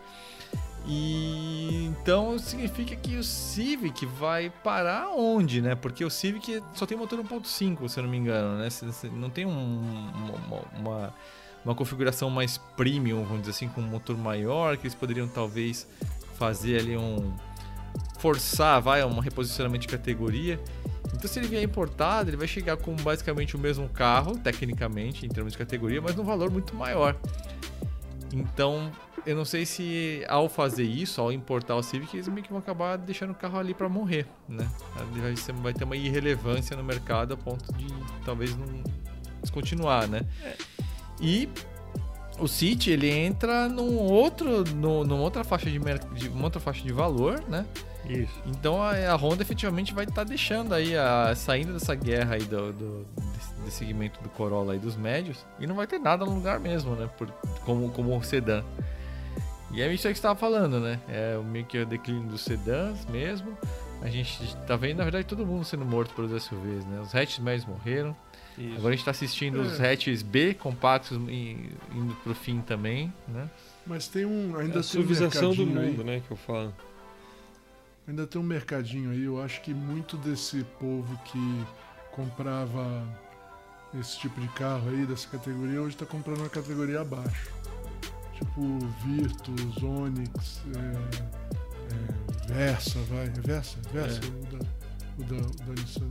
E 0.87 1.87
então 1.87 2.39
significa 2.39 2.97
que 2.97 3.17
o 3.17 3.23
Civic 3.23 4.07
vai 4.07 4.51
parar 4.65 5.11
onde, 5.11 5.61
né? 5.61 5.75
Porque 5.75 6.05
o 6.05 6.11
Civic 6.11 6.63
só 6.75 6.87
tem 6.87 6.97
motor 6.97 7.19
1.5, 7.21 7.89
se 7.89 7.99
eu 7.99 8.05
não 8.05 8.11
me 8.11 8.17
engano, 8.17 8.59
né? 8.59 8.69
Não 9.13 9.31
tem 9.31 9.47
um, 9.47 10.11
uma, 10.49 10.63
uma, 10.79 11.15
uma 11.65 11.75
configuração 11.75 12.31
mais 12.31 12.59
premium, 12.77 13.23
vamos 13.25 13.41
dizer 13.41 13.51
assim, 13.51 13.69
com 13.69 13.81
um 13.81 13.87
motor 13.87 14.17
maior, 14.17 14.77
que 14.77 14.87
eles 14.87 14.95
poderiam 14.95 15.29
talvez 15.29 15.87
fazer 16.39 16.81
ali 16.81 16.97
um 16.97 17.33
forçar, 18.19 18.81
vai, 18.81 19.05
um 19.05 19.19
reposicionamento 19.19 19.83
de 19.83 19.89
categoria. 19.89 20.61
Então, 21.15 21.29
se 21.29 21.39
ele 21.39 21.49
vier 21.49 21.63
importado, 21.63 22.31
ele 22.31 22.37
vai 22.37 22.47
chegar 22.47 22.77
com 22.77 22.95
basicamente 22.97 23.57
o 23.57 23.59
mesmo 23.59 23.89
carro, 23.89 24.39
tecnicamente, 24.39 25.27
em 25.27 25.29
termos 25.29 25.53
de 25.53 25.59
categoria, 25.59 26.01
mas 26.01 26.15
num 26.15 26.25
valor 26.25 26.51
muito 26.51 26.75
maior. 26.75 27.17
Então, 28.33 28.91
eu 29.27 29.37
não 29.37 29.45
sei 29.45 29.67
se 29.67 30.25
ao 30.29 30.49
fazer 30.49 30.85
isso, 30.85 31.21
ao 31.21 31.33
importar 31.33 31.77
o 31.77 31.83
Civic, 31.83 32.17
eles 32.17 32.29
meio 32.29 32.43
que 32.43 32.51
vão 32.51 32.59
acabar 32.59 32.97
deixando 32.97 33.31
o 33.31 33.35
carro 33.35 33.59
ali 33.59 33.75
para 33.75 33.89
morrer, 33.89 34.27
né? 34.49 34.69
Vai, 35.21 35.37
ser, 35.37 35.53
vai 35.55 35.73
ter 35.73 35.85
uma 35.85 35.97
irrelevância 35.97 36.77
no 36.77 36.85
mercado 36.85 37.35
a 37.35 37.37
ponto 37.37 37.73
de 37.75 37.87
talvez 38.25 38.57
não 38.57 38.83
descontinuar, 39.41 40.09
né? 40.09 40.27
E 41.21 41.49
o 42.39 42.49
City 42.49 42.91
ele 42.91 43.11
entra 43.11 43.69
num 43.69 43.97
outro, 43.97 44.65
numa 44.75 45.21
outra 45.21 45.45
faixa 45.45 45.71
de, 45.71 45.79
de 45.79 46.29
uma 46.29 46.45
outra 46.45 46.61
faixa 46.61 46.83
de 46.83 46.93
valor, 46.93 47.43
né? 47.49 47.67
Isso. 48.09 48.33
Então 48.47 48.83
a, 48.83 48.93
a 49.13 49.15
Honda 49.15 49.43
efetivamente 49.43 49.93
vai 49.93 50.05
estar 50.05 50.17
tá 50.17 50.25
deixando 50.25 50.75
aí 50.75 50.97
a 50.97 51.35
saindo 51.37 51.75
dessa 51.75 51.95
guerra 51.95 52.35
aí 52.35 52.43
do, 52.43 52.73
do 52.73 53.07
desse, 53.15 53.55
desse, 53.65 53.77
segmento 53.77 54.23
do 54.23 54.29
Corolla 54.31 54.73
aí 54.73 54.79
dos 54.79 54.97
médios 54.97 55.45
e 55.59 55.67
não 55.67 55.75
vai 55.75 55.87
ter 55.87 55.99
nada 55.99 56.25
no 56.25 56.35
lugar 56.35 56.59
mesmo, 56.59 56.95
né? 56.97 57.09
Por, 57.19 57.29
como 57.65 57.91
como 57.91 58.23
sedã. 58.25 58.65
E 59.73 59.83
é 59.83 59.93
isso 59.93 60.07
aí 60.07 60.13
que 60.13 60.19
você 60.19 60.27
estava 60.27 60.39
falando, 60.39 60.81
né? 60.81 61.01
É 61.09 61.39
meio 61.39 61.65
que 61.65 61.79
o 61.79 61.87
declínio 61.87 62.29
dos 62.29 62.43
sedãs 62.43 63.05
mesmo. 63.07 63.57
A 64.03 64.09
gente 64.09 64.57
tá 64.67 64.77
vendo, 64.77 64.99
na 64.99 65.05
verdade, 65.05 65.27
todo 65.27 65.47
mundo 65.47 65.65
sendo 65.65 65.85
morto 65.85 66.15
pelos 66.15 66.31
SUVs, 66.43 66.85
né? 66.87 67.01
Os 67.01 67.15
hatches 67.15 67.39
médios 67.39 67.67
morreram. 67.67 68.17
Isso. 68.59 68.77
Agora 68.77 68.89
a 68.89 68.91
gente 68.93 69.01
está 69.01 69.11
assistindo 69.11 69.59
é. 69.59 69.61
os 69.63 69.81
hatches 69.81 70.23
B 70.23 70.55
compactos 70.55 71.17
indo 71.17 72.15
pro 72.23 72.35
fim 72.35 72.61
também, 72.61 73.13
né? 73.29 73.49
Mas 73.87 74.09
tem 74.09 74.25
um 74.25 74.57
ainda 74.57 74.79
é 74.79 74.81
a 74.81 75.31
tem 75.31 75.49
um 75.49 75.55
do 75.55 75.67
mundo, 75.67 75.81
aí. 75.81 76.05
né, 76.05 76.23
que 76.27 76.31
eu 76.31 76.37
falo. 76.37 76.75
Ainda 78.09 78.27
tem 78.27 78.41
um 78.41 78.45
mercadinho 78.45 79.11
aí, 79.11 79.23
eu 79.23 79.41
acho 79.41 79.61
que 79.63 79.73
muito 79.73 80.17
desse 80.17 80.65
povo 80.79 81.19
que 81.25 81.65
comprava 82.11 83.07
esse 83.99 84.19
tipo 84.19 84.41
de 84.41 84.49
carro 84.49 84.89
aí, 84.91 85.07
dessa 85.07 85.29
categoria, 85.29 85.81
hoje 85.81 85.95
está 85.95 86.07
comprando 86.07 86.41
uma 86.41 86.49
categoria 86.49 87.01
abaixo. 87.01 87.51
Tipo 88.41 88.79
Virtus, 89.05 89.83
Onix, 89.83 90.63
é, 90.77 92.53
Versa, 92.53 92.99
vai. 93.11 93.27
É 93.27 93.31
Versa? 93.31 93.77
Versa, 93.93 94.21
É. 94.25 94.27
o, 94.29 94.31
da, 94.47 94.59
o, 95.19 95.25
da, 95.25 95.47
o 95.47 95.67
da 95.75 95.81
Nissan. 95.81 96.11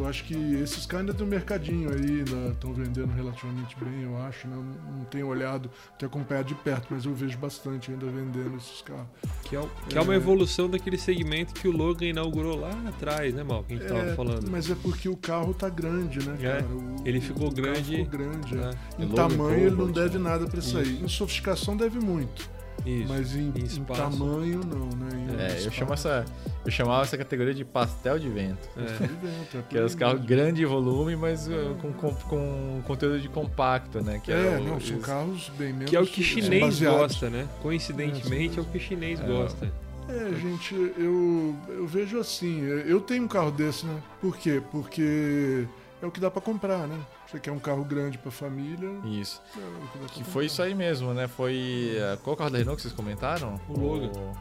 Eu 0.00 0.06
acho 0.08 0.24
que 0.24 0.34
esses 0.54 0.86
carros 0.86 1.00
ainda 1.08 1.14
tem 1.14 1.26
um 1.26 1.28
mercadinho 1.30 1.90
aí, 1.92 2.22
estão 2.52 2.72
vendendo 2.72 3.12
relativamente 3.12 3.76
bem, 3.78 4.02
eu 4.02 4.16
acho. 4.16 4.48
Né? 4.48 4.56
Eu 4.56 4.62
Não, 4.96 5.04
tenho 5.04 5.26
olhado, 5.26 5.70
tenho 5.98 6.08
acompanhado 6.08 6.48
de 6.48 6.54
perto, 6.54 6.86
mas 6.90 7.04
eu 7.04 7.14
vejo 7.14 7.36
bastante 7.36 7.90
ainda 7.90 8.06
vendendo 8.06 8.56
esses 8.56 8.80
carros. 8.80 9.06
Que 9.44 9.56
é, 9.56 9.62
que 9.90 9.98
é 9.98 10.00
uma 10.00 10.14
É. 10.14 10.16
evolução 10.16 10.70
daquele 10.70 10.96
segmento 10.96 11.52
que 11.52 11.68
o 11.68 11.70
Logan 11.70 12.06
inaugurou 12.06 12.58
lá 12.58 12.70
atrás, 12.88 13.34
né, 13.34 13.42
Mal? 13.42 13.62
Que 13.64 13.74
a 13.74 13.76
gente 13.76 13.88
tava 13.88 14.00
É, 14.00 14.14
falando. 14.16 14.50
Mas 14.50 14.70
é 14.70 14.74
porque 14.74 15.06
o 15.08 15.16
carro 15.16 15.52
tá 15.52 15.68
grande, 15.68 16.26
né, 16.26 16.36
É, 16.40 16.46
cara? 16.60 16.64
O- 16.64 16.96
ele 17.04 17.20
ficou 17.20 17.48
o 17.48 17.50
carro 17.54 17.62
grande, 17.62 17.96
Ficou 17.96 18.06
grande, 18.06 18.54
é. 18.54 18.56
né? 18.58 18.70
Em 18.98 19.02
É 19.02 19.06
Logan 19.06 19.14
tamanho 19.28 19.66
ele 19.66 19.76
não 19.76 19.90
deve 19.92 20.16
né? 20.18 20.30
nada 20.30 20.46
pra 20.46 20.58
isso 20.60 20.78
aí. 20.78 21.02
Em 21.02 21.08
sofisticação 21.08 21.76
deve 21.76 21.98
muito. 22.00 22.48
Isso. 22.86 23.08
Mas 23.08 23.34
em, 23.36 23.48
Em 23.48 23.84
tamanho 23.84 24.60
não, 24.64 24.86
né? 24.96 25.26
Em 25.28 25.40
É, 25.62 25.66
eu, 25.66 25.70
chamo 25.70 25.92
essa, 25.92 26.24
eu 26.64 26.70
chamava 26.70 27.02
essa 27.02 27.16
categoria 27.18 27.52
de 27.54 27.64
pastel 27.64 28.18
de 28.18 28.28
vento. 28.28 28.68
É. 28.76 28.84
tá 28.84 29.06
de 29.06 29.12
vento, 29.14 29.56
é 29.58 29.62
Que 29.68 29.76
eram 29.76 29.86
os 29.86 29.94
carros 29.94 30.14
mesmo. 30.20 30.28
grande 30.28 30.64
volume, 30.64 31.16
mas 31.16 31.46
uh, 31.48 31.76
com, 31.80 31.92
com, 31.92 32.14
com 32.14 32.82
conteúdo 32.86 33.20
de 33.20 33.28
compacto, 33.28 34.02
né? 34.02 34.20
Que 34.22 34.32
É, 34.32 34.58
o- 34.58 34.64
não, 34.64 34.80
são 34.80 34.96
os- 34.98 35.04
carros 35.04 35.50
bem 35.58 35.72
menos. 35.72 35.90
Que 35.90 35.96
é 35.96 36.00
o 36.00 36.06
que 36.06 36.22
chinês 36.22 36.60
baseados. 36.62 37.00
gosta, 37.00 37.30
né? 37.30 37.46
Coincidentemente 37.62 38.58
é 38.58 38.62
o 38.62 38.64
que 38.64 38.78
o 38.78 38.80
chinês 38.80 39.20
É. 39.20 39.24
gosta. 39.26 39.72
É, 40.08 40.34
gente, 40.40 40.74
eu, 40.74 41.54
eu 41.68 41.86
vejo 41.86 42.18
assim, 42.18 42.62
eu 42.62 43.00
tenho 43.00 43.22
um 43.24 43.28
carro 43.28 43.50
desse, 43.52 43.86
né? 43.86 43.96
Por 44.20 44.36
quê? 44.36 44.60
Porque 44.72 45.64
é 46.02 46.06
o 46.06 46.10
que 46.10 46.18
dá 46.18 46.28
pra 46.30 46.40
comprar, 46.42 46.88
né? 46.88 46.98
Você 47.30 47.38
quer 47.38 47.52
um 47.52 47.60
carro 47.60 47.84
grande 47.84 48.18
pra 48.18 48.30
família, 48.32 48.90
Isso. 49.04 49.40
é 49.56 50.08
que 50.08 50.24
foi 50.24 50.46
isso 50.46 50.60
aí 50.60 50.74
mesmo, 50.74 51.14
né? 51.14 51.28
Foi. 51.28 51.92
uh, 51.96 52.16
Qual 52.24 52.34
carro 52.34 52.50
da 52.50 52.58
Renault 52.58 52.76
que 52.76 52.82
vocês 52.82 52.92
comentaram? 52.94 53.60
O 53.68 53.78
Logan. 53.78 54.10
O, 54.18 54.32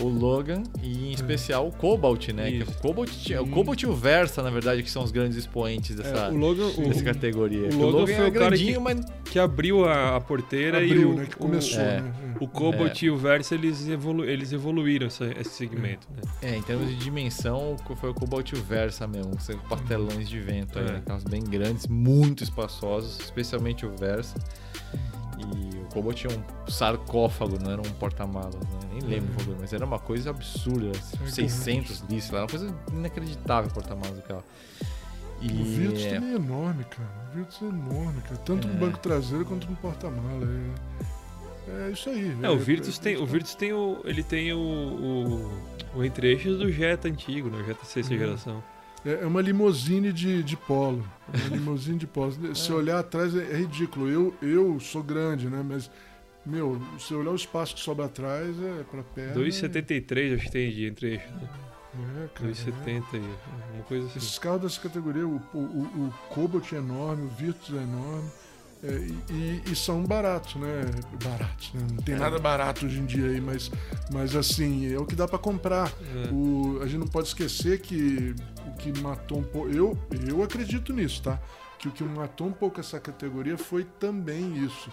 o 0.00 0.08
Logan 0.08 0.62
e 0.82 1.08
em 1.08 1.12
especial 1.12 1.66
o 1.68 1.72
Cobalt, 1.72 2.28
né? 2.28 2.50
Que 2.50 2.62
o 2.62 2.72
Cobalt, 2.82 3.10
tinha- 3.10 3.42
o. 3.42 3.48
Cobalt 3.48 3.80
e 3.82 3.86
o 3.86 3.94
Versa, 3.94 4.42
na 4.42 4.50
verdade, 4.50 4.82
que 4.82 4.90
são 4.90 5.02
os 5.02 5.10
grandes 5.10 5.36
expoentes 5.38 5.96
dessa, 5.96 6.26
É, 6.26 6.30
o 6.30 6.36
Logan, 6.36 6.66
dessa 6.68 7.00
o, 7.00 7.04
categoria. 7.04 7.66
o 7.66 7.70
Que 7.70 7.76
Logan 7.76 8.06
foi 8.06 8.14
é 8.14 8.28
o 8.28 8.32
cara 8.32 8.46
grandinho, 8.50 8.72
que- 8.74 8.78
mas 8.78 9.00
que 9.24 9.38
abriu 9.38 9.84
a, 9.86 10.16
a 10.16 10.20
porteira 10.20 10.78
Abriu, 10.78 11.00
e 11.00 11.04
o, 11.06 11.14
né? 11.14 11.26
Que 11.26 11.36
começou, 11.36 11.80
É. 11.80 12.00
né? 12.00 12.12
o, 12.40 12.44
o 12.44 12.48
Cobalt 12.48 13.02
É. 13.02 13.06
e 13.06 13.10
o 13.10 13.16
Versa 13.16 13.54
eles, 13.54 13.88
evolu 13.88 14.24
eles 14.24 14.52
evoluíram 14.52 15.06
essa- 15.06 15.26
esse 15.40 15.50
segmento. 15.50 16.06
Né? 16.14 16.22
É, 16.42 16.56
em 16.56 16.62
termos 16.62 16.88
de 16.88 16.96
dimensão, 16.96 17.76
foi 17.96 18.10
o 18.10 18.14
Cobalt 18.14 18.50
e 18.52 18.54
o 18.54 18.62
Versa 18.62 19.06
mesmo, 19.06 19.40
são 19.40 19.56
pastelões 19.60 20.28
de 20.28 20.38
vento, 20.40 20.78
aí, 20.78 20.84
É. 20.86 20.92
né? 20.92 21.02
carros 21.06 21.24
bem 21.24 21.42
grandes, 21.42 21.86
muito 21.86 22.44
espaçosos, 22.44 23.18
especialmente 23.20 23.86
o 23.86 23.96
Versa. 23.96 24.34
E 25.38 25.76
o 25.82 25.84
Cobalt 25.92 26.16
tinha 26.16 26.32
um 26.36 26.70
sarcófago, 26.70 27.58
não 27.62 27.70
era 27.70 27.80
um 27.80 27.90
porta-malas, 27.92 28.54
né? 28.54 28.60
Nem 28.92 29.00
lembro 29.02 29.32
o 29.34 29.44
valor, 29.44 29.56
mas 29.60 29.72
era 29.72 29.84
uma 29.84 29.98
coisa 29.98 30.30
absurda, 30.30 30.92
600 31.26 32.00
litros, 32.08 32.30
era 32.30 32.42
uma 32.42 32.48
coisa 32.48 32.74
inacreditável 32.92 33.70
o 33.70 33.74
porta-malas 33.74 34.16
do 34.16 34.22
carro. 34.22 34.44
E 35.40 35.48
O 35.50 35.64
Virtus 35.64 36.04
também 36.06 36.32
é 36.32 36.34
enorme, 36.36 36.84
cara. 36.84 37.08
O 37.30 37.36
Virtus 37.36 37.60
é 37.62 37.64
enorme, 37.66 38.20
cara. 38.22 38.36
Tanto 38.38 38.66
no 38.68 38.74
É. 38.74 38.76
banco 38.78 38.98
traseiro 38.98 39.44
quanto 39.44 39.68
no 39.68 39.76
porta-mala. 39.76 40.46
É, 41.68 41.88
é 41.88 41.90
isso 41.90 42.08
aí. 42.08 42.34
É, 42.42 42.48
o 42.48 42.58
Virtus 42.58 42.98
tem, 42.98 43.16
o 43.18 43.26
Virtus 43.26 43.54
tem 43.54 43.72
o, 43.72 44.00
ele 44.04 44.22
tem 44.22 44.52
o, 44.54 44.58
o, 44.58 45.98
o 45.98 46.04
entre-eixos 46.04 46.58
do 46.58 46.72
Jetta 46.72 47.08
antigo, 47.08 47.50
né? 47.50 47.58
O 47.60 47.64
Jetta 47.64 47.84
sexta 47.84 48.14
Uhum. 48.14 48.18
geração. 48.18 48.64
É 49.06 49.22
é 49.22 49.26
uma 49.26 49.40
limusine 49.40 50.12
de, 50.12 50.42
de 50.42 50.56
polo. 50.56 51.06
É 51.32 51.46
uma 51.46 51.56
limusine 51.56 51.98
de 51.98 52.06
polo. 52.06 52.54
Se 52.54 52.72
olhar 52.72 52.98
atrás 52.98 53.34
é, 53.36 53.52
é 53.52 53.56
ridículo. 53.58 54.08
Eu, 54.08 54.34
eu 54.42 54.80
sou 54.80 55.02
grande, 55.02 55.48
né? 55.48 55.64
Mas, 55.64 55.88
meu, 56.44 56.82
se 56.98 57.14
olhar 57.14 57.30
o 57.30 57.36
espaço 57.36 57.76
que 57.76 57.80
sobra 57.80 58.06
atrás 58.06 58.60
é 58.60 58.82
pra 58.90 59.02
perna. 59.02 59.34
2,73 59.34 60.34
acho 60.34 60.44
que 60.46 60.50
tem 60.50 60.70
de 60.70 60.86
entre-eixo. 60.86 61.26
Né? 61.32 61.48
É, 62.24 62.28
cara. 62.34 62.50
é. 62.50 62.52
2,70 62.52 63.04
aí, 63.14 63.20
uma 63.74 63.82
coisa 63.84 64.06
assim. 64.06 64.18
Esses 64.18 64.38
carros 64.38 64.62
dessa 64.62 64.80
categoria, 64.80 65.26
o, 65.26 65.40
o, 65.54 65.58
o, 65.58 66.06
o 66.06 66.14
Cobalt 66.28 66.72
é 66.72 66.76
enorme, 66.76 67.26
o 67.26 67.28
Virtus 67.28 67.74
é 67.74 67.82
enorme. 67.82 68.30
É, 68.82 69.08
e, 69.32 69.62
e- 69.72 69.76
são 69.76 70.02
baratos, 70.04 70.54
né? 70.56 70.84
Baratos, 71.24 71.72
né? 71.74 71.86
Não 71.90 72.02
tem 72.02 72.14
É. 72.14 72.18
nada 72.18 72.38
barato 72.38 72.86
hoje 72.86 72.98
em 73.00 73.06
dia 73.06 73.26
aí, 73.30 73.40
mas, 73.40 73.70
mas 74.12 74.36
assim, 74.36 74.92
é 74.92 74.98
o 74.98 75.06
que 75.06 75.14
dá 75.16 75.26
pra 75.26 75.38
comprar. 75.38 75.88
É. 75.88 76.28
O- 76.32 76.80
a 76.82 76.86
gente 76.86 76.98
não 77.00 77.06
pode 77.08 77.28
esquecer 77.28 77.80
que 77.80 78.34
o 78.66 78.72
que 78.76 79.00
matou 79.00 79.38
um 79.38 79.42
pouco. 79.42 79.68
Eu, 79.70 79.98
eu 80.28 80.42
acredito 80.42 80.92
nisso, 80.92 81.22
tá? 81.22 81.40
Que 81.78 81.88
o 81.88 81.90
que 81.90 82.04
matou 82.04 82.46
um 82.46 82.52
pouco 82.52 82.80
essa 82.80 82.98
categoria 83.00 83.56
foi 83.58 83.84
também 83.98 84.56
isso. 84.64 84.90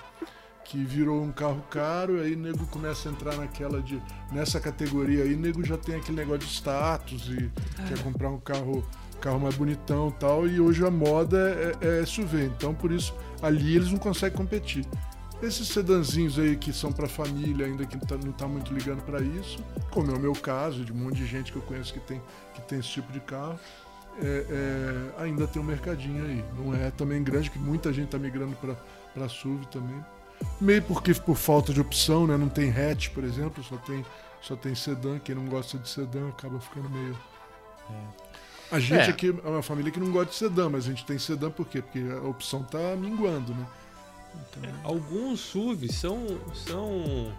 Que 0.66 0.82
virou 0.82 1.22
um 1.22 1.32
carro 1.32 1.62
caro, 1.70 2.22
aí 2.22 2.38
nego 2.38 2.66
começa 2.68 3.10
a 3.10 3.12
entrar 3.12 3.36
naquela 3.36 3.82
de. 3.82 4.02
Nessa 4.32 4.62
categoria 4.62 5.24
aí, 5.24 5.36
nego 5.36 5.62
já 5.64 5.78
tem 5.78 5.96
aquele 5.96 6.18
negócio 6.18 6.40
de 6.40 6.54
status 6.54 7.28
e 7.28 7.52
quer 7.88 8.02
comprar 8.02 8.30
um 8.30 8.40
carro, 8.40 8.82
carro 9.24 9.40
mais 9.40 9.56
bonitão 9.56 10.10
e 10.10 10.12
tal. 10.20 10.48
E 10.48 10.60
hoje 10.60 10.86
a 10.86 10.92
moda 10.92 11.38
é, 11.82 12.02
é 12.02 12.06
SUV. 12.06 12.46
Então 12.46 12.74
por 12.74 12.92
isso 12.92 13.16
ali 13.42 13.76
eles 13.76 13.90
não 13.92 13.98
conseguem 13.98 14.38
competir. 14.38 14.86
Esses 15.42 15.68
sedanzinhos 15.68 16.40
aí 16.40 16.56
que 16.56 16.72
são 16.72 16.92
para 16.92 17.08
família, 17.08 17.66
ainda 17.66 17.86
que 17.86 17.98
tá- 17.98 18.16
não 18.18 18.32
tá 18.32 18.48
muito 18.48 18.74
ligando 18.74 19.02
para 19.04 19.22
isso, 19.22 19.60
como 19.92 20.10
é 20.12 20.14
o 20.16 20.20
meu 20.20 20.34
caso, 20.34 20.86
de 20.86 20.92
um 20.94 20.96
monte 20.96 21.16
de 21.18 21.26
gente 21.26 21.52
que 21.52 21.58
eu 21.58 21.62
conheço 21.64 21.92
que 21.94 22.00
tem, 22.00 22.22
que 22.54 22.62
tem 22.62 22.80
esse 22.80 22.88
tipo 22.88 23.12
de 23.12 23.20
carro, 23.20 23.60
é- 24.22 24.46
é, 25.20 25.22
ainda 25.24 25.46
tem 25.46 25.62
um 25.62 25.66
mercadinho 25.66 26.24
aí. 26.24 26.46
Não 26.58 26.74
é 26.74 26.92
também 26.92 27.22
grande, 27.22 27.50
que 27.52 27.60
muita 27.60 27.92
gente 27.92 28.08
tá 28.10 28.18
migrando 28.18 28.56
para 29.14 29.28
SUV 29.28 29.66
também. 29.68 30.00
Meio 30.62 30.82
porque 30.84 31.14
por 31.14 31.36
falta 31.36 31.74
de 31.74 31.82
opção, 31.82 32.26
né? 32.26 32.38
Não 32.38 32.48
tem 32.50 32.70
hatch, 32.72 33.10
por 33.10 33.24
exemplo, 33.26 33.62
só 33.64 33.76
tem, 33.78 34.06
só 34.42 34.56
tem 34.56 34.74
sedã. 34.76 35.20
Quem 35.20 35.36
não 35.36 35.46
gosta 35.46 35.78
de 35.78 35.90
sedã 35.90 36.30
acaba 36.30 36.58
ficando 36.60 36.90
meio. 36.90 37.18
A 38.74 38.80
gente 38.80 39.02
É. 39.02 39.10
aqui 39.10 39.28
é 39.44 39.48
uma 39.48 39.62
família 39.62 39.92
que 39.92 40.00
não 40.00 40.12
gosta 40.12 40.32
de 40.32 40.36
sedã, 40.36 40.68
mas 40.70 40.86
a 40.86 40.90
gente 40.90 41.06
tem 41.06 41.18
sedã 41.20 41.50
por 41.52 41.68
quê? 41.68 41.82
Porque 41.82 42.00
a 42.00 42.28
opção 42.28 42.64
tá 42.64 42.96
minguando, 42.98 43.54
né? 43.54 43.66
Então, 44.58 44.70
Alguns 44.84 45.40
SUVs 45.42 45.94
são, 45.96 46.26
são. 46.56 47.32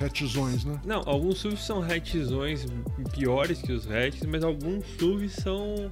hatchzões, 0.00 0.64
né? 0.64 0.78
Não, 0.84 1.02
alguns 1.06 1.38
SUVs 1.38 1.60
são 1.64 1.82
hatchzões 1.82 2.66
piores 3.12 3.60
que 3.60 3.72
os 3.72 3.90
hatches, 3.90 4.22
mas 4.26 4.44
alguns 4.44 4.84
SUVs 4.98 5.32
são. 5.32 5.90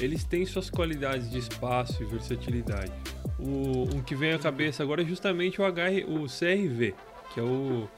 Eles 0.00 0.24
têm 0.24 0.44
suas 0.44 0.68
qualidades 0.68 1.30
de 1.30 1.38
espaço 1.38 2.02
e 2.02 2.06
versatilidade. 2.06 2.92
O, 3.38 3.88
um 3.94 4.02
que 4.02 4.14
vem 4.14 4.32
à 4.32 4.38
cabeça 4.38 4.82
agora 4.82 5.02
é 5.02 5.04
justamente 5.06 5.60
o 5.60 5.64
HR, 5.64 6.04
o 6.06 6.26
CRV, 6.26 6.94
que 7.32 7.40
é 7.40 7.42
o 7.42 7.88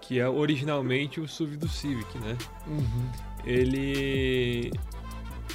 que 0.00 0.20
é 0.20 0.28
originalmente 0.28 1.18
o 1.20 1.26
SUV 1.26 1.56
do 1.56 1.68
Civic, 1.68 2.18
né? 2.18 2.36
Uhum. 2.66 3.10
Ele 3.44 4.70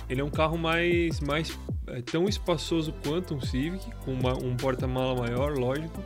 ele 0.10 0.22
é 0.22 0.24
um 0.24 0.30
carro 0.30 0.58
mais 0.58 1.20
mais 1.20 1.58
é, 1.88 2.02
tão 2.02 2.28
espaçoso 2.30 2.94
quanto 3.06 3.36
um 3.36 3.42
Civic, 3.42 3.86
com 4.06 4.14
uma- 4.14 4.38
um 4.38 4.56
porta-mala 4.56 5.16
maior, 5.22 5.58
lógico. 5.58 6.02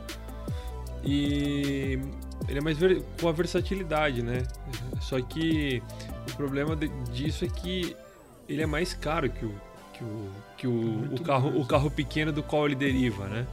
E 1.04 1.98
ele 2.48 2.58
é 2.58 2.60
mais 2.60 2.76
ver- 2.78 3.02
com 3.20 3.28
a 3.28 3.32
versatilidade, 3.32 4.22
né? 4.22 4.42
Só 5.00 5.20
que 5.20 5.82
o 6.32 6.36
problema 6.36 6.74
de- 6.74 6.88
disso 7.12 7.44
é 7.44 7.48
que 7.48 7.96
ele 8.48 8.62
é 8.62 8.66
mais 8.66 8.94
caro 8.94 9.28
que 9.30 9.44
o 9.44 9.54
que 9.94 10.04
o, 10.04 10.30
que 10.56 10.66
o, 10.68 11.14
o 11.16 11.20
carro 11.22 11.60
o 11.60 11.66
carro 11.66 11.90
pequeno 11.90 12.30
do 12.32 12.40
qual 12.42 12.66
ele 12.66 12.76
deriva, 12.76 13.26
né? 13.26 13.44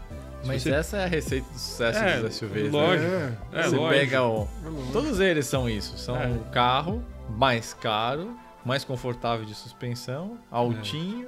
Mas 0.45 0.61
você- 0.61 0.69
essa 0.71 0.97
é 0.97 1.03
a 1.05 1.07
receita 1.07 1.47
do 1.51 1.57
sucesso 1.57 1.97
É, 1.99 2.19
dos 2.21 2.35
SUVs. 2.35 2.71
lógico. 2.71 3.09
Né? 3.09 3.37
É, 3.51 3.59
É, 3.59 3.63
Você 3.63 3.75
lógico. 3.75 3.99
pega 3.99 4.23
o. 4.23 4.43
é. 4.43 4.91
Todos 4.93 5.19
eles 5.19 5.47
são 5.47 5.67
isso. 5.67 5.97
São 5.97 6.15
É. 6.15 6.27
um 6.27 6.37
carro 6.51 7.03
mais 7.29 7.73
caro, 7.73 8.31
mais 8.65 8.83
confortável 8.83 9.45
de 9.45 9.53
suspensão, 9.53 10.37
altinho 10.49 11.27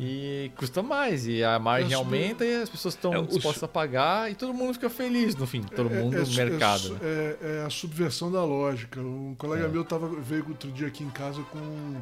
e 0.00 0.50
custa 0.56 0.82
mais. 0.82 1.26
E 1.26 1.42
a 1.44 1.58
margem 1.58 1.92
É, 1.92 1.94
aumenta 1.94 2.44
e 2.44 2.62
as 2.62 2.68
pessoas 2.68 2.94
estão 2.94 3.12
É, 3.12 3.18
os- 3.20 3.28
dispostas 3.28 3.62
a 3.64 3.68
pagar 3.68 4.30
e 4.30 4.34
todo 4.34 4.52
mundo 4.54 4.74
fica 4.74 4.88
feliz 4.90 5.34
no 5.36 5.46
fim. 5.46 5.62
Todo 5.62 5.92
É- 5.92 5.98
mundo 6.00 6.16
é, 6.16 6.20
no 6.20 6.26
é, 6.26 6.44
mercado. 6.44 6.90
né? 6.94 6.98
É, 7.02 7.36
é 7.60 7.64
a 7.66 7.70
subversão 7.70 8.30
da 8.30 8.44
lógica. 8.44 9.00
Um 9.00 9.34
colega 9.36 9.64
É. 9.66 9.68
meu 9.68 9.84
tava, 9.84 10.08
veio 10.08 10.46
outro 10.48 10.70
dia 10.72 10.86
aqui 10.88 11.04
em 11.04 11.10
casa 11.10 11.42
com, 11.50 11.96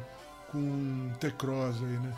com 0.51 0.57
um 0.57 1.11
T-Cross 1.19 1.77
aí, 1.77 1.97
né? 1.99 2.13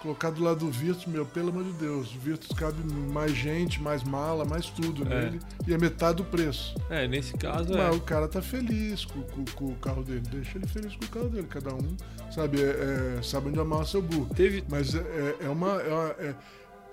Colocar 0.00 0.30
do 0.30 0.42
lado 0.42 0.60
do 0.60 0.70
Virtus, 0.70 1.04
meu, 1.04 1.26
pelo 1.26 1.50
amor 1.50 1.62
de 1.62 1.72
Deus, 1.72 2.14
o 2.14 2.18
Virtus 2.18 2.56
cabe 2.56 2.82
mais 3.12 3.32
gente, 3.32 3.82
mais 3.82 4.02
mala, 4.02 4.46
mais 4.46 4.64
tudo 4.70 5.06
É. 5.12 5.24
nele, 5.24 5.40
e 5.68 5.74
é 5.74 5.78
metade 5.78 6.16
do 6.16 6.24
preço. 6.24 6.74
É, 6.88 7.06
nesse 7.06 7.34
caso 7.34 7.74
Mas 7.74 7.80
é. 7.80 7.90
o 7.90 8.00
cara 8.00 8.26
tá 8.26 8.40
feliz 8.40 9.04
com, 9.04 9.20
com- 9.20 9.44
com 9.44 9.64
o 9.66 9.74
carro 9.76 10.02
dele, 10.02 10.22
deixa 10.30 10.56
ele 10.56 10.66
feliz 10.66 10.96
com 10.96 11.04
o 11.04 11.08
carro 11.08 11.28
dele, 11.28 11.46
cada 11.50 11.74
um 11.74 11.96
sabe, 12.34 12.62
é- 12.62 13.18
é- 13.18 13.22
sabe 13.22 13.50
onde 13.50 13.60
amarra 13.60 13.84
seu 13.84 14.00
burro. 14.00 14.32
Teve, 14.34 14.64
Mas 14.70 14.94
é, 14.94 15.00
é- 15.00 15.36
é 15.44 15.48
uma. 15.50 15.72
é 15.82 15.92
uma- 15.92 16.14
é- 16.18 16.34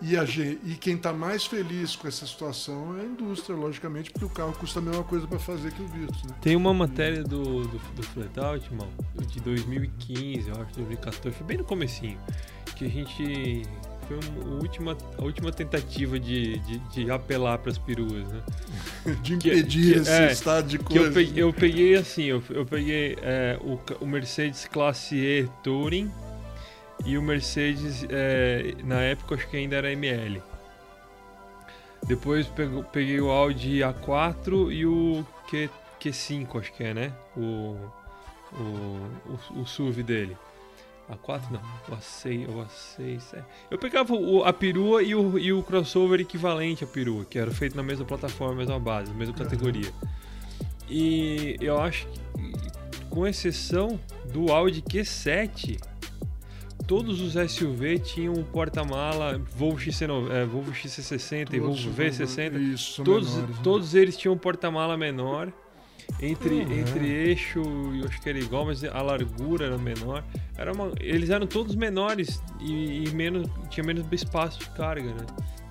e, 0.01 0.15
a 0.17 0.23
e 0.23 0.75
quem 0.79 0.95
está 0.95 1.11
mais 1.11 1.45
feliz 1.45 1.95
com 1.95 2.07
essa 2.07 2.25
situação 2.25 2.97
é 2.97 3.01
a 3.01 3.05
indústria, 3.05 3.55
logicamente, 3.55 4.11
porque 4.11 4.25
o 4.25 4.29
carro 4.29 4.53
custa 4.53 4.79
a 4.79 4.81
mesma 4.81 5.03
coisa 5.03 5.25
para 5.27 5.39
fazer 5.39 5.71
que 5.71 5.81
o 5.81 5.87
Virtus. 5.87 6.23
Né? 6.23 6.35
Tem 6.41 6.55
uma 6.55 6.73
matéria 6.73 7.23
do, 7.23 7.61
do, 7.67 7.77
do 7.95 8.03
Flatout, 8.03 8.73
mal, 8.73 8.87
de 9.27 9.39
2015, 9.39 10.49
eu 10.49 10.55
acho, 10.61 10.73
2014, 10.75 11.35
foi 11.37 11.47
bem 11.47 11.57
no 11.57 11.63
comecinho, 11.63 12.17
que 12.75 12.85
a 12.85 12.89
gente 12.89 13.63
foi 14.07 14.17
a 14.17 14.47
última, 14.61 14.95
a 15.17 15.21
última 15.23 15.51
tentativa 15.51 16.17
de, 16.19 16.59
de, 16.59 16.77
de 16.79 17.11
apelar 17.11 17.57
para 17.57 17.71
as 17.71 17.77
peruas, 17.77 18.25
né? 18.27 18.41
De 19.23 19.35
Que- 19.37 19.49
impedir 19.49 19.93
que- 19.95 19.99
esse 19.99 20.11
é, 20.11 20.31
estado 20.31 20.67
de 20.67 20.77
Que 20.79 20.97
eu 20.97 21.03
coisa. 21.03 21.11
peguei, 21.11 21.43
eu 21.43 21.53
peguei 21.53 21.95
assim, 21.95 22.23
eu, 22.23 22.43
eu 22.49 22.65
peguei 22.65 23.17
é, 23.21 23.57
o, 23.61 23.79
o 24.03 24.07
Mercedes 24.07 24.65
Classe 24.65 25.15
E 25.15 25.49
Touring 25.63 26.09
e 27.05 27.17
o 27.17 27.21
Mercedes, 27.21 28.05
é, 28.09 28.73
na 28.83 29.01
época 29.01 29.35
acho 29.35 29.47
que 29.49 29.57
ainda 29.57 29.75
era 29.75 29.91
ML. 29.91 30.41
Depois 32.05 32.47
peguei 32.91 33.19
o 33.19 33.29
Audi 33.29 33.79
A4 33.79 34.71
e 34.71 34.85
o 34.85 35.25
Q, 35.49 35.69
Q5, 35.99 36.59
acho 36.59 36.73
que 36.73 36.83
é, 36.83 36.93
né? 36.93 37.13
O, 37.35 37.75
o, 38.53 39.09
o, 39.55 39.61
o 39.61 39.65
SUV 39.65 40.03
dele. 40.03 40.37
A4 41.09 41.51
não, 41.51 41.61
o 41.89 41.97
A6, 41.97 42.47
o 42.49 42.65
A6. 42.65 43.33
É. 43.37 43.43
Eu 43.71 43.77
pegava 43.77 44.13
o- 44.13 44.43
a 44.43 44.51
perua 44.51 45.01
e 45.01 45.15
o, 45.15 45.39
e 45.39 45.53
o 45.53 45.63
crossover 45.63 46.19
equivalente 46.19 46.83
à 46.83 46.87
perua, 46.87 47.23
que 47.25 47.39
era 47.39 47.49
feito 47.51 47.75
na 47.77 47.83
mesma 47.83 48.05
plataforma, 48.05 48.55
mesma 48.55 48.79
base, 48.79 49.13
mesma 49.13 49.33
categoria. 49.33 49.89
E 50.89 51.55
eu 51.61 51.79
acho 51.79 52.07
que, 52.07 52.19
com 53.09 53.25
exceção 53.25 53.99
do 54.25 54.51
Audi 54.51 54.81
Q7, 54.81 55.79
todos 56.87 57.19
os 57.21 57.33
SUV 57.51 57.99
tinham 57.99 58.33
um 58.33 58.43
porta-mala 58.43 59.39
Volvo, 59.55 59.77
XC9, 59.77 60.31
é, 60.31 60.45
Volvo 60.45 60.71
XC60 60.71 61.53
e 61.53 61.59
Volvo 61.59 61.77
são- 61.77 61.91
V60. 61.91 62.57
Isso, 62.73 63.03
Todos, 63.03 63.29
menores, 63.35 63.55
né? 63.55 63.61
todos 63.63 63.93
eles 63.95 64.17
tinham 64.17 64.33
um 64.33 64.37
porta-mala 64.37 64.95
menor. 64.97 65.51
Entre, 66.21 66.55
Uhum. 66.61 66.71
entre 66.79 67.05
eixo, 67.05 67.59
eu 67.99 68.05
acho 68.07 68.21
que 68.21 68.29
era 68.29 68.39
igual, 68.39 68.65
mas 68.65 68.81
a 68.81 69.01
largura 69.01 69.65
era 69.65 69.77
menor. 69.77 70.23
Era 70.57 70.71
uma- 70.71 70.93
eles 71.01 71.29
eram 71.29 71.45
todos 71.45 71.75
menores 71.75 72.41
e, 72.61 73.03
e 73.03 73.09
menos, 73.13 73.45
tinha 73.69 73.83
menos 73.85 74.05
espaço 74.13 74.59
de 74.59 74.69
carga, 74.69 75.09
né? 75.13 75.25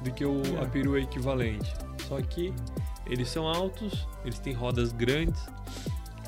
Do 0.04 0.10
que 0.12 0.26
o, 0.26 0.42
É. 0.60 0.62
a 0.62 0.66
perua 0.66 1.00
equivalente. 1.00 1.72
Só 2.06 2.20
que 2.20 2.52
eles 3.06 3.30
são 3.30 3.48
altos, 3.48 4.06
eles 4.26 4.38
têm 4.38 4.52
rodas 4.52 4.92
grandes. 4.92 5.40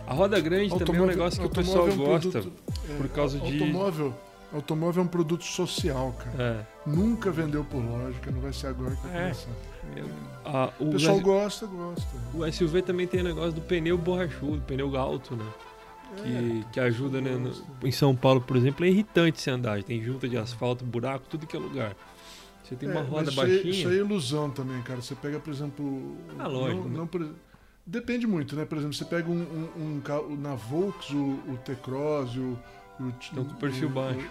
A 0.07 0.15
roda 0.15 0.41
grande 0.41 0.71
também 0.79 0.97
é 0.97 1.05
um 1.05 1.07
negócio 1.07 1.41
que 1.43 1.47
o 1.47 1.51
pessoal 1.51 1.81
automóvel 1.85 2.07
é 2.07 2.09
um 2.09 2.13
gosta. 2.15 2.31
produto- 2.31 2.63
é, 2.91 2.97
por 2.97 3.09
causa 3.11 3.39
de- 3.39 3.53
Automóvel, 3.63 4.15
automóvel 4.53 5.03
é 5.03 5.05
um 5.07 5.09
produto 5.09 5.45
social, 5.45 6.13
cara. 6.19 6.43
É, 6.87 6.89
Nunca 6.89 7.31
vendeu 7.31 7.65
por 7.65 7.79
lógica, 7.85 8.31
não 8.31 8.41
vai 8.41 8.53
ser 8.53 8.69
agora 8.69 8.95
que 8.97 9.03
vai 9.07 9.17
É. 9.17 9.23
começar. 9.23 9.51
a- 10.45 10.73
o, 10.79 10.89
O 10.89 10.93
pessoal 10.93 11.17
S- 11.17 11.25
gosta, 11.25 11.67
gosta. 11.67 12.07
o 12.35 12.45
SUV 12.53 12.83
também 12.83 13.07
tem 13.07 13.21
o 13.21 13.25
negócio 13.25 13.53
do 13.53 13.61
pneu 13.61 13.97
borrachudo, 13.99 14.61
pneu 14.63 14.97
alto, 14.97 15.37
né? 15.37 15.45
que, 16.17 16.65
que 16.73 16.81
ajuda, 16.81 17.21
né? 17.21 17.33
no- 17.37 17.53
em 17.87 17.93
São 17.93 18.17
Paulo, 18.17 18.41
por 18.41 18.57
exemplo, 18.57 18.85
é 18.85 18.89
irritante 18.89 19.41
você 19.41 19.51
andar. 19.51 19.83
Tem 19.83 20.03
junta 20.03 20.27
de 20.29 20.37
asfalto, 20.39 20.83
buraco, 20.85 21.25
tudo 21.29 21.47
que 21.47 21.55
é 21.57 21.61
lugar. 21.61 21.95
Você 22.65 22.75
tem 22.77 22.89
uma 22.91 23.01
É, 23.01 23.05
roda 23.05 23.31
isso 23.31 23.41
aí- 23.41 23.51
baixinha. 23.53 23.71
Isso 23.75 23.89
aí 23.89 23.95
é 23.97 23.99
ilusão 24.01 24.51
também, 24.51 24.81
cara. 24.83 25.01
Você 25.03 25.15
pega, 25.15 25.39
por 25.39 25.53
exemplo. 25.53 26.17
Ah, 26.39 26.47
lógico, 26.47 26.83
Não, 26.83 26.89
né? 26.91 26.97
não 26.99 27.07
por- 27.07 27.29
Depende 27.87 28.27
muito, 28.27 28.55
né? 28.55 28.67
Por 28.67 28.77
exemplo, 28.77 28.95
você 28.95 29.05
pega 29.07 29.31
um, 29.31 29.41
um, 29.77 29.97
um 29.97 30.01
carro 30.01 30.37
na 30.37 30.55
Volks, 30.55 31.09
o, 31.11 31.17
o 31.49 31.59
T-Cross, 31.65 32.37
o. 32.37 32.59
Estão 33.21 33.45
com 33.45 33.55
perfil 33.55 33.89
o- 33.89 33.93
baixo. 33.93 34.29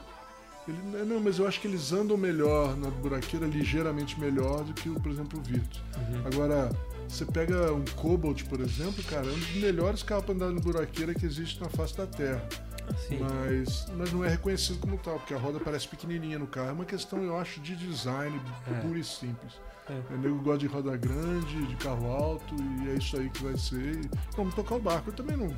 ele- 0.67 1.05
não, 1.05 1.19
mas 1.19 1.39
eu 1.39 1.47
acho 1.47 1.61
que 1.61 1.67
eles 1.67 1.91
andam 1.93 2.17
melhor 2.17 2.75
na 2.77 2.89
buraqueira, 2.89 3.45
ligeiramente 3.45 4.19
melhor 4.19 4.63
do 4.63 4.73
que, 4.73 4.89
o, 4.89 4.99
por 4.99 5.11
exemplo, 5.11 5.39
o 5.39 5.41
Virtus. 5.43 5.81
Uhum. 5.97 6.21
Agora, 6.25 6.69
você 7.07 7.23
pega 7.25 7.71
um 7.73 7.85
Cobalt, 7.95 8.43
por 8.45 8.59
exemplo, 8.59 9.01
cara, 9.05 9.25
é 9.27 9.31
um 9.31 9.39
dos 9.39 9.55
melhores 9.55 10.03
carros 10.03 10.25
para 10.25 10.33
andar 10.35 10.49
no 10.51 10.59
buraqueira 10.59 11.13
que 11.13 11.25
existe 11.25 11.61
na 11.61 11.69
face 11.69 11.95
da 11.95 12.05
Terra. 12.05 12.47
Assim, 12.89 13.19
Mas, 13.19 13.85
mas 13.97 14.13
não 14.13 14.23
é 14.23 14.29
reconhecido 14.29 14.79
como 14.79 14.97
tal, 14.97 15.19
porque 15.19 15.33
a 15.33 15.37
roda 15.37 15.59
parece 15.59 15.85
pequenininha 15.89 16.39
no 16.39 16.47
carro. 16.47 16.69
É 16.69 16.71
uma 16.71 16.85
questão, 16.85 17.21
eu 17.21 17.37
acho, 17.37 17.59
de 17.59 17.75
design 17.75 18.39
É. 18.65 18.73
puro 18.79 18.97
e 18.97 19.03
simples. 19.03 19.53
É. 19.89 20.13
O 20.13 20.17
nego 20.17 20.37
gosta 20.41 20.59
de 20.59 20.67
roda 20.67 20.95
grande, 20.95 21.65
de 21.65 21.75
carro 21.77 22.09
alto, 22.11 22.55
e 22.83 22.89
é 22.89 22.93
isso 22.95 23.17
aí 23.17 23.29
que 23.29 23.43
vai 23.43 23.57
ser. 23.57 24.01
Vamos 24.37 24.53
tocar 24.53 24.75
o 24.75 24.79
barco. 24.79 25.09
Eu 25.09 25.13
também 25.13 25.35
não. 25.37 25.53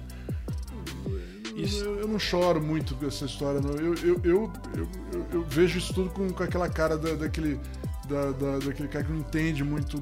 Isso. 1.63 1.83
Eu, 1.83 1.99
eu 2.01 2.07
não 2.07 2.19
choro 2.19 2.61
muito 2.61 2.95
com 2.95 3.05
essa 3.07 3.25
história, 3.25 3.59
não. 3.61 3.71
Eu, 3.71 3.93
eu, 3.95 4.21
eu, 4.23 4.51
eu, 4.75 4.87
eu- 5.33 5.43
vejo 5.43 5.77
isso 5.77 5.93
tudo 5.93 6.09
com, 6.09 6.29
com 6.31 6.43
aquela 6.43 6.69
cara 6.69 6.97
da- 6.97 7.13
daquele, 7.15 7.59
da, 8.07 8.31
da- 8.31 8.59
daquele 8.59 8.87
cara 8.89 9.03
que 9.05 9.11
não 9.11 9.19
entende 9.19 9.63
muito 9.63 10.01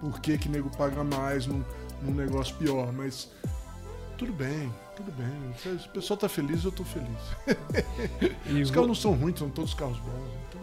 por 0.00 0.20
que, 0.20 0.36
que 0.38 0.48
nego 0.48 0.70
paga 0.76 1.02
mais 1.04 1.46
num, 1.46 1.62
num 2.02 2.12
negócio 2.14 2.54
pior, 2.56 2.92
mas 2.92 3.30
tudo 4.16 4.32
bem, 4.32 4.72
tudo 4.96 5.12
bem. 5.12 5.78
Se 5.80 5.86
o 5.88 5.90
pessoal 5.92 6.16
tá 6.16 6.28
feliz, 6.28 6.64
eu 6.64 6.72
tô 6.72 6.84
feliz. 6.84 7.08
e 8.46 8.60
Os 8.62 8.68
vo- 8.68 8.74
carros 8.74 8.88
não 8.88 8.94
são 8.94 9.12
ruins, 9.14 9.38
são 9.38 9.50
todos 9.50 9.74
carros 9.74 9.98
bons. 9.98 10.30
Então, 10.48 10.60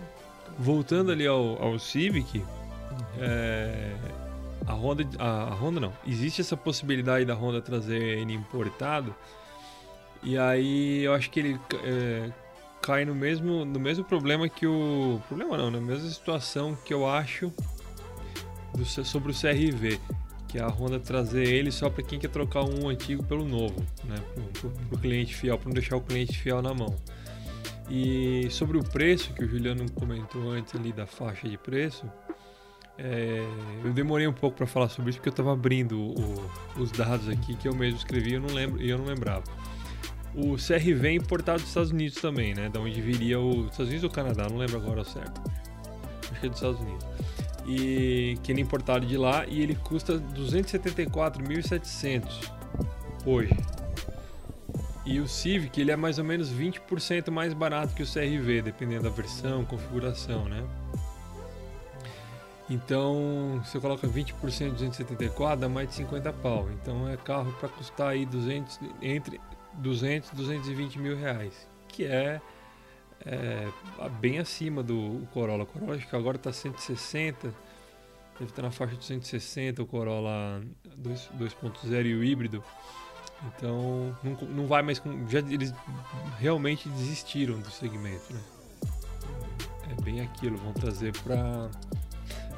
voltando 0.60 1.12
ali 1.12 1.26
ao, 1.28 1.62
ao 1.62 1.78
Civic, 1.80 2.44
é, 3.20 3.96
a 4.66 4.74
Honda, 4.74 5.08
a, 5.20 5.44
a 5.44 5.54
Honda 5.54 5.80
não. 5.80 5.94
Existe 6.06 6.42
essa 6.42 6.58
possibilidade 6.58 7.26
da 7.26 7.34
Honda 7.34 7.62
trazer 7.62 8.02
ele 8.02 8.34
importado. 8.34 9.14
E 10.30 10.38
aí 10.38 11.04
eu 11.04 11.14
acho 11.14 11.30
que 11.32 11.40
ele 11.40 11.60
é, 11.86 12.30
cai 12.82 13.06
no 13.06 13.16
mesmo, 13.16 13.64
no 13.64 13.80
mesmo 13.80 14.04
problema 14.04 14.50
que 14.50 14.68
o. 14.68 15.22
Problema 15.30 15.56
não, 15.58 15.72
na 15.72 15.80
mesma 15.80 16.10
situação 16.10 16.78
que 16.84 16.94
eu 16.94 17.08
acho 17.10 17.50
do 18.76 18.84
sobre 18.86 19.32
o 19.32 19.34
CRV. 19.34 19.98
Que 20.50 20.58
é 20.58 20.62
a 20.62 20.68
Honda 20.68 21.00
trazer 21.00 21.44
ele 21.48 21.72
só 21.72 21.90
para 21.90 22.04
quem 22.04 22.20
quer 22.20 22.30
trocar 22.30 22.64
um 22.64 22.90
antigo 22.90 23.24
pelo 23.24 23.46
novo, 23.46 23.82
né? 24.04 24.16
Pro- 24.60 24.70
pro 24.90 24.98
cliente 24.98 25.34
fiel, 25.34 25.58
para 25.58 25.68
não 25.70 25.74
deixar 25.74 25.96
o 25.96 26.02
cliente 26.02 26.38
fiel 26.38 26.62
na 26.62 26.74
mão. 26.74 26.94
E 27.90 28.50
sobre 28.50 28.78
o 28.78 28.84
preço, 28.84 29.34
que 29.34 29.46
o 29.46 29.48
Juliano 29.48 29.90
comentou 29.94 30.50
antes 30.52 30.76
ali 30.76 30.92
da 30.92 31.06
faixa 31.06 31.48
de 31.48 31.58
preço, 31.58 32.06
é, 32.98 33.46
eu 33.84 33.94
demorei 33.94 34.28
um 34.28 34.34
pouco 34.34 34.58
para 34.58 34.68
falar 34.68 34.90
sobre 34.90 35.10
isso 35.12 35.20
porque 35.20 35.30
eu 35.30 35.32
estava 35.32 35.54
abrindo 35.54 35.98
o- 36.00 36.50
os 36.78 36.92
dados 36.92 37.30
aqui 37.30 37.56
que 37.56 37.68
eu 37.68 37.74
mesmo 37.76 37.98
escrevi 37.98 38.32
e 38.32 38.90
eu 38.90 38.98
não 38.98 39.06
lembrava. 39.06 39.44
O 40.38 40.56
CRV 40.56 41.08
é 41.08 41.14
importado 41.14 41.60
dos 41.60 41.70
Estados 41.70 41.90
Unidos 41.90 42.22
também, 42.22 42.54
né? 42.54 42.70
Da 42.70 42.80
onde 42.80 43.02
viria 43.02 43.40
o 43.40 43.66
Estados 43.66 43.88
Unidos 43.88 44.04
ou 44.04 44.12
Canadá, 44.12 44.48
não 44.48 44.58
lembro 44.58 44.78
agora 44.78 45.00
ao 45.00 45.06
certo. 45.06 45.42
Acho 46.32 46.40
que 46.40 46.46
é 46.46 46.50
dos 46.50 46.60
Estados 46.60 46.80
Unidos. 46.80 47.04
E 47.66 48.38
que 48.44 48.52
ele 48.52 48.62
é 48.62 48.64
importado 48.64 49.04
de 49.04 49.18
lá 49.18 49.48
e 49.48 49.64
ele 49.64 49.74
custa 49.74 50.20
274.700 50.20 52.52
hoje. 53.26 53.58
E 55.04 55.20
o 55.20 55.28
Civic 55.28 55.82
ele 55.82 55.90
é 55.90 55.96
mais 55.96 56.20
ou 56.20 56.24
menos 56.24 56.54
20% 56.54 57.32
mais 57.32 57.52
barato 57.54 57.96
que 57.96 58.04
o 58.04 58.06
CRV, 58.06 58.62
dependendo 58.62 59.06
da 59.06 59.10
versão, 59.10 59.66
configuração, 59.66 60.46
né? 60.46 60.64
Então, 62.70 63.60
se 63.66 63.76
eu 63.76 63.82
coloca 63.82 64.08
20% 64.08 64.66
de 64.66 64.72
274, 64.72 65.62
dá 65.62 65.70
mais 65.70 65.90
de 65.90 65.96
50 65.96 66.32
pau. 66.34 66.70
Então 66.72 67.10
é 67.10 67.18
carro 67.18 67.52
para 67.54 67.70
custar 67.70 68.10
aí 68.10 68.24
200, 68.26 68.80
entre 69.02 69.42
200 69.78 70.32
e 70.32 70.36
220 70.36 71.00
mil 71.00 71.18
reais, 71.18 71.68
que 71.88 72.06
é, 72.06 72.42
é, 73.26 73.68
bem 74.20 74.40
acima 74.40 74.84
do 74.84 75.28
Corolla. 75.34 75.64
O 75.64 75.68
Corolla 75.68 75.96
acho 75.96 76.08
que 76.08 76.16
agora 76.16 76.38
está 76.38 76.52
160, 76.52 77.54
deve 78.40 78.52
estar 78.52 78.62
na 78.62 78.72
faixa 78.72 78.96
de 78.96 79.06
160 79.06 79.82
o 79.82 79.86
Corolla 79.86 80.62
2 80.98 81.30
2.0 81.40 82.06
e 82.06 82.16
o 82.16 82.24
híbrido. 82.24 82.64
Então 83.46 84.16
não, 84.24 84.34
não 84.50 84.68
vai 84.68 84.82
mais 84.82 85.00
com. 85.00 85.28
Já 85.30 85.40
eles 85.40 85.74
realmente 86.40 86.90
desistiram 86.90 87.60
do 87.60 87.70
segmento, 87.70 88.34
né? 88.34 88.40
É 89.92 90.02
bem 90.02 90.22
aquilo, 90.22 90.58
vão 90.58 90.74
trazer 90.74 91.16
pra. 91.20 91.70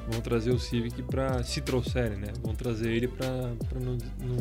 Vão 0.08 0.20
trazer 0.22 0.50
o 0.50 0.58
Civic 0.58 1.02
pra. 1.02 1.42
Se 1.42 1.60
trouxerem, 1.60 2.16
né? 2.16 2.32
Vão 2.42 2.54
trazer 2.54 2.90
ele 2.90 3.08
pra 3.08 3.28
não, 3.28 3.98
não, 4.18 4.36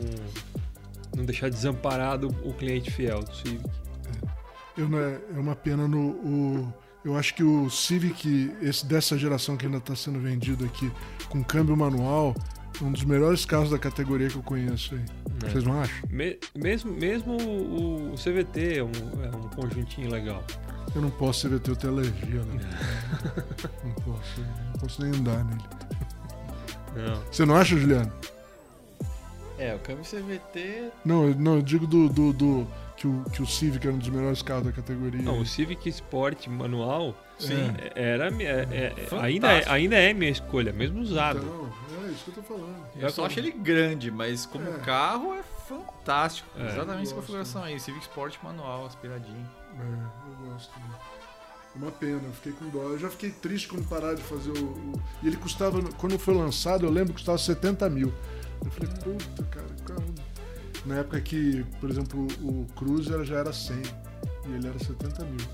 não 1.15 1.25
deixar 1.25 1.49
desamparado 1.49 2.27
o 2.43 2.53
cliente 2.53 2.91
fiel 2.91 3.23
do 3.23 3.35
Civic. 3.35 3.63
eu 4.77 4.87
não 4.89 4.99
é, 4.99 5.19
é 5.35 5.39
uma 5.39 5.55
pena 5.55 5.87
no. 5.87 6.09
O, 6.11 6.73
eu 7.03 7.15
acho 7.17 7.33
que 7.33 7.43
o 7.43 7.69
Civic, 7.69 8.53
esse 8.61 8.85
dessa 8.85 9.17
geração 9.17 9.55
que 9.57 9.65
ainda 9.65 9.77
está 9.77 9.95
sendo 9.95 10.19
vendido 10.19 10.65
aqui, 10.65 10.91
com 11.29 11.43
câmbio 11.43 11.75
manual, 11.75 12.35
é 12.79 12.83
um 12.83 12.91
dos 12.91 13.03
melhores 13.03 13.45
carros 13.45 13.69
da 13.69 13.79
categoria 13.79 14.27
que 14.27 14.35
eu 14.35 14.43
conheço 14.43 14.95
aí. 14.95 14.99
né? 15.01 15.49
Vocês 15.49 15.63
não 15.63 15.81
acham? 15.81 15.95
Me- 16.09 16.37
mesmo, 16.55 16.91
mesmo 16.93 17.33
o, 17.41 18.11
o 18.11 18.15
CVT 18.15 18.77
é 18.79 18.83
um, 18.83 18.91
é 19.23 19.35
um 19.35 19.49
conjuntinho 19.49 20.11
legal. 20.11 20.43
Eu 20.95 21.01
não 21.01 21.09
posso 21.11 21.47
CVT, 21.47 21.71
eu 21.71 21.75
tenho 21.75 21.93
alergia, 21.93 22.41
né? 22.43 22.59
não 23.83 23.91
posso, 23.93 24.41
não 24.41 24.73
posso 24.79 25.01
nem 25.03 25.11
andar 25.19 25.43
nele. 25.45 25.63
Não. 26.95 27.21
Você 27.31 27.45
não 27.45 27.55
acha, 27.55 27.77
Juliano? 27.77 28.11
É, 29.59 29.75
o 29.75 29.79
câmbio 29.79 30.03
CVT. 30.03 30.89
Não, 31.03 31.27
eu, 31.27 31.35
não, 31.35 31.55
eu 31.57 31.61
digo 31.61 31.85
do, 31.85 32.07
do, 32.09 32.31
do- 32.33 32.67
que, 32.95 33.07
o, 33.07 33.23
que 33.31 33.41
o 33.41 33.45
Civic 33.45 33.85
era 33.85 33.95
um 33.95 33.99
dos 33.99 34.09
melhores 34.09 34.41
carros 34.41 34.65
da 34.65 34.71
categoria. 34.71 35.21
Não, 35.21 35.39
o 35.39 35.45
Civic 35.45 35.87
Sport 35.89 36.47
manual 36.47 37.15
Sim. 37.37 37.73
era 37.95 38.29
mi- 38.31 38.43
é- 38.45 38.67
é- 38.71 38.89
Fantástico. 38.89 39.15
ainda, 39.21 39.51
é, 39.53 39.69
ainda 39.69 39.95
é 39.97 40.13
minha 40.13 40.31
escolha, 40.31 40.71
mesmo 40.73 40.99
usado. 41.01 41.39
Então, 41.39 42.05
é 42.07 42.11
isso 42.11 42.23
que 42.25 42.29
eu 42.31 42.35
tô 42.35 42.41
falando. 42.41 42.75
Eu 42.97 43.09
só 43.09 43.25
acho 43.25 43.39
ele 43.39 43.51
grande, 43.51 44.09
mas 44.11 44.45
como 44.45 44.67
É. 44.67 44.77
carro 44.79 45.33
é 45.33 45.43
fantástico. 45.67 46.49
É. 46.57 46.67
Exatamente 46.67 47.03
essa 47.03 47.11
Eu 47.13 47.15
configuração 47.17 47.63
aí. 47.63 47.79
Civic 47.79 48.03
Sport 48.03 48.35
manual, 48.43 48.85
aspiradinho. 48.85 49.47
É, 49.77 49.81
eu 50.45 50.51
gosto. 50.51 50.71
né? 50.79 50.95
Uma 51.75 51.91
pena, 51.91 52.19
eu 52.23 52.33
fiquei 52.33 52.51
com 52.53 52.67
dó. 52.69 52.79
Eu 52.83 52.99
já 52.99 53.09
fiquei 53.09 53.29
triste 53.29 53.67
quando 53.67 53.87
pararam 53.87 54.15
de 54.15 54.23
fazer 54.23 54.49
o, 54.51 54.63
o- 54.65 55.01
E 55.23 55.27
ele 55.27 55.37
custava, 55.37 55.81
quando 55.97 56.17
foi 56.19 56.33
lançado, 56.33 56.85
eu 56.85 56.89
lembro 56.89 57.09
que 57.09 57.19
custava 57.19 57.37
70 57.37 57.89
mil. 57.89 58.11
Eu 58.65 58.71
falei, 58.71 58.93
puta, 59.03 59.43
cara, 59.45 59.67
carro. 59.85 60.15
Na 60.85 60.95
época 60.97 61.19
que, 61.21 61.65
por 61.79 61.89
exemplo, 61.89 62.27
o 62.41 62.65
Cruiser 62.75 63.23
já 63.23 63.37
era 63.39 63.51
100 63.53 63.77
e 64.47 64.53
ele 64.53 64.67
era 64.67 64.79
70 64.79 65.25
mil. 65.25 65.45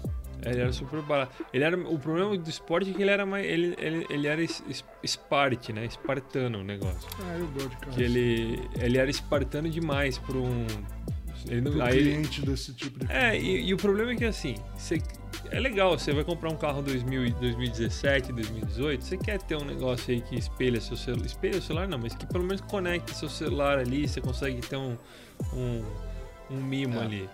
Ele 0.43 0.59
era 0.61 0.71
super 0.71 1.01
barato. 1.01 1.43
Ele 1.51 1.63
era, 1.63 1.75
o 1.77 1.97
problema 1.97 2.37
do 2.37 2.49
esporte 2.49 2.91
é 2.91 2.93
que 2.93 3.01
ele 3.01 3.09
era 3.09 3.25
mais. 3.25 3.45
Ele, 3.45 3.73
ele, 3.79 4.05
ele 4.09 4.27
era 4.27 4.43
es- 4.43 4.63
es- 4.69 4.83
Spart, 5.03 5.69
né? 5.69 5.85
Espartano 5.85 6.59
o 6.59 6.63
negócio. 6.63 7.09
Ah, 7.23 7.37
eu 7.39 7.47
gosto 7.47 7.69
de 7.69 7.77
carro. 7.77 7.91
Que 7.93 8.03
ele, 8.03 8.69
ele 8.79 8.97
era 8.99 9.09
espartano 9.09 9.67
demais 9.69 10.19
para 10.19 10.37
um. 10.37 10.67
Ele 11.49 11.61
não, 11.61 11.71
Pro 11.71 11.81
aí 11.83 11.97
cliente 12.03 12.41
desse 12.45 12.73
tipo 12.73 12.99
de 13.03 13.11
É, 13.11 13.39
e, 13.39 13.67
e 13.67 13.73
o 13.73 13.77
problema 13.77 14.11
é 14.11 14.15
que 14.15 14.25
assim, 14.25 14.55
você, 14.77 15.01
é 15.51 15.59
legal, 15.59 15.97
você 15.97 16.11
vai 16.13 16.23
comprar 16.23 16.49
um 16.51 16.55
carro 16.57 16.81
2000, 16.81 17.25
e 17.27 17.31
2017, 17.31 18.31
2018, 18.33 19.03
você 19.03 19.17
quer 19.17 19.41
ter 19.41 19.55
um 19.55 19.65
negócio 19.65 20.13
aí 20.13 20.21
que 20.21 20.35
espelha 20.37 20.79
seu 20.81 20.95
celular, 20.97 21.25
espelha 21.25 21.57
o 21.57 21.61
celular 21.61 21.87
não, 21.87 21.97
mas 21.97 22.13
que 22.15 22.25
pelo 22.25 22.43
menos 22.43 22.61
conecte 22.61 23.15
seu 23.15 23.29
celular 23.29 23.77
ali, 23.79 24.07
você 24.07 24.19
consegue 24.21 24.61
ter 24.61 24.75
um, 24.77 24.97
um, 25.53 25.83
um 26.51 26.57
mimo 26.57 26.99
É. 26.99 27.03
ali. 27.03 27.29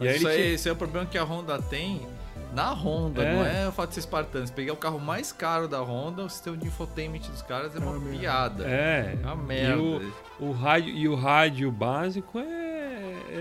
Mas 0.00 0.16
isso, 0.16 0.28
aí, 0.28 0.36
tinha- 0.36 0.54
esse 0.54 0.68
é 0.68 0.72
o 0.72 0.76
problema 0.76 1.06
que 1.06 1.18
a 1.18 1.24
Honda 1.24 1.60
tem 1.60 2.06
na 2.54 2.70
Honda, 2.72 3.22
É. 3.24 3.34
não 3.34 3.44
é 3.44 3.68
o 3.68 3.72
fato 3.72 3.88
de 3.88 3.94
ser 3.94 4.00
espartano. 4.00 4.46
Se 4.46 4.52
pegar 4.52 4.72
o 4.72 4.76
carro 4.76 5.00
mais 5.00 5.32
caro 5.32 5.66
da 5.66 5.80
Honda, 5.80 6.22
o 6.22 6.30
sistema 6.30 6.56
de 6.56 6.68
infotainment 6.68 7.18
dos 7.28 7.42
caras 7.42 7.74
é 7.74 7.78
uma 7.80 7.96
É 7.96 8.16
piada. 8.18 8.64
É, 8.64 9.18
É 9.20 9.26
uma 9.26 9.42
e 9.42 9.46
merda. 9.46 9.82
o, 9.82 10.12
o 10.38 10.52
rádio, 10.52 10.94
e 10.94 11.08
o 11.08 11.16
rádio 11.16 11.72
básico 11.72 12.38
é, 12.38 12.67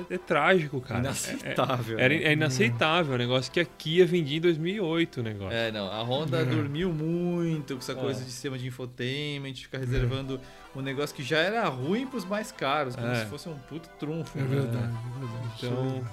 é, 0.10 0.14
é 0.14 0.18
trágico, 0.18 0.80
cara. 0.82 1.00
Inaceitável. 1.02 2.00
É, 2.00 2.04
era, 2.04 2.14
né? 2.16 2.24
é 2.24 2.34
inaceitável, 2.34 3.14
é 3.14 3.16
um 3.16 3.20
negócio 3.20 3.52
que 3.52 3.60
a 3.60 3.66
Kia 3.66 4.06
vendia 4.06 4.38
em 4.38 4.42
2008, 4.42 5.20
o 5.20 5.24
negócio. 5.24 5.58
É, 5.58 5.72
não, 5.72 5.88
a 5.92 6.02
Honda 6.04 6.46
dormiu 6.46 6.92
muito 6.94 7.74
com 7.76 7.80
essa 7.80 7.92
É. 7.94 7.96
coisa 7.96 8.20
de 8.24 8.30
sistema 8.32 8.58
de 8.58 8.68
infotainment, 8.68 9.54
ficar 9.56 9.78
reservando 9.80 10.40
um 10.76 10.82
negócio 10.82 11.16
que 11.16 11.24
já 11.24 11.40
era 11.40 11.68
ruim 11.68 12.06
pros 12.08 12.26
mais 12.26 12.52
caros, 12.52 12.96
como 12.96 13.08
É. 13.08 13.16
se 13.16 13.26
fosse 13.26 13.50
um 13.50 13.58
puto 13.58 13.90
trunfo. 14.00 14.38
É 14.38 14.42
né? 14.42 14.48
verdade, 14.48 14.94
é 14.94 15.66
é 15.66 15.70
Então, 15.70 16.04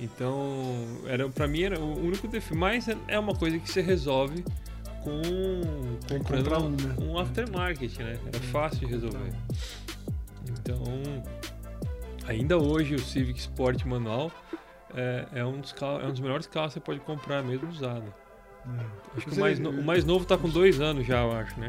então 0.00 0.86
era 1.06 1.28
para 1.28 1.46
mim 1.46 1.62
era 1.62 1.78
o 1.80 2.04
único 2.06 2.26
defeito, 2.28 2.58
mas 2.58 2.88
é- 2.88 2.96
é 3.08 3.18
uma 3.18 3.34
coisa 3.34 3.58
que 3.58 3.70
você 3.70 3.80
resolve 3.80 4.44
com 5.02 5.20
comprando 6.08 6.52
um, 6.54 6.66
um, 6.66 6.70
né? 6.70 6.94
um 6.98 7.18
aftermarket, 7.18 7.98
né? 7.98 8.18
É 8.32 8.38
fácil 8.38 8.80
de 8.80 8.86
resolver. 8.86 9.32
Então, 10.48 10.82
ainda 12.26 12.58
hoje 12.58 12.94
o 12.94 12.98
Civic 12.98 13.38
Sport 13.38 13.84
manual 13.84 14.30
é, 14.94 15.26
é 15.32 15.44
um 15.44 15.60
dos 15.60 15.72
carros, 15.72 16.02
é 16.04 16.06
um 16.06 16.10
dos 16.10 16.20
melhores 16.20 16.46
carros 16.46 16.72
que 16.72 16.80
você 16.80 16.84
pode 16.84 17.00
comprar 17.00 17.42
mesmo 17.42 17.68
usado. 17.68 18.12
É. 18.66 19.16
Acho 19.16 19.26
que 19.26 19.36
o 19.36 19.40
mais, 19.40 19.58
no- 19.58 19.70
o 19.70 19.84
mais 19.84 20.04
novo 20.04 20.24
tá 20.24 20.38
com 20.38 20.48
dois 20.48 20.80
anos 20.80 21.06
já, 21.06 21.20
eu 21.22 21.32
acho, 21.32 21.58
né? 21.60 21.68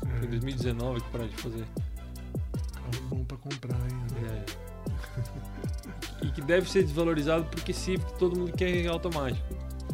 Foi 0.00 0.10
em 0.20 0.24
É, 0.24 0.26
2019 0.26 1.00
que 1.00 1.08
pararam 1.10 1.30
de 1.30 1.36
fazer. 1.36 1.64
carro 2.74 3.04
bom 3.08 3.24
pra 3.24 3.36
comprar 3.38 3.76
ainda. 3.76 4.28
É. 4.34 4.44
E 6.22 6.30
que 6.30 6.42
deve 6.42 6.70
ser 6.70 6.82
desvalorizado 6.82 7.44
porque 7.46 7.72
Civic 7.72 8.12
todo 8.18 8.38
mundo 8.38 8.52
quer 8.52 8.86
automático. 8.88 9.42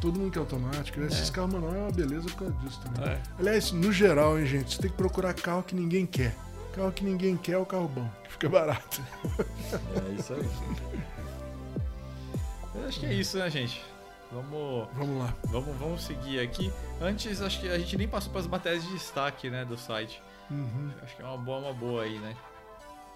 Todo 0.00 0.18
mundo 0.18 0.30
quer 0.32 0.40
automático, 0.40 0.98
né? 1.00 1.06
Esses 1.06 1.28
É. 1.30 1.32
carros 1.32 1.52
manual 1.54 1.74
é 1.74 1.78
uma 1.78 1.92
beleza 1.92 2.24
por 2.28 2.36
causa 2.38 2.52
disso 2.54 2.80
também. 2.80 3.12
É. 3.12 3.22
Aliás, 3.38 3.72
no 3.72 3.92
geral, 3.92 4.38
hein, 4.38 4.46
gente, 4.46 4.74
você 4.74 4.82
tem 4.82 4.90
que 4.90 4.96
procurar 4.96 5.32
carro 5.34 5.62
que 5.62 5.74
ninguém 5.74 6.04
quer. 6.04 6.34
Carro 6.76 6.92
que 6.92 7.02
ninguém 7.04 7.36
quer 7.36 7.52
é 7.52 7.58
o 7.58 7.64
carro 7.66 7.88
bom, 7.88 8.08
que 8.24 8.32
fica 8.32 8.48
barato. 8.48 9.02
É 10.08 10.12
isso 10.20 10.34
aí. 10.34 10.48
Eu 12.74 12.86
acho 12.86 13.00
que 13.00 13.06
é 13.06 13.14
isso, 13.14 13.38
né, 13.38 13.48
gente? 13.50 13.82
Vamos, 14.30 14.86
Vamos 14.94 15.18
lá. 15.22 15.34
vamos, 15.46 15.76
vamos 15.78 16.02
seguir 16.04 16.40
aqui. 16.40 16.70
Antes, 17.00 17.40
acho 17.40 17.60
que 17.60 17.68
a 17.68 17.78
gente 17.78 17.96
nem 17.96 18.06
passou 18.08 18.30
para 18.30 18.40
as 18.42 18.46
matérias 18.46 18.82
de 18.84 18.90
destaque, 18.92 19.48
né, 19.48 19.64
do 19.64 19.78
site. 19.78 20.20
Uhum. 20.50 20.90
Acho 21.02 21.16
que 21.16 21.22
é 21.22 21.24
uma 21.24 21.38
boa, 21.38 21.58
uma 21.58 21.72
boa 21.72 22.02
aí, 22.02 22.18
né? 22.18 22.36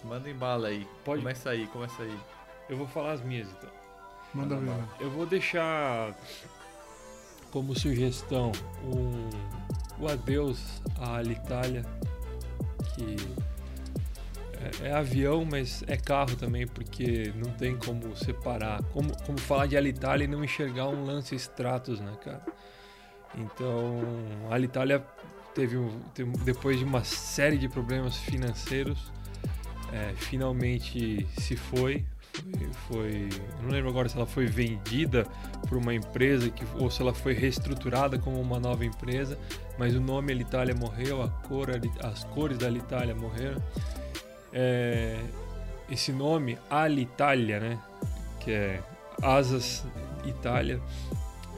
Manda 0.04 0.30
em 0.30 0.34
bala 0.34 0.68
aí. 0.68 0.88
Pode- 1.04 1.20
Começa 1.22 1.50
aí, 1.50 1.66
começa 1.66 2.02
aí. 2.02 2.18
Eu 2.68 2.76
vou 2.78 2.86
falar 2.88 3.12
as 3.12 3.20
minhas 3.20 3.48
então. 3.50 3.68
Manda 4.32 4.56
ver. 4.56 4.72
Eu 5.00 5.10
vou 5.10 5.26
deixar 5.26 6.14
como 7.50 7.78
sugestão 7.78 8.52
um, 8.84 9.28
o 10.02 10.08
adeus 10.08 10.80
à 10.98 11.16
Alitalia, 11.16 11.84
que 12.94 13.16
é, 14.82 14.88
é 14.88 14.92
avião, 14.92 15.44
mas 15.44 15.82
é 15.86 15.96
carro 15.96 16.36
também, 16.36 16.66
porque 16.66 17.32
não 17.36 17.50
tem 17.52 17.76
como 17.76 18.14
separar. 18.16 18.82
Como, 18.92 19.10
como 19.24 19.38
falar 19.40 19.66
de 19.66 19.76
Alitalia 19.76 20.24
e 20.24 20.28
não 20.28 20.44
enxergar 20.44 20.88
um 20.88 21.04
lance 21.04 21.34
Stratos, 21.34 22.00
né, 22.00 22.12
cara? 22.22 22.42
Então, 23.36 24.00
a 24.50 24.54
Alitalia 24.54 25.04
teve, 25.54 25.76
teve- 26.14 26.32
depois 26.44 26.78
de 26.78 26.84
uma 26.84 27.04
série 27.04 27.56
de 27.58 27.68
problemas 27.68 28.16
financeiros, 28.16 29.12
é, 29.92 30.12
finalmente 30.16 31.26
se 31.38 31.56
foi. 31.56 32.04
Foi, 32.32 32.68
foi- 32.86 33.28
não 33.62 33.70
lembro 33.70 33.90
agora 33.90 34.08
se 34.08 34.16
ela 34.16 34.26
foi 34.26 34.46
vendida 34.46 35.26
por 35.68 35.76
uma 35.76 35.92
empresa 35.92 36.48
que, 36.48 36.64
ou 36.78 36.90
se 36.90 37.02
ela 37.02 37.12
foi 37.12 37.32
reestruturada 37.34 38.18
como 38.18 38.40
uma 38.40 38.58
nova 38.60 38.84
empresa, 38.84 39.36
mas 39.76 39.94
o 39.94 40.00
nome 40.00 40.32
Alitalia 40.32 40.74
morreu, 40.74 41.22
a 41.22 41.28
cor, 41.28 41.68
as 42.02 42.24
cores 42.24 42.56
da 42.58 42.66
Alitalia 42.66 43.14
morreram. 43.14 43.60
É, 44.52 45.18
esse 45.90 46.12
nome 46.12 46.59
Alitalia, 46.68 47.60
né, 47.60 47.78
que 48.40 48.52
é 48.52 48.82
Asas 49.22 49.85
Itália, 50.24 50.81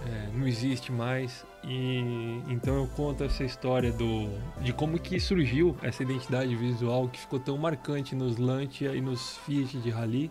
é, 0.06 0.28
não 0.32 0.46
existe 0.46 0.90
mais. 0.90 1.44
E 1.64 2.42
então 2.48 2.74
eu 2.74 2.88
conto 2.88 3.22
essa 3.22 3.44
história 3.44 3.92
do 3.92 4.28
de 4.60 4.72
como 4.72 4.98
que 4.98 5.20
surgiu 5.20 5.76
essa 5.80 6.02
identidade 6.02 6.54
visual 6.56 7.08
que 7.08 7.20
ficou 7.20 7.38
tão 7.38 7.56
marcante 7.56 8.16
nos 8.16 8.36
Lancia 8.36 8.94
e 8.96 9.00
nos 9.00 9.36
Fiat 9.38 9.78
de 9.78 9.90
Rally. 9.90 10.30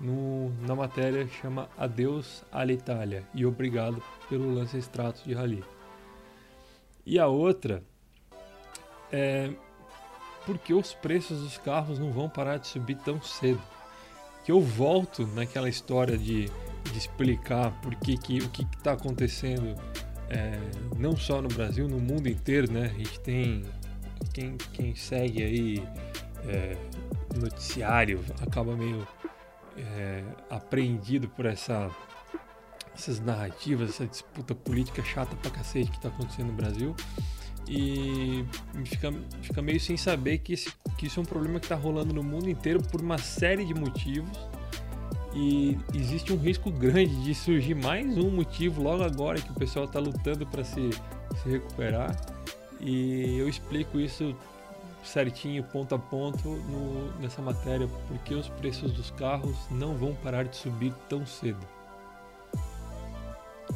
No, 0.00 0.50
na 0.64 0.76
matéria 0.76 1.26
chama 1.26 1.68
Adeus 1.76 2.44
Alitalia 2.52 3.24
e 3.34 3.44
obrigado 3.44 4.00
pelo 4.28 4.54
Lancia 4.54 4.78
Stratos 4.78 5.24
de 5.24 5.34
Rally. 5.34 5.64
E 7.04 7.18
a 7.18 7.26
outra 7.26 7.82
é 9.10 9.50
porque 10.48 10.72
os 10.72 10.94
preços 10.94 11.42
dos 11.42 11.58
carros 11.58 11.98
não 11.98 12.10
vão 12.10 12.26
parar 12.26 12.56
de 12.56 12.68
subir 12.68 12.96
tão 12.96 13.20
cedo. 13.20 13.60
Que 14.42 14.50
eu 14.50 14.62
volto 14.62 15.26
naquela 15.26 15.68
história 15.68 16.16
de, 16.16 16.46
de 16.90 16.98
explicar 16.98 17.70
por 17.82 17.94
que, 17.96 18.16
que 18.16 18.38
o 18.38 18.48
que 18.48 18.62
está 18.62 18.92
acontecendo 18.92 19.78
é, 20.30 20.58
não 20.96 21.14
só 21.14 21.42
no 21.42 21.48
Brasil, 21.48 21.86
no 21.86 21.98
mundo 21.98 22.30
inteiro, 22.30 22.72
né? 22.72 22.86
A 22.86 22.98
gente 22.98 23.20
tem 23.20 23.62
quem, 24.32 24.56
quem 24.72 24.96
segue 24.96 25.42
aí 25.42 25.86
é, 26.46 26.78
noticiário 27.38 28.24
acaba 28.40 28.74
meio 28.74 29.06
é, 29.76 30.24
apreendido 30.48 31.28
por 31.28 31.44
essa 31.44 31.90
essas 32.94 33.20
narrativas, 33.20 33.90
essa 33.90 34.06
disputa 34.06 34.54
política 34.54 35.04
chata 35.04 35.36
pra 35.36 35.50
cacete 35.50 35.90
que 35.90 36.00
tá 36.00 36.08
acontecendo 36.08 36.48
no 36.48 36.54
Brasil 36.54 36.96
e 37.68 38.44
fica, 38.84 39.12
fica 39.42 39.62
meio 39.62 39.78
sem 39.78 39.96
saber 39.96 40.38
que, 40.38 40.54
esse, 40.54 40.72
que 40.96 41.06
isso 41.06 41.20
é 41.20 41.22
um 41.22 41.26
problema 41.26 41.60
que 41.60 41.68
tá 41.68 41.74
rolando 41.74 42.14
no 42.14 42.22
mundo 42.22 42.48
inteiro 42.48 42.82
por 42.82 43.00
uma 43.00 43.18
série 43.18 43.64
de 43.64 43.74
motivos 43.74 44.38
e 45.34 45.76
existe 45.94 46.32
um 46.32 46.38
risco 46.38 46.70
grande 46.70 47.14
de 47.22 47.34
surgir 47.34 47.74
mais 47.74 48.16
um 48.16 48.30
motivo 48.30 48.82
logo 48.82 49.04
agora 49.04 49.40
que 49.40 49.50
o 49.50 49.54
pessoal 49.54 49.84
está 49.84 50.00
lutando 50.00 50.46
para 50.46 50.64
se, 50.64 50.90
se 51.42 51.48
recuperar 51.48 52.16
e 52.80 53.36
eu 53.38 53.48
explico 53.48 54.00
isso 54.00 54.34
certinho, 55.02 55.62
ponto 55.64 55.94
a 55.94 55.98
ponto, 55.98 56.48
no, 56.48 57.12
nessa 57.20 57.40
matéria, 57.40 57.88
porque 58.08 58.34
os 58.34 58.48
preços 58.48 58.92
dos 58.92 59.10
carros 59.12 59.56
não 59.70 59.96
vão 59.96 60.14
parar 60.14 60.44
de 60.44 60.56
subir 60.56 60.92
tão 61.08 61.26
cedo. 61.26 61.66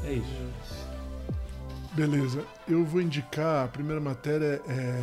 É 0.05 0.12
isso. 0.12 0.91
Beleza. 1.93 2.44
Eu 2.66 2.85
vou 2.85 3.01
indicar, 3.01 3.64
a 3.64 3.69
primeira 3.69 4.01
matéria 4.01 4.62
é 4.66 5.02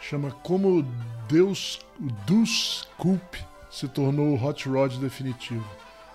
chama 0.00 0.30
Como 0.30 0.84
Deus, 1.28 1.80
o 2.00 2.06
Dus 2.26 2.88
Coupe 2.98 3.38
se 3.70 3.86
tornou 3.88 4.34
o 4.34 4.44
hot 4.44 4.68
rod 4.68 4.96
definitivo. 4.98 5.64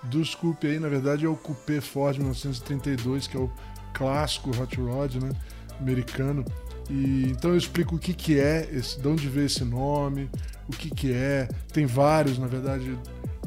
Dus 0.03 0.35
Coupe 0.35 0.67
aí, 0.67 0.79
na 0.79 0.89
verdade, 0.89 1.25
é 1.25 1.29
o 1.29 1.35
Coupé 1.35 1.81
Ford 1.81 2.17
1932, 2.17 3.27
que 3.27 3.37
é 3.37 3.39
o 3.39 3.51
clássico 3.93 4.51
hot 4.61 4.79
rod, 4.79 5.15
né, 5.15 5.31
americano. 5.79 6.45
E 6.89 7.29
então 7.29 7.51
eu 7.51 7.57
explico 7.57 7.95
o 7.95 7.99
que 7.99 8.13
que 8.13 8.39
é, 8.39 8.69
esse, 8.71 8.99
de 8.99 9.07
onde 9.07 9.27
veio 9.27 9.45
esse 9.45 9.63
nome, 9.63 10.29
o 10.67 10.71
que 10.71 10.89
que 10.89 11.13
é. 11.13 11.47
Tem 11.73 11.85
vários, 11.85 12.37
na 12.37 12.47
verdade, 12.47 12.97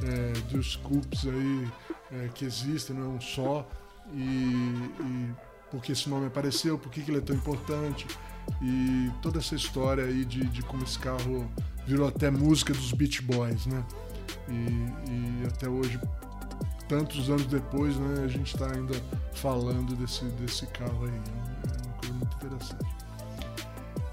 é, 0.02 0.32
dos 0.52 0.76
Coupes 0.76 1.26
aí 1.26 1.68
é, 2.12 2.28
que 2.34 2.44
existem, 2.44 2.96
não 2.96 3.06
é 3.06 3.08
um 3.08 3.20
só. 3.20 3.68
E, 4.12 4.18
e 4.18 5.30
por 5.70 5.82
que 5.82 5.92
esse 5.92 6.08
nome 6.08 6.26
apareceu, 6.26 6.78
por 6.78 6.90
que, 6.90 7.02
que 7.02 7.10
ele 7.10 7.18
é 7.18 7.22
tão 7.22 7.36
importante 7.36 8.06
e 8.60 9.10
toda 9.22 9.38
essa 9.38 9.54
história 9.54 10.04
aí 10.04 10.24
de, 10.24 10.44
de 10.44 10.62
como 10.62 10.82
esse 10.82 10.98
carro 10.98 11.50
virou 11.86 12.08
até 12.08 12.30
música 12.30 12.72
dos 12.72 12.92
Beach 12.92 13.22
Boys, 13.22 13.66
né? 13.66 13.84
E, 14.48 15.42
e 15.42 15.46
até 15.46 15.68
hoje 15.68 16.00
tantos 16.90 17.30
anos 17.30 17.46
depois, 17.46 17.96
né, 17.96 18.24
a 18.24 18.26
gente 18.26 18.52
está 18.52 18.66
ainda 18.66 19.00
falando 19.34 19.94
desse, 19.94 20.24
desse 20.24 20.66
carro 20.66 21.04
aí. 21.04 21.12
É 21.12 21.86
uma 21.86 21.94
coisa 21.94 22.14
muito 22.14 22.36
interessante. 22.36 23.00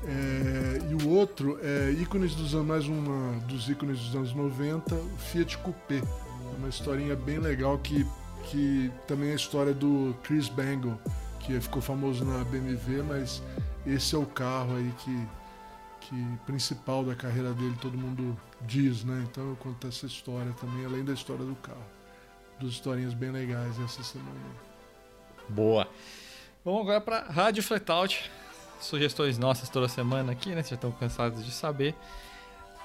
É, 0.06 0.80
e 0.92 1.04
o 1.04 1.10
outro 1.10 1.60
é 1.62 1.92
ícones 1.92 2.36
dos 2.36 2.54
anos, 2.54 2.68
mais 2.68 2.88
uma 2.88 3.40
dos 3.48 3.68
ícones 3.68 4.00
dos 4.00 4.16
anos 4.16 4.34
90, 4.34 4.94
o 4.94 5.18
Fiat 5.18 5.58
Coupé. 5.58 5.98
É 5.98 6.58
uma 6.58 6.70
historinha 6.70 7.16
bem 7.16 7.40
legal 7.40 7.80
que, 7.80 8.06
que 8.44 8.92
também 9.08 9.30
é 9.30 9.34
a 9.34 9.36
história 9.36 9.74
do 9.74 10.16
Chris 10.24 10.48
Bangle, 10.48 11.00
que 11.48 11.60
ficou 11.62 11.82
famoso 11.82 12.26
na 12.26 12.44
BMW, 12.44 13.02
mas 13.08 13.42
esse 13.86 14.14
é 14.14 14.18
o 14.18 14.26
carro 14.26 14.76
aí 14.76 14.94
que, 15.00 15.28
que 16.02 16.38
principal 16.46 17.06
da 17.06 17.16
carreira 17.16 17.54
dele, 17.54 17.74
todo 17.82 17.98
mundo 17.98 18.38
diz, 18.64 19.06
né? 19.06 19.26
Então 19.32 19.52
eu 19.52 19.56
conto 19.56 19.88
essa 19.88 20.06
história 20.06 20.52
também, 20.60 20.86
além 20.86 21.06
da 21.06 21.14
história 21.14 21.46
do 21.46 21.56
carro. 21.56 21.86
Duas 22.60 22.74
historinhas 22.74 23.14
bem 23.14 23.32
legais 23.32 23.80
essa 23.80 24.04
semana. 24.04 24.38
Boa. 25.48 25.88
Vamos 26.66 26.82
agora 26.82 27.00
para 27.00 27.32
Rádio 27.32 27.64
Flatout. 27.64 28.30
Sugestões 28.82 29.38
nossas 29.38 29.70
toda 29.70 29.88
semana 29.88 30.34
aqui, 30.34 30.50
né? 30.50 30.56
Vocês 30.56 30.72
já 30.72 30.76
estão 30.76 30.92
cansados 30.92 31.46
de 31.46 31.52
saber. 31.52 31.96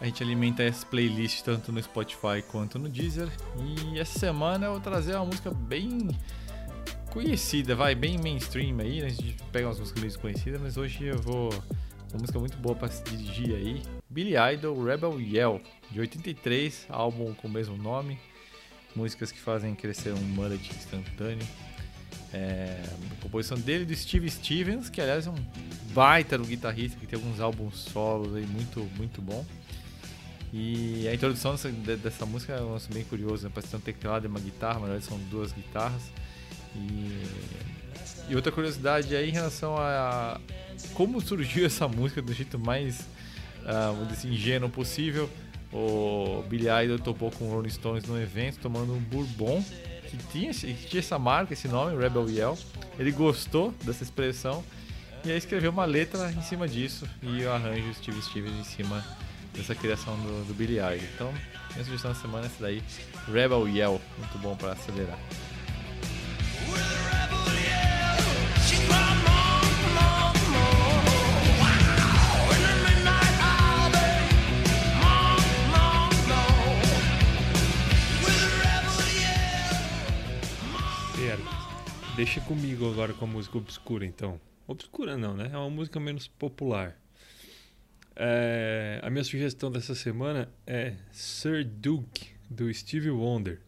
A 0.01 0.05
gente 0.05 0.23
alimenta 0.23 0.63
essa 0.63 0.87
playlist 0.87 1.43
tanto 1.43 1.73
no 1.73 1.83
Spotify 1.83 2.43
quanto 2.51 2.79
no 2.79 2.89
Deezer. 2.89 3.29
E 3.59 3.99
essa 3.99 4.19
semana 4.19 4.67
eu 4.67 4.73
vou 4.73 4.81
trazer 4.81 5.17
uma 5.17 5.27
música 5.27 5.51
bem 5.51 6.09
conhecida, 7.13 7.77
vai, 7.77 7.95
bem 7.95 8.19
mainstream 8.19 8.81
aí. 8.81 9.01
Né? 9.01 9.07
A 9.07 9.11
gente 9.11 9.37
pega 9.53 9.67
umas 9.67 9.79
músicas 9.79 10.01
meio 10.01 10.13
desconhecidas, 10.13 10.61
mas 10.61 10.77
hoje 10.77 11.05
eu 11.05 11.19
vou. 11.19 11.51
Uma 12.11 12.21
música 12.21 12.39
muito 12.39 12.57
boa 12.59 12.75
para 12.75 12.89
se 12.89 13.03
dirigir 13.05 13.55
aí. 13.55 13.83
Billy 14.09 14.35
Idol 14.55 14.85
Rebel 14.85 15.19
Yell, 15.21 15.63
de 15.91 16.01
83, 16.01 16.87
álbum 16.89 17.33
com 17.35 17.49
o 17.49 17.51
mesmo 17.51 17.77
nome. 17.77 18.19
Músicas 18.95 19.33
que 19.33 19.39
fazem 19.39 19.75
crescer 19.75 20.13
um 20.13 20.21
mullet 20.21 20.71
instantâneo. 20.75 21.47
É, 22.35 22.83
composição 23.21 23.59
dele 23.59 23.85
do 23.85 23.95
Steve 23.95 24.31
Stevens, 24.31 24.91
que 24.91 25.01
aliás 25.01 25.27
é 25.27 25.31
um 25.31 25.47
baita 25.93 26.37
no 26.37 26.45
guitarrista, 26.45 26.99
que 26.99 27.07
tem 27.07 27.19
alguns 27.19 27.41
álbuns 27.41 27.77
solos 27.77 28.35
aí 28.35 28.47
muito, 28.47 28.81
muito 28.97 29.23
bom. 29.23 29.45
E 30.53 31.09
a 31.09 31.15
introdução 31.15 31.53
dessa, 31.53 31.71
dessa 31.71 32.27
música 32.27 32.53
é 32.53 32.61
um 32.61 32.79
bem 32.93 33.05
curioso, 33.05 33.45
né? 33.45 33.53
parece 33.55 33.75
um 33.75 33.81
teclado 33.81 34.27
e 34.27 34.29
uma 34.29 34.41
guitarra, 34.41 34.81
mas 34.81 35.05
são 35.05 35.19
duas 35.31 35.53
guitarras. 35.53 36.03
E, 36.74 37.23
e 38.28 38.36
outra 38.36 38.51
curiosidade 38.51 39.15
aí 39.15 39.28
em 39.28 39.32
relação 39.32 39.77
a 39.77 40.40
como 40.94 41.20
surgiu 41.20 41.65
essa 41.66 41.86
música 41.89 42.20
do 42.23 42.32
jeito 42.32 42.59
mais 42.59 43.01
uh, 43.62 44.27
ingênuo 44.27 44.69
possível. 44.69 45.28
O 45.73 46.44
Billy 46.49 46.66
Idol 46.85 46.99
topou 46.99 47.31
com 47.31 47.49
Rolling 47.49 47.70
Stones 47.70 48.05
no 48.05 48.20
evento 48.20 48.59
tomando 48.59 48.93
um 48.93 48.99
bourbon 48.99 49.65
que 50.07 50.16
tinha, 50.31 50.53
que 50.53 50.74
tinha 50.74 51.01
essa 51.01 51.19
marca, 51.19 51.55
esse 51.55 51.66
nome, 51.66 51.97
Rebel 51.97 52.28
Yell. 52.28 52.59
Ele 52.99 53.11
gostou 53.11 53.73
dessa 53.82 54.03
expressão 54.03 54.62
e 55.24 55.31
aí 55.31 55.39
escreveu 55.39 55.70
uma 55.70 55.86
letra 55.86 56.31
em 56.31 56.43
cima 56.43 56.69
disso 56.69 57.09
e 57.23 57.44
o 57.44 57.51
arranjo 57.51 57.94
Steve 57.94 58.20
Stevens 58.20 58.55
em 58.55 58.65
cima 58.65 59.03
dessa 59.55 59.74
criação 59.74 60.15
do, 60.16 60.47
do 60.47 60.55
Billy 60.55 60.74
Idol. 60.74 61.09
Então, 61.15 61.35
minha 61.73 61.85
sugestão 61.85 62.12
da 62.12 62.19
semana 62.19 62.44
é 62.44 62.47
essa 62.47 62.62
daí, 62.62 62.82
Rebel 63.32 63.66
Yell, 63.69 64.01
muito 64.19 64.39
bom 64.39 64.55
para 64.55 64.73
acelerar. 64.73 65.19
Deixa 82.23 82.41
comigo 82.43 82.89
agora 82.89 83.13
com 83.13 83.25
a 83.25 83.29
música 83.29 83.59
obscura, 83.59 84.07
então. 84.07 84.41
Obscura 84.69 85.19
não, 85.19 85.35
né? 85.35 85.51
É 85.53 85.57
uma 85.59 85.69
música 85.69 85.99
menos 85.99 86.29
popular. 86.29 86.97
É, 88.15 89.01
a 89.03 89.11
minha 89.11 89.25
sugestão 89.25 89.73
dessa 89.73 89.95
semana 89.95 90.49
é 90.65 90.95
Sir 91.11 91.65
Duke, 91.65 92.29
do 92.49 92.73
Stevie 92.73 93.11
Wonder. 93.11 93.61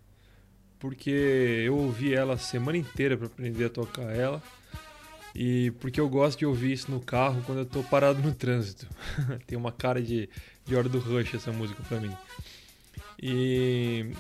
Porque 0.85 1.63
eu 1.65 1.79
ouvi 1.79 2.13
ela 2.13 2.35
a 2.35 2.39
semana 2.39 2.77
inteira 2.77 3.17
para 3.17 3.27
aprender 3.27 3.65
a 3.65 3.71
tocar 3.71 4.15
ela. 4.15 4.43
E 5.35 5.71
porque 5.81 5.99
eu 5.99 6.07
gosto 6.11 6.41
de 6.41 6.45
ouvir 6.45 6.73
isso 6.75 6.91
no 6.91 7.01
carro 7.01 7.43
quando 7.47 7.61
eu 7.61 7.65
tô 7.65 7.83
parado 7.83 8.21
no 8.21 8.35
trânsito. 8.35 8.87
Tem 9.49 9.57
uma 9.57 9.73
cara 9.73 10.03
de, 10.03 10.29
de 10.63 10.77
hora 10.77 10.87
do 10.87 10.99
rush 10.99 11.37
essa 11.37 11.51
música 11.51 11.83
para 11.89 12.01
mim. 12.01 12.15
E 13.19 14.13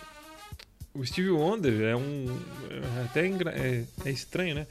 o 0.95 1.05
Steve 1.05 1.28
Wonder 1.32 1.82
é 1.82 1.95
um. 1.95 2.35
É 2.70 3.05
até 3.05 3.27
é, 3.27 3.85
é 4.07 4.11
estranho, 4.11 4.55
né? 4.55 4.66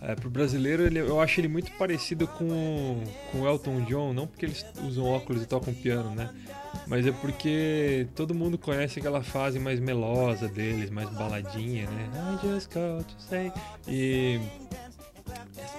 É, 0.00 0.14
pro 0.14 0.30
brasileiro, 0.30 0.84
ele, 0.84 0.98
eu 0.98 1.20
acho 1.20 1.40
ele 1.40 1.48
muito 1.48 1.70
parecido 1.72 2.26
com, 2.26 3.02
com 3.30 3.40
o 3.42 3.46
Elton 3.46 3.82
John, 3.82 4.12
não 4.12 4.26
porque 4.26 4.46
eles 4.46 4.64
usam 4.82 5.04
óculos 5.04 5.42
e 5.42 5.46
tocam 5.46 5.74
piano, 5.74 6.14
né? 6.14 6.30
Mas 6.86 7.06
é 7.06 7.12
porque 7.12 8.06
todo 8.14 8.34
mundo 8.34 8.56
conhece 8.56 8.98
aquela 8.98 9.22
fase 9.22 9.58
mais 9.58 9.78
melosa 9.78 10.48
deles, 10.48 10.90
mais 10.90 11.08
baladinha, 11.10 11.88
né? 11.90 12.10
I 12.14 12.46
just 12.46 12.72
got 12.72 13.04
to 13.04 13.22
say. 13.22 13.52
E 13.86 14.40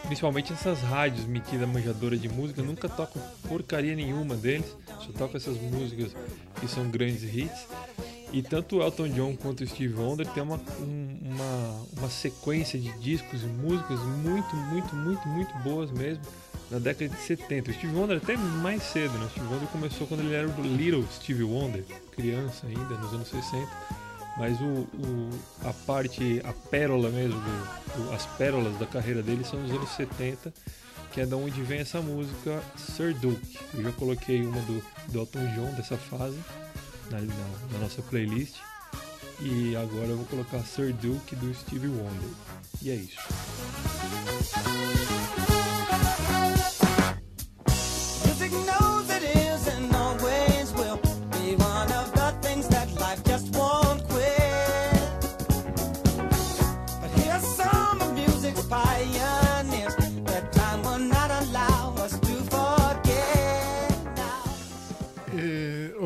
principalmente 0.06 0.54
essas 0.54 0.80
rádios 0.82 1.26
metida 1.26 1.66
manjadora 1.66 2.18
de 2.18 2.30
música 2.30 2.62
nunca 2.62 2.88
tocam 2.88 3.22
porcaria 3.48 3.96
nenhuma 3.96 4.36
deles, 4.36 4.76
só 5.00 5.12
tocam 5.14 5.38
essas 5.38 5.58
músicas 5.58 6.16
que 6.60 6.68
são 6.68 6.90
grandes 6.90 7.24
hits. 7.24 7.68
E 8.34 8.42
tanto 8.42 8.82
Elton 8.82 9.10
John 9.10 9.36
quanto 9.36 9.68
Steve 9.68 9.94
Wonder 9.94 10.26
tem 10.28 10.42
uma, 10.42 10.60
uma, 10.80 11.86
uma 11.98 12.10
sequência 12.10 12.80
de 12.80 12.92
discos 13.00 13.44
e 13.44 13.46
músicas 13.46 14.00
muito, 14.00 14.56
muito, 14.56 14.96
muito, 14.96 15.28
muito 15.28 15.54
boas 15.60 15.92
mesmo 15.92 16.24
na 16.70 16.80
década 16.80 17.10
de 17.10 17.22
70. 17.22 17.72
O 17.72 17.74
Steve 17.74 17.94
Wonder 17.94 18.18
até 18.18 18.38
mais 18.38 18.82
cedo, 18.84 19.12
né? 19.18 19.26
O 19.26 19.30
Steve 19.30 19.48
Wonder 19.48 19.68
começou 19.68 20.08
quando 20.08 20.22
ele 20.22 20.34
era 20.34 20.48
o 20.48 20.62
Little 20.62 21.06
Steve 21.12 21.44
Wonder, 21.44 21.84
criança 22.12 22.66
ainda, 22.68 22.96
nos 22.96 23.14
anos 23.14 23.28
60. 23.28 23.68
Mas 24.38 24.60
o, 24.62 24.64
o 24.64 25.30
a 25.66 25.74
parte, 25.74 26.42
a 26.46 26.54
pérola 26.54 27.10
mesmo, 27.10 27.38
do, 27.38 28.06
do, 28.06 28.14
as 28.14 28.26
pérolas 28.38 28.78
da 28.80 28.86
carreira 28.86 29.22
dele 29.22 29.44
são 29.44 29.62
os 29.62 29.72
anos 29.72 29.90
70, 29.90 30.54
que 31.12 31.20
é 31.20 31.26
da 31.26 31.36
onde 31.36 31.62
vem 31.64 31.82
essa 31.82 32.02
música 32.02 32.64
Sir 32.78 33.14
Duke. 33.14 33.60
Eu 33.74 33.84
já 33.84 33.92
coloquei 33.92 34.42
uma 34.46 34.62
do, 34.62 34.82
do 35.10 35.20
Elton 35.20 35.46
John 35.54 35.74
dessa 35.74 35.98
fase 35.98 36.40
na, 37.12 37.20
na, 37.22 37.46
na 37.74 37.80
nossa 37.80 38.02
playlist. 38.02 38.56
E 39.40 39.76
agora 39.76 40.08
eu 40.08 40.18
vou 40.18 40.26
colocar 40.26 40.60
Sir 40.60 40.94
Duke 40.94 41.36
do 41.36 41.54
Stevie 41.54 41.88
Wonder. 41.88 42.30
E 42.82 42.90
é 42.92 42.96
isso. 42.96 43.18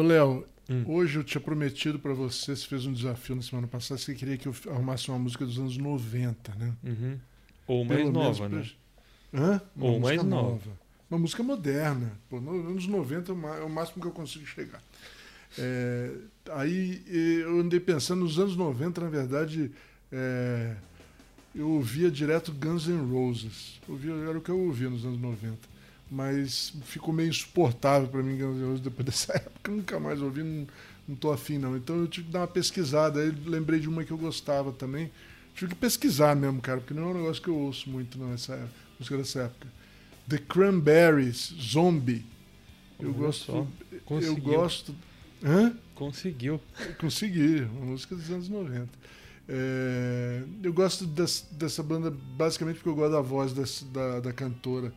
Léo, 0.05 0.45
Hum. 0.69 0.83
Hoje 0.87 1.19
eu 1.19 1.23
tinha 1.23 1.39
prometido 1.39 1.99
para 1.99 2.13
você, 2.13 2.55
você 2.55 2.65
fez 2.65 2.85
um 2.85 2.93
desafio 2.93 3.35
na 3.35 3.41
semana 3.41 3.67
passada, 3.67 3.99
você 3.99 4.15
queria 4.15 4.37
que 4.37 4.47
eu 4.47 4.55
arrumasse 4.71 5.09
uma 5.09 5.19
música 5.19 5.45
dos 5.45 5.59
anos 5.59 5.77
90, 5.77 6.55
né? 6.55 6.73
Uhum. 6.83 7.19
Ou 7.67 7.85
mais 7.85 7.99
Pelo 7.99 8.11
nova, 8.11 8.49
né? 8.49 8.69
Hã? 9.33 9.61
Uma 9.75 9.85
Ou 9.85 9.99
mais 9.99 10.23
nova. 10.23 10.49
nova. 10.49 10.85
Uma 11.09 11.19
música 11.19 11.43
moderna. 11.43 12.11
Pô, 12.29 12.41
nos 12.41 12.65
anos 12.65 12.87
90 12.87 13.31
é 13.31 13.63
o 13.63 13.69
máximo 13.69 14.01
que 14.01 14.07
eu 14.07 14.11
consigo 14.11 14.45
chegar. 14.45 14.81
É, 15.57 16.11
aí 16.51 17.03
eu 17.07 17.59
andei 17.59 17.79
pensando, 17.79 18.21
nos 18.21 18.39
anos 18.39 18.55
90, 18.55 19.01
na 19.01 19.09
verdade, 19.09 19.71
é, 20.11 20.75
eu 21.53 21.69
ouvia 21.69 22.09
direto 22.09 22.51
Guns 22.51 22.87
N' 22.87 23.11
Roses. 23.11 23.79
Ouvia, 23.87 24.13
era 24.13 24.37
o 24.37 24.41
que 24.41 24.49
eu 24.49 24.59
ouvia 24.59 24.89
nos 24.89 25.05
anos 25.05 25.19
90 25.19 25.74
mas 26.15 26.71
ficou 26.85 27.13
meio 27.13 27.27
insuportável 27.27 28.07
para 28.07 28.23
mim 28.23 28.37
depois 28.81 29.03
dessa 29.05 29.33
época. 29.33 29.69
Nunca 29.69 29.99
mais 29.99 30.21
ouvi, 30.21 30.43
não, 30.43 30.65
não 31.05 31.15
tô 31.15 31.29
afim 31.29 31.57
não. 31.57 31.75
Então 31.75 31.97
eu 31.97 32.07
tive 32.07 32.27
que 32.27 32.31
dar 32.31 32.39
uma 32.39 32.47
pesquisada. 32.47 33.19
Aí 33.19 33.35
lembrei 33.45 33.81
de 33.81 33.89
uma 33.89 34.01
que 34.05 34.11
eu 34.11 34.17
gostava 34.17 34.71
também. 34.71 35.11
Tive 35.53 35.73
que 35.73 35.75
pesquisar 35.75 36.33
mesmo, 36.33 36.61
cara, 36.61 36.79
porque 36.79 36.93
não 36.93 37.03
é 37.03 37.07
um 37.07 37.13
negócio 37.15 37.43
que 37.43 37.49
eu 37.49 37.57
ouço 37.57 37.89
muito 37.89 38.17
nessa 38.17 38.53
época, 38.53 38.73
música 38.97 39.17
dessa 39.17 39.41
época. 39.41 39.67
The 40.29 40.37
Cranberries, 40.37 41.53
Zombie. 41.59 42.25
Eu 42.97 43.09
Olha 43.09 43.17
gosto. 43.17 43.67
Eu 44.09 44.35
gosto. 44.37 44.95
Hã? 45.43 45.75
Conseguiu. 45.93 46.61
Consegui, 46.97 47.61
uma 47.73 47.87
música 47.87 48.15
dos 48.15 48.29
anos 48.31 48.47
90. 48.47 48.87
É, 49.47 50.43
eu 50.63 50.73
gosto 50.73 51.05
dessa, 51.05 51.45
dessa 51.51 51.83
banda 51.83 52.09
basicamente 52.09 52.77
porque 52.77 52.89
eu 52.89 52.95
gosto 52.95 53.11
da 53.11 53.21
voz 53.21 53.53
dessa, 53.53 53.85
da, 53.85 54.19
da 54.21 54.33
cantora 54.33 54.93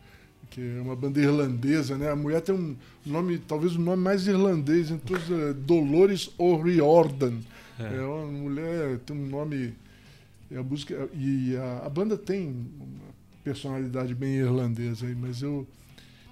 que 0.49 0.61
é 0.61 0.81
uma 0.81 0.95
banda 0.95 1.19
irlandesa, 1.19 1.97
né? 1.97 2.09
A 2.11 2.15
mulher 2.15 2.41
tem 2.41 2.55
um 2.55 2.75
nome, 3.05 3.37
talvez 3.39 3.75
o 3.75 3.81
nome 3.81 4.01
mais 4.01 4.27
irlandês 4.27 4.89
em 4.89 4.97
todos, 4.97 5.29
é 5.29 5.53
Dolores 5.53 6.31
O'Riordan. 6.37 7.39
É. 7.79 7.95
é 7.95 8.01
uma 8.01 8.25
mulher, 8.25 8.99
tem 8.99 9.15
um 9.15 9.27
nome 9.27 9.73
E 10.51 10.57
a 10.57 10.63
música 10.63 11.07
e 11.13 11.55
a, 11.55 11.85
a 11.85 11.89
banda 11.89 12.17
tem 12.17 12.47
uma 12.47 13.13
personalidade 13.43 14.13
bem 14.13 14.33
irlandesa 14.35 15.05
aí, 15.05 15.15
mas 15.15 15.41
eu 15.41 15.67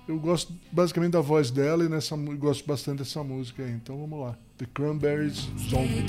eu 0.08 0.18
gosto 0.20 0.54
basicamente 0.72 1.12
da 1.12 1.22
voz 1.22 1.52
dela 1.52 1.84
e 1.84 1.90
nessa 1.90 2.16
gosto 2.16 2.66
bastante 2.66 3.00
dessa 3.00 3.24
música 3.24 3.64
aí. 3.64 3.72
Então 3.72 3.98
vamos 3.98 4.20
lá. 4.22 4.38
The 4.58 4.66
Cranberries 4.74 5.50
Zombie. 5.70 6.06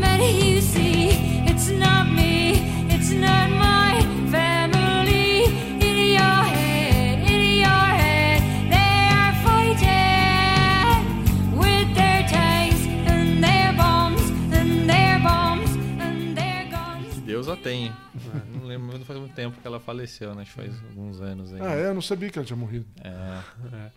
But 0.00 0.20
you 0.20 0.62
see, 0.62 1.10
it's 1.50 1.68
not 1.68 2.08
me, 2.10 2.52
it's 2.94 3.10
not 3.10 3.50
my 3.50 3.71
guns. 17.62 17.92
Deus 18.14 18.34
a 18.34 18.40
tenha. 18.40 18.52
Não 18.58 18.66
lembro, 18.66 18.98
não 18.98 19.04
faz 19.04 19.18
muito 19.18 19.34
tempo 19.34 19.60
que 19.60 19.66
ela 19.66 19.80
faleceu, 19.80 20.34
né? 20.34 20.42
Acho 20.42 20.50
que 20.54 20.56
faz 20.56 20.82
alguns 20.90 21.20
anos 21.20 21.52
aí. 21.52 21.60
Ah, 21.60 21.74
é? 21.74 21.86
Eu 21.86 21.94
não 21.94 22.02
sabia 22.02 22.30
que 22.30 22.38
ela 22.38 22.46
tinha 22.46 22.56
morrido. 22.56 22.86
É, 23.02 23.90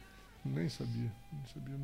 Nem 0.46 0.70
sabia. 0.70 1.12
Não 1.34 1.46
sabia. 1.54 1.76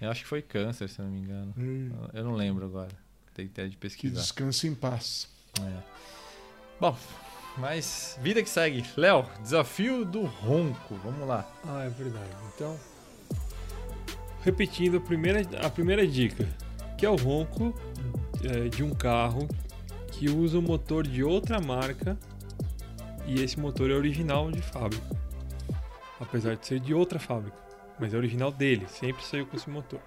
eu 0.00 0.10
acho 0.10 0.22
que 0.22 0.28
foi 0.28 0.42
câncer, 0.42 0.88
se 0.88 0.98
eu 1.00 1.04
não 1.04 1.12
me 1.12 1.20
engano. 1.20 1.54
Ei, 1.58 1.92
Eu 2.14 2.24
não 2.24 2.34
lembro 2.34 2.64
agora. 2.66 2.90
Tem 3.34 3.46
ideia 3.46 3.68
de 3.68 3.76
Que 3.76 3.80
pesquisar. 3.80 4.20
descanse 4.20 4.66
em 4.66 4.74
paz. 4.74 5.28
É. 5.60 5.82
Bom, 6.80 6.96
mas 7.58 8.18
vida 8.22 8.42
que 8.42 8.48
segue. 8.48 8.84
Léo, 8.96 9.26
desafio 9.42 10.04
do 10.04 10.24
ronco. 10.24 10.94
Vamos 11.02 11.26
lá. 11.26 11.46
Ah, 11.66 11.84
é 11.84 11.88
verdade. 11.90 12.30
Então, 12.54 12.78
repetindo 14.42 14.98
a 14.98 15.00
primeira, 15.00 15.40
a 15.66 15.70
primeira 15.70 16.06
dica, 16.06 16.48
que 16.96 17.04
é 17.04 17.10
o 17.10 17.16
ronco 17.16 17.74
é, 18.44 18.68
de 18.68 18.82
um 18.82 18.94
carro 18.94 19.48
que 20.18 20.30
usa 20.30 20.58
o 20.58 20.62
motor 20.62 21.06
de 21.06 21.22
outra 21.22 21.60
marca 21.60 22.16
e 23.26 23.42
esse 23.42 23.60
motor 23.60 23.90
é 23.90 23.94
original 23.94 24.50
de 24.50 24.62
fábrica. 24.62 25.04
Apesar 26.18 26.56
de 26.56 26.66
ser 26.66 26.80
de 26.80 26.94
outra 26.94 27.18
fábrica, 27.18 27.56
mas 28.00 28.14
é 28.14 28.16
original 28.16 28.50
dele, 28.50 28.86
sempre 28.88 29.22
saiu 29.24 29.46
com 29.46 29.56
esse 29.56 29.68
motor. 29.68 30.00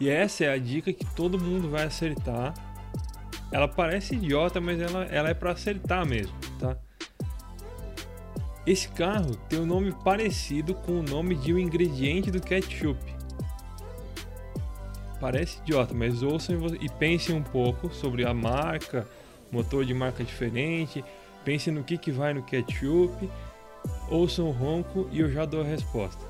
E 0.00 0.08
essa 0.08 0.44
é 0.44 0.48
a 0.50 0.56
dica 0.56 0.92
que 0.92 1.04
todo 1.14 1.38
mundo 1.38 1.68
vai 1.68 1.84
acertar. 1.84 2.54
Ela 3.52 3.68
parece 3.68 4.14
idiota, 4.14 4.60
mas 4.60 4.80
ela, 4.80 5.04
ela 5.04 5.28
é 5.28 5.34
para 5.34 5.52
acertar 5.52 6.06
mesmo, 6.06 6.36
tá? 6.58 6.76
Esse 8.66 8.88
carro 8.88 9.34
tem 9.48 9.60
um 9.60 9.66
nome 9.66 9.92
parecido 10.04 10.74
com 10.74 11.00
o 11.00 11.02
nome 11.02 11.34
de 11.34 11.52
um 11.52 11.58
ingrediente 11.58 12.30
do 12.30 12.40
ketchup. 12.40 12.98
Parece 15.20 15.58
idiota, 15.60 15.94
mas 15.94 16.22
ouçam 16.22 16.54
e 16.54 16.84
e 16.84 16.88
pensem 16.88 17.34
um 17.34 17.42
pouco 17.42 17.92
sobre 17.92 18.24
a 18.24 18.32
marca, 18.32 19.08
motor 19.50 19.84
de 19.84 19.94
marca 19.94 20.24
diferente, 20.24 21.04
pensem 21.44 21.72
no 21.72 21.84
que, 21.84 21.96
que 21.98 22.10
vai 22.10 22.34
no 22.34 22.42
ketchup, 22.42 23.28
ouçam 24.08 24.48
o 24.48 24.52
ronco 24.52 25.08
e 25.10 25.20
eu 25.20 25.30
já 25.30 25.44
dou 25.44 25.62
a 25.62 25.64
resposta. 25.64 26.24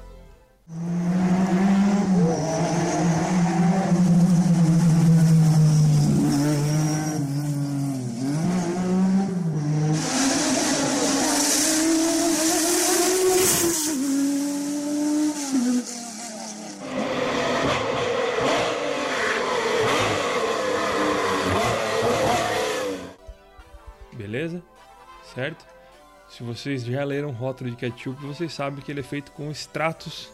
Se 26.39 26.45
vocês 26.45 26.85
já 26.85 27.03
leram 27.03 27.31
o 27.31 27.33
rótulo 27.33 27.69
de 27.69 27.75
ketchup, 27.75 28.25
vocês 28.25 28.53
sabem 28.53 28.81
que 28.81 28.93
ele 28.93 29.01
é 29.01 29.03
feito 29.03 29.33
com 29.33 29.51
extratos 29.51 30.33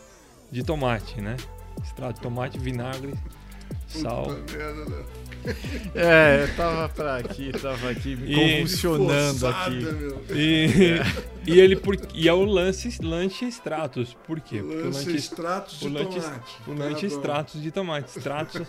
de 0.52 0.62
tomate, 0.62 1.18
né? 1.18 1.34
Extrato 1.82 2.16
de 2.16 2.20
tomate, 2.20 2.58
vinagre, 2.58 3.14
sal. 3.88 4.24
Puta 4.24 4.52
merda, 4.52 4.84
né? 4.84 5.04
É, 5.94 6.42
eu 6.44 6.56
tava 6.56 6.90
pra 6.90 7.16
aqui, 7.16 7.52
tava 7.52 7.88
aqui 7.90 8.16
me 8.16 8.34
convulsionando 8.34 9.38
Forçada, 9.38 9.66
aqui. 9.66 9.82
meu. 9.82 10.24
E, 10.30 10.66
e 11.46 11.58
ele 11.58 11.74
por, 11.76 11.96
e 12.14 12.28
é 12.28 12.32
o 12.34 12.44
lance 12.44 12.98
lanche 13.02 13.46
extratos. 13.46 14.14
Por 14.26 14.40
quê? 14.40 14.58
Porque 14.58 14.76
o 14.82 14.84
lanche, 14.90 15.16
extratos 15.16 15.80
de 15.80 15.86
o 15.86 15.90
lanche, 15.90 16.20
tomate. 16.20 16.56
o 16.66 16.74
Tá 16.74 16.84
lanche 16.84 17.08
bom. 17.08 17.14
extratos 17.16 17.62
de 17.62 17.70
tomate. 17.70 18.18
Extratos. 18.18 18.66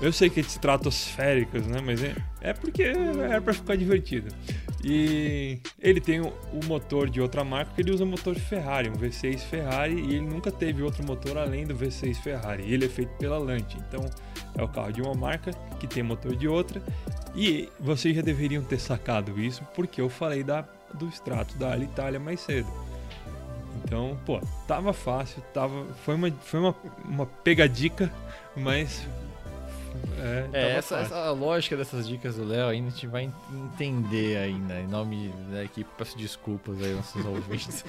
Eu 0.00 0.12
sei 0.12 0.30
que 0.30 0.40
é 0.40 0.42
de 0.42 0.48
estratosféricos, 0.48 1.66
né? 1.66 1.80
Mas 1.84 2.02
é, 2.02 2.16
é 2.40 2.52
porque 2.52 2.82
é 2.82 3.40
pra 3.40 3.52
ficar 3.52 3.76
divertido. 3.76 4.34
E 4.82 5.58
ele 5.78 6.00
tem 6.00 6.20
o, 6.20 6.32
motor 6.66 7.10
de 7.10 7.20
outra 7.20 7.44
marca, 7.44 7.72
que 7.74 7.82
ele 7.82 7.90
usa 7.90 8.04
motor 8.04 8.34
Ferrari, 8.34 8.88
um 8.88 8.94
V6 8.94 9.38
Ferrari, 9.40 9.94
e 9.94 10.14
ele 10.14 10.20
nunca 10.22 10.50
teve 10.50 10.82
outro 10.82 11.04
motor 11.04 11.36
além 11.36 11.66
do 11.66 11.74
V6 11.74 12.14
Ferrari. 12.16 12.62
Ele 12.72 12.86
é 12.86 12.88
feito 12.88 13.10
pela 13.18 13.36
Lante. 13.38 13.76
Então 13.76 14.08
é 14.56 14.62
o 14.62 14.68
carro 14.68 14.92
de 14.92 15.02
uma 15.02 15.14
marca 15.14 15.52
que 15.78 15.86
tem 15.86 16.02
motor 16.02 16.34
de 16.34 16.48
outra. 16.48 16.82
E 17.34 17.68
vocês 17.78 18.16
já 18.16 18.22
deveriam 18.22 18.62
ter 18.62 18.80
sacado 18.80 19.38
isso, 19.38 19.62
porque 19.74 20.00
eu 20.00 20.08
falei 20.08 20.42
da, 20.42 20.64
do 20.94 21.08
extrato 21.08 21.56
da 21.58 21.72
Alitalia 21.72 22.18
mais 22.18 22.40
cedo. 22.40 22.68
Então, 23.84 24.18
pô, 24.24 24.40
tava 24.66 24.92
fácil, 24.92 25.42
tava, 25.54 25.84
foi 26.04 26.14
uma, 26.14 26.30
foi 26.30 26.60
uma, 26.60 26.76
uma 27.04 27.26
pegadica, 27.26 28.12
mas 28.56 29.06
é, 30.18 30.48
É, 30.52 30.60
tava 30.60 30.72
essa, 30.78 30.96
essa 30.98 31.16
a 31.26 31.30
lógica 31.32 31.76
dessas 31.76 32.06
dicas 32.06 32.36
do 32.36 32.44
Léo 32.44 32.68
ainda 32.68 32.88
a 32.88 32.90
gente 32.90 33.06
vai 33.06 33.24
en- 33.24 33.32
entender 33.52 34.36
ainda. 34.38 34.74
Em 34.80 34.86
nome 34.86 35.32
da 35.52 35.64
equipe, 35.64 35.88
peço 35.96 36.16
desculpas 36.18 36.76
aí 36.82 36.92
aos 36.94 37.14
nossos 37.14 37.24
ouvintes. 37.26 37.84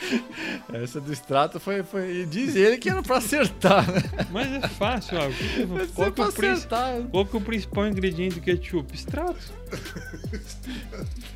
Essa 0.72 1.00
do 1.00 1.12
extrato 1.12 1.58
foi, 1.58 1.82
foi. 1.82 2.26
Diz 2.26 2.54
ele 2.56 2.78
que 2.78 2.88
era 2.88 3.02
pra 3.02 3.18
acertar, 3.18 3.90
né? 3.90 4.02
Mas 4.30 4.52
é 4.52 4.68
fácil, 4.68 5.18
ó. 5.18 5.28
Que 5.28 5.48
que- 5.48 5.66
Mas 5.66 5.90
Qual 5.90 6.08
é 6.08 6.10
que, 6.10 6.20
é 6.20 6.24
pra 6.24 6.28
o 6.28 6.32
prin- 6.32 6.48
acertar. 6.48 7.02
qual 7.10 7.26
que 7.26 7.36
é 7.36 7.38
o 7.38 7.42
principal 7.42 7.88
ingrediente 7.88 8.34
do 8.36 8.40
ketchup? 8.40 8.94
Extrato. 8.94 9.38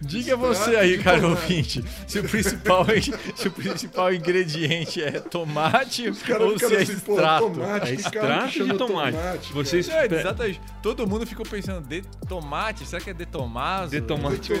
Diga 0.00 0.36
você 0.36 0.76
aí, 0.76 0.98
cara 0.98 1.26
ouvinte, 1.26 1.82
se 2.06 2.18
o 2.18 2.24
principal, 2.28 2.84
se 3.34 3.48
o 3.48 3.50
principal 3.50 4.12
ingrediente 4.12 5.02
é 5.02 5.12
tomate 5.18 6.08
ou 6.08 6.14
se 6.58 6.74
é 6.74 6.82
assim, 6.82 6.92
extrato. 6.92 7.48
tomate, 7.50 7.86
É 7.86 7.96
que 7.96 8.02
que 8.02 8.02
extrato 8.02 8.46
de 8.48 8.52
chama 8.58 8.74
tomate. 8.74 9.16
Vocês 9.52 9.88
É, 9.88 10.04
exatamente. 10.04 10.60
Todo 10.82 11.06
mundo 11.06 11.26
ficou 11.26 11.46
pensando, 11.46 11.86
de 11.88 12.02
tomate? 12.28 12.84
Será 12.86 13.00
que 13.02 13.10
é 13.10 13.14
de 13.14 13.24
tomaso? 13.24 13.92
De 13.92 14.02
tomate, 14.02 14.52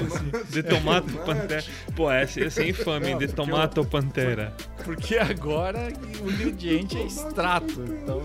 de 0.48 0.62
tomato 0.62 1.06
Detomate. 1.08 1.26
pantera. 1.26 1.64
Pô, 1.94 2.10
essa, 2.10 2.40
essa 2.42 2.62
é 2.62 2.68
infame, 2.70 2.93
Não, 3.00 3.18
de 3.18 3.26
porque 3.26 3.42
tomato 3.42 3.78
ou 3.78 3.84
pantera. 3.84 4.54
Porque 4.84 5.16
agora 5.16 5.92
o 6.22 6.30
ingrediente 6.30 6.96
é 6.96 7.06
extrato. 7.06 7.82
Então, 7.82 8.22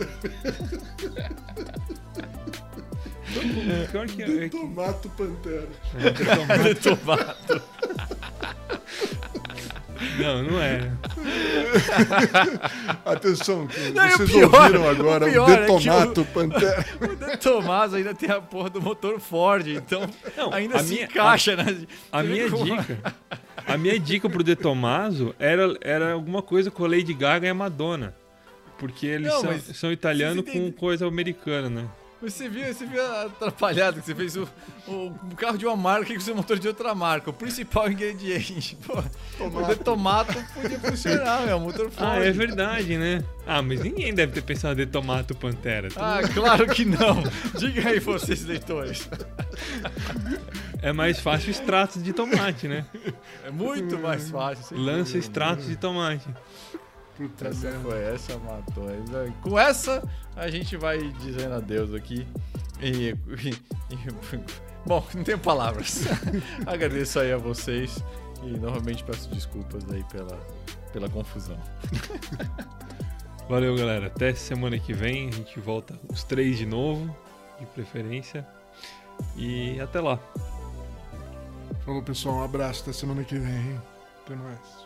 Pior 3.91 4.08
que, 4.08 4.24
é 4.24 4.50
que 4.50 4.58
Tomato 4.58 5.10
Pantera. 5.10 5.68
é, 6.50 6.74
de 6.74 6.76
tomato. 6.76 7.62
Não, 10.18 10.44
não 10.44 10.62
é. 10.62 10.90
Atenção, 13.06 13.68
que 13.68 13.92
Não, 13.92 14.08
o 14.08 14.12
vocês 14.12 14.32
pior- 14.32 14.54
ouviram 14.56 14.90
agora 14.90 15.26
o 15.26 15.30
o, 15.30 15.32
pior 15.32 15.50
é 15.50 15.56
que 15.56 15.62
Detomato 15.62 16.26
Pantera. 16.26 16.86
O 17.02 17.16
de 17.16 17.38
tomaso 17.38 17.96
ainda 17.96 18.14
tem 18.14 18.30
a 18.30 18.42
porra 18.42 18.70
do 18.70 18.82
motor 18.82 19.20
Ford, 19.20 19.68
então 19.68 20.08
Não, 20.38 20.54
ainda 20.54 20.78
a 20.78 20.84
se 20.84 20.94
minha- 20.94 21.06
encaixa, 21.06 21.56
né? 21.56 21.64
A 22.12 22.22
Você 22.22 22.28
vê 22.28 22.34
minha 22.34 22.50
como- 22.50 22.66
dica, 22.66 23.16
a 23.68 23.78
minha 23.78 24.00
dica 24.00 24.30
pro 24.30 24.44
De 24.44 24.56
Tomaso 24.56 25.36
era, 25.40 25.76
era 25.82 26.14
alguma 26.14 26.42
coisa 26.42 26.70
com 26.72 26.86
a 26.86 26.88
Lady 26.88 27.14
Gaga 27.14 27.48
e 27.48 27.50
a 27.50 27.54
Madonna. 27.54 28.14
Porque 28.78 29.06
eles 29.08 29.28
Não, 29.28 29.42
são, 29.42 29.60
são 29.74 29.92
italianos 29.92 30.46
com 30.50 30.72
coisa 30.72 31.06
americana, 31.06 31.70
né? 31.70 31.86
Você 32.22 32.50
viu, 32.50 32.66
você 32.74 32.86
viu 32.86 33.02
a 33.02 33.24
atrapalhada 33.24 34.00
que 34.00 34.06
você 34.06 34.14
fez 34.14 34.36
o, 34.36 34.48
o, 34.88 35.14
carro 35.38 35.58
de 35.58 35.66
uma 35.66 35.76
marca 35.78 36.14
com 36.14 36.20
seu 36.20 36.36
motor 36.36 36.60
de 36.60 36.68
outra 36.68 36.94
marca. 36.94 37.30
O 37.30 37.34
principal 37.34 37.90
ingrediente. 37.90 38.78
Pô, 38.86 39.02
o 39.46 39.64
de 39.64 39.76
tomato 39.78 40.34
podia 40.54 40.80
funcionar, 40.80 41.46
meu. 41.46 41.60
Motor 41.60 41.90
Ford. 41.90 42.10
Ah, 42.10 42.18
é 42.18 42.32
verdade, 42.32 42.98
né? 42.98 43.24
Ah, 43.48 43.62
mas 43.62 43.80
ninguém 43.80 44.14
deve 44.14 44.34
ter 44.34 44.41
pensado 44.41 44.76
de 44.76 44.86
Tomato 44.86 45.34
Pantera. 45.34 45.88
Ah, 45.96 46.20
claro 46.34 46.68
que 46.68 46.84
não. 46.84 47.24
Diga 47.58 47.90
aí 47.90 48.00
vocês, 48.00 48.44
leitores. 48.44 49.10
É 50.82 50.94
mais 50.94 51.20
fácil 51.20 51.52
extratos 51.52 52.02
de 52.02 52.14
tomate, 52.14 52.68
né? 52.68 52.86
É 53.46 53.52
muito 53.52 53.98
mais 53.98 54.30
fácil. 54.30 54.78
Lança 54.78 55.18
extratos 55.18 55.68
de 55.68 55.76
tomate. 55.76 56.28
Puta 57.20 57.50
Essa 57.50 57.70
foi, 57.82 58.02
essa 58.02 58.38
matou. 58.40 58.86
Com 59.41 59.60
essa, 59.60 60.02
a 60.38 60.50
gente 60.50 60.78
vai 60.78 61.00
dizendo 61.20 61.54
adeus 61.56 61.94
aqui. 61.94 62.26
E, 62.80 63.10
e- 63.10 63.50
e- 63.94 64.44
bom, 64.86 65.06
não 65.14 65.24
tenho 65.26 65.38
palavras. 65.38 66.04
Agradeço 66.66 67.20
aí 67.20 67.34
a 67.34 67.38
vocês 67.38 68.02
e 68.41 68.58
novamente 68.58 69.04
peço 69.04 69.30
desculpas 69.30 69.84
aí 69.91 70.02
pela, 70.06 70.40
pela 70.94 71.10
confusão. 71.10 71.60
Valeu, 73.50 73.76
galera. 73.76 74.08
Até 74.08 74.34
semana 74.34 74.80
que 74.80 74.94
vem. 74.94 75.28
A 75.28 75.32
gente 75.32 75.60
volta 75.60 76.00
os 76.10 76.24
três 76.24 76.58
de 76.58 76.66
novo. 76.66 77.14
de 77.60 77.66
preferência. 77.66 78.48
E 79.36 79.78
até 79.82 80.00
lá. 80.00 80.18
Falou, 81.84 82.02
pessoal. 82.02 82.36
Um 82.36 82.44
abraço. 82.44 82.84
Até 82.84 82.94
semana 82.94 83.26
que 83.26 83.38
vem, 83.38 83.52
hein? 83.54 83.82
Até 84.24 84.36
mais. 84.36 84.79